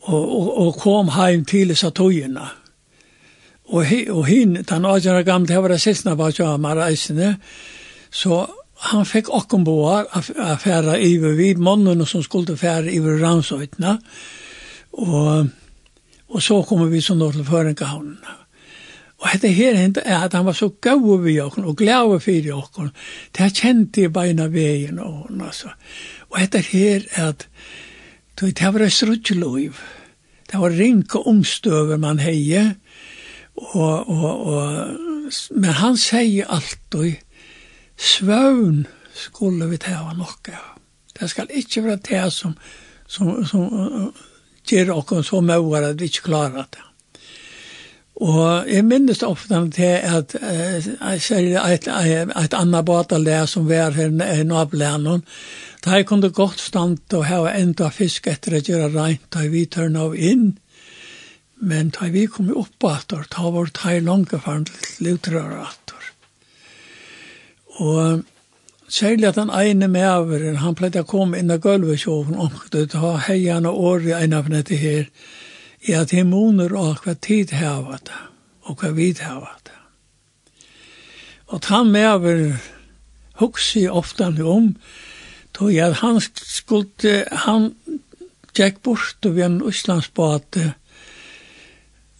og, 0.09 0.25
og, 0.25 0.53
og 0.67 0.77
kom 0.81 1.13
heim 1.21 1.45
til 1.45 1.69
disse 1.69 1.93
togene. 1.93 2.49
Og 2.49 2.64
Og, 3.73 3.85
he, 3.89 4.05
og 4.13 4.27
hin, 4.29 4.59
den 4.61 4.85
18 4.85 5.11
år 5.11 5.23
gamle, 5.23 5.49
det 5.49 5.63
var 5.63 5.73
det 5.73 5.81
siste 5.81 6.11
han 6.11 6.19
var 6.19 6.37
av 6.45 6.61
Maraisene, 6.61 7.39
så 8.13 8.45
han 8.91 9.07
fikk 9.09 9.31
okkenboar 9.33 10.11
å 10.13 10.23
fære 10.61 10.99
iver 11.01 11.37
vi, 11.39 11.55
mannen 11.57 12.05
som 12.07 12.23
skulle 12.23 12.59
fære 12.61 12.93
iver 12.93 13.23
Ramsøytene, 13.23 13.97
og, 15.01 15.49
og 16.29 16.43
så 16.43 16.61
kommer 16.69 16.93
vi 16.93 17.01
så 17.01 17.17
nå 17.17 17.31
til 17.33 17.47
Førenkahavnene. 17.49 18.41
Og 19.25 19.31
dette 19.33 19.55
her 19.57 19.79
hent 19.79 19.99
er 20.03 20.27
at 20.27 20.35
han 20.37 20.45
var 20.45 20.57
så 20.59 20.69
gau 20.85 21.17
vi 21.23 21.39
okken 21.41 21.65
og 21.65 21.79
glau 21.81 22.19
fyrir 22.21 22.59
okkom 22.59 22.91
Det 23.33 23.47
er 23.47 23.55
kjent 23.57 23.97
i 24.03 24.11
beina 24.13 24.51
vegin 24.53 24.99
og 25.01 25.31
altså. 25.41 25.71
Og 26.29 26.41
dette 26.43 26.61
her 26.69 27.07
er 27.15 27.31
at 27.31 27.47
det 28.41 28.73
var 28.75 28.83
et 28.83 28.93
strutjeloiv. 28.93 29.79
Det 30.51 30.61
var 30.61 30.75
rinke 30.77 31.23
omstøver 31.25 31.97
man 31.97 32.19
heie, 32.19 32.75
og, 33.57 34.09
og, 34.09 34.47
og, 34.47 35.33
men 35.55 35.77
han 35.79 35.99
sier 36.01 36.51
alltid, 36.51 37.21
svøvn 37.97 38.85
skulle 39.15 39.69
vi 39.71 39.79
tæva 39.79 40.15
nokka. 40.19 40.59
Det 41.15 41.31
skal 41.31 41.53
ikke 41.55 41.85
være 41.85 42.03
det 42.09 42.33
som, 42.35 42.57
som, 43.07 43.45
som 43.47 43.69
uh, 43.71 44.25
gjør 44.67 44.97
oss 44.97 45.29
så 45.29 45.41
møver 45.41 45.91
at 45.91 46.01
vi 46.01 46.11
ikke 46.11 46.29
klarer 46.31 46.67
det. 46.73 46.83
Og 48.15 48.71
jeg 48.71 48.85
minnes 48.87 49.23
ofte 49.27 49.59
til 49.75 49.97
at 50.07 50.37
jeg 50.39 51.23
sier 51.23 51.65
et, 51.67 51.89
et 51.91 52.55
annet 52.55 52.87
bataleg 52.87 53.49
som 53.51 53.67
var 53.69 53.97
her 53.97 54.13
i 54.15 54.45
Nablanen, 54.47 55.25
da 55.85 55.99
jeg 55.99 56.07
kunne 56.07 56.31
godt 56.31 56.61
stand 56.63 57.13
og 57.13 57.27
ha 57.27 57.41
enda 57.59 57.91
fisk 57.91 58.29
etter 58.31 58.55
å 58.57 58.63
gjøre 58.63 58.93
rent, 58.95 59.27
da 59.35 59.43
vi 59.51 59.67
tørna 59.67 60.07
av 60.07 60.15
inn, 60.15 60.55
Men 61.57 61.93
da 61.95 62.11
vi 62.11 62.27
kom 62.27 62.51
opp 62.57 62.85
atter, 62.85 63.27
da 63.31 63.51
var 63.51 63.71
det 63.71 64.01
langt 64.03 64.35
fram 64.43 64.65
til 64.69 65.07
lutrere 65.07 65.63
atter. 65.63 66.11
Og 67.79 68.25
særlig 68.89 69.29
at 69.29 69.39
han 69.41 69.51
ene 69.51 69.89
med 69.89 70.09
over, 70.09 70.45
han 70.61 70.75
pleide 70.75 71.05
å 71.05 71.09
komme 71.09 71.39
inn 71.39 71.51
i 71.51 71.59
gulvet 71.59 72.03
sjoven, 72.05 72.37
og 72.39 72.69
det 72.73 72.93
var 72.95 73.25
heierne 73.29 73.71
år 73.71 74.11
i 74.11 74.15
ene 74.19 74.43
av 74.43 74.51
dette 74.51 74.79
her, 74.79 75.09
i 75.85 75.95
at 75.95 76.13
jeg 76.13 76.27
måner 76.27 76.73
og 76.79 77.03
hva 77.05 77.15
tid 77.15 77.53
hava 77.55 77.99
det, 78.03 78.21
og 78.65 78.81
hva 78.81 78.93
vid 78.97 79.21
hava 79.25 79.53
det. 79.65 79.75
Og 81.53 81.67
han 81.69 81.91
med 81.93 82.09
over, 82.09 82.45
hukse 83.39 83.91
ofte 83.91 84.25
han 84.25 84.41
om, 84.41 84.71
tog 85.55 85.75
jeg 85.75 85.93
at 85.93 86.01
han 86.01 86.21
skulle, 86.23 87.21
han 87.47 87.73
gikk 88.55 88.81
bort 88.87 89.27
og 89.27 89.37
vi 89.37 89.45
en 89.45 89.61
Østlandsbate, 89.67 90.73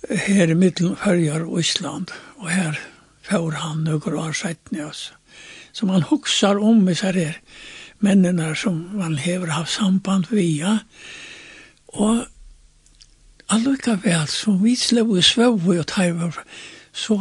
her 0.09 0.51
i 0.51 0.57
middelen 0.59 0.97
Førjar 0.97 1.47
og 1.47 1.61
Island, 1.61 2.13
og 2.37 2.51
her 2.51 2.79
får 3.25 3.61
han 3.63 3.85
nøkker 3.87 4.17
år 4.21 4.33
sett 4.37 4.73
ned 4.73 4.89
oss. 4.89 5.13
Så 5.73 5.87
man 5.87 6.07
huksar 6.07 6.61
om 6.61 6.85
i 6.89 6.95
seg 6.99 7.19
her 7.19 7.41
mennene 8.05 8.53
som 8.59 8.83
man 8.99 9.17
hever 9.19 9.55
haft 9.55 9.75
samband 9.75 10.29
via, 10.31 10.79
og 11.95 12.27
allikevel 13.53 14.29
som 14.31 14.61
vi 14.63 14.75
slev 14.79 15.11
og 15.15 15.25
svev 15.25 15.69
og 15.69 15.87
teiver, 15.91 16.37
så 16.93 17.21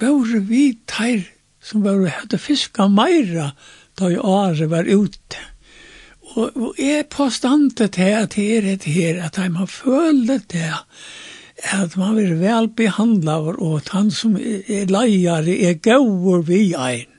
var 0.00 0.40
vi 0.48 0.66
teir 0.90 1.26
som 1.64 1.84
var 1.84 2.02
hadde 2.18 2.38
fiska 2.38 2.88
meira 2.92 3.52
da 3.98 4.10
i 4.10 4.18
året 4.18 4.70
var 4.70 4.88
ute. 4.88 5.40
Og, 6.34 6.56
og 6.56 6.80
jeg 6.80 7.06
påstandet 7.12 7.94
til 7.94 8.16
at 8.16 8.34
her 8.34 8.64
er 8.64 8.76
det 8.80 8.90
her, 8.90 9.22
at 9.22 9.36
de 9.36 9.48
har 9.56 9.70
følt 9.70 10.50
det, 10.52 10.72
at 11.62 11.96
man 11.96 12.16
vil 12.18 12.34
vel 12.40 12.68
behandla 12.76 13.38
og 13.54 13.76
at 13.78 13.92
han 13.94 14.10
som 14.10 14.36
er 14.36 14.90
leier 14.90 15.46
er 15.54 15.78
gauur 15.82 16.42
vi 16.48 16.74
ein. 16.74 17.10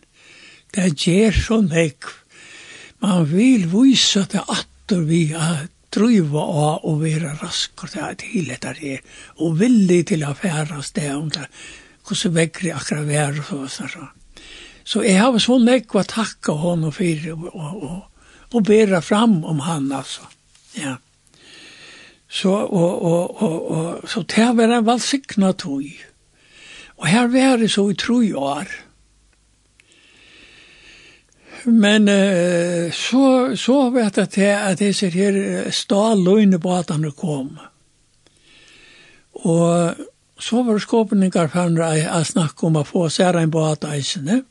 Det 0.75 0.91
gjer 0.99 1.31
så 1.31 1.61
nek. 1.63 2.03
Man 2.99 3.25
vil 3.31 3.69
vise 3.71 4.25
det 4.31 4.43
atter 4.43 5.05
vi 5.07 5.29
er 5.31 5.67
driva 5.95 6.43
av 6.43 6.83
og 6.89 6.99
vera 7.05 7.31
raskar 7.39 7.91
til 7.93 8.03
at 8.03 8.25
hilet 8.27 8.65
er 8.67 8.79
det, 8.81 8.97
og 9.39 9.55
villig 9.61 10.01
til 10.11 10.25
å 10.27 10.33
færa 10.35 10.81
sted 10.83 11.13
om 11.15 11.29
det, 11.31 11.47
hvordan 12.05 12.35
vekkri 12.35 12.73
akkurat 12.75 13.07
vær 13.07 13.39
og 13.39 13.69
så 13.71 13.87
sånn. 13.87 14.11
Så 14.85 15.01
jeg 15.01 15.17
har 15.17 15.39
så 15.41 15.57
nekva 15.57 16.03
takka 16.05 16.53
honom 16.61 16.93
fyrir 16.93 17.33
og, 17.33 17.47
og, 17.55 17.83
og, 17.87 18.27
og 18.53 18.67
bera 18.67 19.01
fram 19.01 19.39
om 19.47 19.63
han 19.65 19.89
altså. 19.95 20.27
Ja. 20.77 20.97
Så, 22.35 22.51
og, 22.51 23.01
og, 23.01 23.41
og, 23.41 23.71
og, 23.71 24.09
så 24.09 24.23
det 24.27 24.49
var 24.57 24.73
en 24.75 24.85
valsikna 24.85 25.53
tog. 25.55 25.85
Og 26.97 27.07
her 27.07 27.29
var 27.31 27.61
det 27.61 27.69
så 27.71 27.85
i 27.89 27.95
tru 27.95 28.19
år. 28.35 28.67
Men 31.65 32.09
uh, 32.11 32.91
så, 32.91 33.55
så 33.55 33.77
vet 33.89 34.17
jeg 34.17 34.29
til 34.29 34.51
at 34.51 34.79
disse 34.79 35.09
her 35.09 35.71
han 36.91 37.11
kom. 37.15 37.55
Og 39.33 39.95
så 40.39 40.63
var 40.63 40.73
det 40.73 40.83
skåpninger 40.83 41.47
for 41.47 41.81
å 41.87 42.23
snakke 42.27 42.67
om 42.67 42.81
å 42.81 42.87
få 42.87 43.07
sære 43.09 43.47
en 43.47 43.51
båt 43.51 43.87
eisene. 43.87 44.43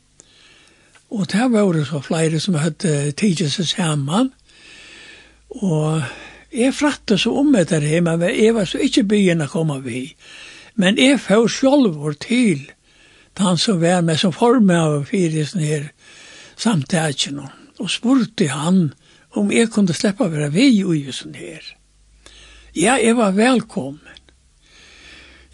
Og 1.13 1.29
det 1.31 1.51
var 1.53 1.73
det 1.73 1.85
så 1.87 2.01
flere 2.01 2.41
som 2.41 2.57
hette 2.57 3.13
seg 3.53 3.69
sammen. 3.69 4.33
Og 5.61 6.01
Jeg 6.55 6.71
frattet 6.71 7.19
så 7.19 7.33
om 7.35 7.55
etter 7.59 7.83
hjemme, 7.83 8.15
men 8.17 8.31
jeg 8.31 8.53
var 8.55 8.67
så 8.69 8.79
ikke 8.79 9.03
byen 9.11 9.43
å 9.43 9.51
komme 9.51 9.81
vi. 9.83 10.07
Men 10.79 10.99
jeg 10.99 11.19
får 11.19 11.49
selv 11.51 12.15
til 12.23 12.69
han 13.35 13.57
som 13.59 13.81
var 13.81 14.01
med 14.01 14.19
som 14.19 14.31
form 14.31 14.69
av 14.71 15.01
fire 15.03 15.31
fyrisen 15.31 15.59
her 15.59 15.89
samtidig. 16.55 17.49
Og 17.79 17.91
spurte 17.91 18.47
han 18.47 18.93
om 19.35 19.51
jeg 19.51 19.67
kunne 19.73 19.93
slippe 19.93 20.23
å 20.23 20.31
være 20.31 20.53
vi 20.53 20.69
i 20.79 21.11
sånn 21.11 21.35
her. 21.35 21.63
Ja, 22.75 22.95
jeg 22.95 23.17
var 23.19 23.35
velkommen. 23.35 23.99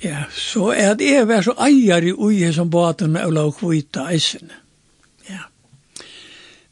Ja, 0.01 0.25
så 0.33 0.71
er 0.73 0.95
det 0.97 1.09
jeg 1.09 1.27
var 1.29 1.41
så 1.45 1.53
eier 1.61 2.05
i 2.05 2.13
uje 2.13 2.53
som 2.53 2.69
baten 2.69 3.17
og 3.17 3.33
la 3.33 3.49
Kvita 3.49 4.09
eisen. 4.13 4.53
Ja. 5.29 5.45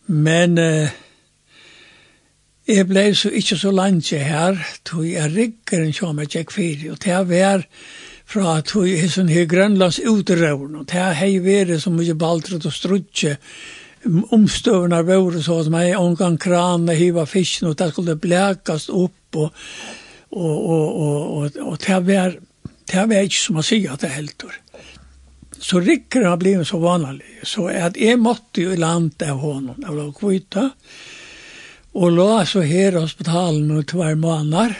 Men... 0.06 0.58
Uh, 0.58 0.90
Jeg 2.70 2.86
ble 2.86 3.02
så 3.18 3.32
ikke 3.34 3.56
så 3.58 3.72
langt 3.74 4.12
her, 4.14 4.60
tog 4.86 5.02
jeg 5.08 5.32
rikker 5.34 5.82
en 5.82 5.94
kjame 5.96 6.28
tjekk 6.30 6.52
fire, 6.54 6.92
og 6.94 7.00
det 7.02 7.16
var 7.26 7.64
fra 8.30 8.60
tog 8.62 8.86
jeg 8.86 9.10
sånn 9.10 9.32
her 9.34 9.48
grønlands 9.50 9.98
utrøvn, 10.06 10.76
og 10.78 10.86
det 10.92 11.06
hei 11.18 11.32
vært 11.42 11.80
så 11.82 11.90
mye 11.90 12.14
baltret 12.14 12.68
og 12.70 12.76
strutje, 12.76 13.40
omstøvna 14.06 15.02
vore 15.08 15.42
så 15.42 15.64
som 15.66 15.80
jeg 15.82 15.98
omgang 15.98 16.38
krana, 16.38 16.94
hiva 16.94 17.26
fisken, 17.26 17.72
og 17.72 17.80
det 17.80 17.90
skulle 17.90 18.20
blekast 18.22 18.94
opp, 18.94 19.40
og, 19.42 19.66
og, 20.30 20.54
og, 20.54 20.86
og, 20.86 21.18
og, 21.40 21.62
og 21.72 21.80
det 21.88 22.02
var, 22.06 22.36
det 22.94 23.06
var 23.10 23.26
ikke 23.26 23.46
som 23.48 23.58
å 23.58 23.66
si 23.66 23.82
at 23.90 24.06
det 24.06 24.14
heldur. 24.14 24.54
Så 25.58 25.82
rikker 25.82 26.30
han 26.30 26.38
blei 26.38 26.54
så 26.62 26.78
vanlig, 26.86 27.40
så 27.42 27.66
at 27.74 27.98
jeg 27.98 28.22
måtte 28.22 28.62
jo 28.62 28.78
i 28.78 28.80
land 28.80 29.26
av 29.26 29.42
honom, 29.42 29.82
av 29.90 30.06
kvita, 30.22 30.70
og 30.70 31.19
og 32.00 32.14
lå 32.16 32.30
så 32.48 32.64
her 32.64 32.96
i 32.96 33.02
hospitalen 33.02 33.72
og 33.76 33.88
tvær 33.92 34.16
måneder. 34.16 34.76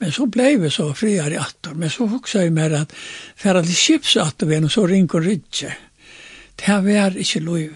Men 0.00 0.12
så 0.12 0.26
blev 0.26 0.62
vi 0.62 0.70
så 0.70 0.88
friare 0.96 1.38
atter. 1.38 1.74
Men 1.74 1.90
så 1.90 2.06
huxade 2.06 2.44
jeg 2.44 2.52
mer 2.52 2.70
att 2.70 2.92
färra 3.36 3.62
till 3.62 3.76
Kips 3.76 4.16
vi, 4.38 4.64
och 4.64 4.72
så 4.72 4.86
ringa 4.86 5.12
och 5.12 5.22
rydde. 5.22 5.76
Det 6.56 6.64
här 6.64 6.80
var 6.80 7.18
inte 7.18 7.40
lov. 7.40 7.74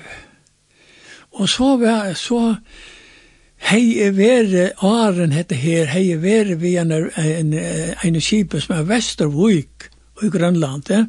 Och 1.30 1.50
så 1.50 1.76
var 1.76 2.14
så 2.14 2.56
hei 3.64 3.98
er 4.04 4.12
vere 4.12 4.72
åren 4.84 5.32
hette 5.32 5.56
her, 5.56 5.88
hei 5.88 6.10
er 6.12 6.20
vere 6.20 6.58
vi 6.60 6.74
en, 6.76 6.92
en, 6.92 7.54
en 7.54 8.20
kjipe 8.20 8.60
som 8.60 8.76
er 8.76 8.88
Vestervik 8.90 9.88
i 10.22 10.28
Grønland, 10.32 10.90
eh? 10.92 11.06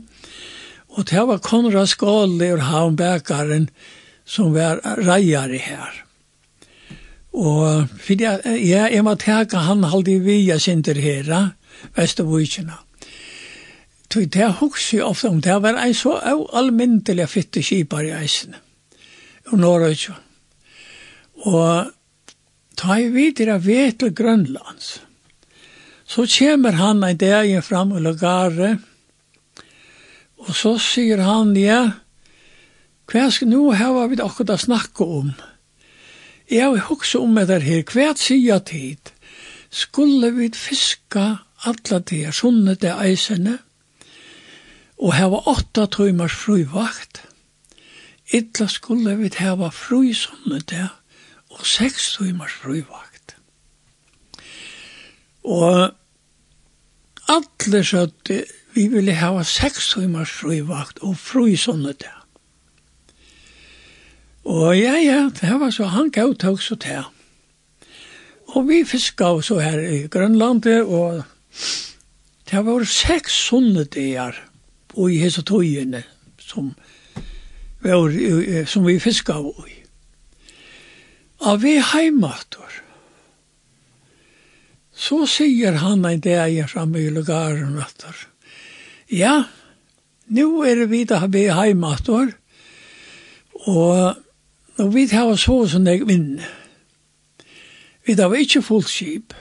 og 0.96 1.08
det 1.10 1.26
var 1.28 1.44
Konrad 1.44 1.92
Skåle 1.92 2.54
og 2.56 2.64
Havnbækaren 2.64 3.68
som 4.26 4.56
var 4.56 4.80
reier 5.04 5.52
her. 5.60 6.05
Og 7.36 7.90
for 7.99 8.16
jeg, 8.16 8.41
jeg, 8.64 8.91
jeg 8.95 9.03
må 9.03 9.16
teka 9.20 9.66
han 9.68 9.84
halde 9.91 10.20
vi 10.24 10.45
jeg 10.48 10.64
sinter 10.64 10.99
her, 10.99 11.32
Vestervujkina. 11.95 12.80
Så 14.16 14.22
det 14.32 14.45
hugsi 14.62 15.02
ofte 15.03 15.28
om 15.28 15.41
det 15.44 15.57
var 15.60 15.76
ei 15.84 15.91
så 15.91 16.14
almindelig 16.56 17.26
fytte 17.28 17.60
kipar 17.60 18.06
i 18.07 18.14
eisen, 18.16 18.53
og 19.52 19.60
Norrøyja. 19.60 20.14
Og 21.52 21.90
ta 22.80 22.95
i 22.95 23.10
videre 23.12 23.57
ved 23.60 23.98
til 23.99 24.14
Grønlands. 24.16 25.02
Så 26.07 26.24
kommer 26.38 26.80
han 26.80 27.03
en 27.03 27.18
dag 27.18 27.52
fram 27.64 27.91
i 27.98 27.99
lagare, 27.99 28.78
og 30.38 30.56
så 30.56 30.78
sier 30.80 31.20
han, 31.20 31.52
ja, 31.60 31.82
hva 33.12 33.28
skal 33.28 33.52
nå 33.52 33.66
hava 33.76 34.07
vi 34.07 34.22
akkurat 34.24 34.64
snakke 34.64 35.03
om? 35.03 35.36
Ja 35.36 35.55
Jeg 36.50 36.66
har 36.66 36.78
hoksa 36.78 37.20
om 37.20 37.36
det 37.36 37.64
her, 37.64 37.84
hva 37.90 38.14
sier 38.20 38.60
tid? 38.60 39.12
Skulle 39.74 40.30
vi 40.36 40.52
fiska 40.54 41.26
alla 41.66 42.00
tida, 42.06 42.32
sånne 42.32 42.76
de 42.78 42.92
eisene, 42.94 43.58
og 45.02 45.16
hava 45.18 45.42
åtta 45.52 45.88
tøymars 45.92 46.36
fruvakt. 46.38 47.24
Illa 48.34 48.68
skulle 48.72 49.16
vi 49.20 49.32
hava 49.40 49.72
fru 49.74 50.14
sånne 50.14 50.62
det, 50.70 50.88
og 51.50 51.66
seks 51.66 52.14
tøymars 52.18 52.54
fruvakt. 52.62 53.36
Og 55.44 55.92
alle 57.28 57.84
søtte, 57.84 58.44
vi 58.76 58.88
ville 58.94 59.18
hava 59.18 59.44
seks 59.44 59.94
tøymars 59.96 60.32
fruvakt 60.32 61.02
og 61.02 61.18
fru 61.18 61.50
sånne 61.58 61.98
det. 61.98 62.15
Og 64.46 64.76
ja, 64.78 64.94
ja, 65.02 65.30
det 65.34 65.60
var 65.60 65.72
så 65.74 65.90
han 65.90 66.12
gav 66.14 66.36
tog 66.38 66.62
så 66.62 66.78
til. 66.78 67.06
Og 68.54 68.68
vi 68.68 68.84
fiska 68.86 69.42
så 69.42 69.58
her 69.60 69.80
i 69.82 70.06
Grønlandet, 70.08 70.86
og 70.86 71.24
det 72.52 72.62
var 72.66 72.86
seks 72.86 73.34
sånne 73.50 73.88
dager 73.90 74.38
i 74.96 75.18
hese 75.20 75.42
togene 75.44 76.04
som, 76.40 76.70
var, 77.82 78.14
som 78.70 78.86
vi 78.86 79.00
fiska 79.02 79.40
i. 79.66 79.80
Og 81.42 81.64
vi 81.64 81.80
heimater. 81.82 82.82
Så 84.96 85.26
sier 85.28 85.82
han 85.82 86.06
en 86.06 86.22
dag 86.24 86.54
framme 86.70 87.02
i 87.02 87.10
lugaren 87.12 87.82
etter. 87.82 88.14
Ja, 89.12 89.42
nu 90.32 90.62
er 90.64 90.86
vi 90.88 91.04
da 91.10 91.26
vi 91.28 91.50
heimater, 91.50 92.32
og 93.66 94.22
Nå, 94.78 94.90
vi 94.92 95.06
har 95.08 95.36
så 95.40 95.62
som 95.72 95.86
jeg 95.88 96.04
vinn. 96.08 96.42
Vi 98.06 98.14
har 98.20 98.34
ikke 98.36 98.62
fullt 98.62 98.90
skip. 98.92 99.36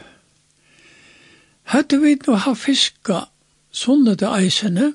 Hadde 1.73 1.99
vi 2.03 2.15
nå 2.21 2.37
ha 2.45 2.53
fiska 2.55 3.25
sånne 3.75 4.15
til 4.21 4.31
eisene, 4.31 4.93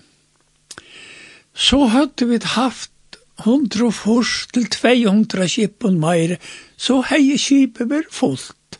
så 1.52 1.90
hadde 1.92 2.30
vi 2.30 2.40
haft 2.56 3.20
hundre 3.44 3.90
fors 3.92 4.46
til 4.54 4.70
200 4.72 5.50
skipen 5.52 6.00
meir, 6.00 6.38
så 6.78 7.02
hei 7.10 7.36
skipet 7.36 7.90
var 7.92 8.08
fullt. 8.12 8.80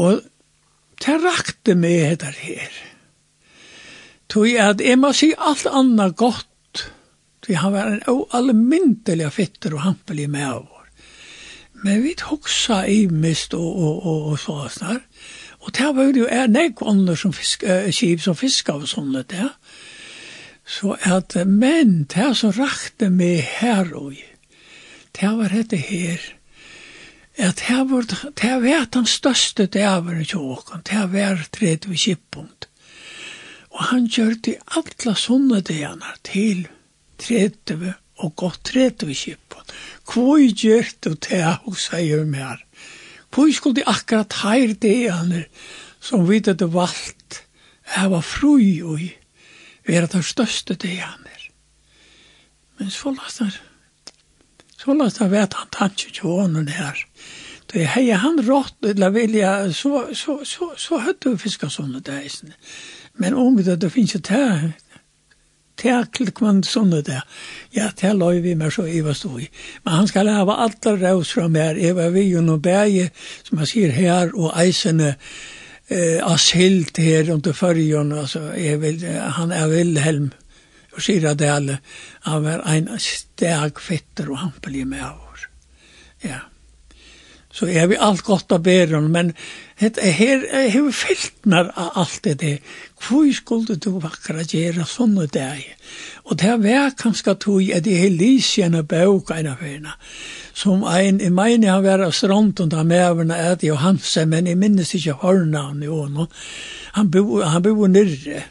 Og 0.00 0.20
det 1.00 1.16
rakte 1.24 1.76
meg 1.78 2.12
etter 2.12 2.36
her. 2.44 2.72
Tog 4.30 4.46
jeg 4.46 4.76
at 4.76 4.84
jeg 4.84 5.00
må 5.00 5.14
si 5.16 5.32
alt 5.32 5.66
annet 5.66 6.16
godt 6.20 6.49
vi 7.50 7.58
han 7.58 7.74
var 7.74 7.96
en 7.96 8.24
allmyndelig 8.30 9.32
fitter 9.34 9.74
og 9.74 9.82
hampelig 9.82 10.28
med 10.30 10.46
av 10.46 10.62
vår. 10.68 10.86
Men 11.82 12.02
vi 12.04 12.14
hoksa 12.28 12.84
i 12.86 13.06
mist 13.10 13.56
og, 13.58 13.66
og, 13.66 14.06
og, 14.06 14.26
og 14.30 14.38
så 14.38 14.56
snar. 14.70 15.00
Og 15.60 15.72
det 15.76 15.88
var 15.96 16.12
jo 16.16 16.26
er 16.30 16.46
nek 16.48 16.82
ånder 16.86 17.18
som 17.18 17.34
fisk, 17.34 17.64
uh, 17.66 17.90
kip 17.90 18.22
som 18.22 18.36
fiska 18.38 18.76
og 18.78 18.88
sånne 18.88 19.24
det. 19.28 19.48
Så 20.70 20.94
at, 21.02 21.34
men 21.46 22.04
det 22.12 22.30
som 22.38 22.54
rakte 22.54 23.10
meg 23.10 23.42
her 23.58 23.90
og 23.98 24.14
det 25.18 25.30
var 25.36 25.50
dette 25.50 25.76
her, 25.76 26.22
at 27.40 27.64
det 27.66 27.84
var, 27.90 28.06
det 28.38 28.56
var 28.62 28.86
den 28.94 29.06
største 29.10 29.66
dæveren 29.66 30.24
til 30.24 30.52
åkken, 30.54 30.84
det 30.86 31.06
var 31.12 31.42
tredje 31.50 31.96
kippunkt. 31.96 32.68
Og 33.70 33.88
han 33.90 34.06
gjør 34.06 34.36
det 34.44 34.60
alle 34.76 35.16
sånne 35.18 35.60
dæverne 35.66 36.14
til 36.22 36.68
30 37.20 37.94
og 38.20 38.34
godt 38.36 38.64
30 38.72 39.14
kippen. 39.14 39.72
Hvor 40.04 40.40
gjør 40.40 40.90
du 41.04 41.14
det, 41.14 41.44
og 41.64 41.76
sier 41.78 42.24
mer? 42.24 42.60
Hvor 43.30 43.50
skulle 43.54 43.80
de 43.80 43.86
akkurat 43.86 44.40
her 44.42 44.74
det 44.74 45.46
som 46.00 46.28
vi 46.28 46.42
hadde 46.46 46.72
valgt, 46.72 47.44
jeg 47.96 48.10
var 48.10 48.20
fru 48.24 48.56
og 48.84 49.00
være 49.86 50.06
den 50.06 50.22
største 50.22 50.74
det 50.74 50.98
er. 50.98 51.18
Men 52.78 52.90
så 52.90 53.12
lagt 53.12 53.38
han, 53.38 53.52
så 54.78 54.94
lagt 54.94 55.18
han 55.18 55.30
vet 55.30 55.54
han 55.54 55.72
tanke 55.72 56.12
til 56.12 56.28
hånden 56.28 56.68
her. 56.68 56.96
Det 57.70 57.86
hei 57.86 58.08
han 58.10 58.40
rått, 58.42 58.78
eller 58.82 59.12
vilja, 59.14 59.72
så, 59.72 60.08
så, 60.14 60.40
så, 60.44 60.44
så, 60.44 60.70
så 60.76 60.98
hadde 61.04 61.34
vi 61.34 61.38
fisket 61.38 61.70
sånne 61.72 62.00
deisene. 62.02 62.56
Men 63.20 63.36
om 63.38 63.58
det 63.58 63.68
hadde 63.68 63.90
finnes 63.92 64.16
det 64.16 64.72
til 65.80 66.32
kvann 66.36 66.62
sånne 66.66 67.00
det. 67.06 67.20
Ja, 67.76 67.90
det 67.96 68.12
løy 68.16 68.40
vi 68.44 68.56
mer 68.58 68.72
så 68.74 68.86
Eva 68.88 69.14
stod 69.16 69.40
i. 69.44 69.48
Men 69.84 70.00
han 70.00 70.10
skal 70.10 70.30
hava 70.32 70.58
alle 70.66 70.96
rås 71.00 71.32
fra 71.36 71.48
mer. 71.48 71.78
Eva 71.78 72.10
vi 72.14 72.28
jo 72.28 72.42
noen 72.44 72.62
bæge, 72.62 73.10
som 73.46 73.62
han 73.62 73.70
sier 73.70 73.94
her, 73.96 74.34
og 74.34 74.52
eisene 74.60 75.14
eh, 75.14 76.20
asilt 76.24 77.00
her 77.02 77.32
under 77.34 77.56
fyrjon, 77.56 78.12
altså, 78.12 78.50
jeg 78.58 78.80
vil, 78.82 79.04
han 79.40 79.52
er 79.52 79.68
Wilhelm, 79.72 80.30
og 80.94 81.02
sier 81.02 81.30
at 81.30 81.38
det 81.38 81.50
alle, 81.50 81.80
han 82.26 82.44
var 82.44 82.64
en 82.68 82.88
steg 83.00 83.78
fetter 83.80 84.30
og 84.30 84.42
hampelig 84.44 84.86
med 84.88 85.06
oss. 85.06 85.46
Ja 86.24 86.44
så 87.52 87.66
er 87.66 87.88
vi 87.90 87.98
alt 87.98 88.22
godt 88.22 88.52
av 88.54 88.62
bæren, 88.62 89.08
men 89.10 89.32
het, 89.80 89.98
her 89.98 90.44
har 90.54 90.84
vi 90.86 90.92
fyltnar 90.94 91.72
alt 91.74 92.20
det 92.24 92.36
der. 92.40 92.58
Hvor 93.00 93.26
skulle 93.34 93.74
du 93.74 93.98
vakra 93.98 94.44
gjøre 94.46 94.86
sånne 94.86 95.26
dag? 95.34 95.64
Og 96.30 96.38
det 96.38 96.52
var 96.62 96.94
kanskje 96.98 97.34
tog 97.34 97.72
at 97.74 97.88
jeg 97.90 98.04
har 98.04 98.14
lyst 98.14 98.54
gjennom 98.58 98.86
bøk 98.86 99.32
en 99.34 99.50
av 99.50 99.64
henne. 99.66 99.96
Som 100.54 100.84
en, 100.86 101.18
jeg 101.18 101.34
mener 101.34 101.72
han 101.72 101.84
var 101.84 102.04
av 102.06 102.14
stronten 102.14 102.70
av 102.70 102.86
mæverne 102.86 103.38
et 103.50 103.66
Johansen, 103.66 104.30
men 104.30 104.46
jeg 104.46 104.60
minnes 104.60 104.94
ikke 104.94 105.18
hørne 105.24 105.64
han 105.72 105.82
jo 105.82 106.04
nå. 106.06 106.28
Han 106.94 107.10
bor, 107.10 107.42
han 107.42 107.66
bor 107.66 107.90
nyrre. 107.90 108.44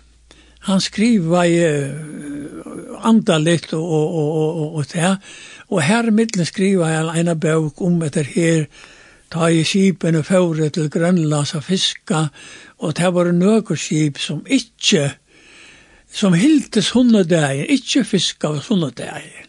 Han 0.67 0.81
skriver 0.83 1.47
uh, 1.47 3.05
andalikt 3.07 3.71
og, 3.73 3.85
og, 3.85 4.11
og, 4.19 4.35
og, 4.35 4.59
og, 4.59 4.75
og 4.75 4.91
det 4.91 5.15
Og 5.69 5.83
her 5.85 6.09
middelen 6.11 6.47
skriva 6.49 6.89
jeg 6.89 7.21
en 7.21 7.39
bøk 7.39 7.81
om 7.85 8.01
etter 8.05 8.25
her, 8.25 8.65
ta 9.29 9.49
i 9.53 9.61
skipen 9.63 10.17
og 10.17 10.25
fjore 10.25 10.69
til 10.73 10.89
Grønlands 10.89 11.53
og 11.55 11.63
fiska, 11.63 12.27
og 12.81 12.95
det 12.97 13.11
var 13.13 13.29
nøkker 13.31 13.77
skip 13.77 14.17
som 14.17 14.41
ikke, 14.49 15.11
som 16.09 16.33
hilde 16.33 16.81
sånne 16.81 17.21
dagen, 17.29 17.69
ikke 17.69 18.03
fiska 18.07 18.49
av 18.49 18.63
sånne 18.65 18.89
dagen. 18.97 19.45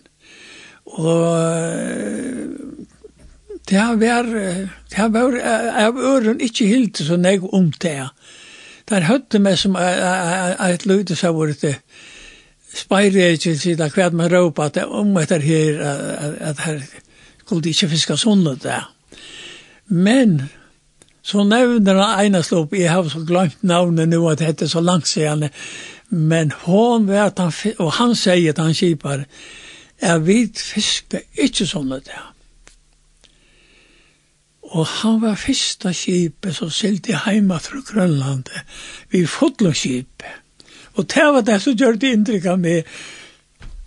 Og 0.84 1.30
det 3.70 3.86
var, 4.02 4.28
det 4.90 5.09
var, 5.14 5.36
av 5.86 5.97
øren 5.97 6.40
ikke 6.40 6.66
hilde 6.66 7.06
så 7.06 7.16
nek 7.16 7.47
om 7.55 7.70
det. 7.80 8.10
Der 8.90 9.06
høtte 9.06 9.38
meg 9.38 9.56
som 9.59 9.76
et 9.78 10.86
løyde 10.86 11.16
seg 11.16 11.36
vårt 11.36 11.62
det, 11.62 11.76
spyrir 12.74 13.34
ikke 13.34 13.56
til 13.59 13.80
hva 13.80 14.09
man 14.14 14.30
råpa 14.32 14.68
at 14.70 14.78
om 14.86 15.16
etter 15.18 15.42
her 15.42 15.80
at 16.51 16.64
her 16.64 16.80
skulle 17.38 17.64
de 17.64 17.74
ikke 17.74 17.88
fiska 17.88 18.16
sunnet 18.16 18.62
det. 18.62 18.80
Men 19.86 20.42
så 21.22 21.44
nevner 21.44 21.98
han 21.98 22.24
Einar 22.24 22.42
Slop, 22.42 22.72
jeg 22.72 22.90
har 22.92 23.09
så 23.09 23.24
glemt 23.26 23.62
navnet 23.62 24.09
nå 24.09 24.22
at 24.30 24.38
det 24.38 24.47
heter 24.47 24.70
så 24.70 24.80
langt 24.80 25.09
siden, 25.09 25.48
men 26.10 26.52
hon 26.64 27.09
vet 27.09 27.38
han, 27.38 27.52
og 27.78 27.92
han 27.98 28.14
sier 28.14 28.55
at 28.55 28.62
han 28.62 28.74
kipar, 28.74 29.24
er 30.01 30.22
vit 30.24 30.59
fiskte 30.59 31.24
ikke 31.36 31.66
sunnet 31.66 32.06
der. 32.06 32.28
Og 34.70 34.86
han 34.86 35.18
var 35.22 35.34
fyrsta 35.34 35.92
kipet 35.92 36.55
som 36.56 36.70
sildi 36.70 37.16
heima 37.26 37.59
fra 37.59 37.82
Grønlandet, 37.86 38.62
vi 39.10 39.26
fotlo 39.26 39.74
kipet 39.74 40.40
Og 41.01 41.09
det 41.09 41.31
var 41.35 41.47
det 41.47 41.56
som 41.64 41.78
gjør 41.78 41.97
det 42.01 42.12
inntrykk 42.16 42.51
av 42.52 42.60
meg. 42.60 42.93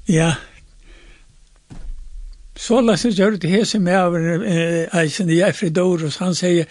Ja, 0.10 0.34
så 2.64 2.80
la 2.80 2.95
seg 2.99 3.18
gjør 3.18 3.40
det 3.41 3.49
hese 3.52 3.80
med 3.81 3.98
av 3.98 4.15
eisen 5.02 5.31
i 5.34 5.41
Eifridorus. 5.44 6.19
Han 6.22 6.35
sier, 6.38 6.69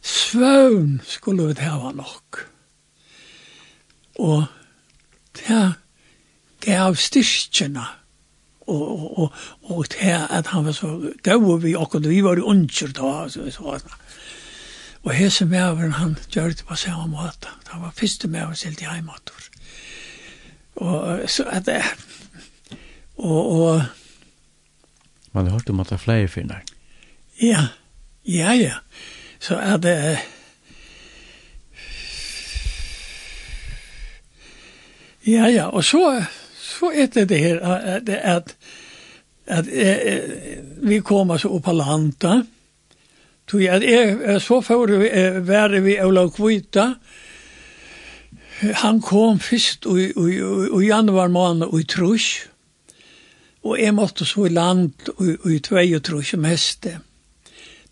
svøvn 0.00 1.00
skulle 1.06 1.50
vi 1.50 1.58
det 1.58 1.72
var 1.72 1.96
nok. 1.98 2.40
Og 4.22 4.46
det 5.40 5.64
gav 6.64 6.96
styrkjene. 6.96 7.84
Og, 8.66 8.82
og, 8.82 9.18
og, 9.18 9.42
og 9.70 9.90
det 9.92 10.14
at 10.14 10.48
han 10.50 10.64
var 10.66 10.74
så, 10.74 10.94
det 11.24 11.36
var 11.42 11.60
vi 11.62 11.76
akkurat, 11.78 12.08
vi 12.10 12.22
var 12.24 12.40
jo 12.40 12.48
unger 12.50 12.90
da, 12.96 13.12
så, 13.30 13.44
så, 13.54 13.76
så. 13.78 13.98
Og 15.06 15.12
hese 15.14 15.46
med 15.46 15.62
av 15.62 15.84
han 16.00 16.16
gjør 16.34 16.54
det 16.54 16.66
på 16.66 16.78
samme 16.80 17.12
måte. 17.12 17.52
Han 17.70 17.84
var 17.84 17.94
første 17.94 18.30
med 18.30 18.42
av 18.42 18.56
oss 18.56 18.64
helt 18.66 18.82
i 18.82 18.88
heimator. 18.90 19.50
Og 20.76 21.30
så 21.30 21.44
er 21.48 21.60
det 21.60 21.82
og, 23.16 23.52
og 23.52 23.82
Man 25.32 25.46
har 25.46 25.52
hørt 25.52 25.70
om 25.70 25.80
at 25.80 25.88
det 25.88 25.92
er 25.92 26.00
flere 26.00 26.28
finner. 26.28 26.60
Ja, 27.42 27.66
ja, 28.24 28.52
ja. 28.52 28.72
Så 29.40 29.56
er 29.56 29.76
det 29.76 30.18
Ja, 35.26 35.48
ja, 35.50 35.66
og 35.66 35.84
så, 35.84 36.24
så 36.54 36.92
er 36.94 37.06
det 37.06 37.28
det 37.28 37.38
her 37.38 37.60
at, 37.60 38.08
at, 38.08 38.54
at 39.46 39.66
vi 40.82 41.00
kommer 41.00 41.36
så 41.36 41.48
opp 41.48 41.64
på 41.64 41.72
landet, 41.72 42.46
Tog 43.46 43.62
jeg, 43.62 43.82
er, 43.84 44.38
så 44.38 44.60
får 44.60 44.86
vi 44.98 45.08
være 45.46 45.80
vi 45.80 46.00
Olav 46.02 46.32
Kvita, 46.34 46.82
og 46.82 46.94
Han 48.56 49.02
kom 49.04 49.40
fyrst 49.40 49.86
i, 49.86 50.10
i, 50.10 50.36
i, 50.36 50.68
i 50.80 50.86
januar 50.86 51.28
måned 51.28 51.74
i 51.76 51.84
Trus, 51.84 52.46
og 53.66 53.80
jeg 53.80 53.94
måtte 53.94 54.24
så 54.24 54.46
i 54.46 54.54
land 54.54 55.10
i, 55.20 55.34
i 55.56 55.58
tvei 55.60 55.90
og 55.96 56.04
Trus 56.06 56.30
som 56.32 56.44
heste. 56.44 56.98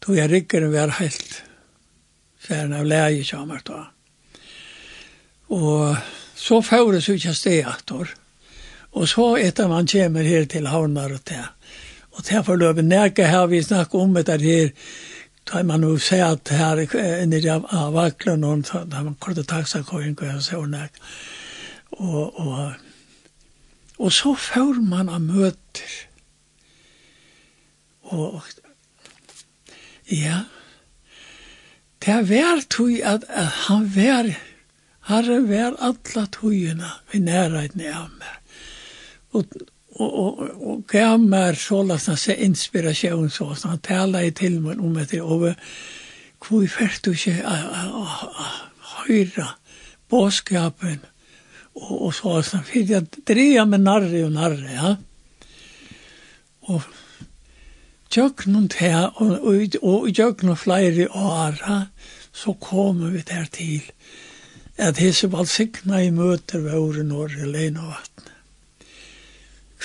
då 0.06 0.14
jeg 0.14 0.30
rikkeren 0.30 0.72
var 0.72 0.98
helt 1.00 1.42
færen 2.38 2.72
av 2.76 2.84
leie 2.84 3.24
kommer 3.24 3.62
da. 3.64 3.86
Og 5.48 5.96
så 6.36 6.60
fører 6.60 7.00
så 7.00 7.16
ikke 7.16 7.34
steaktor. 7.34 8.10
Og 8.92 9.08
så 9.08 9.36
etter 9.40 9.68
man 9.68 9.88
kommer 9.88 10.22
her 10.22 10.44
til 10.44 10.68
havnar 10.68 11.14
og 11.16 11.24
til. 11.24 11.46
Og 12.12 12.24
til 12.24 12.44
forløpet 12.44 12.84
nærke 12.84 13.26
her 13.26 13.46
vi 13.46 13.62
snakker 13.62 13.98
om 13.98 14.16
etter 14.16 14.38
her, 14.38 14.70
Da 15.44 15.62
man 15.62 15.80
nu 15.80 15.98
säger 15.98 16.24
att 16.24 16.48
här 16.48 16.96
är 16.96 17.26
nere 17.26 17.54
av 17.54 17.92
vaklen 17.92 18.40
någon 18.40 18.62
da 18.86 19.02
man 19.02 19.14
kunde 19.14 19.44
taxa 19.44 19.82
koin 19.82 20.16
och 20.36 20.42
så 20.44 20.66
nek. 20.66 20.92
Och 21.90 22.34
och 22.34 22.72
och 23.96 24.12
så 24.12 24.34
får 24.36 24.74
man 24.74 25.08
av 25.08 25.20
möter. 25.20 25.90
Och 28.02 28.42
ja. 30.04 30.40
Det 32.04 32.12
er 32.12 32.26
vært 32.28 32.66
tog 32.68 32.98
at, 33.00 33.22
at 33.32 33.46
han 33.64 33.86
vær, 33.94 34.26
har 35.08 35.28
var 35.48 35.76
alla 35.80 36.26
togene 36.28 36.90
vi 37.12 37.20
nærheten 37.24 37.80
av 37.88 38.10
meg. 38.18 38.58
Og, 39.32 39.54
og 39.94 40.18
og 40.18 40.62
och 40.70 40.86
gammar 40.86 41.54
sålas 41.54 42.20
så 42.20 42.32
inspiration 42.32 43.30
så 43.30 43.54
så 43.54 43.68
han 43.68 43.78
tala 43.78 44.22
i 44.22 44.30
til 44.30 44.60
mig 44.60 44.78
om 44.78 44.94
det 45.10 45.20
och 45.20 45.54
hur 46.48 46.66
färt 46.66 47.04
du 47.04 47.14
sig 47.14 47.42
höra 48.80 49.48
boskapen 50.08 50.98
og 51.74 52.02
og 52.02 52.14
så 52.14 52.42
så 52.42 52.58
fyrir 52.58 52.90
jag 52.90 53.06
dreia 53.26 53.64
med 53.64 53.80
narri 53.80 54.24
og 54.24 54.32
narri 54.32 54.74
ja. 54.74 54.96
Och 56.60 56.82
jöknum 58.10 58.68
her 58.78 59.10
og 59.16 59.40
og 59.82 60.08
jǫknar 60.08 60.54
flæri 60.54 61.06
og 61.10 61.46
ara 61.46 61.86
så 62.32 62.52
kommer 62.52 63.10
vi 63.10 63.18
der 63.18 63.44
til 63.44 63.82
at 64.76 64.98
hesa 64.98 65.26
valsikna 65.26 66.02
i 66.02 66.10
møter 66.10 66.58
við 66.58 66.78
orðin 66.78 67.12
norr 67.12 67.34
leina 67.46 67.80
vatn 67.80 68.33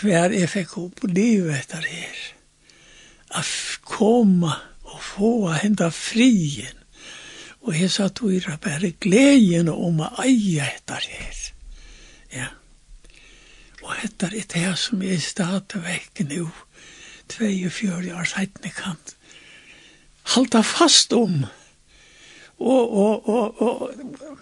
hver 0.02 0.34
jeg 0.36 0.50
fikk 0.52 0.78
opp 0.82 1.04
livet 1.08 1.56
etter 1.58 1.86
her. 1.86 2.20
At 3.38 3.50
komme 3.86 4.54
og 4.90 5.02
få 5.04 5.34
henda 5.62 5.90
frien. 5.94 6.78
Og 7.62 7.76
jeg 7.76 7.92
sa 7.92 8.08
at 8.10 8.22
vi 8.24 8.40
bare 8.40 8.94
gleden 9.04 9.70
om 9.70 10.02
å 10.02 10.10
eie 10.24 10.66
etter 10.66 11.06
her. 11.12 11.44
Ja. 12.34 12.50
Og 13.84 13.94
etter 14.04 14.34
er 14.36 14.48
det 14.50 14.74
som 14.80 15.04
jeg 15.04 15.22
stadig 15.24 15.84
vekk 15.84 16.24
nå, 16.30 16.50
42 17.30 18.14
år 18.16 18.26
siden 18.26 18.72
kan 18.74 18.98
halda 20.34 20.62
fast 20.66 21.14
om 21.14 21.44
og 22.60 22.94
og 23.04 23.30
og 23.30 23.62
og 23.62 24.39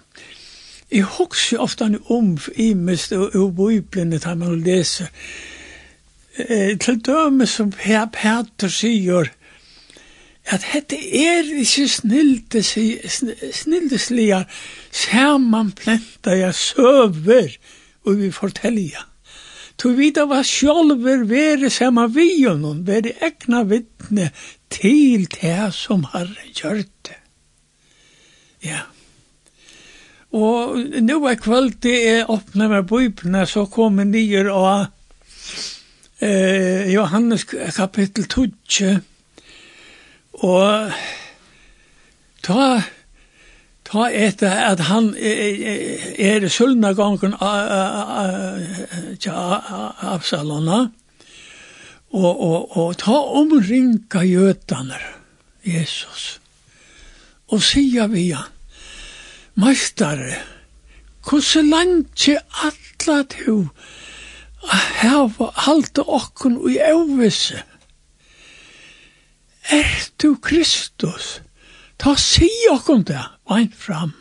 Jeg 0.91 1.03
husker 1.17 1.59
ofte 1.59 1.87
om 2.09 2.37
i 2.55 2.73
mest 2.73 3.11
og 3.11 3.55
biblene 3.57 4.19
tar 4.23 4.37
man 4.39 4.61
leser. 4.63 5.09
Eh, 6.37 6.77
til 6.79 7.01
døme 7.03 7.47
som 7.49 7.71
Per 7.73 8.05
Peter 8.13 8.71
sier 8.71 9.31
at 10.47 10.63
dette 10.63 10.95
er 10.95 11.49
ikke 11.59 11.87
snilde, 11.91 12.61
snildeslige 12.63 14.45
sammanplenta 14.95 16.37
jeg 16.39 16.55
søver 16.55 17.57
og 18.05 18.19
vi 18.21 18.31
forteller. 18.31 19.03
Tu 19.77 19.91
vita 19.93 20.23
hva 20.25 20.39
sjolver 20.47 21.25
sem 21.67 21.73
sama 21.73 22.07
vionon, 22.07 22.85
veri 22.87 23.11
egna 23.21 23.65
vittne 23.67 24.31
til 24.73 25.27
det 25.35 25.73
som 25.75 26.07
har 26.13 26.31
gjørt 26.55 26.93
det. 27.09 27.19
Ja. 28.63 28.85
Og 30.37 30.77
nu 31.01 31.25
er 31.25 31.39
kvöld 31.41 31.79
det 31.81 31.97
er 32.09 32.29
åpne 32.29 32.67
med 32.69 32.83
bøybene, 32.83 33.45
så 33.49 33.65
kom 33.65 33.97
jeg 33.97 34.09
nyer 34.11 34.49
av 34.53 34.83
eh, 36.21 36.91
Johannes 36.93 37.45
kapittel 37.47 38.27
12. 38.29 38.99
Og 40.45 40.91
ta, 42.45 42.65
ta 43.89 44.09
etter 44.13 44.59
at 44.67 44.83
han 44.91 45.09
er 45.17 46.45
i 46.45 46.51
sølna 46.53 46.91
gangen 46.97 47.33
av 47.41 47.71
Absalona, 50.13 50.83
og, 52.13 52.29
og, 52.29 52.77
og 52.77 52.93
ta 53.01 53.15
omringa 53.41 54.21
jøtaner, 54.23 55.01
Jesus, 55.65 56.37
og 57.49 57.65
sier 57.65 58.07
vi 58.13 58.29
han, 58.35 58.53
Mestare, 59.57 60.35
hvordan 61.25 61.69
landje 61.69 62.37
atla 62.61 63.23
du 63.23 63.69
a 64.61 64.77
hava 64.99 65.47
halda 65.65 66.05
okkun 66.05 66.59
i 66.69 66.77
evvise? 66.77 67.63
Er 69.73 69.97
du 70.21 70.35
Kristus? 70.37 71.41
Ta 71.97 72.13
si 72.21 72.51
okkun 72.69 73.01
det, 73.09 73.25
vein 73.49 73.73
fram. 73.73 74.13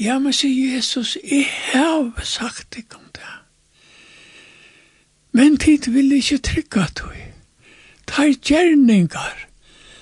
Ja, 0.00 0.16
men 0.18 0.32
sier 0.32 0.72
Jesus, 0.72 1.18
jeg 1.20 1.44
har 1.74 2.24
sagt 2.24 2.80
ikkun 2.80 3.12
det. 3.12 3.32
Men 5.36 5.60
tid 5.60 5.92
vil 5.92 6.16
ikkje 6.16 6.40
trygga 6.40 6.88
tog. 6.96 7.16
Ta 8.08 8.30
gjerningar 8.32 9.48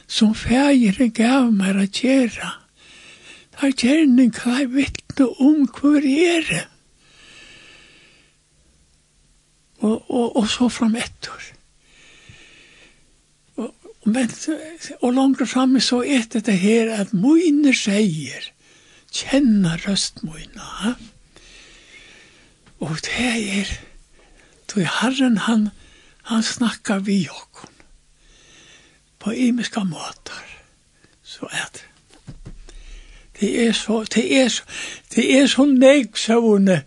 som 0.07 0.39
fægir 0.39 1.11
gav 1.11 1.51
meg 1.51 1.83
a 1.83 1.91
gjerra 1.91 2.61
at 3.73 4.31
hva 4.35 4.61
jeg 4.61 4.73
vittne 4.75 5.29
om 5.43 5.67
hver 5.69 6.05
er 6.05 6.47
det. 6.49 6.65
Og, 9.85 10.11
og, 10.11 10.37
og 10.37 10.49
så 10.49 10.69
fram 10.73 10.97
etter. 10.97 11.49
Og, 13.61 13.75
men, 14.05 14.31
og 15.01 15.13
langre 15.13 15.47
framme 15.47 15.81
så 15.85 16.03
er 16.03 16.27
det 16.33 16.59
her 16.61 16.93
at 16.97 17.13
mine 17.13 17.75
sier, 17.77 18.51
kjenner 19.15 19.81
røst 19.87 20.25
Ja? 20.25 20.95
Og 22.85 22.97
det 23.07 23.31
er, 23.61 23.71
du 24.69 24.81
herren 24.81 25.39
han, 25.47 25.69
han 26.29 26.43
snakkar 26.43 27.05
vi 27.07 27.25
okkon 27.29 27.73
på 29.25 29.33
imiska 29.33 29.85
måter. 29.85 30.45
Så 31.23 31.49
er 31.53 31.69
det. 31.73 31.94
Det 33.41 33.67
er 33.67 33.73
så, 33.73 34.05
det 34.15 34.25
er 34.41 34.49
så, 34.49 34.63
det 35.15 35.25
er 35.39 35.47
så 35.47 35.65
nek, 35.65 36.17
søvne, 36.17 36.83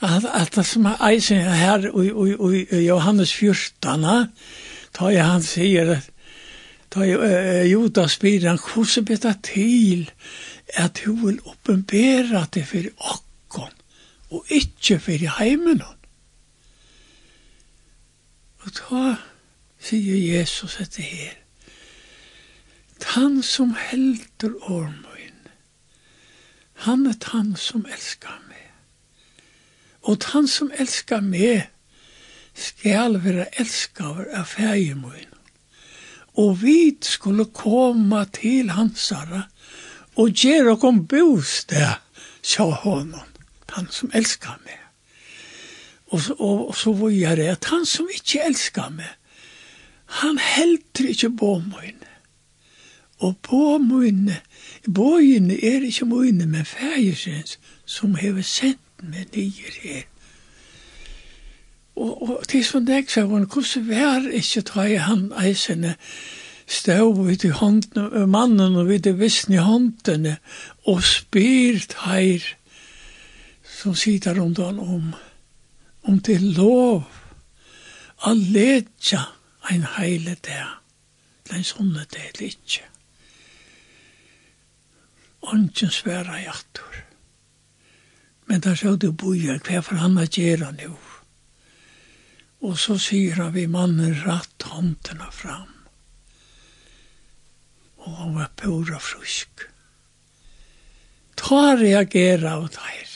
at, 0.00 0.24
at 0.34 0.54
det 0.54 0.66
som 0.66 0.86
er 0.86 1.02
eisen 1.08 1.40
her 1.40 1.88
i, 1.90 2.86
Johannes 2.86 3.34
14, 3.34 4.04
da 4.94 5.10
jeg 5.10 5.26
han 5.26 5.42
sier, 5.42 5.96
da 6.94 7.06
jeg, 7.08 7.18
uh, 7.18 7.72
Judas 7.72 8.18
spyr 8.18 8.48
han, 8.48 8.60
hvordan 8.62 9.04
blir 9.04 9.22
det 9.24 9.36
til 9.50 10.10
at 10.74 11.00
du 11.04 11.14
vil 11.26 11.40
oppenbære 11.44 12.46
det 12.54 12.66
for 12.66 12.86
okkon, 12.98 13.72
og 14.30 14.44
ikke 14.48 14.98
for 14.98 15.28
heimen. 15.38 15.82
Og 18.64 18.76
da 18.78 19.16
sier 19.82 20.38
Jesus 20.38 20.78
etter 20.80 21.02
her, 21.02 21.34
han 23.14 23.42
som 23.42 23.74
helter 23.90 24.54
ormer, 24.62 25.13
Han 26.74 27.06
er 27.06 27.16
han 27.32 27.54
som 27.56 27.86
elskar 27.86 28.40
meg. 28.48 28.70
Og 30.02 30.24
han 30.32 30.48
som 30.48 30.72
elskar 30.74 31.22
meg 31.24 31.70
skal 32.54 33.18
være 33.24 33.46
elskar 33.60 34.26
av 34.34 34.44
fægir. 34.44 35.30
Og 36.34 36.62
vi 36.62 36.96
skulle 37.00 37.46
komme 37.54 38.24
til 38.34 38.70
hansara 38.74 39.46
og 40.18 40.30
gjøre 40.30 40.74
okkom 40.74 41.04
bostad, 41.10 42.02
sa 42.42 42.64
honom, 42.84 43.30
han 43.74 43.86
som 43.90 44.10
elskar 44.14 44.58
meg. 44.64 44.80
Og 46.14 46.20
så, 46.20 46.34
og, 46.38 46.68
og 46.68 46.76
så 46.76 46.92
var 46.92 47.10
jeg 47.10 47.36
det 47.40 47.46
at 47.56 47.68
han 47.72 47.86
som 47.86 48.10
ikke 48.12 48.42
elskar 48.46 48.90
meg, 48.94 49.10
han 50.20 50.38
helter 50.38 51.08
ikke 51.10 51.30
på 51.38 51.54
min. 51.64 52.02
Og 53.24 53.38
på 53.42 53.78
minne, 53.82 54.40
Bøyene 54.84 55.56
er 55.64 55.84
ikke 55.86 56.04
mine, 56.04 56.46
men 56.46 56.64
fægersens, 56.64 57.58
som 57.86 58.14
hever 58.14 58.42
sendt 58.42 58.80
meg 59.02 59.26
nye 59.36 59.70
her. 59.82 60.02
Og, 61.96 62.22
og 62.22 62.44
det 62.50 62.58
er 62.60 62.66
sånn 62.66 62.88
jeg 62.90 63.06
sa 63.08 63.22
hvordan 63.24 63.86
vær 63.88 64.26
ikke 64.34 64.64
ta 64.66 64.86
i 64.90 64.98
han 65.00 65.28
eisene, 65.40 65.94
støv 66.66 67.20
vidt 67.26 67.44
i 67.44 67.52
hånden, 67.54 68.08
og 68.10 68.28
mannen 68.28 68.76
og 68.76 68.88
vidt 68.88 69.06
i 69.06 69.14
vissen 69.16 69.54
i 69.54 69.62
håndene, 69.62 70.38
og 70.88 71.04
spyrt 71.04 71.96
her 72.04 72.44
som 73.80 73.94
sitter 73.94 74.40
rundt 74.40 74.58
han 74.58 74.78
om, 74.78 75.12
om 76.02 76.18
det 76.20 76.38
er 76.38 76.48
lov, 76.58 77.04
å 78.24 78.32
letja 78.32 79.20
ein 79.70 79.84
heile 79.96 80.36
dag, 80.44 80.80
den 81.50 81.64
sånne 81.66 82.06
det 82.12 82.24
er 82.30 82.44
ikke 82.48 82.93
ånden 85.52 85.90
sværa 85.90 86.40
i 86.40 86.46
aktor. 86.46 87.04
Men 88.46 88.60
der 88.60 88.76
sa 88.76 88.94
du 88.96 89.10
boja, 89.12 89.58
hva 89.58 89.80
for 89.82 90.00
han 90.00 90.18
at 90.20 90.36
gjerra 90.38 90.70
nu? 90.76 90.96
Og 92.64 92.78
så 92.80 92.96
sier 93.00 93.40
han 93.40 93.54
vi 93.56 93.66
mannen 93.68 94.14
ratt 94.24 94.68
håndene 94.68 95.30
fram. 95.32 95.70
Og 98.04 98.16
han 98.20 98.34
var 98.36 98.52
pura 98.60 99.00
frusk. 99.00 99.66
Ta 101.40 101.74
reagera 101.80 102.56
av 102.58 102.68
der. 102.76 103.10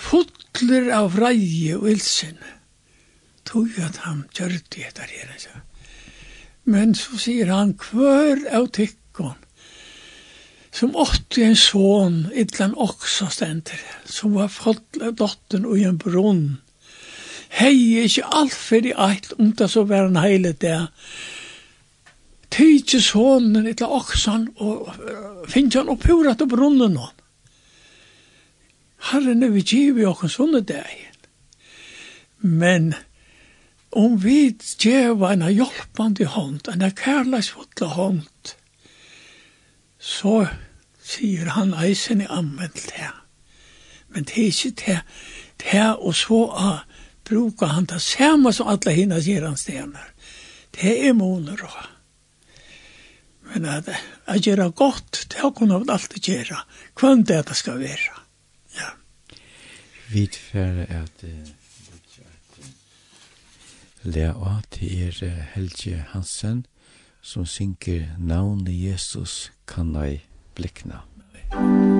Fotler 0.00 0.88
av 0.96 1.16
reie 1.20 1.76
og 1.76 1.88
ilsinne. 1.92 2.56
Tog 3.48 3.76
at 3.82 4.02
han 4.04 4.24
gjør 4.36 4.56
det 4.72 4.92
der 4.96 5.10
her. 5.10 5.62
Men 6.64 6.94
så 6.94 7.18
sier 7.18 7.50
han, 7.50 7.72
hver 7.74 8.44
av 8.54 8.68
tykkon, 8.76 9.36
som 10.72 10.96
åtte 10.96 11.42
en 11.42 11.56
son, 11.56 12.28
idlan 12.34 12.74
också 12.74 13.26
stenter, 13.26 13.80
som 14.04 14.34
var 14.34 14.48
fått 14.48 14.98
dottern 15.18 15.66
og 15.66 15.78
en 15.78 15.98
brunn. 15.98 16.44
Hei, 17.50 18.04
ikkje 18.04 18.28
alt 18.30 18.54
fyrir 18.54 18.98
eit, 19.02 19.32
om 19.38 19.50
det 19.58 19.66
så 19.72 19.82
var 19.84 20.06
en 20.06 20.20
heile 20.22 20.52
der. 20.52 20.86
Tidje 22.50 23.00
sonen, 23.02 23.66
idlan 23.66 23.96
oksan, 23.98 24.46
og 24.62 24.92
finnes 25.50 25.74
han 25.74 25.90
oppurat 25.90 26.38
til 26.38 26.50
brunnen 26.50 26.96
hon. 27.00 27.16
Herren 29.10 29.42
er 29.42 29.50
vi 29.50 29.64
givet 29.64 30.06
okkar 30.06 30.30
sånne 30.30 30.60
deg. 30.68 31.06
Men 32.40 32.92
om 33.90 34.14
vi 34.22 34.52
djeva 34.78 35.32
en 35.32 35.48
hjelpande 35.48 36.28
hånd, 36.30 36.68
en 36.70 36.84
kærleisfotla 36.94 37.88
hånd, 37.96 38.54
så 40.00 40.46
sier 41.04 41.52
han 41.56 41.74
eisen 41.74 42.20
i 42.20 42.26
ammen 42.28 42.70
her. 42.74 42.86
det. 42.96 43.10
Men 44.08 44.24
det 44.24 44.38
er 44.38 44.46
ikke 44.46 44.70
det. 44.86 45.00
Det 45.60 45.96
og 45.98 46.14
så 46.14 46.42
uh, 46.48 46.78
brukar 47.24 47.66
han 47.66 47.84
det 47.84 48.02
samme 48.02 48.52
som 48.52 48.68
alle 48.68 48.92
hina 48.96 49.20
sier 49.20 49.46
han 49.46 49.56
stener. 49.56 50.12
Det 50.74 50.96
er 51.08 51.12
moner 51.12 51.62
også. 51.62 51.88
Men 53.50 53.64
at 53.66 53.88
jeg 54.28 54.40
gjør 54.40 54.68
godt, 54.70 55.26
det 55.28 55.40
har 55.42 55.50
kunnet 55.50 55.90
alt 55.90 56.14
gjøre. 56.22 56.58
Hvem 57.00 57.24
det 57.26 57.48
det 57.48 57.56
skal 57.56 57.78
være. 57.78 58.20
Ja. 58.76 58.90
Vi 60.10 60.26
tverre 60.26 60.86
at 60.86 61.24
Lea 64.02 64.30
A 64.32 64.60
til 64.70 65.08
er 65.22 65.42
Helge 65.54 66.04
Hansen, 66.12 66.66
som 67.22 67.46
synker 67.46 68.08
navnet 68.18 68.74
Jesus 68.74 69.52
kan 69.64 69.96
ei 69.96 70.20
blikna. 70.54 71.04
Amen. 71.52 71.99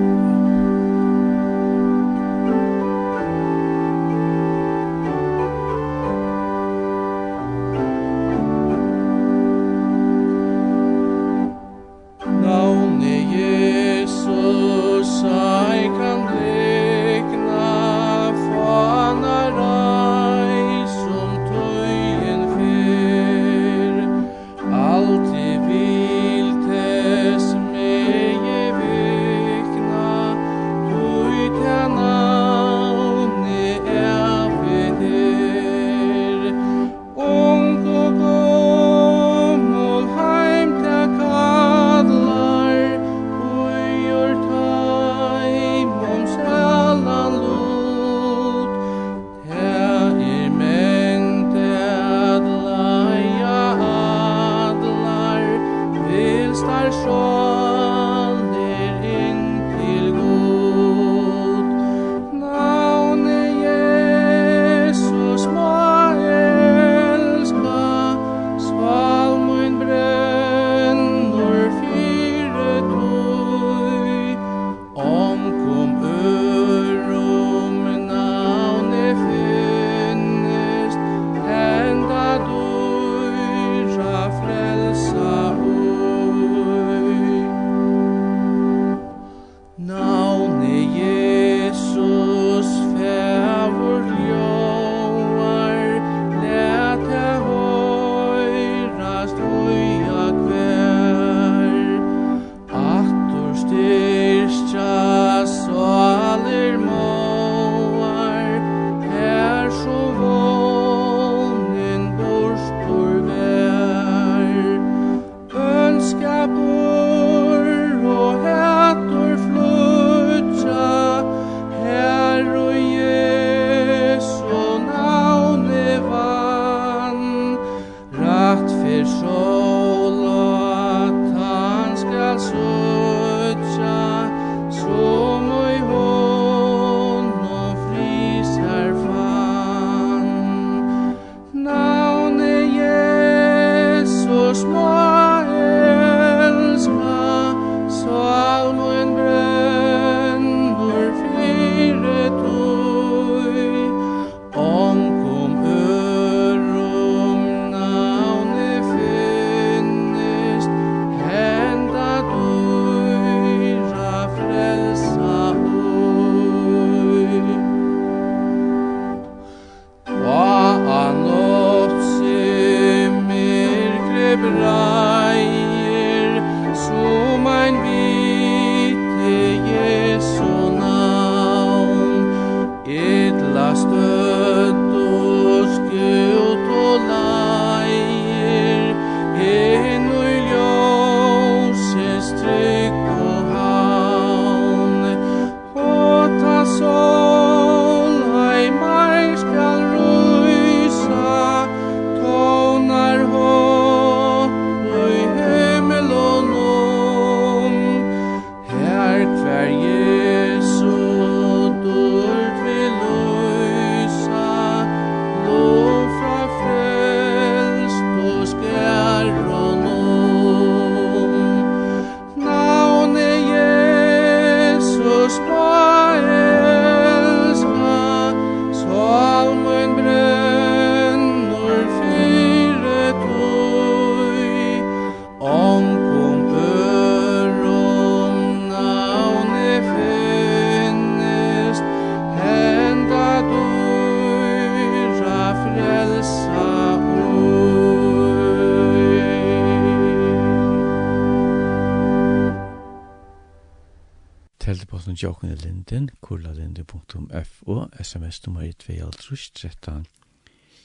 sms 258.11 258.41
nummer 258.45 258.71
2 258.75 258.93
og 259.05 259.13
13 259.15 260.01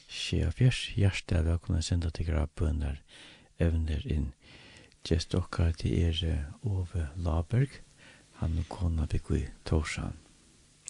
skje 0.06 0.44
og 0.46 0.52
fjers 0.54 0.82
hjertet 0.94 1.40
er 1.40 1.46
velkommen 1.48 1.82
senda 1.82 2.12
til 2.14 2.28
grabbønder 2.28 3.00
evner 3.58 4.04
inn. 4.06 4.28
Gjest 5.06 5.34
okkar 5.34 5.72
til 5.80 6.04
er 6.06 6.44
Ove 6.62 7.08
Laberg, 7.18 7.80
han 8.38 8.54
og 8.60 8.68
kona 8.70 9.08
bygg 9.10 9.32
i 9.40 9.42
Torsan. 9.66 10.14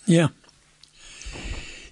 Ja. 0.05 0.29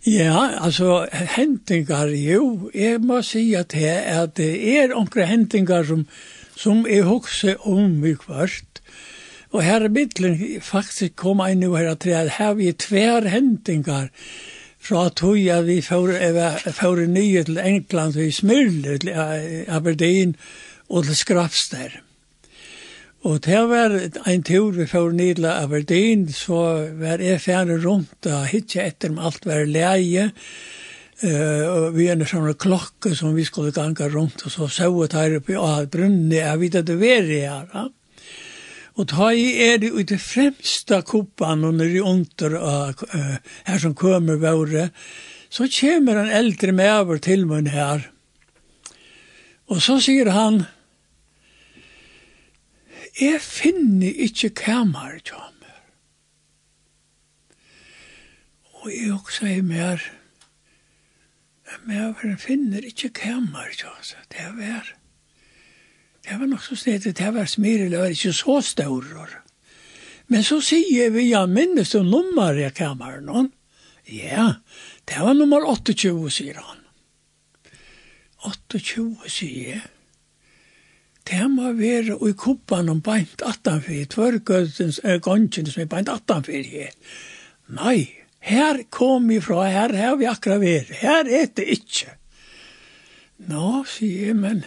Ja, 0.04 0.60
altså, 0.60 1.06
hentingar, 1.38 2.12
jo, 2.12 2.70
jeg 2.74 3.00
må 3.00 3.22
si 3.24 3.46
at 3.56 3.72
det 3.72 3.88
er, 3.88 4.26
at 4.26 4.36
det 4.36 4.52
er 4.76 4.92
onkre 4.92 5.24
hentingar 5.30 5.88
som, 5.88 6.04
som 6.52 6.84
jeg 6.84 7.08
hokse 7.08 7.56
om 7.64 8.04
i 8.04 8.12
kvart, 8.12 8.82
Og 9.54 9.62
her 9.62 9.84
i 9.86 9.88
middelen 9.92 10.40
faktisk 10.66 11.14
kom 11.20 11.38
jeg 11.44 11.60
nå 11.60 11.76
her 11.76 11.94
til 12.02 12.16
at 12.18 12.32
her 12.40 12.56
vi 12.58 12.72
tver 12.74 13.28
hentingar 13.30 14.08
fra 14.82 15.06
tog 15.14 15.38
at 15.38 15.66
vi 15.68 15.78
får 15.80 17.06
nye 17.06 17.44
til 17.46 17.60
England, 17.62 18.18
vi 18.18 18.32
Smyrle 18.34 18.98
til 18.98 19.14
Aberdeen 19.68 20.34
og 20.88 21.06
til 21.06 21.16
Skrafster. 21.16 22.00
Og 23.24 23.40
det 23.46 23.62
var 23.70 23.94
en 24.28 24.42
tur 24.42 24.74
vi 24.74 24.86
får 24.90 25.14
nye 25.16 25.38
til 25.38 25.46
Aberdeen, 25.46 26.26
så 26.32 26.90
var 26.98 27.22
jeg 27.22 27.40
fjerne 27.40 27.78
rundt 27.86 28.26
og 28.26 28.46
hitje 28.50 28.90
etter 28.90 29.14
om 29.14 29.22
alt 29.22 29.46
var 29.46 29.68
leie, 29.70 30.32
Uh, 31.22 31.94
vi 31.94 32.08
er 32.10 32.18
en 32.18 32.26
sånn 32.26 32.50
klokke 32.58 33.12
som 33.14 33.36
vi 33.36 33.44
skulle 33.46 33.70
ganga 33.72 34.08
rundt 34.10 34.42
og 34.44 34.50
så 34.50 34.66
så 34.68 34.88
vi 34.90 35.06
der 35.08 35.36
oppe 35.38 35.54
i 35.54 35.86
brunnen, 35.86 36.32
jeg 36.34 36.58
vet 36.60 36.74
at 36.80 36.88
det 36.90 36.96
var 36.98 37.22
det 37.22 37.38
her. 37.46 37.68
Ja. 37.70 37.84
Og 38.94 39.08
ta 39.10 39.32
i 39.34 39.46
er 39.58 39.80
det 39.82 39.90
ut 39.90 40.12
i 40.14 40.18
fremsta 40.20 41.00
koppan 41.02 41.64
og 41.66 41.74
når 41.80 41.96
i 41.96 42.02
under 42.02 42.54
uh, 42.62 43.38
her 43.66 43.78
som 43.82 43.94
kommer 43.98 44.38
våre, 44.38 44.90
så 45.50 45.66
kommer 45.66 46.18
en 46.18 46.30
eldre 46.30 46.72
med 46.72 46.92
over 46.92 47.18
til 47.18 47.46
mun 47.46 47.66
her. 47.66 48.10
Og 49.66 49.82
så 49.82 49.98
sier 50.02 50.30
han, 50.30 50.62
jeg 53.18 53.40
finner 53.42 54.24
ikke 54.26 54.50
kamar 54.62 55.18
til 55.26 55.42
meg. 55.58 55.78
Og 58.82 58.90
jeg 58.92 59.14
også 59.14 59.46
er 59.48 59.62
mer, 59.62 60.02
men 61.86 61.96
jeg 61.98 62.42
finner 62.42 62.86
ikke 62.86 63.14
kamar 63.24 63.70
til 63.74 63.90
meg, 63.90 64.28
det 64.30 64.44
er 64.46 64.58
vært. 64.58 64.94
Det 66.24 66.38
var 66.40 66.46
nok 66.48 66.62
så 66.64 66.76
stedet, 66.76 67.16
det 67.18 67.34
var 67.34 67.44
smirel, 67.44 67.90
det 67.92 67.98
var 68.00 68.12
ikke 68.12 68.32
så 68.32 68.60
større. 68.64 69.26
Men 70.26 70.44
så 70.44 70.60
sier 70.64 71.10
vi, 71.12 71.28
ja, 71.30 71.44
minnes 71.46 71.92
du 71.92 72.02
nummer 72.02 72.56
i 72.56 72.70
kameran? 72.72 73.28
Hon? 73.28 73.50
Ja, 74.08 74.54
det 75.04 75.20
var 75.20 75.34
nummer 75.36 75.66
28, 75.68 76.30
sier 76.32 76.60
han. 76.60 76.80
28, 78.44 79.28
sier 79.28 79.68
jeg. 79.74 79.82
Det 81.24 81.46
må 81.48 81.70
være 81.72 82.18
i 82.28 82.32
kuppan 82.36 82.90
om 82.92 83.00
beint 83.04 83.40
18-4, 83.40 84.04
tvørgøttens 84.12 85.00
äh, 85.04 85.16
gongen 85.24 85.70
som 85.70 85.84
er 85.84 85.88
beint 85.88 86.10
18-4 86.12 86.64
her. 86.68 86.90
Nei, 87.72 88.10
her 88.44 88.82
kom 88.92 89.30
vi 89.32 89.40
fra, 89.40 89.64
her 89.72 89.96
har 89.96 90.18
vi 90.20 90.28
akkurat 90.28 90.60
vært, 90.60 90.92
her 91.00 91.24
er 91.24 91.48
det 91.56 91.64
ikke. 91.78 92.12
Nå, 93.48 93.84
sier 93.88 94.28
jeg, 94.28 94.36
men 94.36 94.64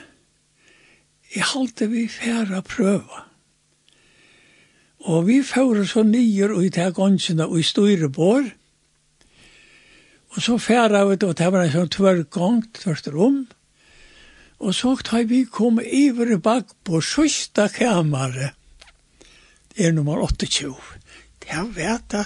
jeg 1.38 1.46
halte 1.54 1.86
vi 1.92 2.08
færa 2.10 2.64
prøva. 2.66 3.26
Og 5.06 5.28
vi 5.28 5.44
færa 5.46 5.86
så 5.86 6.02
nyer 6.04 6.56
og 6.56 6.66
i 6.66 6.72
det 6.74 6.90
gansina 6.98 7.46
og 7.46 7.60
i 7.60 7.68
styre 7.68 8.10
bor. 8.10 8.48
og 10.38 10.44
så 10.44 10.58
færa 10.58 11.06
vi 11.06 11.18
og 11.26 11.38
det 11.38 11.48
var 11.52 11.64
en 11.64 11.72
sånn 11.74 11.90
tvørgang, 11.90 12.60
tvørst 12.78 13.08
rom, 13.10 13.48
og 14.62 14.76
så 14.76 14.94
tar 15.02 15.26
vi 15.30 15.46
kom 15.50 15.80
iver 15.82 16.36
bak 16.38 16.76
på 16.86 17.02
sista 17.02 17.68
kamare, 17.74 18.52
det 19.74 19.88
er 19.88 19.96
nummer 19.98 20.22
28, 20.22 20.76
det 21.42 21.64
var 21.74 22.04
det, 22.14 22.26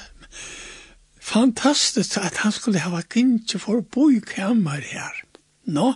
fantastiskt 1.20 2.18
at 2.18 2.44
han 2.44 2.52
skulle 2.52 2.84
hava 2.84 3.00
gynnsi 3.08 3.60
for 3.60 3.80
boi 3.80 4.20
kamar 4.20 4.84
her. 4.92 5.24
Nå, 5.66 5.94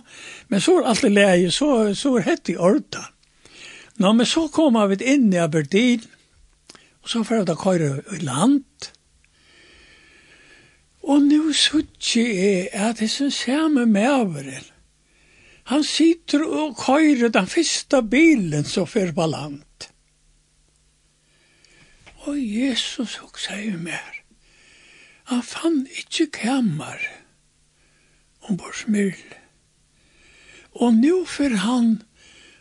men 0.48 0.62
så 0.62 0.78
er 0.78 0.90
alt 0.90 1.04
i 1.04 1.10
leie, 1.10 1.50
så, 1.50 1.94
så 1.94 2.14
er 2.18 2.28
hett 2.28 2.50
i 2.52 2.56
orda. 2.56 3.02
Nå, 3.98 4.12
men 4.12 4.28
så 4.28 4.46
kom 4.52 4.76
vi 4.90 4.98
inn 5.08 5.32
i 5.32 5.40
Aberdeen, 5.42 6.04
og 7.02 7.10
så 7.10 7.24
får 7.24 7.42
vi 7.42 7.48
da 7.48 7.56
køyre 7.58 7.90
i 8.14 8.22
land. 8.22 8.90
Og 11.06 11.22
nu 11.22 11.52
suttje 11.54 12.24
er 12.74 12.88
at 12.90 12.98
det 12.98 13.10
som 13.10 13.30
samme 13.30 13.86
mæveren, 13.86 14.72
han 15.66 15.84
sitter 15.84 16.44
og 16.46 16.76
køyre 16.78 17.28
den 17.34 17.46
første 17.46 18.02
bilen 18.02 18.64
som 18.64 18.86
fyrir 18.86 19.14
på 19.14 19.26
land. 19.26 19.62
Og 22.26 22.36
Jesus 22.38 23.18
og 23.22 23.38
sier 23.38 23.78
mer, 23.78 24.14
han 25.30 25.42
fann 25.42 25.86
ikke 25.90 26.26
kammer 26.42 27.02
om 28.46 28.58
vår 28.58 28.84
myrle. 28.90 29.35
Og 30.76 30.94
nu 30.94 31.24
fyrir 31.28 31.62
han 31.64 32.02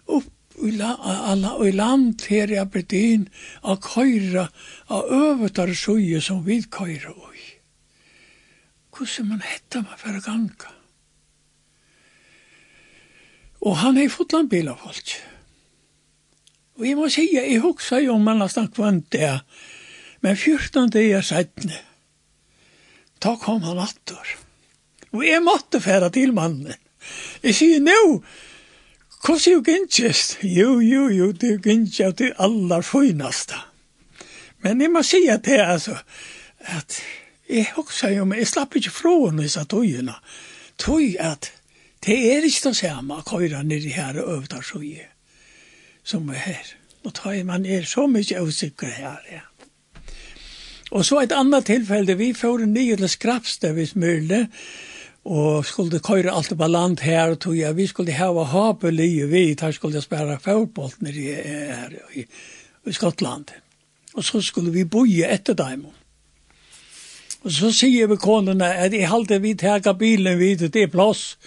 opp 0.05 0.31
i, 0.63 0.71
la, 0.71 0.93
alla, 1.03 1.55
i 1.67 1.73
land 1.75 2.23
her 2.29 2.51
i 2.51 2.59
Aberdeen 2.61 3.27
a 3.63 3.75
køyra 3.81 4.47
a 4.87 5.01
øvetar 5.11 5.73
suje 5.75 6.21
som 6.21 6.45
vi 6.45 6.61
køyra 6.61 7.11
ui. 7.11 7.43
Hvordan 8.95 9.27
man 9.29 9.43
hetta 9.43 9.81
man 9.81 9.99
fyrir 9.99 10.23
ganga? 10.23 10.71
Og 13.65 13.77
han 13.81 13.97
hei 13.97 14.07
fotland 14.09 14.49
bil 14.49 14.69
av 14.71 14.79
folk. 14.79 15.15
Og 16.75 16.87
jeg 16.87 16.97
må 16.99 17.09
sige, 17.09 17.41
jeg 17.41 17.61
hugsa 17.63 17.99
jo 18.03 18.15
om 18.15 18.23
man 18.23 18.39
la 18.39 18.47
snakk 18.51 18.77
vant 18.77 19.07
det, 19.11 19.31
men 20.21 20.37
14 20.37 20.89
dager 20.91 21.23
sættne, 21.23 21.77
da 23.23 23.35
kom 23.41 23.63
han 23.63 23.79
attor. 23.79 24.35
Og 25.15 25.23
jeg 25.23 25.43
måtte 25.43 25.79
færa 25.81 26.09
til 26.11 26.33
mannen. 26.35 26.75
Jeg 27.45 27.55
sier, 27.55 27.81
nå, 27.83 28.23
hvordan 29.21 29.41
er 29.45 29.53
jo 29.53 29.61
gynnsest? 29.65 30.39
Jo, 30.41 30.79
jo, 30.81 31.07
jo, 31.13 31.31
det 31.31 31.49
er 31.49 31.57
jo 31.59 31.63
gynnsest 31.67 32.23
av 32.25 32.47
aller 32.47 32.85
finaste. 32.85 33.59
Men 34.65 34.81
jeg 34.81 34.89
må 34.89 35.03
si 35.05 35.27
at 35.29 35.45
det, 35.45 35.59
er 35.59 35.75
altså, 35.75 35.99
at 36.73 36.97
jeg 37.49 37.67
også 37.77 38.09
jo, 38.15 38.25
men 38.25 38.41
jeg 38.41 38.49
slapp 38.49 38.75
ikke 38.75 38.93
fra 38.93 39.13
henne 39.27 39.45
disse 39.45 39.61
togene. 39.69 40.15
Tog 40.81 41.19
at 41.21 41.51
det 42.05 42.17
er 42.31 42.45
ikke 42.45 42.71
det 42.71 42.79
samme 42.79 43.19
å 43.19 43.25
køyre 43.25 43.61
nedi 43.65 43.93
her 43.93 44.17
og 44.21 44.39
øvda 44.39 44.63
sjøye 44.65 45.05
som 46.05 46.29
er 46.29 46.41
her. 46.47 46.73
Og 47.05 47.13
ta 47.13 47.33
man 47.45 47.65
er 47.65 47.85
så 47.85 48.07
mye 48.09 48.41
usikker 48.41 48.89
her, 48.89 49.21
ja. 49.31 49.45
Og 50.91 51.05
så 51.05 51.21
et 51.21 51.33
annet 51.33 51.65
tilfelle, 51.65 52.17
vi 52.17 52.33
får 52.33 52.63
en 52.63 52.73
nye 52.73 52.97
til 52.97 53.73
hvis 53.73 53.95
mulig, 53.95 54.47
og 55.25 55.65
skulle 55.65 55.99
køyre 55.99 56.33
alt 56.37 56.53
på 56.57 56.67
land 56.67 57.01
her, 57.01 57.31
og 57.33 57.39
tog 57.39 57.57
jeg, 57.57 57.75
vi 57.77 57.87
skulle 57.87 58.13
hava 58.13 58.43
hape 58.43 58.91
livet 58.91 59.31
vi, 59.31 59.53
der 59.53 59.71
skulle 59.71 59.95
jeg 59.95 60.03
spære 60.03 60.39
fagbolt 60.39 61.01
nere 61.01 61.13
her 61.41 61.95
i, 62.13 62.25
i 62.85 62.91
Skottland. 62.93 63.45
Og 64.13 64.23
så 64.23 64.41
skulle 64.41 64.71
vi 64.71 64.85
boje 64.85 65.25
etter 65.33 65.53
dem. 65.57 65.87
Og 67.43 67.51
så 67.51 67.71
sier 67.73 68.07
vi 68.07 68.17
konene 68.21 68.69
at 68.73 68.93
jeg 68.93 69.09
halte 69.09 69.41
vi 69.41 69.53
tega 69.57 69.93
bilen 69.93 70.39
vid, 70.39 70.69
det 70.69 70.83
er 70.83 70.93
plass, 70.93 71.37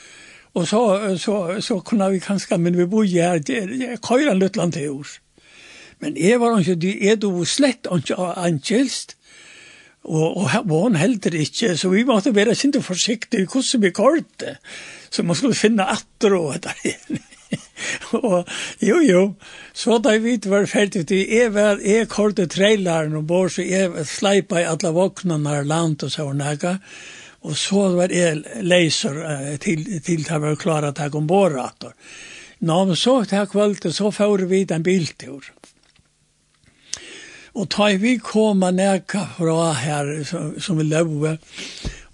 og 0.54 0.66
så, 0.66 0.82
så, 1.18 1.60
så 1.60 1.78
kunne 1.80 2.10
vi 2.10 2.18
kanskje, 2.18 2.58
men 2.58 2.78
vi 2.78 2.86
boje 2.86 3.22
her, 3.22 3.40
jeg 3.48 4.02
køyre 4.02 4.32
en 4.32 4.38
løtland 4.42 4.72
til 4.72 4.90
oss. 4.90 5.20
Men 6.00 6.16
jeg 6.16 6.40
var 6.40 6.58
ikke, 6.58 6.94
jeg 7.06 7.22
dog 7.22 7.46
slett 7.46 7.86
ikke 7.94 8.16
ankelst, 8.36 9.17
og, 10.04 10.36
og, 10.36 10.70
og 10.70 10.98
heldur 10.98 11.34
ikkje, 11.36 11.74
så 11.76 11.90
vi 11.92 12.04
måtte 12.08 12.34
være 12.34 12.54
sindu 12.56 12.80
og 12.80 12.86
forsiktige 12.86 13.48
hvordan 13.48 13.82
vi 13.82 13.90
kort. 13.90 14.46
Så 15.10 15.24
man 15.24 15.36
skulle 15.36 15.58
finne 15.58 15.88
atter 15.88 16.36
og 16.38 16.54
det 16.54 16.70
der. 16.70 17.20
og 18.12 18.48
jo, 18.84 18.98
jo, 19.00 19.22
så 19.72 19.98
da 20.04 20.16
vi 20.20 20.36
var 20.44 20.66
ferdig, 20.68 21.06
det 21.08 21.22
er 21.42 21.52
vel, 21.54 21.80
jeg 21.84 22.08
korte 22.12 22.46
traileren 22.50 23.16
og 23.16 23.26
bor, 23.28 23.48
så 23.48 23.64
jeg 23.64 24.06
sleipa 24.08 24.60
i 24.60 24.66
alle 24.68 24.92
våkna 24.92 25.38
her 25.46 25.64
land 25.64 26.04
og 26.04 26.12
så 26.12 26.26
og 26.28 26.36
nega, 26.36 26.76
og 27.48 27.56
så 27.56 27.86
var 27.96 28.12
jeg 28.12 28.42
leiser 28.66 29.16
til, 29.62 29.86
til 30.04 30.26
det 30.26 30.40
var 30.42 30.58
klare 30.60 30.92
at 30.92 31.00
jeg 31.00 31.14
kom 31.14 31.28
bor, 31.30 31.54
atter. 31.62 31.94
Nå, 32.60 32.78
men 32.90 32.98
så 32.98 33.22
til 33.24 33.46
kvalitet, 33.46 33.94
så 33.94 34.10
får 34.10 34.48
vi 34.50 34.64
en 34.74 34.82
biltur. 34.82 35.44
Og 37.58 37.66
ta 37.74 37.88
vi 37.98 38.14
koma 38.22 38.70
neka 38.70 39.24
fra 39.34 39.72
her 39.74 40.10
som, 40.28 40.52
som 40.62 40.78
vi 40.78 40.86
lever, 40.86 41.40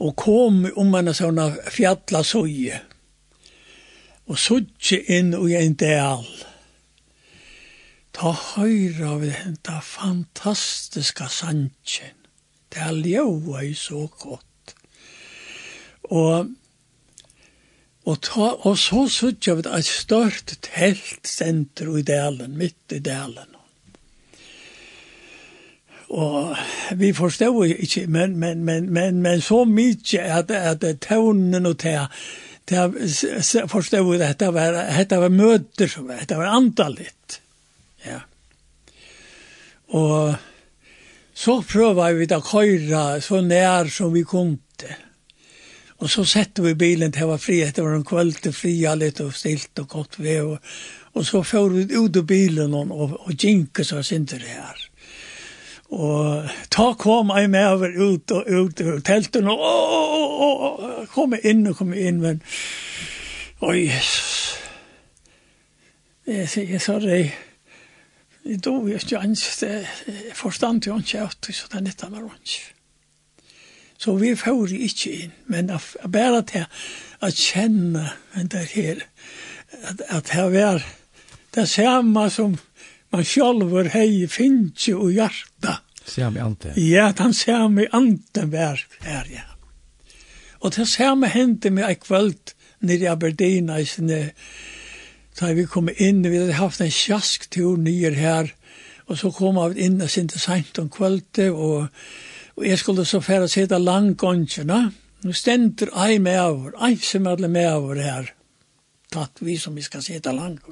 og 0.01 0.17
kom 0.17 0.63
om 0.81 0.97
en 0.97 1.13
sånn 1.13 1.41
fjalla 1.69 2.23
søye, 2.25 2.81
og 4.25 4.41
søtje 4.41 5.03
inn 5.13 5.35
i 5.37 5.57
en 5.59 5.77
del. 5.81 6.25
Ta 8.17 8.33
høyra 8.55 9.19
vi 9.21 9.35
henta 9.37 9.81
fantastiska 9.85 11.29
sanchen. 11.29 12.17
Det 12.73 12.81
er 12.81 12.97
ljoa 13.05 13.67
i 13.69 13.75
så 13.79 14.07
godt. 14.09 14.77
Og 16.11 16.53
Og, 18.05 18.19
ta, 18.21 18.51
og 18.69 18.75
så 18.77 19.07
sutja 19.09 19.55
vi 19.57 19.63
et 19.65 19.87
størt 19.89 20.53
telt 20.61 21.25
senter 21.25 21.89
i 21.97 22.03
delen, 22.05 22.59
midt 22.61 22.93
i 22.93 22.99
delen. 23.01 23.54
Og 26.15 26.57
vi 26.95 27.13
forstod 27.13 27.67
ikke, 27.67 28.07
men, 28.07 28.37
men, 28.39 28.65
men, 28.65 28.91
men, 28.93 29.23
men 29.23 29.41
så 29.43 29.65
mye 29.67 30.21
at, 30.23 30.51
at 30.51 30.85
tøvnen 31.03 31.67
og 31.67 31.79
tøvnen 31.79 32.13
det 32.69 33.69
forstod 33.69 34.15
jeg 34.17 34.29
at 34.29 34.41
det 34.41 34.55
var, 34.55 34.79
det 35.05 35.19
var 35.21 35.29
møter 35.29 35.89
som 35.89 36.09
var, 36.09 36.25
det 36.29 36.37
var 36.37 36.55
antallet. 36.57 37.41
Ja. 38.07 38.21
Og 39.89 40.35
så 41.35 41.59
prøvde 41.61 42.15
vi 42.17 42.27
da 42.27 42.41
køyre 42.41 43.21
så 43.21 43.41
nær 43.45 43.91
som 43.93 44.15
vi 44.15 44.23
kunde. 44.23 44.97
Og 45.99 46.11
så 46.11 46.25
sette 46.25 46.63
vi 46.65 46.75
bilen 46.75 47.13
til 47.13 47.29
å 47.29 47.35
være 47.35 47.43
fri, 47.45 47.61
det 47.65 47.85
var 47.85 47.95
en 47.97 48.07
kveld 48.07 48.41
til 48.43 48.53
fri, 48.57 48.75
litt 48.97 49.21
og 49.21 49.35
stilt 49.37 49.79
og 49.85 49.89
godt 49.89 50.19
ved. 50.19 50.41
Og, 50.43 50.59
og 51.15 51.27
så 51.27 51.43
får 51.45 51.69
vi 51.69 51.85
ut 51.95 52.17
av 52.17 52.27
bilen 52.29 52.75
og, 52.75 52.91
og, 52.91 53.15
og 53.29 53.37
ginket 53.37 53.87
så 53.89 54.03
sinter 54.03 54.41
det 54.41 54.57
her. 54.57 54.89
Og 55.93 56.49
ta 56.71 56.93
kom 56.99 57.31
jeg 57.37 57.51
med 57.51 57.67
over 57.67 57.89
ut 57.99 58.31
og 58.31 58.45
ut 58.49 58.81
og 58.81 59.05
telten 59.05 59.49
og, 59.49 59.61
og, 59.61 60.41
og, 60.41 60.79
og 60.81 61.09
kom 61.13 61.35
inn 61.43 61.67
og 61.67 61.77
kom 61.77 61.93
inn, 61.93 62.21
men 62.23 62.41
oi, 63.61 63.91
jeg, 66.27 66.49
jeg 66.57 66.81
sa 66.81 66.99
det, 67.03 67.33
jeg 68.45 68.65
dog 68.65 68.89
ikke 68.91 69.19
ans, 69.21 69.63
jeg 69.63 69.87
forstand 70.35 70.87
jo 70.87 70.99
ikke 70.99 71.27
at 71.29 71.51
så 71.53 71.69
det 71.73 71.85
nytta 71.85 72.09
var 72.13 72.25
ikke. 72.41 72.65
Så 73.99 74.17
vi 74.21 74.35
får 74.37 74.73
ikke 74.75 75.13
inn, 75.13 75.33
men 75.47 75.71
bare 76.13 76.43
til 76.49 76.65
å 77.23 77.31
kjenne 77.31 78.11
den 78.35 78.51
der 78.53 78.67
her, 78.73 79.05
at, 79.85 80.03
at 80.09 80.33
her 80.35 80.51
var 80.53 80.85
det 81.55 81.69
samme 81.71 82.31
som 82.31 82.59
man 83.15 83.27
sjálfur 83.29 83.91
hei 83.95 84.27
finnje 84.31 84.97
og 84.99 85.15
hjarta. 85.15 85.79
Sami 86.05 86.43
ante. 86.43 86.75
Ja, 86.81 87.09
at 87.13 87.23
han 87.23 87.35
sami 87.35 87.87
ante 87.93 88.45
vær 88.53 88.83
her, 89.07 89.29
ja. 89.31 89.47
Og 90.61 90.75
det 90.75 90.89
sami 90.89 91.31
hendte 91.33 91.71
med 91.71 91.87
ei 91.89 91.97
kvöld 92.01 92.55
nere 92.85 93.07
i 93.07 93.09
Aberdeen, 93.09 93.71
i 93.71 93.85
sinne, 93.89 94.33
da 95.39 95.53
vi 95.53 95.65
kom 95.69 95.89
inn, 95.93 96.23
vi 96.25 96.37
hadde 96.39 96.59
haft 96.59 96.83
en 96.85 96.93
sjasktur 96.93 97.79
nyer 97.81 98.17
her, 98.17 98.53
og 99.09 99.19
så 99.21 99.31
kom 99.33 99.61
vi 99.61 99.87
inn 99.87 100.01
og 100.03 100.13
sinte 100.13 100.41
sent 100.41 100.79
om 100.81 100.91
kvölde, 100.93 101.51
og, 101.53 101.89
og 102.57 102.67
jeg 102.67 102.81
skulle 102.81 103.05
så 103.09 103.21
færa 103.25 103.49
sida 103.49 103.79
langgåndjena, 103.79 104.91
Nu 105.25 105.33
ständer 105.33 105.89
ei 106.07 106.19
med 106.19 106.41
över, 106.41 106.73
ei 106.87 106.97
som 106.97 107.27
alle 107.27 107.49
med 107.49 107.67
över 107.73 107.97
her, 107.97 108.35
Tatt 109.11 109.39
vi 109.41 109.59
som 109.59 109.75
vi 109.75 109.83
skal 109.83 110.03
sida 110.03 110.33
langt. 110.33 110.67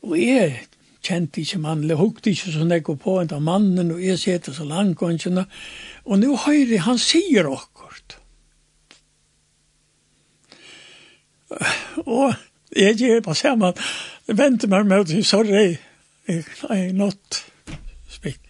Og 0.00 0.18
jeg, 0.18 0.66
kjente 1.06 1.42
ikke 1.42 1.60
mannlig, 1.62 1.96
hukte 1.98 2.32
ikke 2.32 2.52
så 2.54 2.66
nekko 2.66 2.96
på 3.00 3.20
en 3.22 3.34
av 3.36 3.42
mannen, 3.44 3.92
og 3.94 4.02
jeg 4.02 4.18
sitter 4.18 4.54
så 4.56 4.66
langkonsjene. 4.66 5.46
Og 6.06 6.20
nå 6.20 6.36
høyre, 6.46 6.82
han 6.86 6.98
sier 7.00 7.48
okkurt. 7.50 8.18
Og 12.06 12.34
jeg 12.76 12.98
gjør 13.00 13.22
på 13.24 13.34
samme, 13.38 13.72
venter 14.26 14.70
meg 14.72 14.88
med 14.88 15.04
å 15.04 15.08
si, 15.08 15.22
sorry, 15.26 15.76
er 16.26 16.92
not 16.96 17.42
speak. 18.10 18.42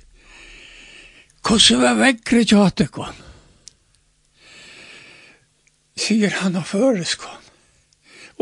Hvordan 1.46 1.82
var 1.84 2.00
vekkere 2.00 2.46
tjatekon? 2.48 3.24
Sier 5.96 6.32
han 6.40 6.56
av 6.58 6.66
føreskon. 6.68 7.44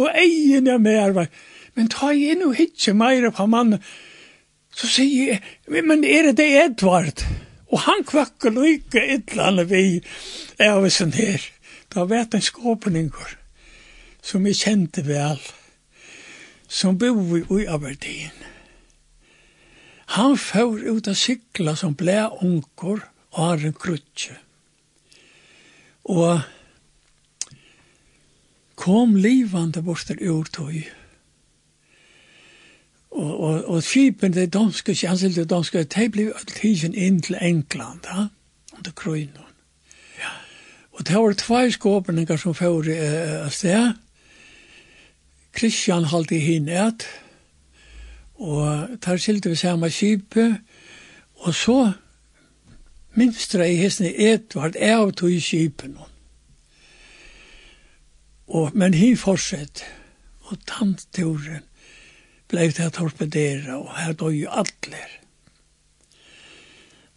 Og 0.01 0.09
egen 0.19 0.71
er 0.71 0.81
med 0.83 0.99
arbeid. 0.99 1.43
Men 1.75 1.91
ta 1.91 2.13
inn 2.15 2.45
og 2.47 2.57
hitje 2.59 2.95
meira 2.95 3.33
på 3.35 3.47
mannen, 3.51 3.83
så 4.75 4.91
sier 4.91 5.35
jeg, 5.35 5.41
men 5.87 6.05
er 6.07 6.31
det 6.31 6.39
det 6.41 6.51
Edvard? 6.65 7.23
Og 7.75 7.83
han 7.87 8.05
kvakker 8.07 8.55
lykke 8.55 9.03
ytlande 9.17 9.67
vi 9.71 9.85
av 10.63 10.87
sånn 10.95 11.15
her. 11.15 11.43
da 11.95 12.05
vet 12.11 12.35
en 12.35 12.43
skåpninger 12.43 13.37
som 14.23 14.47
jeg 14.49 14.59
kjente 14.59 15.05
vel, 15.07 15.39
som 16.67 16.99
bor 16.99 17.61
i 17.61 17.67
Aberdeen. 17.71 18.35
Han 20.19 20.35
får 20.39 20.83
ut 20.85 21.09
av 21.09 21.15
sykla 21.19 21.77
som 21.79 21.95
ble 21.95 22.17
unger 22.43 23.05
og 23.35 23.39
har 23.39 23.63
en 23.67 23.77
krutje. 23.79 24.35
Og 26.11 26.43
kom 28.75 29.15
livande 29.17 29.83
bort 29.83 30.07
til 30.09 30.21
urtøy, 30.21 30.83
Og, 33.15 33.41
og, 33.41 33.65
og 33.71 33.83
skipen, 33.83 34.33
det 34.35 34.53
danske 34.53 34.95
kjensel, 34.95 35.35
det 35.37 35.51
danske, 35.51 35.85
de 35.85 36.09
ble 36.11 36.33
tiden 36.51 36.95
inn 36.99 37.21
til 37.23 37.37
England, 37.41 38.09
ja, 38.11 38.27
under 38.75 38.95
krøynen. 38.99 39.53
Ja. 40.19 40.33
Og 40.93 41.07
det 41.07 41.15
var 41.15 41.37
tvei 41.39 41.69
skåpninger 41.71 42.37
som 42.37 42.55
får 42.59 42.91
uh, 42.91 43.51
sted. 43.55 43.93
Kristian 45.55 46.09
halte 46.11 46.41
hinn 46.43 46.67
et, 46.69 47.07
og 48.35 48.97
tar 49.03 49.21
skilte 49.23 49.53
vi 49.53 49.61
samme 49.63 49.91
skipe, 49.95 50.49
og 51.47 51.55
så 51.55 51.93
minstra 53.15 53.69
i 53.71 53.77
hessene 53.79 54.11
Edvard 54.11 54.75
er 54.75 54.97
av 54.97 55.13
tog 55.15 55.31
i 55.31 55.39
skipen. 55.39 55.95
Og, 58.51 58.75
men 58.75 58.95
hin 58.95 59.15
fortsett, 59.17 59.85
og 60.51 60.59
tant 60.67 61.07
turen, 61.15 61.63
blei 62.55 62.71
det 62.71 62.93
torpedera, 62.95 63.81
og 63.81 63.91
her 63.99 64.15
døg 64.15 64.39
jo 64.45 64.55
atler. 64.63 65.11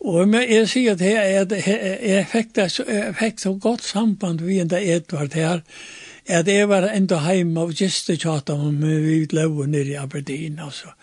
Og 0.07 0.33
jeg 0.33 0.67
sier 0.69 0.93
at 0.93 1.01
jeg, 1.01 1.47
jeg, 1.51 1.77
jeg, 2.05 2.25
fikk 2.31 2.51
det, 2.55 2.67
jeg 2.87 3.15
fikk 3.17 3.41
så 3.41 3.53
godt 3.61 3.85
samband 3.85 4.43
vi 4.45 4.59
enda 4.61 4.79
Edvard 4.81 5.33
her, 5.37 5.63
at 6.27 6.49
jeg 6.51 6.69
var 6.69 6.89
enda 6.91 7.21
heima 7.23 7.65
og 7.65 7.73
giste 7.77 8.17
tjata 8.19 8.53
om 8.53 8.81
vi 8.81 9.23
leu 9.31 9.65
nere 9.65 9.93
i 9.93 9.99
Aberdeen, 9.99 10.59
altså. 10.59 10.93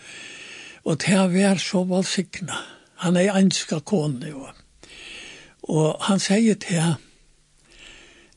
Og 0.85 0.99
det 1.01 1.17
var 1.33 1.57
så 1.57 1.83
valsikna. 1.83 2.59
Han 3.03 3.17
er 3.17 3.33
einska 3.33 3.79
kone, 3.79 4.29
jo. 4.29 4.45
Og 5.65 5.97
han 6.05 6.21
sier 6.21 6.59
til 6.61 6.95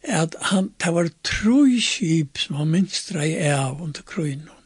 at 0.08 0.34
han, 0.50 0.72
det 0.80 0.94
var 0.94 1.10
tru 1.22 1.76
skip 1.80 2.40
som 2.40 2.56
han 2.62 2.72
minstra 2.72 3.26
i 3.26 3.36
av 3.52 3.82
under 3.84 4.02
krøyna 4.02 4.57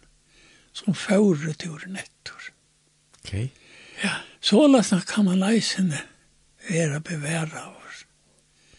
som 0.72 0.94
fører 0.94 1.54
turen 1.58 1.98
etter. 2.00 2.48
Ok. 3.22 3.34
Ja, 4.02 4.16
så 4.40 4.66
lasna 4.66 5.00
kan 5.06 5.28
man 5.28 5.40
leisene 5.42 6.00
være 6.68 7.00
beværa 7.00 7.68
oss. 7.68 8.04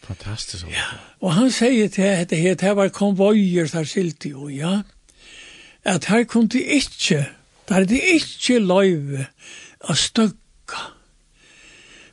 Fantastisk. 0.04 0.66
Ja, 0.68 0.98
og 1.20 1.32
han 1.34 1.50
sier 1.52 1.88
til 1.88 2.02
at 2.10 2.30
det 2.30 2.38
her, 2.38 2.54
det 2.60 2.74
var 2.76 2.88
konvojer 2.92 3.70
der 3.72 3.88
skilte 3.88 4.28
jo, 4.28 4.48
ja, 4.48 4.82
at 5.84 6.04
her 6.04 6.24
kom 6.24 6.48
de 6.48 6.60
ikke, 6.60 7.24
der 7.68 7.84
det 7.88 8.00
ikke 8.14 8.58
løyve 8.60 9.26
å 9.88 9.96
støkka, 9.96 10.82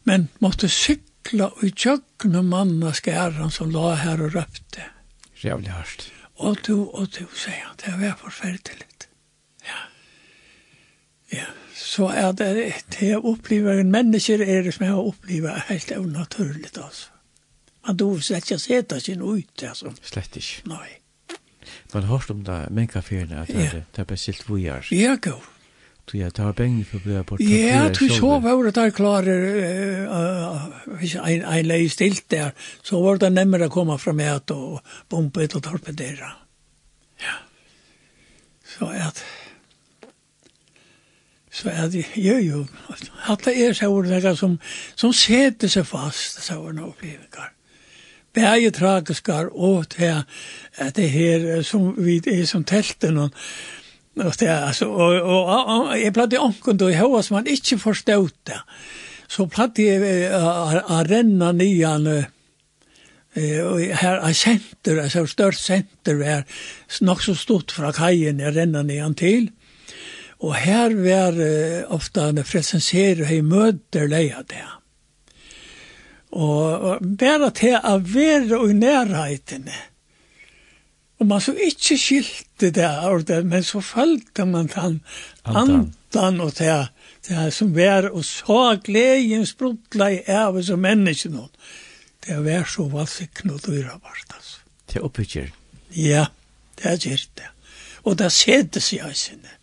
men 0.08 0.30
måtte 0.44 0.70
sykla 0.72 1.52
og 1.52 1.76
tjøkne 1.76 2.44
manna 2.44 2.94
skæren 2.96 3.52
som 3.52 3.72
la 3.76 3.96
her 4.00 4.24
og 4.24 4.36
røpte. 4.36 4.88
Jævlig 5.44 5.72
hardt. 5.72 6.12
Og 6.42 6.58
du, 6.68 6.90
og 6.90 7.12
du, 7.12 7.26
sier 7.36 7.66
han, 7.66 7.78
det 7.84 7.94
var 8.00 8.18
forferdelig. 8.18 8.88
Ja, 11.32 11.48
så 11.76 12.10
er 12.12 12.32
det 12.36 12.50
det 12.92 13.08
jeg 13.14 13.24
opplever 13.24 13.80
en 13.80 13.92
mennesker 13.92 14.44
er 14.44 14.66
det 14.66 14.74
som 14.76 14.86
jeg 14.86 14.94
har 14.94 15.10
opplevet 15.14 15.68
helt 15.70 15.92
unaturligt 15.98 16.78
altså. 16.78 17.10
Man 17.88 17.98
då 17.98 18.20
slett 18.20 18.46
ikke 18.46 18.60
seta 18.60 19.00
sin 19.00 19.22
ut 19.22 19.64
altså. 19.64 19.94
Slett 20.06 20.36
ikke. 20.38 20.68
Nei. 20.70 20.90
Man 21.94 22.04
har 22.04 22.18
hørt 22.18 22.30
om 22.30 22.44
det, 22.46 22.60
men 22.70 22.88
hva 22.92 23.02
fyrir 23.02 23.34
at 23.42 23.50
det 23.50 23.66
er 23.66 23.82
det 23.96 24.06
bestilt 24.08 24.46
vujar. 24.50 24.86
Ja, 24.92 25.16
gå. 25.16 25.40
Du 26.12 26.18
ja, 26.18 26.30
det 26.30 26.44
var 26.44 26.54
bengen 26.54 26.86
for 26.86 27.00
å 27.00 27.04
bli 27.06 27.20
bort. 27.24 27.42
Ja, 27.42 27.90
du 27.90 28.06
så 28.10 28.40
var 28.44 28.64
det 28.66 28.74
der 28.76 28.94
klarer 28.96 29.44
hvis 31.00 31.16
en, 31.16 31.46
en 31.46 31.68
lei 31.68 31.86
stilt 31.90 32.26
der, 32.34 32.56
så 32.84 33.02
var 33.04 33.22
det 33.22 33.32
nemmere 33.34 33.70
å 33.70 33.74
komme 33.74 33.98
fra 34.02 34.14
med 34.14 34.52
og 34.52 34.82
bombe 35.10 35.46
og 35.48 35.62
torpedere. 35.64 36.34
Ja. 37.22 37.38
Så 38.76 38.92
at... 38.92 39.24
Så 41.54 41.70
är 41.70 41.88
det 41.88 42.06
ju 42.16 42.42
ju 42.42 42.66
att 43.26 43.44
det 43.44 43.66
är 43.66 43.74
så 43.74 43.88
ord 43.88 44.38
som 44.38 44.60
som 44.96 45.14
sätter 45.14 45.68
sig 45.68 45.84
fast 45.84 46.44
så 46.44 46.62
var 46.62 46.74
det 46.74 46.82
nog 46.82 46.98
flikar. 46.98 47.52
Bäge 48.34 48.72
tragiskar 48.72 49.58
åt 49.58 49.94
här 49.94 50.24
att 50.78 50.96
det 50.96 51.08
här 51.08 51.64
som 51.64 52.04
vi 52.04 52.18
är 52.18 52.46
som 52.46 52.64
tälten 52.64 53.18
och 53.18 53.32
och 54.16 54.36
det 54.40 54.48
alltså 54.48 54.86
och 54.86 55.22
och 55.22 55.98
jag 55.98 56.14
platte 56.14 56.40
onkel 56.40 56.78
då 56.78 56.92
jag 56.92 57.26
som 57.26 57.36
man 57.36 57.48
inte 57.48 57.78
förstod 57.78 58.32
det. 58.44 58.62
Så 59.28 59.48
platte 59.48 59.82
jag 59.82 60.34
att 60.88 61.10
renna 61.10 61.52
nian 61.52 62.26
Eh 63.34 63.66
och 63.66 63.80
här 63.80 64.18
är 64.18 64.34
center, 64.34 64.98
alltså 64.98 65.28
stort 65.28 65.56
center 65.56 66.24
är 66.24 66.44
nog 67.02 67.24
så 67.24 67.36
stort 67.36 67.72
från 67.72 67.94
kajen 67.94 68.40
jag 68.40 68.56
rennar 68.56 68.84
ner 68.84 69.14
till. 69.14 69.48
Og 70.42 70.56
her 70.58 70.96
var 70.98 71.38
uh, 71.38 71.94
ofta 71.94 72.30
han 72.30 72.42
presenserer 72.44 73.28
hei 73.30 73.42
møter 73.46 74.10
leia 74.10 74.42
det. 74.50 74.66
Og, 76.32 76.66
og 76.88 77.08
bare 77.20 77.52
til 77.54 77.78
å 77.78 77.98
være 78.02 78.62
i 78.72 78.76
nærheten. 78.78 79.68
Og 81.22 81.28
man 81.30 81.42
så 81.44 81.54
ikke 81.54 81.98
skilte 82.02 82.72
det, 82.74 82.90
det 83.28 83.42
men 83.46 83.64
så 83.64 83.82
følte 83.86 84.46
man 84.50 84.72
den 84.72 85.02
andan, 85.44 85.92
andan 86.16 86.42
og 86.42 86.56
det, 86.58 86.88
det 87.28 87.52
som 87.54 87.76
var, 87.76 88.10
og 88.10 88.26
så 88.26 88.78
gleden 88.82 89.46
sprutla 89.46 90.10
i 90.16 90.24
av 90.26 90.58
som 90.66 90.82
menneske 90.82 91.30
noen. 91.30 91.52
Det 92.26 92.38
var 92.46 92.66
så 92.70 92.88
valsikten 92.90 93.54
og 93.54 93.62
dyra 93.66 94.00
vart, 94.02 94.34
altså. 94.34 94.60
Det 94.88 94.98
er 94.98 95.06
oppbygger. 95.06 95.54
Ja, 95.94 96.26
det 96.78 96.90
er 96.90 96.98
gjerne 96.98 97.38
det. 97.38 97.50
Og 98.04 98.18
det 98.18 98.32
sedes 98.34 98.92
i 98.94 99.00
øynene. 99.00 99.58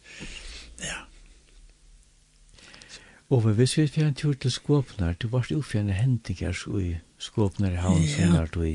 Og 3.28 3.44
vi 3.44 3.52
visste 3.58 3.82
vi 3.82 3.90
fjern 3.92 4.14
tur 4.16 4.32
til 4.32 4.52
skåpnar, 4.52 5.18
du 5.20 5.28
varst 5.28 5.52
ufjerne 5.52 5.92
hendingars 5.92 6.64
i 6.80 6.94
skåpnar 7.20 7.74
i 7.74 7.82
havn 7.82 8.00
ja. 8.00 8.14
som 8.14 8.34
er 8.38 8.48
du 8.54 8.62
i. 8.64 8.74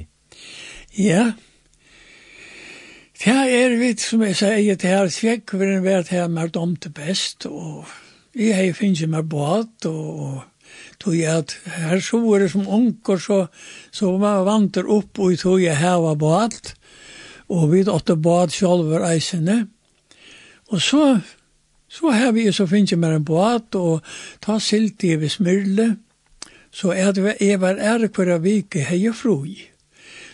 Ja, 0.98 1.32
det 3.24 3.34
er 3.34 3.78
vi, 3.80 3.90
som 3.98 4.22
jeg 4.22 4.38
sier, 4.38 4.78
det 4.78 4.90
her 4.90 5.10
svekkveren 5.10 5.84
vært 5.86 6.14
her 6.14 6.30
med 6.30 6.54
dem 6.54 6.76
til 6.76 6.94
best, 6.94 7.48
og 7.50 7.90
jeg 8.38 8.54
har 8.58 8.78
finnet 8.78 9.10
meg 9.10 9.30
båt, 9.32 9.88
og 9.90 10.44
tog 11.02 11.18
jeg 11.18 11.46
at 11.46 11.58
her 11.80 12.02
så 12.04 12.22
var 12.22 12.46
det 12.46 12.52
som 12.54 12.68
unger, 12.68 13.22
så, 13.22 13.40
så 13.94 14.14
man 14.22 14.46
vanter 14.46 14.90
opp 14.90 15.18
og 15.18 15.38
tog 15.42 15.62
jeg 15.64 15.82
heva 15.82 16.14
båt, 16.20 16.76
og 17.50 17.72
vi 17.74 17.86
åtte 17.90 18.18
båt 18.22 18.54
sjolver 18.54 19.06
eisene, 19.10 19.64
og 20.70 20.82
så 20.82 21.08
Så 21.94 22.10
har 22.10 22.32
vi 22.34 22.48
så 22.52 22.66
finnes 22.68 22.92
jeg 22.92 23.04
en 23.06 23.26
båt, 23.26 23.76
og 23.78 24.02
ta 24.42 24.58
silt 24.60 25.04
i 25.06 25.14
ved 25.22 25.30
smyrle, 25.30 25.92
så 26.74 26.90
er 26.98 27.12
det 27.14 27.36
jeg 27.40 27.60
var 27.62 27.78
ære 27.78 28.10
hver 28.10 28.40
vike 28.42 28.82
hei 28.88 29.04
og 29.12 29.16
froi. 29.20 29.58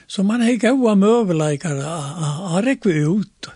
Så 0.08 0.24
man 0.24 0.42
hei 0.42 0.56
gaua 0.58 0.96
møveleikere, 0.96 1.96
og 2.48 2.64
rekve 2.64 2.96
ut. 3.04 3.50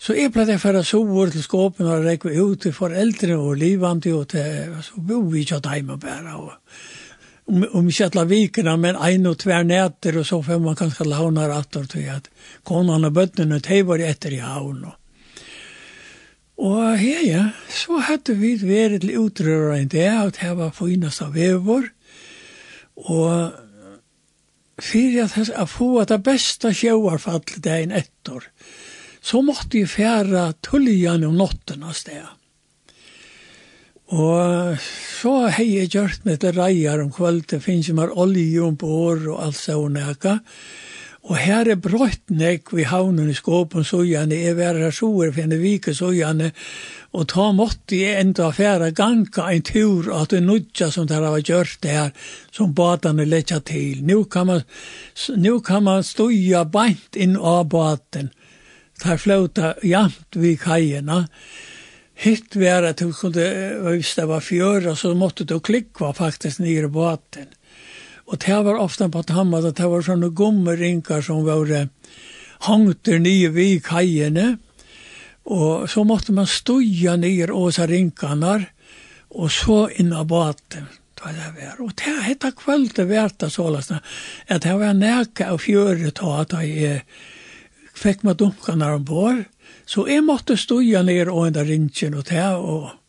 Så 0.00 0.14
jeg 0.16 0.32
pleide 0.32 0.56
for 0.62 0.78
å 0.78 0.84
sove 0.86 1.26
til 1.34 1.42
skåpen 1.44 1.90
og 1.90 2.06
rekve 2.06 2.30
ut 2.38 2.62
til 2.62 2.72
foreldre 2.72 3.36
og 3.36 3.58
livande, 3.58 4.14
og 4.14 4.30
til, 4.30 4.78
så 4.86 5.02
bo 5.02 5.18
vi 5.32 5.42
ikke 5.42 5.58
at 5.58 5.68
heima 5.74 5.98
bæra, 6.00 6.38
og 6.38 6.54
om, 7.50 7.66
om 7.74 7.90
ikke 7.90 8.06
alle 8.06 8.26
vikene, 8.30 8.76
men 8.78 8.96
en 8.96 9.26
og 9.32 9.36
tver 9.42 9.66
nætter, 9.66 10.22
og 10.22 10.30
så 10.30 10.38
får 10.46 10.62
man 10.62 10.78
kanskje 10.78 11.10
launar 11.10 11.50
atter 11.58 11.90
til 11.90 12.06
at 12.14 12.30
konan 12.64 13.10
og 13.10 13.18
bøttene, 13.18 13.58
de 13.58 13.82
var 13.86 14.06
etter 14.06 14.38
i 14.38 14.42
havn, 14.44 14.84
og 14.86 14.99
Og 16.60 16.98
her, 17.00 17.20
ja, 17.24 17.44
så 17.72 18.02
hadde 18.04 18.34
vi 18.36 18.52
vært 18.60 19.00
til 19.00 19.16
utrøra 19.16 19.78
enn 19.80 19.88
det, 19.88 20.10
at 20.12 20.42
her 20.42 20.58
var 20.58 20.74
finast 20.76 21.22
av 21.24 21.32
vevor, 21.32 21.86
og 23.00 23.56
fyrir 24.80 25.24
at 25.24 25.38
jeg 25.38 25.68
få 25.72 26.04
det 26.08 26.18
beste 26.24 26.74
sjøarfall 26.76 27.40
dagen 27.64 27.94
etter, 27.96 28.44
så 29.24 29.40
måtte 29.44 29.80
jeg 29.80 29.88
fjæra 29.88 30.50
tullian 30.64 31.24
om 31.24 31.40
notten 31.40 31.80
av 31.84 31.96
sted. 31.96 32.28
Og 34.12 34.76
så 34.82 35.34
hei 35.56 35.68
jeg 35.78 35.94
gjort 35.94 36.28
med 36.28 36.42
det 36.44 36.56
reier 36.58 37.00
om 37.00 37.12
kveld, 37.14 37.46
det 37.54 37.62
finnes 37.64 37.88
jo 37.88 37.96
mer 37.96 38.12
olje 38.12 38.60
om 38.66 38.76
bår 38.76 39.30
og 39.30 39.42
alt 39.46 39.60
sånn 39.60 39.96
ekka, 40.00 40.40
og 40.40 40.89
Og 41.28 41.36
her 41.36 41.68
er 41.68 41.76
brøtt 41.76 42.32
nek 42.32 42.72
vi 42.72 42.86
havnen 42.88 43.28
i 43.28 43.36
skåpen 43.36 43.84
sågjane, 43.84 44.38
jeg 44.40 44.56
var 44.56 44.78
her 44.80 44.94
soer 44.94 45.34
for 45.34 45.44
en 45.44 45.60
vike 45.60 45.92
sågjane, 45.94 46.48
og 47.12 47.26
ta 47.28 47.50
måtte 47.52 47.98
jeg 47.98 48.22
enda 48.22 48.48
færa 48.56 48.88
ganka 48.96 49.50
en 49.50 49.64
tur 49.66 50.08
at 50.16 50.32
det 50.32 50.40
nudja 50.46 50.88
som 50.94 51.08
det 51.10 51.20
har 51.20 51.44
gjort 51.44 51.76
det 51.84 51.92
her, 51.92 52.12
som 52.56 52.72
badane 52.74 53.28
letja 53.28 53.60
til. 53.60 54.00
Nu 54.00 54.24
kan 54.24 54.48
man, 54.48 54.62
nu 55.36 55.60
kan 55.60 55.84
man 55.84 56.06
stuja 56.06 56.64
beint 56.64 57.16
inn 57.16 57.36
av 57.36 57.66
baden, 57.68 58.32
tar 59.02 59.20
flauta 59.20 59.74
jamt 59.84 60.40
vi 60.40 60.56
kajena, 60.56 61.26
Hitt 62.20 62.52
var 62.60 62.84
at 62.84 63.00
du 63.00 63.14
kunde, 63.16 63.46
hvis 63.80 64.10
det 64.18 64.26
var 64.28 64.42
fjøra, 64.44 64.92
så 64.92 65.14
måtte 65.16 65.46
du 65.48 65.54
klikva 65.64 66.10
faktisk 66.12 66.60
nere 66.60 66.90
i 66.90 66.92
båten. 66.92 67.46
Og 68.30 68.38
det 68.38 68.58
var 68.62 68.78
ofta 68.78 69.08
på 69.10 69.22
tammat 69.26 69.66
at 69.66 69.78
det 69.80 69.88
var 69.90 70.04
sånne 70.06 70.30
gummerinkar 70.38 71.22
som 71.26 71.42
var 71.46 71.66
hangter 72.66 73.18
nye 73.18 73.50
vid 73.50 73.82
kajene. 73.86 74.52
Og 75.50 75.88
så 75.90 76.04
måtte 76.06 76.34
man 76.36 76.46
stuja 76.46 77.16
nye 77.18 77.48
åsa 77.50 77.88
rinkarna 77.90 78.60
og 79.30 79.50
så 79.50 79.88
inn 79.98 80.12
av 80.14 80.28
baten. 80.30 80.86
Det 81.14 81.26
var 81.26 81.34
det 81.56 81.74
Og 81.82 81.92
det 81.96 82.14
hette 82.24 82.52
kvöld 82.56 82.94
det 82.94 83.08
verta 83.10 83.50
sålasna. 83.50 84.00
At 84.48 84.62
det 84.62 84.78
var 84.78 84.94
næka 84.94 85.50
av 85.50 85.58
fjöret 85.58 86.22
at 86.22 86.52
jeg 86.62 87.02
fikk 87.94 88.22
meg 88.22 88.38
dunkarna 88.38 88.94
ombord. 88.94 89.44
Så 89.86 90.06
jeg 90.08 90.22
måtte 90.22 90.56
stuja 90.56 91.02
nye 91.02 91.26
åsa 91.26 91.64
rinkarna 91.66 92.22
og 92.22 92.30
det 92.30 92.46
og 92.54 92.99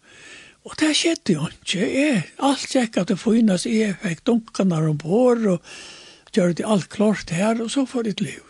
Og 0.66 0.78
det 0.78 0.92
skjedde 0.98 1.34
jo 1.34 1.48
ikke. 1.50 1.82
Jeg, 1.82 2.24
alt 2.38 2.70
gikk 2.70 3.00
at 3.02 3.10
det 3.10 3.18
finnes, 3.20 3.66
jeg 3.66 3.98
fikk 4.04 4.26
dunkene 4.30 4.82
ombord, 4.92 5.46
og 5.56 6.36
gjør 6.36 6.54
det 6.58 6.68
alt 6.68 6.90
klart 6.94 7.34
her, 7.34 7.62
og 7.64 7.72
så 7.74 7.86
får 7.90 8.10
det 8.10 8.22
liv. 8.22 8.42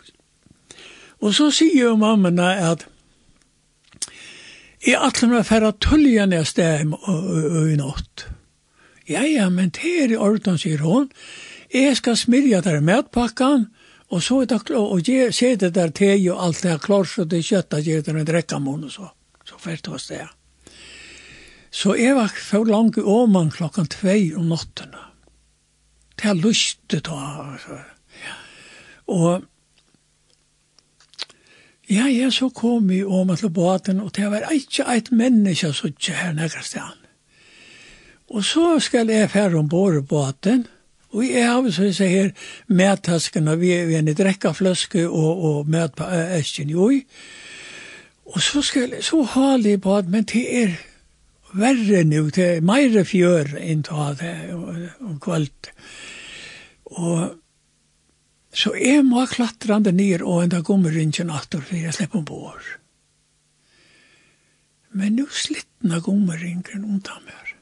Og 1.22 1.36
så 1.38 1.52
sier 1.54 1.92
jo 1.92 2.00
mammene 2.02 2.48
at 2.66 2.88
jeg 4.82 4.98
atler 4.98 5.30
meg 5.30 5.46
færre 5.46 5.70
tølje 5.78 6.26
neste 6.26 6.66
i 6.82 7.76
natt. 7.78 8.26
Ja, 9.06 9.22
ja, 9.28 9.46
men 9.54 9.70
det 9.78 9.92
er 10.04 10.16
i 10.16 10.18
orden, 10.18 10.58
sier 10.58 10.82
hun. 10.82 11.12
Jeg 11.72 12.00
skal 12.00 12.18
smyrja 12.18 12.64
der 12.66 12.82
matpakkan, 12.82 13.68
og 14.10 14.24
så 14.26 14.42
er 14.42 14.50
det 14.50 14.64
klart, 14.66 14.92
og 14.98 15.08
jeg 15.08 15.34
ser 15.38 15.56
det 15.62 15.76
der 15.78 15.94
te 15.94 16.10
og 16.34 16.42
alt 16.48 16.64
det 16.66 16.74
er 16.74 16.82
klart, 16.82 17.14
så 17.14 17.24
det 17.24 17.40
er 17.40 17.50
kjøttet, 17.52 17.88
jeg 17.88 18.04
er 18.08 18.18
en 18.18 18.28
drekkamån 18.28 18.90
og 18.90 18.92
så. 18.92 19.12
Så 19.46 19.62
fært 19.62 19.88
hos 19.88 20.10
det 20.10 20.24
her. 20.24 20.34
Så 21.72 21.96
jeg 21.96 22.16
var 22.16 22.34
for 22.36 22.68
langt 22.68 22.98
i 23.00 23.02
åman 23.02 23.52
klokkan 23.52 23.88
tvei 23.88 24.34
om 24.36 24.50
nottene. 24.52 25.08
Det 26.20 26.30
er 26.30 26.38
lyste 26.38 27.00
da, 27.00 27.22
altså. 27.54 27.80
Ja. 28.22 28.36
Og 29.08 29.48
ja, 31.90 32.06
jeg 32.12 32.34
så 32.34 32.50
kom 32.50 32.92
i 32.92 33.04
åman 33.04 33.40
til 33.40 33.50
båten, 33.50 34.00
og 34.00 34.12
det 34.16 34.28
var 34.32 34.52
ikke 34.52 34.86
et 34.96 35.12
menneske 35.12 35.74
som 35.74 35.90
ikke 35.90 36.14
her 36.20 36.36
nekker 36.36 36.64
sted. 36.64 37.00
Og 38.32 38.46
så 38.46 38.80
skal 38.80 39.10
jeg 39.10 39.32
fære 39.32 39.60
ombord 39.60 39.98
i 39.98 40.06
båten, 40.08 40.68
Og 41.12 41.28
jeg 41.28 41.44
har 41.44 41.72
så 41.72 41.90
jeg 41.90 41.96
sier 41.96 42.30
medtaskene, 42.72 43.58
vi 43.60 43.74
er 43.76 43.90
en 43.98 44.14
drekkafløske 44.16 45.10
og, 45.10 45.44
og 45.44 45.70
med 45.70 45.90
på 45.98 46.08
æsken 46.08 46.70
i 46.70 46.76
Og 48.26 48.42
så, 48.42 48.62
skal, 48.62 48.90
jeg, 48.96 49.04
så 49.04 49.22
har 49.24 49.60
jeg 49.60 49.82
på 49.82 49.96
at, 49.96 50.08
men 50.08 50.24
det 50.24 50.64
er 50.64 50.70
verre 51.58 52.04
nu, 52.08 52.30
det 52.30 52.48
er 52.58 52.66
meire 52.66 53.04
fjør 53.08 53.56
enn 53.60 53.84
ta 53.88 54.12
det 54.20 54.36
om 54.54 55.20
kvöld. 55.24 55.72
Og 56.92 57.38
så 58.52 58.74
jeg 58.76 59.06
må 59.08 59.24
klatre 59.26 59.36
klatrande 59.36 59.94
ned 59.96 60.24
og 60.28 60.44
enda 60.44 60.60
kommer 60.64 60.92
ringen 60.92 61.32
atter 61.32 61.64
for 61.64 61.80
jeg 61.80 61.96
slipper 61.96 62.24
bår. 62.28 62.60
Men 64.92 65.16
nu 65.16 65.28
slittna 65.32 66.02
kommer 66.04 66.38
ringen 66.38 66.84
undan 66.84 67.24
meg. 67.24 67.56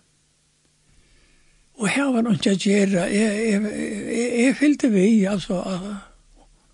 Og 1.79 1.87
her 1.87 2.09
var 2.11 2.25
noe 2.25 2.39
jeg 2.43 2.59
gjerne, 2.59 3.05
jeg, 3.13 3.35
jeg, 3.53 4.23
jeg, 4.41 4.55
fyllte 4.59 4.89
vi, 4.91 5.23
altså, 5.29 5.61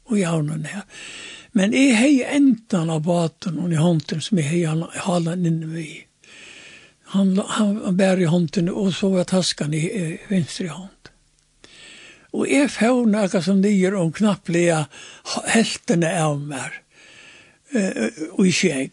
og 0.09 0.17
javnen 0.17 0.65
her. 0.65 0.87
Men 1.55 1.75
jeg 1.75 1.93
hei 1.99 2.15
endan 2.25 2.89
av 2.89 3.03
baten 3.05 3.59
og 3.61 3.71
i 3.71 3.77
hånden 3.79 4.23
som 4.23 4.39
jeg 4.41 4.49
hei 4.49 4.63
hala 5.05 5.35
inne 5.35 5.69
vi. 5.75 6.04
Han, 7.13 7.37
han 7.37 7.97
bär 7.97 8.19
i 8.19 8.25
hånden 8.25 8.69
och 8.69 8.93
så 8.93 9.09
var 9.09 9.23
taskan 9.23 9.73
i, 9.73 9.77
i 9.77 10.19
venstre 10.29 10.67
hånd. 10.67 10.89
Og 12.35 12.49
jeg 12.51 12.71
får 12.73 13.05
noe 13.07 13.41
som 13.41 13.61
nyer 13.63 13.95
om 13.95 14.11
knapplige 14.11 14.81
heltene 15.53 16.11
av 16.19 16.41
meg. 16.43 16.81
Eh, 17.71 18.09
og 18.35 18.49
ikke 18.49 18.71
jeg. 18.71 18.91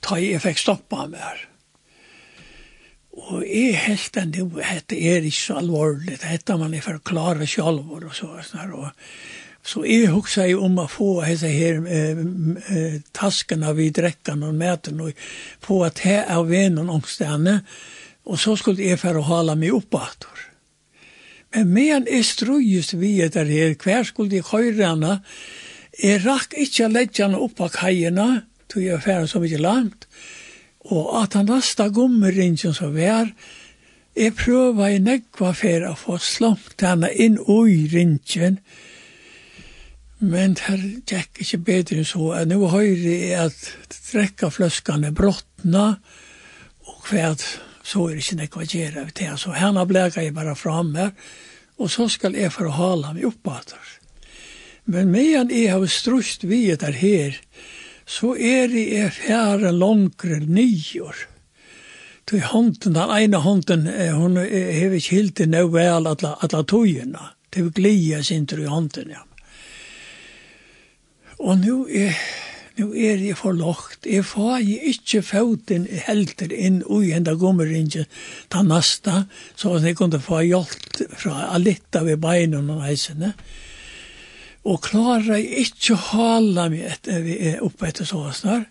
Ta 0.00 0.16
jeg 0.20 0.40
fikk 0.40 0.62
stoppa 0.62 1.04
meg. 1.10 1.44
Og 3.20 3.42
jeg 3.44 3.76
helt 3.84 4.16
enn 4.16 4.32
det, 4.32 4.46
dette 4.56 4.96
er 4.96 5.26
ikke 5.26 5.42
så 5.42 5.58
alvorlig. 5.60 6.16
Dette 6.22 6.56
man 6.56 6.74
er 6.74 6.84
for 6.84 7.02
klare 7.04 7.48
sjálfur 7.50 8.08
og 8.08 8.16
så. 8.16 8.32
Og, 8.70 8.88
Så 9.62 9.82
jeg 9.84 10.08
husker 10.08 10.48
jeg 10.48 10.58
om 10.58 10.78
å 10.80 10.86
få 10.88 11.20
disse 11.26 11.48
her 11.52 11.82
eh, 11.84 12.20
eh, 12.72 13.00
taskene 13.16 13.74
vi 13.76 13.90
drekkene 13.92 14.48
og 14.48 14.56
møter 14.56 14.96
og 15.04 15.24
få 15.64 15.82
at 15.88 16.00
her 16.06 16.24
er 16.24 16.46
vennen 16.48 16.88
omstående, 16.92 17.60
og 18.24 18.40
så 18.40 18.56
skulle 18.56 18.84
jeg 18.84 19.00
for 19.02 19.20
å 19.20 19.26
hale 19.28 19.56
meg 19.60 19.76
opp 19.76 19.98
etter. 20.00 20.46
Men 21.54 21.72
medan 21.74 22.06
jeg 22.08 22.28
strøyes 22.28 22.94
vi 23.00 23.16
etter 23.24 23.48
her, 23.50 23.74
hver 23.74 24.06
skulle 24.08 24.38
jeg 24.38 24.48
høre 24.48 24.86
henne, 24.86 25.18
jeg 26.00 26.22
rakk 26.24 26.54
ikke 26.56 26.86
å 26.86 26.92
legge 26.94 27.24
henne 27.24 27.40
opp 27.42 27.60
av 27.60 27.72
kajene, 27.74 28.28
tog 28.70 28.84
jeg 28.84 29.02
færre 29.04 29.28
så 29.28 29.42
mye 29.42 29.58
langt, 29.60 30.06
og 30.88 31.10
at 31.20 31.34
han 31.36 31.50
nasta 31.50 31.90
gummeringen 31.92 32.56
som 32.56 32.94
var, 32.94 33.28
jeg 34.16 34.34
prøver 34.38 34.94
i 34.94 35.02
nekva 35.02 35.52
for 35.56 35.84
å 35.90 35.96
få 35.98 36.16
slått 36.22 36.86
henne 36.86 37.10
inn 37.12 37.36
i 37.36 37.74
ringen, 37.92 38.56
og 38.56 38.89
Men 40.20 40.56
her 40.60 40.80
gikk 41.08 41.40
ikke 41.40 41.58
bedre 41.64 42.02
enn 42.02 42.08
så. 42.08 42.26
Nå 42.44 42.58
høyre 42.68 43.14
jeg 43.16 43.38
at 43.40 43.60
drekka 44.10 44.50
fløskene 44.52 45.14
brottna, 45.16 45.94
og 46.84 47.06
hver 47.08 47.38
så 47.90 48.04
er 48.06 48.18
det 48.18 48.24
ikke 48.24 48.40
nekva 48.42 48.66
gjerra 48.68 49.06
vi 49.06 49.14
til. 49.16 49.38
Så 49.40 49.54
henne 49.56 49.86
bleka 49.88 50.20
jeg 50.20 50.36
bare 50.36 50.56
fram 50.58 50.92
her, 50.98 51.14
og 51.80 51.88
så 51.88 52.10
skal 52.12 52.36
jeg 52.36 52.52
for 52.52 52.68
å 52.68 52.76
hala 52.76 53.14
meg 53.16 53.30
oppater. 53.30 53.80
Men 54.90 55.08
medan 55.14 55.52
jeg 55.54 55.72
har 55.72 55.86
strust 55.88 56.44
vi 56.44 56.66
der 56.76 56.96
her, 57.00 57.40
så 58.04 58.34
er 58.34 58.72
jeg 58.74 59.14
fjære 59.16 59.72
langre 59.72 60.40
nyår. 60.44 61.24
Til 62.28 62.44
hånden, 62.44 62.92
den 62.92 63.16
ene 63.16 63.40
hånden, 63.40 63.88
hun 64.14 64.36
har 64.36 64.94
ikke 64.98 65.16
hilt 65.16 65.38
det 65.40 65.48
nå 65.50 65.64
vel 65.72 66.10
alle 66.10 66.62
togene. 66.68 67.32
Til 67.50 67.72
glida 67.74 68.20
sin 68.22 68.46
i 68.46 68.68
hånden, 68.68 69.10
ja. 69.16 69.24
Og 71.40 71.56
nu 71.58 71.86
er, 71.88 72.16
nu 72.76 72.90
er 72.92 73.22
jeg 73.24 73.36
for 73.40 73.56
lagt. 73.56 74.04
Jeg 74.06 74.24
får 74.28 74.58
jeg 74.58 74.92
ikke 74.92 75.22
foten 75.24 75.86
helter 76.06 76.52
inn 76.52 76.82
ui 76.84 77.14
henda 77.14 77.32
gommeringen 77.40 78.04
ta 78.52 78.62
nasta, 78.66 79.24
så 79.56 79.78
at 79.78 79.88
jeg 79.88 79.96
kunne 79.96 80.20
få 80.20 80.42
hjelp 80.44 81.00
fra 81.16 81.56
litt 81.58 81.96
av 81.96 82.10
beina 82.20 82.60
og 82.60 82.84
heisene. 82.84 83.32
Og 84.68 84.82
klarer 84.84 85.38
jeg 85.38 85.64
ikke 85.64 85.96
å 85.96 86.02
hala 86.10 86.68
meg 86.68 86.84
etter 86.92 87.24
vi 87.24 87.38
er 87.52 87.62
oppe 87.64 87.88
etter 87.88 88.08
så 88.08 88.26
snar, 88.36 88.66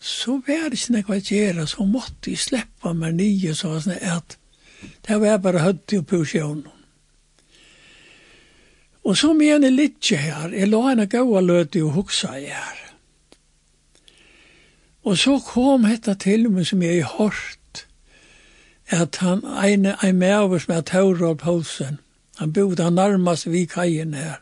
så 0.00 0.38
var 0.46 0.70
det 0.70 0.78
ikke 0.78 0.94
noe 0.94 1.16
å 1.16 1.24
gjøre, 1.26 1.66
så 1.68 1.84
måtte 1.84 2.30
jeg 2.30 2.40
slippe 2.40 2.94
meg 2.96 3.18
nye 3.18 3.56
så 3.58 3.74
snar, 3.82 3.98
at 4.22 4.38
det 5.04 5.18
var 5.20 5.42
bare 5.42 5.66
høyt 5.66 5.98
i 5.98 6.04
pusjonen. 6.06 6.79
Og 9.04 9.16
så 9.16 9.32
mener 9.32 9.68
jeg 9.68 9.76
litt 9.76 10.10
her, 10.12 10.52
jeg 10.52 10.68
la 10.68 10.80
henne 10.90 11.06
gaua 11.08 11.40
løte 11.40 11.82
og 11.84 11.94
huksa 11.96 12.34
i 12.38 12.50
her. 12.52 12.76
Og 15.04 15.16
så 15.18 15.38
kom 15.40 15.86
dette 15.88 16.14
til 16.20 16.50
meg 16.52 16.68
som 16.68 16.82
jeg 16.84 17.00
har 17.04 17.16
hørt, 17.16 17.86
at 18.90 19.16
han 19.22 19.40
ene, 19.46 19.94
en 20.04 20.18
med 20.18 20.36
over 20.36 20.60
som 20.60 20.74
er 20.74 20.84
Tauro 20.84 21.32
Poulsen, 21.34 21.98
han 22.38 22.52
bodde 22.52 22.84
han 22.84 22.98
nærmest 22.98 23.46
vid 23.46 23.66
kajen 23.72 24.14
her, 24.14 24.40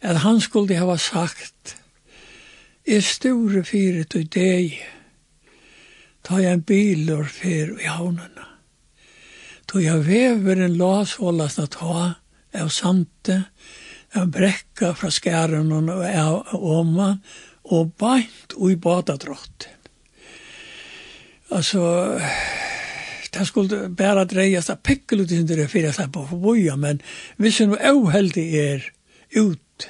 at 0.00 0.20
han 0.24 0.40
skulle 0.40 0.76
ha 0.76 0.96
sagt, 0.96 1.76
er 2.86 3.00
store 3.00 3.64
fire 3.64 4.04
til 4.04 4.28
deg, 4.32 4.78
ta 6.24 6.40
jeg 6.42 6.58
en 6.58 6.62
bil 6.62 7.10
og 7.12 7.26
fyr 7.32 7.76
i 7.78 7.88
havnene. 7.88 8.46
Ta 9.68 9.80
jeg 9.84 10.06
vever 10.06 10.64
en 10.64 10.76
las 10.80 11.14
hållas 11.20 11.58
at 11.58 11.76
ha, 11.82 12.14
av 12.62 12.72
sante, 12.74 13.42
av 14.16 14.30
brekka 14.32 14.94
fra 14.96 15.10
skæren 15.12 15.72
og 15.72 15.90
av 16.06 16.54
åma, 16.54 17.10
og 17.68 17.92
beint 18.00 18.54
og 18.56 18.72
i 18.72 18.78
badadrott. 18.80 19.68
Altså, 21.52 21.82
det 23.34 23.46
skulle 23.48 23.88
bare 23.96 24.26
dreies 24.28 24.70
av 24.72 24.80
pekkelut 24.84 25.32
i 25.32 25.42
det 25.48 25.68
fyrir 25.70 25.92
seg 25.96 26.12
på 26.12 26.26
forboja, 26.28 26.76
men 26.76 27.00
hvis 27.36 27.60
hun 27.62 27.76
er 27.76 27.96
uheldig 27.96 28.46
er 28.60 28.88
ut, 29.36 29.88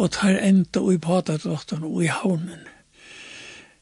og 0.00 0.12
tar 0.14 0.38
enda 0.40 0.82
i 0.92 0.98
badadrotten 0.98 1.84
og 1.84 2.02
i 2.04 2.10
havnen. 2.10 2.66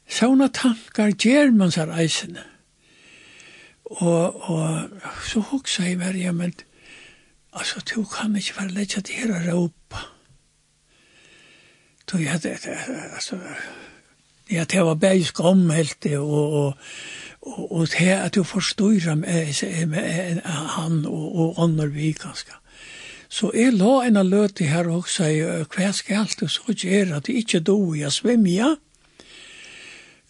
sånne 0.08 0.48
tankar 0.48 1.12
gjer 1.12 1.50
man 1.52 1.70
seg 1.70 1.90
reisene. 1.92 2.42
Og, 3.88 4.48
og 4.50 4.88
så 5.24 5.40
hoksa 5.40 5.84
jeg 5.84 5.98
meg, 6.00 6.16
ja, 6.16 6.32
men 6.32 6.52
Altså, 7.58 7.82
du 7.94 8.04
kan 8.04 8.36
ikke 8.36 8.54
være 8.60 8.74
lett 8.76 8.94
til 9.04 9.14
her 9.18 9.34
å 9.34 9.42
råpe. 9.48 10.02
Du, 12.08 12.16
ja, 12.22 12.38
det, 12.40 12.54
det, 12.64 12.76
altså, 13.14 13.36
ja, 14.50 14.64
det 14.64 14.84
var 14.84 14.94
bare 14.94 15.24
skam 15.24 15.66
helt 15.70 15.98
det, 16.02 16.16
og, 16.18 16.52
og, 16.52 16.76
og, 17.42 17.72
og 17.72 17.88
det 17.92 18.14
at 18.14 18.34
du 18.34 18.44
forstår 18.44 19.14
med, 19.14 19.52
med, 19.88 20.40
han 20.76 21.04
og, 21.06 21.26
og 21.38 21.62
andre 21.64 21.90
vi 21.92 22.12
ganske. 22.12 22.54
Så 23.28 23.50
jeg 23.54 23.74
la 23.76 24.06
en 24.06 24.16
av 24.16 24.28
løte 24.30 24.64
her 24.64 24.88
og 24.88 25.08
sa, 25.12 25.28
hva 25.68 25.90
skal 25.92 26.30
du 26.40 26.46
så 26.48 26.72
gjøre 26.72 27.18
at 27.18 27.28
jeg 27.28 27.42
ikke 27.44 27.60
do 27.60 27.76
i 27.92 28.06
å 28.08 28.12
svimme, 28.12 28.54
ja? 28.54 28.76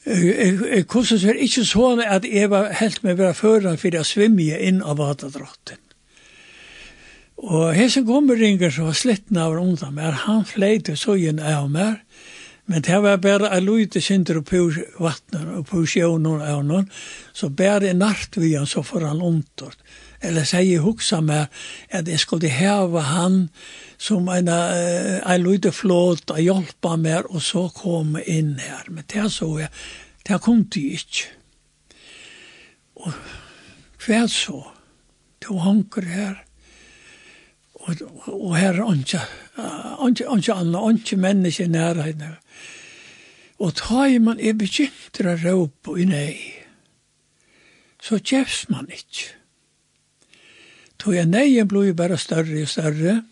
Hvordan 0.08 1.28
er 1.28 1.36
det 1.36 1.44
ikke 1.44 1.66
sånn 1.68 2.00
at 2.00 2.24
jeg 2.24 2.50
var 2.50 2.72
helt 2.80 3.04
med 3.04 3.18
å 3.18 3.22
være 3.22 3.36
fører 3.36 3.76
for 3.78 3.98
å 4.00 4.06
svimme 4.06 4.56
inn 4.56 4.80
av 4.82 4.98
vatadrotten? 4.98 5.78
Og 7.38 7.70
hesen 7.76 8.06
gommeringer 8.06 8.72
som 8.74 8.88
var 8.88 8.96
slitten 8.98 9.38
av 9.38 9.54
undan 9.54 9.94
meg, 9.94 10.16
han 10.24 10.42
fleite 10.48 10.96
og 10.96 10.98
søgjen 10.98 11.38
av 11.38 11.68
meg, 11.70 12.00
men 12.68 12.82
det 12.84 12.98
var 13.00 13.20
bare 13.22 13.48
a 13.54 13.60
lute 13.62 14.00
synder 14.04 14.40
på 14.44 14.66
vattnet 15.00 15.46
og 15.56 15.68
på 15.70 15.84
sjøen 15.88 16.26
av 16.26 16.64
noen, 16.66 16.88
så 17.32 17.48
bare 17.48 17.94
nart 17.96 18.36
vi 18.36 18.56
han 18.58 18.66
så 18.68 18.82
får 18.84 19.06
han 19.06 19.22
ondtort. 19.24 19.78
Eller 20.20 20.44
sier 20.44 20.82
huksa 20.82 21.20
meg 21.22 21.46
at 21.94 22.10
jeg 22.10 22.20
skulle 22.20 22.50
heva 22.50 23.04
han 23.06 23.38
som 24.02 24.26
en 24.34 24.50
uh, 24.50 25.36
lute 25.38 25.70
flåt 25.72 26.34
og 26.34 26.42
hjelpa 26.42 26.96
meg 26.98 27.30
og 27.30 27.40
så 27.46 27.68
kom 27.72 28.18
inn 28.26 28.56
her. 28.58 28.90
Men 28.90 29.06
det 29.08 29.30
så 29.32 29.48
jeg, 29.62 29.70
det 30.26 30.40
kom 30.42 30.66
de 30.74 30.84
ikke. 30.98 31.30
Og 32.98 33.14
hva 34.04 34.20
så? 34.26 34.60
Du 35.38 35.54
hanker 35.62 36.04
her 36.04 36.36
og, 37.88 38.02
og 38.26 38.56
her 38.56 38.76
er 38.76 38.92
ikke, 38.92 39.22
ikke 40.08 40.36
ikke 40.36 40.54
annet, 40.54 41.00
ikke 41.00 41.16
menneske 41.16 41.64
i 41.64 41.72
nærheten. 41.72 42.36
Og 43.58 43.74
ta 43.74 44.04
i 44.06 44.18
man 44.22 44.40
er 44.40 44.54
begynt 44.54 45.20
å 45.24 45.34
råpe 45.42 45.96
i 45.98 46.04
nei, 46.06 46.36
så 48.02 48.20
kjefs 48.22 48.68
man 48.70 48.86
ikke. 48.92 49.34
Tog 50.98 51.14
jeg 51.14 51.30
nei, 51.30 51.46
jeg 51.54 51.68
blir 51.70 51.88
jo 51.88 51.96
bare 51.98 52.18
større 52.18 52.62
og 52.62 52.70
større, 52.70 53.22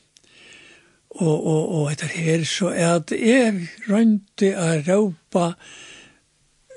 og, 1.16 1.36
og, 1.46 1.62
og 1.78 1.92
etter 1.92 2.10
her 2.12 2.44
så 2.46 2.70
er 2.74 2.96
at 2.98 3.12
jeg 3.14 3.68
rønte 3.88 4.50
å 4.58 4.66
råpe 4.86 5.46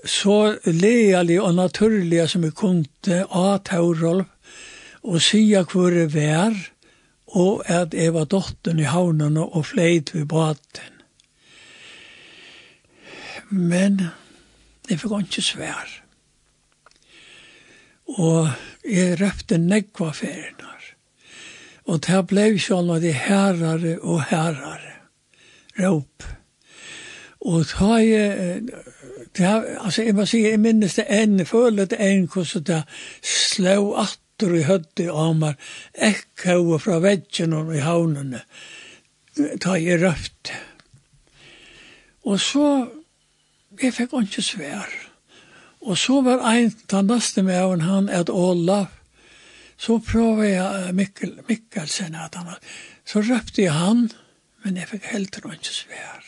så 0.08 0.38
lealig 0.64 1.40
og 1.42 1.58
naturlig 1.58 2.24
som 2.32 2.46
jeg 2.48 2.56
kunne 2.58 3.24
av 3.26 3.64
Taurolf, 3.68 4.30
og 5.04 5.22
sier 5.24 5.66
hvor 5.70 5.94
det 5.96 6.10
var, 6.14 6.54
og 7.38 7.64
at 7.70 7.94
jeg 7.94 8.14
var 8.14 8.26
dotteren 8.26 8.80
i 8.80 8.88
havnen 8.90 9.38
og 9.38 9.66
fleit 9.66 10.14
ved 10.16 10.26
baten. 10.26 10.96
Men 13.50 14.02
jeg 14.90 15.00
fikk 15.02 15.14
ikke 15.20 15.42
svær. 15.46 15.92
Og 18.18 18.50
jeg 18.86 19.20
røpte 19.22 19.58
negva 19.62 20.10
ferienar. 20.14 20.82
Og 21.90 22.02
det 22.06 22.22
ble 22.30 22.52
sånn 22.62 22.90
at 22.94 23.06
jeg 23.06 23.18
herrere 23.28 23.98
og 24.02 24.26
herrere 24.30 24.96
Råp. 25.80 26.26
Og 27.40 27.68
ta 27.70 27.96
jeg, 28.04 28.64
det, 29.38 29.52
altså 29.80 30.04
jeg 30.04 30.16
må 30.16 30.26
si, 30.28 30.42
jeg 30.44 30.60
minnes 30.60 30.98
det 30.98 31.06
enn, 31.08 31.46
føler 31.48 31.88
det 31.88 32.02
enn 32.04 32.26
hvordan 32.28 32.66
det 32.68 32.82
slå 33.24 33.94
at 34.02 34.18
røtter 34.40 34.56
i 34.56 34.64
høtti 34.64 35.08
amar, 35.10 35.58
ekkhaua 35.96 36.80
fra 36.80 37.00
veggen 37.04 37.54
og 37.54 37.74
i 37.76 37.82
havnene, 37.84 38.44
ta 39.60 39.76
i 39.76 39.98
røft. 39.98 40.52
Og 42.24 42.40
så, 42.40 42.88
jeg 43.82 43.94
fikk 43.94 44.14
ikke 44.14 44.42
svær. 44.42 44.88
Og 45.82 45.98
så 45.98 46.22
var 46.22 46.44
ein, 46.44 46.72
ta 46.88 47.02
neste 47.02 47.44
med 47.44 47.60
av 47.60 47.82
han, 47.82 48.10
et 48.10 48.30
Olav, 48.30 48.88
så 49.80 50.00
prøvde 50.00 50.50
jeg 50.50 50.96
Mikkel, 50.96 51.40
Mikkelsen, 51.48 52.16
at 52.16 52.36
han, 52.36 52.56
så 53.06 53.22
røpte 53.24 53.64
jeg 53.64 53.74
han, 53.74 54.10
men 54.64 54.76
jeg 54.78 54.90
fikk 54.90 55.08
helt 55.14 55.36
ikke 55.40 55.72
svær. 55.72 56.24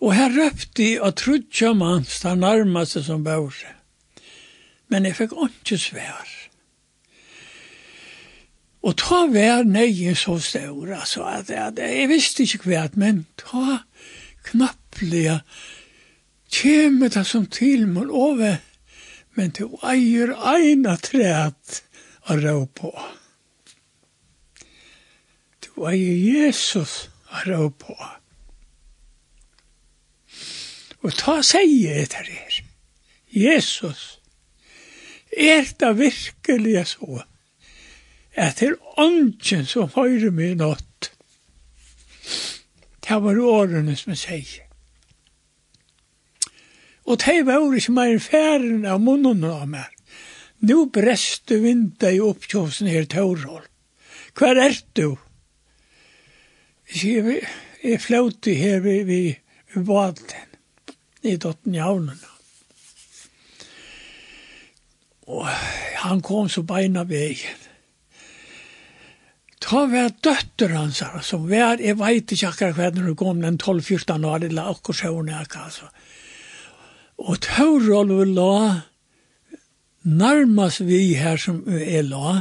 Og 0.00 0.14
her 0.14 0.30
røpte 0.34 0.82
jeg 0.82 1.02
at 1.02 1.18
trudja 1.18 1.72
mans, 1.74 2.22
han 2.22 2.42
nærmast 2.42 2.98
som 3.06 3.24
bør. 3.24 3.54
Men 4.88 5.06
jeg 5.06 5.16
fikk 5.16 5.38
ikke 5.38 5.78
svær. 5.78 6.37
Og 8.88 8.94
ta 8.96 9.26
vær 9.28 9.66
nøye 9.68 10.14
så 10.16 10.38
stor, 10.40 10.94
altså, 10.96 11.26
at, 11.28 11.50
at 11.50 11.80
jeg 11.82 12.08
visste 12.08 12.46
ikke 12.46 12.70
hva, 12.70 12.86
men 12.96 13.26
ta 13.36 13.82
knapplige, 14.48 15.42
kjemme 16.48 17.10
det 17.12 17.26
som 17.28 17.44
tilmål 17.52 18.08
over, 18.08 18.56
men 19.36 19.52
du 19.58 19.76
eier 19.84 20.32
eina 20.54 20.96
træt 21.04 21.82
å 22.32 22.38
rå 22.40 22.56
på. 22.80 22.94
Du 25.66 25.84
eier 25.90 26.16
Jesus 26.24 27.10
å 27.28 27.44
rå 27.44 27.68
på. 27.84 27.96
Og 31.04 31.12
ta 31.20 31.42
sier 31.44 32.06
etter 32.06 32.24
her, 32.24 32.62
Jesus, 33.28 34.14
er 35.36 35.68
det 35.76 35.98
virkelig 36.00 36.94
så? 36.96 37.26
at 38.38 38.60
det 38.60 38.68
er 38.70 39.02
ånden 39.02 39.66
som 39.66 39.90
høyre 39.94 40.30
meg 40.34 40.56
nått. 40.60 41.10
Det 43.02 43.18
var 43.24 43.38
årene 43.40 43.96
som 43.96 44.12
jeg 44.14 44.20
sier. 44.22 44.64
Og 47.08 47.16
det 47.24 47.40
var 47.48 47.74
ikke 47.74 47.94
mer 47.96 48.18
færen 48.20 48.84
av 48.86 49.00
munnen 49.00 49.44
av 49.48 49.64
meg. 49.70 49.88
Nå 50.60 50.88
breste 50.92 51.60
vinter 51.62 52.12
i 52.16 52.20
oppkjøsen 52.20 52.90
her 52.90 53.06
Tørhål. 53.08 53.64
Hva 54.36 54.50
er 54.52 54.76
du? 54.98 55.16
Jeg 56.88 57.00
sier, 57.00 57.48
jeg 57.82 58.02
flauti 58.02 58.54
her 58.58 58.82
ved, 58.84 59.04
ved, 59.08 59.40
ved 59.74 59.86
baden 59.88 60.52
i 61.22 61.36
dotten 61.36 61.74
i. 61.74 61.80
Og 65.28 65.46
han 66.04 66.22
kom 66.24 66.48
så 66.48 66.62
beina 66.62 67.04
veien 67.08 67.67
ta 69.68 69.84
var 69.86 70.12
døtter 70.24 70.72
hans, 70.72 71.02
som 71.26 71.48
var, 71.50 71.80
jeg 71.82 71.98
vet 72.00 72.32
ikke 72.32 72.52
akkurat 72.52 72.76
hva 72.78 72.90
når 72.94 73.10
du 73.10 73.16
kom, 73.20 73.42
den 73.44 73.58
12-14 73.60 74.24
år, 74.24 74.46
eller 74.48 74.70
akkurat 74.72 75.00
så 75.02 75.12
hun 75.12 75.28
er, 75.28 75.48
altså. 75.60 75.90
Og 77.18 77.40
Taurolv 77.44 78.22
la 78.30 78.52
nærmast 80.08 80.84
vi 80.86 81.16
her 81.18 81.36
som 81.42 81.64
er 81.68 82.06
la, 82.06 82.38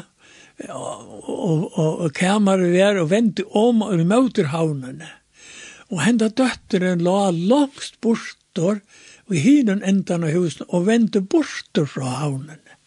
og, 0.69 1.01
og, 1.27 1.65
og, 1.77 1.89
og 2.05 2.13
kamerer 2.17 2.71
var 2.73 3.01
og 3.01 3.11
vente 3.11 3.43
om 3.57 3.83
og 3.85 4.05
møter 4.07 4.53
havnene. 4.53 5.09
Og 5.91 6.01
henda 6.05 6.29
døtteren 6.29 7.03
la 7.03 7.29
langst 7.31 7.99
bortor, 8.01 8.79
og 9.27 9.35
hinen 9.35 9.83
endan 9.83 10.23
av 10.23 10.37
husen, 10.37 10.67
og 10.69 10.87
vente 10.87 11.19
bortor 11.19 11.89
fra 11.91 12.15
havnene. 12.23 12.77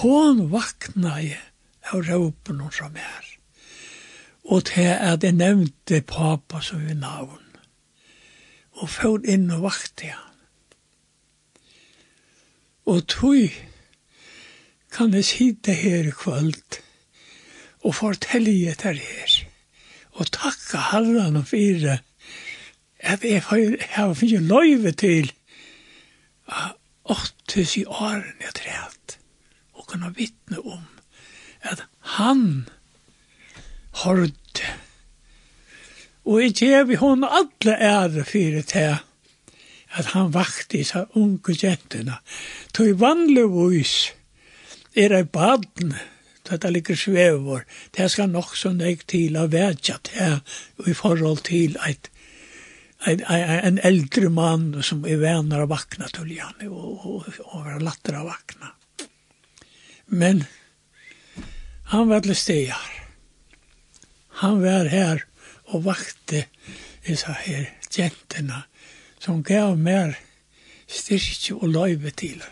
Hon 0.00 0.48
vakna 0.50 1.20
i 1.22 1.30
av 1.92 2.02
råpen 2.08 2.64
hon 2.64 2.74
som 2.74 2.98
er 2.98 3.25
og 4.46 4.64
til 4.64 4.86
at 4.94 5.24
jeg 5.24 5.32
nevnte 5.32 6.00
papa 6.06 6.60
som 6.62 6.84
vi 6.86 6.94
navn, 6.94 7.42
og 8.78 8.90
fjord 8.90 9.26
inn 9.26 9.50
og 9.50 9.64
vakte 9.66 10.12
han. 10.12 10.34
Og 12.86 13.02
tog 13.10 13.50
kan 14.94 15.14
jeg 15.14 15.24
sitte 15.26 15.74
her 15.74 16.06
i 16.06 16.14
kvöld 16.14 16.78
og 17.82 17.94
fortelle 17.94 18.52
jeg 18.54 18.76
etter 18.76 18.98
her, 18.98 19.34
og 20.12 20.30
takka 20.32 20.84
herren 20.92 21.36
og 21.36 21.46
fire, 21.50 21.98
at 22.98 23.24
jeg 23.24 23.42
har 23.42 24.14
finnet 24.14 24.42
løyve 24.42 24.92
til 24.92 25.32
åttes 27.04 27.76
i 27.76 27.84
åren 27.84 28.32
jeg 28.40 28.54
træt, 28.54 29.18
og 29.74 29.86
kunne 29.86 30.14
vittne 30.14 30.62
om 30.62 30.86
at 31.60 31.84
han 32.16 32.68
hård. 34.02 34.62
Og 36.26 36.42
jeg 36.42 36.56
gjev 36.58 36.96
hon 37.00 37.24
alle 37.24 37.76
ære 37.76 38.24
fyrir 38.26 38.66
til 38.66 38.96
at 39.96 40.10
han 40.12 40.32
vakti 40.34 40.82
seg 40.84 41.14
unge 41.16 41.54
gentina. 41.56 42.18
Tog 42.74 42.98
vanlig 43.00 43.46
vis 43.52 43.94
er 44.96 45.14
ei 45.16 45.24
baden, 45.24 45.94
dette 46.46 46.70
ligger 46.70 46.98
svevor, 46.98 47.64
det 47.96 48.10
skal 48.10 48.30
nok 48.30 48.56
så 48.56 48.72
nek 48.74 49.06
til 49.10 49.38
å 49.38 49.46
vedja 49.50 49.98
til 50.06 50.38
i 50.86 50.94
forhold 50.96 51.44
til 51.48 51.78
eit 51.86 52.10
en, 53.06 53.22
en 53.28 53.78
eldre 53.84 54.30
mann 54.32 54.70
som 54.82 55.04
er 55.06 55.20
venner 55.20 55.64
av 55.64 55.70
vakna 55.70 56.08
til 56.10 56.32
han, 56.40 56.56
og, 56.68 57.06
og, 57.06 57.26
og 57.52 57.68
er 57.70 57.82
latter 57.84 58.16
av 58.18 58.30
vakna. 58.30 58.72
Men 60.06 60.46
han 61.92 62.08
var 62.10 62.24
til 62.24 62.38
stegar 62.38 63.05
han 64.42 64.60
var 64.62 64.90
her 64.92 65.24
og 65.72 65.86
vakte 65.86 66.44
disse 67.06 67.32
her 67.46 67.70
jentene 67.96 68.62
som 69.22 69.42
gav 69.42 69.78
mer 69.78 70.16
styrke 70.86 71.56
og 71.56 71.72
løyve 71.72 72.12
til. 72.12 72.42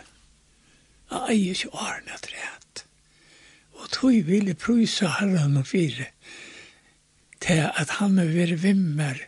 Jeg 1.11 1.35
eier 1.35 1.53
ikke 1.53 1.75
årene 1.77 2.19
til 2.23 2.39
det. 2.39 2.85
Og 3.75 3.91
tog 3.93 4.17
ville 4.27 4.55
prøyse 4.57 5.11
herren 5.19 5.59
og 5.61 5.67
fire 5.69 6.09
til 7.45 7.61
at 7.69 7.99
han 8.01 8.19
har 8.19 8.33
vært 8.33 8.63
vimmer 8.63 9.21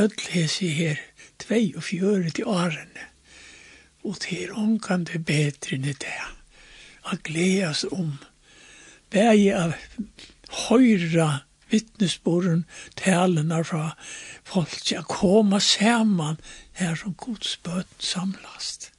ødelhes 0.00 0.58
i 0.66 0.72
her 0.74 0.98
42 1.38 2.30
til 2.30 2.44
årene. 2.44 3.06
Og 4.04 4.18
til 4.20 4.50
ångan 4.52 5.06
det 5.06 5.22
bedre 5.28 5.76
enn 5.76 5.86
det. 5.86 6.18
Jeg 7.08 7.22
gledes 7.24 7.84
om. 7.92 8.16
Begge 9.10 9.54
av 9.56 9.76
høyre 10.66 11.28
vittnesbåren, 11.70 12.64
talene 12.96 13.62
fra 13.64 13.92
folk, 14.44 14.76
til 14.84 15.02
å 15.02 15.08
komme 15.08 15.60
sammen 15.64 16.38
her 16.78 16.94
som 16.98 17.16
Guds 17.18 17.56
bøtt 17.64 17.98
samlast. 18.02 18.90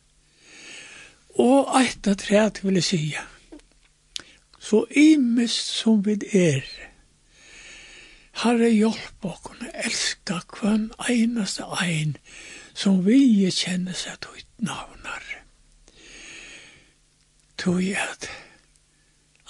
Og 1.39 1.69
eit 1.79 2.07
av 2.09 2.19
træt 2.19 2.63
vil 2.65 2.79
jeg 2.81 2.87
si, 2.89 3.03
så 4.59 4.83
imest 4.91 5.73
som 5.79 6.03
vi 6.05 6.17
er, 6.35 6.67
Herre 8.39 8.69
hjelp 8.71 9.25
oss 9.27 9.47
elska 9.83 10.37
kvann 10.47 10.85
einaste 11.11 11.65
ein 11.83 12.13
som 12.71 13.01
vi 13.03 13.49
kjenner 13.51 13.97
seg 13.97 14.21
til 14.23 14.45
navnar. 14.63 15.25
Tog 17.59 17.81
jeg 17.83 17.99
at 17.99 18.29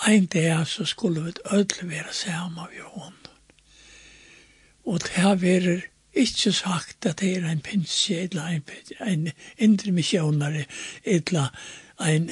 Ein 0.08 0.26
dag 0.26 0.68
så 0.68 0.86
skulle 0.86 1.22
vi 1.24 1.32
öll 1.46 1.90
være 1.90 2.14
sammen 2.14 2.54
med 2.56 2.84
honom. 2.84 3.14
Og 4.86 5.00
det 5.00 5.10
har 5.10 5.36
vært 5.36 5.90
ikke 6.14 6.52
sagt 6.52 7.06
at 7.06 7.20
det 7.20 7.38
er 7.38 7.50
en 7.50 7.62
pinsje, 7.62 8.16
eller 8.16 8.46
en, 8.48 8.64
en 9.08 9.32
indre 9.58 9.92
missionare, 9.92 10.66
eller 11.04 11.52
en 12.00 12.32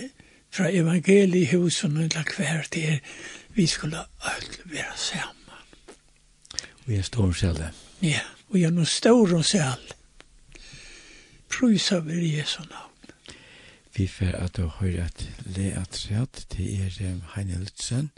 fra 0.51 0.71
evangeliehusen, 0.71 1.97
eller 1.97 2.35
hver 2.37 2.67
det 2.73 2.89
er. 2.89 2.97
Vi 3.49 3.67
skulle 3.67 3.97
öll 4.21 4.57
være 4.65 4.95
sammen. 4.95 5.33
Vi 6.85 6.95
er 6.95 7.01
stor 7.01 7.31
selv. 7.31 7.63
Ja, 8.01 8.19
vi 8.49 8.63
er 8.63 8.71
noe 8.71 8.85
stor 8.85 9.33
og 9.35 9.45
selv. 9.45 9.93
Prysa 11.49 11.99
vi 11.99 12.37
Jesu 12.37 12.61
navn. 12.69 12.86
Vi 13.97 14.07
får 14.07 14.35
at 14.35 14.57
du 14.57 14.67
hører 14.67 15.05
at 15.05 15.29
le 15.45 15.71
at 15.73 16.07
rett 16.11 16.45
til 16.53 16.81
er 16.85 17.21
Heine 17.33 17.57
Lutzen, 17.57 18.11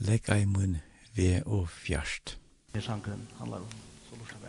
legg 0.00 0.30
ei 0.32 0.46
munn 0.48 0.78
ved 1.12 1.42
og 1.44 1.68
fjerst. 1.68 2.38
Det 2.72 2.80
er 2.80 2.86
sangen 2.88 3.28
handlar 3.38 3.58
om 3.58 3.68
så 4.08 4.16
lort 4.16 4.32
solosjabæ. 4.32 4.48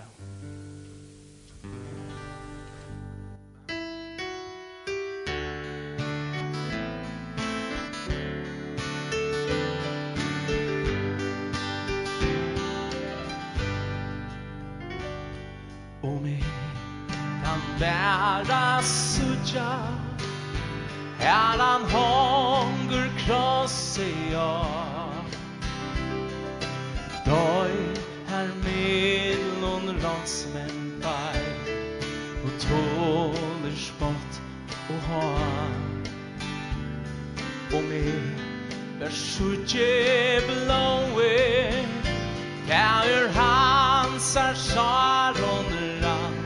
Om 16.02 16.26
jeg 16.26 16.44
kan 17.44 17.62
være 17.80 18.84
suttja 18.84 20.05
Herran 21.26 21.82
hunger 21.82 23.10
krosse 23.18 24.06
jag. 24.32 24.66
Døy 27.26 27.74
her 28.30 28.50
mellom 28.62 29.88
landsmenn 30.04 31.02
bei 31.02 31.42
Og 32.46 32.52
tåler 32.62 33.74
spott 33.76 34.38
og 34.90 35.00
han 35.10 36.06
Og 37.74 37.82
med 37.90 38.22
Vær 39.00 39.10
sutje 39.10 39.90
blåe 40.46 41.34
Kær 42.70 43.26
hans 43.40 44.30
er 44.38 44.54
sjaron 44.68 45.74
rann 46.06 46.40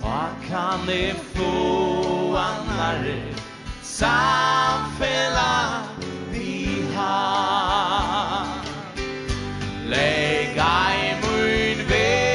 Hva 0.00 0.24
kan 0.48 0.88
det 0.88 1.12
få 1.36 1.52
annare 2.40 3.41
samfella 3.92 5.54
vi 6.32 6.84
har 6.94 8.46
Læg 9.86 10.56
ej 10.56 10.96
mun 11.22 11.78
væg 11.88 12.32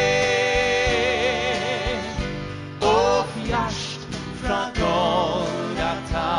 Og 2.82 3.26
fjerst 3.36 4.08
fra 4.36 4.62
Golgata 4.82 6.30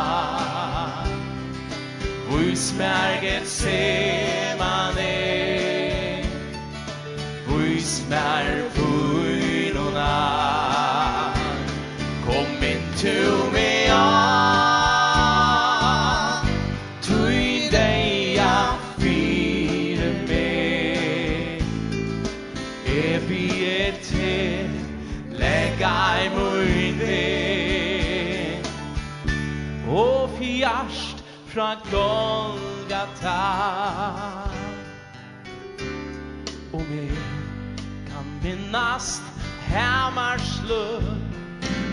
Rysmærket 2.31 3.47
sig 3.47 4.08
fra 31.49 31.75
Golgata. 31.91 33.39
Om 36.71 36.85
jag 36.91 37.17
kan 38.13 38.25
minnast 38.43 39.21
Hämmarslö 39.61 41.01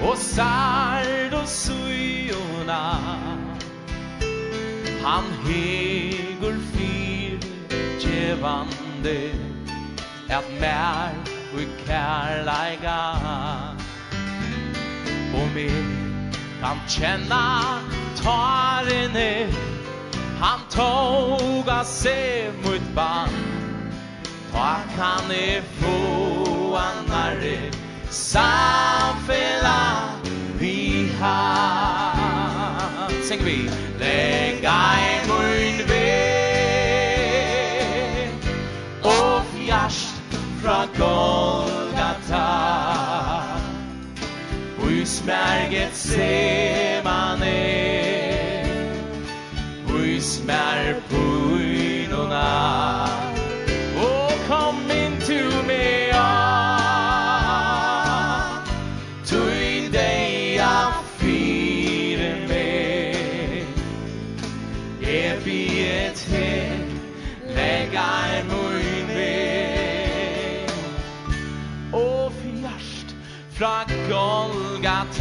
Og 0.02 0.16
sard 0.16 1.34
og 1.34 1.48
sujorna 1.48 2.96
Han 5.04 5.24
hegur 5.44 6.58
fyr 6.72 7.40
Tjevande 8.00 9.32
At 10.28 10.44
mer 10.60 11.14
Og 11.54 11.86
kärlega 11.86 13.00
Og 15.34 15.60
jag 15.60 16.05
kan 16.66 16.80
kjenna 16.88 17.78
tarene 18.16 19.46
Han 20.40 20.60
tog 20.70 21.38
tåga 21.38 21.84
sig 21.84 22.50
mot 22.64 22.94
band 22.94 23.32
Ta 24.52 24.76
kan 24.96 25.30
e 25.30 25.62
få 25.78 26.76
annare 26.76 27.70
Samfella 28.10 29.82
vi 30.58 31.10
har. 31.20 33.10
Sing 33.22 33.44
vi. 33.44 33.70
Lega 33.98 34.74
en 34.98 35.28
mun 35.28 35.86
väg 35.88 37.08
Och 39.02 39.42
fjärst 39.54 40.14
Fra 40.62 40.86
Golgata. 40.98 42.85
Húsberget 45.06 45.94
ser 45.94 47.02
man 47.04 47.42
er 47.42 48.66
Húsberg 49.86 50.96
på 51.10 51.35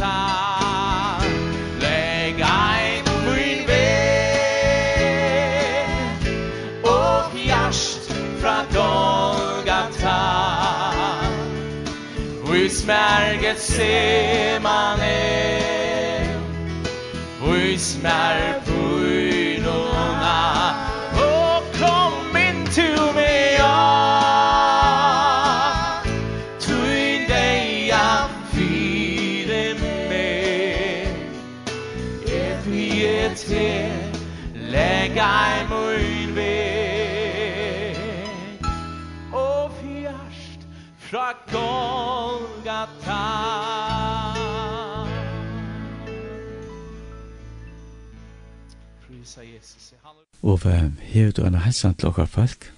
altar 0.00 1.20
Lägg 1.80 2.40
ein 2.40 3.04
min 3.26 3.66
väg 3.66 4.96
Og 6.82 7.38
hjärst 7.38 8.12
fra 8.40 8.64
Golgata. 8.72 10.22
Och 12.48 12.56
i 12.56 12.68
smärget 12.68 13.60
ser 13.60 14.60
man 14.60 15.00
er 15.00 16.40
Och 17.40 17.80
smär 17.80 18.60
på 18.66 19.06
jeg 35.16 35.66
mun 35.70 36.34
vei 36.36 37.96
Og 39.32 39.72
fjerst 39.80 40.66
fra 41.08 41.26
Golgata. 41.52 43.22
Ove, 50.42 50.92
hever 51.00 51.32
du 51.32 51.42
en 51.44 51.58
helsan 51.64 51.94
til 51.94 52.08
okkar 52.08 52.28
folk? 52.30 52.72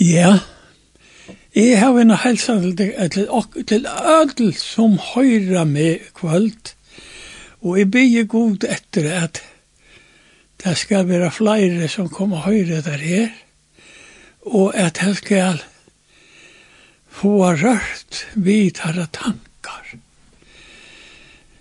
Ja, 0.00 0.38
jeg 1.54 1.80
har 1.80 1.98
en 2.00 2.14
helsan 2.22 2.62
til, 2.76 2.94
til, 3.10 3.28
til 3.66 3.86
ødel 4.20 4.54
som 4.54 4.98
høyra 5.14 5.64
med 5.64 5.98
kvöld, 6.14 6.74
og 7.60 7.78
jeg 7.78 7.90
bygger 7.90 8.24
god 8.24 8.64
etter 8.64 9.10
at 9.24 9.42
det 10.66 10.74
skal 10.78 11.08
være 11.08 11.30
flere 11.30 11.88
som 11.88 12.08
kommer 12.10 12.42
høyre 12.42 12.82
der 12.82 12.98
her, 12.98 13.28
og 14.40 14.74
at 14.74 14.98
det 14.98 15.16
skal 15.16 15.62
få 17.06 17.52
rørt 17.52 18.26
videre 18.34 19.06
tankar. 19.12 19.94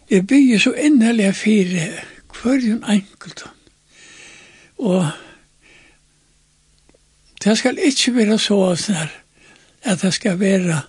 Jeg 0.09 0.27
bygger 0.27 0.59
så 0.59 0.73
innelig 0.73 1.35
fire 1.35 1.85
hverjen 2.33 2.83
enkelt. 2.83 3.45
Og 4.77 5.07
det 7.43 7.57
skal 7.57 7.77
ikke 7.77 8.15
være 8.15 8.37
så 8.41 8.59
sånn 8.75 9.15
at 9.85 10.01
det 10.01 10.13
skal 10.17 10.39
være 10.41 10.81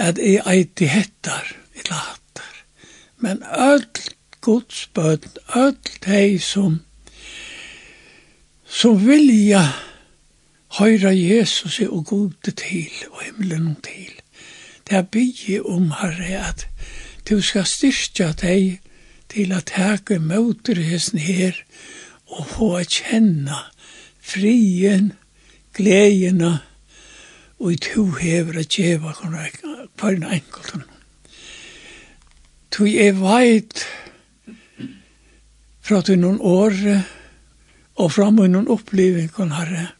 at 0.00 0.18
jeg 0.18 0.40
eit 0.48 0.80
hettar, 0.88 1.52
i 1.76 1.84
later. 1.84 2.52
Men 3.20 3.42
öll 3.44 3.84
godsbøten, 4.40 5.36
öll 5.52 5.76
de 6.06 6.38
som 6.40 6.80
så 8.70 8.92
vilja 8.94 9.64
høyra 10.78 11.10
Jesus 11.10 11.80
og 11.88 12.04
gode 12.06 12.54
til 12.54 12.90
og 13.10 13.24
himmelen 13.24 13.74
til. 13.82 14.12
Det 14.86 14.96
er 14.98 15.02
bygge 15.02 15.62
om 15.66 15.90
herre 15.98 16.44
at 16.48 16.66
du 17.28 17.40
skal 17.42 17.66
styrkja 17.66 18.30
deg 18.38 18.78
til 19.30 19.52
at 19.54 19.74
hege 19.74 20.18
møter 20.22 20.78
hesten 20.82 21.18
her 21.18 21.58
og 22.30 22.46
få 22.46 22.70
kjenne 22.86 23.58
frien, 24.22 25.12
gledene 25.74 26.58
og 27.58 27.72
i 27.74 27.78
to 27.82 28.06
hever 28.22 28.62
å 28.62 28.66
djeva 28.66 29.14
hver 29.18 30.14
en 30.14 30.26
enkelt. 30.38 30.86
Tu 32.70 32.86
jeg 32.86 33.18
veit 33.18 33.82
fra 35.82 36.00
til 36.06 36.22
noen 36.22 36.38
året 36.38 37.19
og 38.00 38.12
fram 38.14 38.38
og 38.40 38.48
innan 38.48 38.68
oppleving 38.72 39.30
herre, 39.52 39.90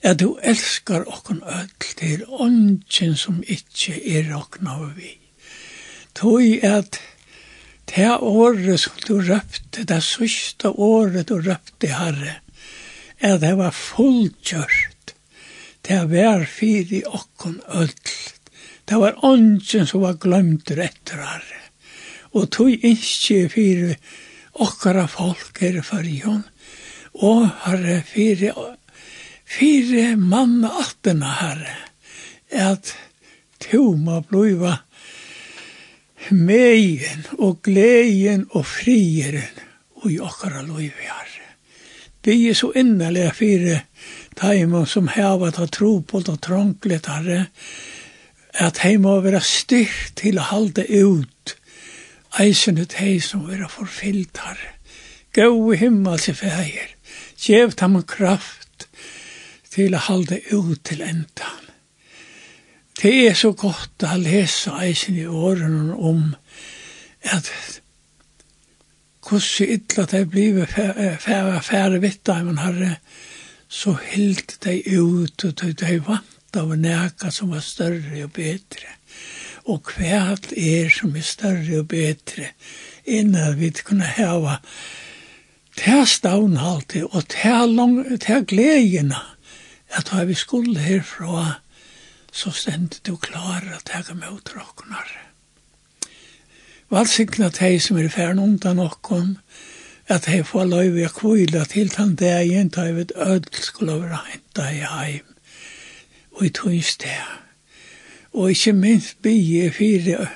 at 0.00 0.20
du 0.20 0.38
elskar 0.42 1.04
okkon 1.08 1.42
öll, 1.44 1.68
det 2.00 2.24
ånden 2.26 3.16
som 3.16 3.42
ikkje 3.44 3.98
er 4.16 4.30
okna 4.36 4.78
vi. 4.96 5.18
Toi 6.16 6.58
at 6.64 6.96
det 7.92 8.08
året 8.20 8.80
som 8.80 8.96
du 9.06 9.18
røpte, 9.20 9.84
det 9.84 10.02
sørste 10.02 10.70
året 10.70 11.28
du 11.28 11.36
røpte 11.42 11.92
herre, 11.92 12.38
at 13.20 13.40
det 13.42 13.52
var 13.58 13.76
fullkjørt, 13.76 15.14
det 15.84 16.00
var 16.08 16.46
fyri 16.48 17.02
okkon 17.04 17.60
öll, 17.68 17.92
det 18.88 18.96
var 18.96 19.20
ånden 19.24 19.86
som 19.86 20.06
var 20.06 20.16
glemt 20.22 20.70
etter 20.70 21.20
herre, 21.20 21.60
og 22.32 22.48
toi 22.54 22.72
innskje 22.72 23.48
fyri 23.52 23.92
okkara 24.60 25.06
folk 25.10 25.60
er 25.62 25.82
fyrir 25.84 26.24
hon, 26.24 26.44
og 27.20 27.48
herre, 27.64 28.00
fire, 28.06 28.54
fire 29.44 30.14
mann 30.16 30.64
attena, 30.64 31.34
herre, 31.40 31.76
at 32.50 32.94
to 33.60 33.92
må 33.96 34.20
bliva 34.26 34.78
meien 36.30 37.26
og 37.38 37.60
gleien 37.66 38.46
og 38.50 38.66
frieren 38.68 39.60
og 40.00 40.10
i 40.10 40.18
okkara 40.22 40.64
loivi, 40.64 41.06
herre. 41.06 41.46
Vi 42.24 42.36
er 42.50 42.56
så 42.56 42.72
innerlig 42.76 43.30
fire 43.36 43.82
taimon 44.36 44.88
som 44.88 45.08
heva 45.08 45.50
ta 45.52 45.66
tropål 45.66 46.26
det 46.26 46.40
trånglet, 46.44 47.08
herre, 47.08 47.46
at 48.60 48.80
hei 48.82 48.96
må 49.00 49.20
være 49.24 49.40
styrt 49.44 50.16
til 50.20 50.40
å 50.40 50.48
halde 50.50 50.84
ut 50.88 51.56
eisen 52.38 52.78
ut 52.78 52.94
som 53.22 53.48
være 53.48 53.68
forfyllt, 53.68 54.38
herre. 54.38 54.76
Gå 55.34 55.72
i 55.72 55.76
himmel 55.78 56.18
til 56.18 56.34
feir, 56.34 56.90
Gjev 57.40 57.72
dem 57.80 57.96
kraft 58.04 58.86
til 59.72 59.94
å 59.96 60.02
halde 60.10 60.42
ut 60.52 60.82
til 60.84 61.00
endan. 61.00 61.68
Det 63.00 63.12
er 63.30 63.36
så 63.38 63.54
godt 63.56 64.04
å 64.04 64.16
lese 64.20 64.74
eisen 64.84 65.16
i 65.16 65.24
årene 65.24 65.94
om 65.96 66.34
at 67.24 67.48
hvordan 69.24 69.72
ytla 69.76 70.04
det 70.10 70.22
blir 70.32 70.66
færre 70.68 71.62
færre 71.64 72.02
vitt 72.02 72.28
av 72.28 72.48
en 72.50 72.60
herre, 72.60 72.92
så 73.68 73.94
hilt 74.10 74.58
de 74.66 74.76
ut 74.98 75.44
og 75.44 75.64
de 75.80 75.98
vant 76.04 76.56
av 76.60 76.76
næka 76.76 77.30
som 77.32 77.54
var 77.54 77.64
større 77.64 78.24
og 78.26 78.32
bedre. 78.36 78.96
Og 79.64 79.92
hva 79.94 80.34
er 80.56 80.90
som 80.92 81.16
er 81.16 81.24
større 81.24 81.80
og 81.80 81.88
bedre, 81.88 82.52
innan 83.06 83.56
vi 83.60 83.70
kunne 83.70 84.08
hava 84.18 84.58
til 85.80 86.06
stavnhalte 86.06 87.06
og 87.06 87.28
til, 87.28 87.74
lang, 87.74 88.20
til 88.20 88.44
gledjene 88.46 89.16
at 89.96 90.10
da 90.12 90.24
vi 90.24 90.34
skulle 90.34 90.78
herfra 90.78 91.54
så 92.32 92.50
stendte 92.54 93.00
du 93.06 93.16
klar 93.16 93.64
at 93.74 93.90
jeg 93.90 94.04
er 94.10 94.14
med 94.14 94.28
utraknar. 94.30 95.08
Valsikna 96.90 97.48
teg 97.54 97.80
som 97.82 97.98
er 97.98 98.10
færen 98.12 98.38
undan 98.38 98.78
okkom 98.78 99.38
at 100.10 100.28
jeg 100.28 100.46
får 100.46 100.64
lov 100.64 100.98
i 100.98 101.08
kvile 101.14 101.64
til 101.64 101.90
den 101.96 102.14
dagen 102.14 102.68
da 102.68 102.86
jeg 102.86 102.96
vet 102.96 103.12
ødel 103.16 103.62
skulle 103.62 104.00
være 104.02 104.20
hentet 104.32 104.72
i 104.74 104.84
heim 104.90 105.26
og 106.32 106.46
i 106.46 106.48
tog 106.48 106.84
sted. 106.84 107.36
Og 108.32 108.50
ikke 108.50 108.72
minst 108.72 109.22
bygge 109.22 109.72
fire 109.72 110.26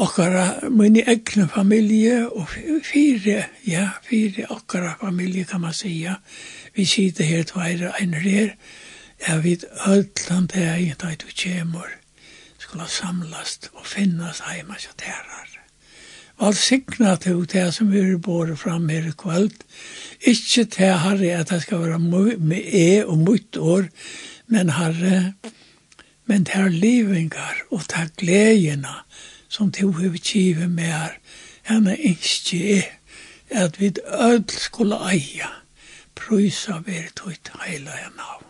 okkara 0.00 0.70
min 0.70 0.96
egna 0.96 1.46
familie 1.48 2.24
og 2.28 2.48
fire, 2.84 3.44
ja, 3.66 3.88
fire 4.08 4.46
okkara 4.50 4.94
familie 5.00 5.44
kan 5.44 5.60
man 5.60 5.76
sija. 5.76 6.14
Vi 6.74 6.84
sitter 6.84 7.24
her 7.24 7.44
tveir 7.44 7.90
ein 8.00 8.14
her, 8.14 8.54
ja, 9.28 9.38
vi 9.38 9.58
ödlan 9.86 10.46
det 10.46 10.64
er 10.64 10.76
ikke 10.76 11.12
at 11.12 11.26
vi 11.26 11.32
kjemur 11.36 11.88
skulle 12.58 12.88
samlast 12.88 13.70
og 13.74 13.86
finnast 13.86 14.44
heima 14.46 14.76
så 14.78 14.92
terar. 14.98 15.48
Val 16.40 16.54
signa 16.56 17.16
til 17.20 17.42
det 17.52 17.66
som 17.74 17.90
vi 17.92 18.00
er 18.00 18.16
båret 18.16 18.58
fram 18.58 18.88
her 18.88 19.08
i 19.10 19.12
kvöld, 19.12 19.56
ikkje 20.20 20.64
til 20.64 20.94
herre 21.02 21.34
at 21.36 21.50
det 21.50 21.62
skal 21.62 21.82
være 21.82 21.98
med 22.38 22.62
e 22.64 23.04
og 23.04 23.18
mot 23.18 23.56
år, 23.56 23.88
men 24.46 24.70
herre, 24.70 25.34
men 26.26 26.44
det 26.44 26.54
er 26.54 26.68
livingar 26.68 27.56
og 27.70 27.82
det 27.90 27.98
er 27.98 28.14
gledjena, 28.16 29.02
som 29.50 29.72
to 29.74 29.90
har 29.98 30.16
kjive 30.16 30.68
med 30.68 30.92
her, 30.92 31.16
henne 31.66 31.96
innskje 31.98 32.82
er 33.50 33.64
at 33.64 33.80
vi 33.80 33.90
ødel 34.06 34.58
skulle 34.62 34.98
eia 35.10 35.50
prøysa 36.14 36.80
veri 36.86 37.10
tøyt 37.18 37.50
heila 37.58 37.96
i 37.98 38.08
navn. 38.14 38.46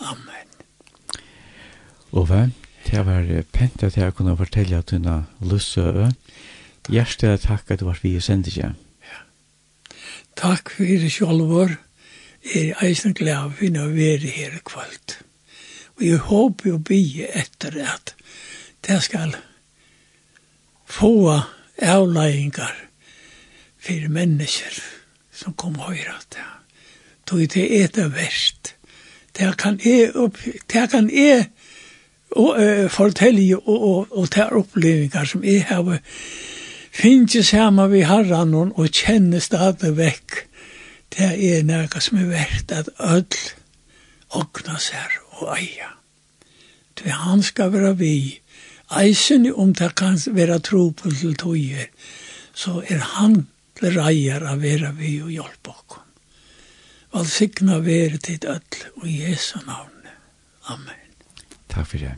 Amen. 0.00 0.48
Ove, 2.12 2.50
det 2.86 3.06
var 3.06 3.26
pent 3.52 3.82
at 3.82 3.96
jeg 3.96 4.14
kunne 4.14 4.36
fortelle 4.36 4.78
at 4.78 4.90
hun 4.90 5.04
har 5.04 5.24
lussø. 5.40 6.10
Hjertelig 6.88 7.40
takk 7.46 7.70
at 7.70 7.80
du 7.80 7.86
var 7.88 7.98
vi 8.02 8.16
i 8.16 8.20
sendtje. 8.20 8.72
Ja. 9.06 9.22
Takk 10.36 10.70
for 10.70 11.08
sjolvor. 11.10 11.76
Jeg 12.46 12.68
er 12.68 12.84
eisen 12.86 13.14
glad 13.14 13.56
for 13.58 13.78
å 13.82 13.88
være 13.90 14.30
her 14.30 14.54
i 14.54 14.62
kvalt. 14.64 15.18
Og 15.96 16.04
jeg 16.06 16.22
håper 16.28 16.70
jo 16.70 16.78
bli 16.78 17.26
etter 17.26 17.78
at 17.82 18.14
det 18.86 19.00
skal 19.02 19.34
få 20.86 21.40
avlægingar 21.82 22.74
fyrir 23.78 24.08
mennesker 24.08 24.82
som 25.32 25.54
kom 25.54 25.74
høyra 25.78 26.18
til. 26.30 26.52
Tog 27.26 27.38
det 27.54 27.66
er 27.82 27.86
det 27.86 28.14
verst. 28.14 28.74
Det 29.38 29.56
kan 29.58 29.80
jeg, 29.84 30.12
det 30.72 30.90
kan 30.90 31.10
jeg 31.10 31.50
og, 32.30 32.56
uh, 32.58 32.90
fortelle 32.90 33.56
og, 33.56 33.88
og, 33.88 34.06
og 34.10 34.30
ta 34.30 34.48
opplevingar 34.52 35.24
som 35.24 35.44
jeg 35.44 35.64
har 35.68 35.98
finnes 36.96 37.50
hjemme 37.52 37.88
vi 37.92 38.04
herran 38.08 38.54
og 38.56 38.88
kjenner 38.88 39.42
stadig 39.44 39.92
vekk. 39.98 40.36
Det 41.12 41.28
er 41.50 41.62
noe 41.66 42.00
som 42.02 42.18
er 42.20 42.30
verdt 42.32 42.72
at 42.72 42.88
ødel 42.96 43.52
ogna 44.36 44.78
seg 44.82 45.20
og 45.38 45.52
eia. 45.58 45.92
Det 46.96 47.12
han 47.12 47.42
skal 47.44 47.72
være 47.72 47.96
vi 48.00 48.40
eisen 48.90 49.48
om 49.54 49.72
det 49.74 49.94
kan 49.98 50.18
være 50.32 50.58
tro 50.60 50.90
på 50.90 51.10
til 51.10 51.36
tøyer, 51.36 51.88
så 52.54 52.82
er 52.88 53.02
han 53.16 53.46
til 53.76 53.98
reier 53.98 54.46
av 54.46 54.62
vera 54.62 54.92
vi 54.96 55.18
og 55.22 55.32
hjelp 55.34 55.72
okkom. 55.72 56.04
Valsikna 57.16 57.80
være 57.80 58.18
til 58.18 58.40
ødel 58.44 58.86
og 59.02 59.08
Jesu 59.08 59.58
navn. 59.66 59.92
Amen. 60.68 61.02
Takk 61.68 61.86
for 61.86 62.02
det. 62.02 62.16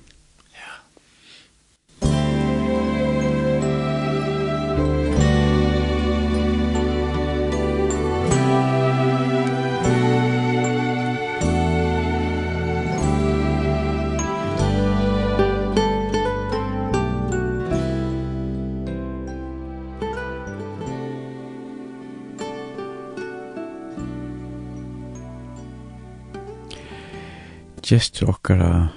Gestur 27.89 28.29
okkara 28.29 28.89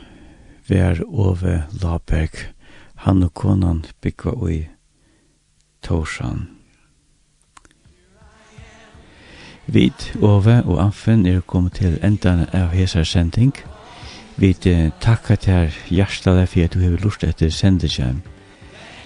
ver 0.69 1.03
Ove 1.07 1.63
Laberg, 1.81 2.33
han 2.95 3.23
og 3.23 3.33
konan 3.33 3.85
byggva 4.03 4.33
ui 4.35 4.65
Torsan. 5.81 6.49
Vid 9.65 10.09
Ove 10.21 10.57
og 10.65 10.81
Anfen 10.83 11.23
er 11.25 11.39
kommet 11.39 11.79
til 11.79 11.95
endan 12.03 12.43
av 12.51 12.75
hesar 12.75 13.07
sending. 13.07 13.53
Vit 14.35 14.67
takka 14.99 15.39
til 15.39 15.71
hjertelig 15.87 16.49
for 16.49 16.63
at 16.65 16.73
du 16.73 16.83
har 16.83 16.99
lust 16.99 17.23
etter 17.23 17.49
sendingen. 17.49 18.19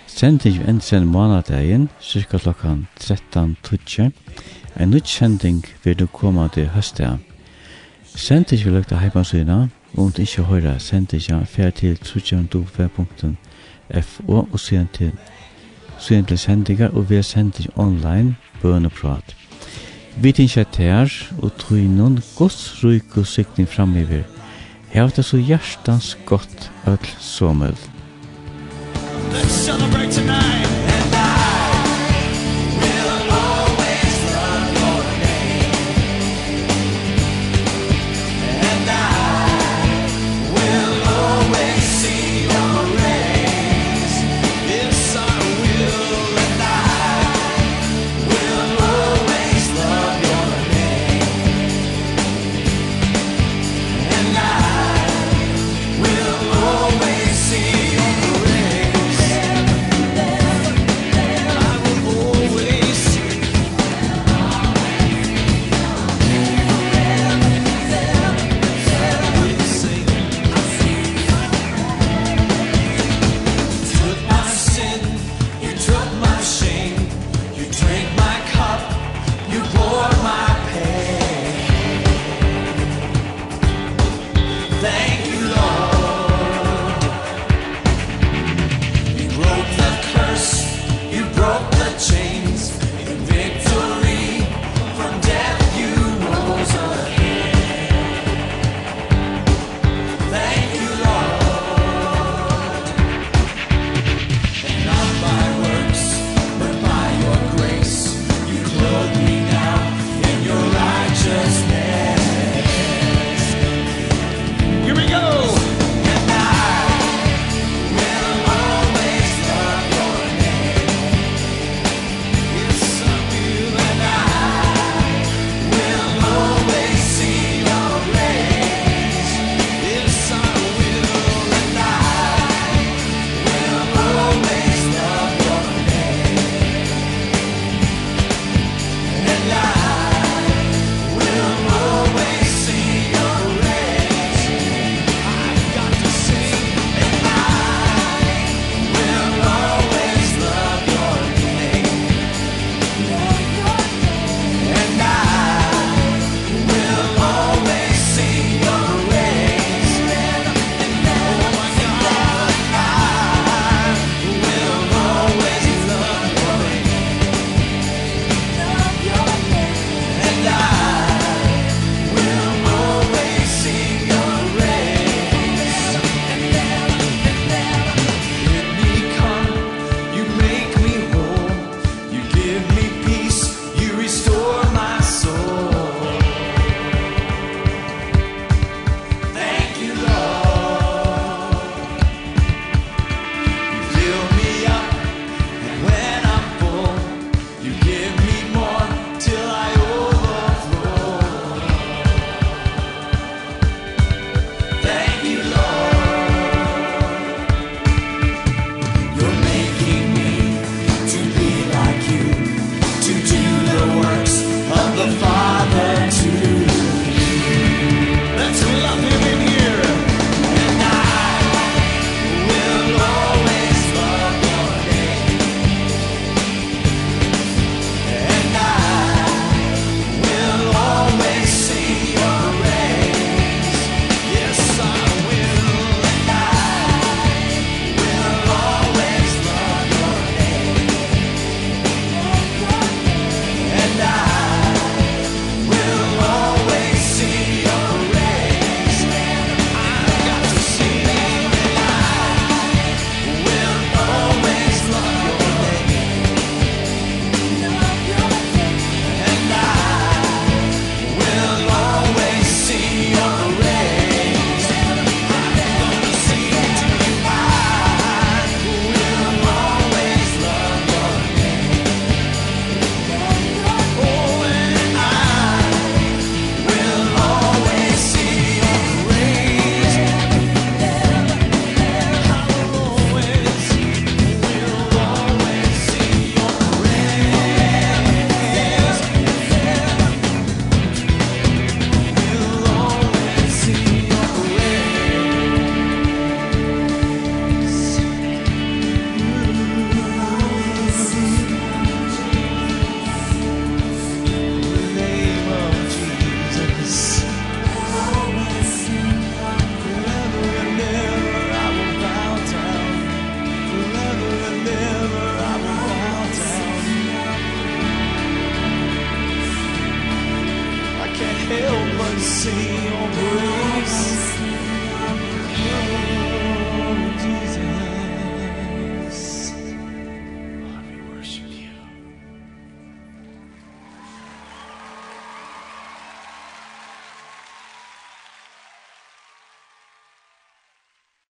Sendingen 0.08 0.66
enn 0.66 0.82
sen 0.82 1.06
månadagen, 1.06 1.90
cirka 2.02 2.42
klokkan 2.42 2.88
13.20. 3.00 4.10
En 4.82 4.90
nytt 4.90 5.08
sending 5.08 5.62
vil 5.84 6.00
du 6.00 6.08
komme 6.08 6.50
til 6.50 6.74
høstet. 6.74 7.35
Sendt 8.16 8.52
ikke 8.52 8.66
vil 8.66 8.74
lukte 8.74 8.98
heimansøyna, 8.98 9.68
og 9.94 10.04
om 10.04 10.12
du 10.12 10.22
ikke 10.22 10.44
høyre, 10.44 10.80
sendt 10.80 11.14
ikke 11.14 11.46
fer 11.46 11.70
til 11.70 11.98
trutjevndofer.fo 11.98 14.48
og 14.52 14.60
sen 14.60 14.90
til 14.94 15.12
sen 16.00 16.26
til 16.26 16.38
sendinger, 16.38 16.90
og 16.90 17.10
vi 17.10 17.16
er 17.16 17.22
sendt 17.22 17.60
ikke 17.60 17.72
online 17.76 18.36
bøneprat. 18.62 19.36
Vi 20.18 20.32
tinsja 20.32 20.64
her, 20.78 21.12
og 21.42 21.52
tru 21.60 21.76
noen 21.76 22.22
gods 22.38 22.84
ruik 22.84 23.18
og 23.18 23.28
sikning 23.28 23.70
framiver. 23.70 24.24
Her 24.90 25.10
det 25.10 25.26
så 25.26 25.38
hjertans 25.38 26.18
godt 26.26 26.72
öll 26.88 27.08
somel. 27.20 27.76
Let's 29.32 29.50
celebrate 29.50 30.12
tonight! 30.12 30.65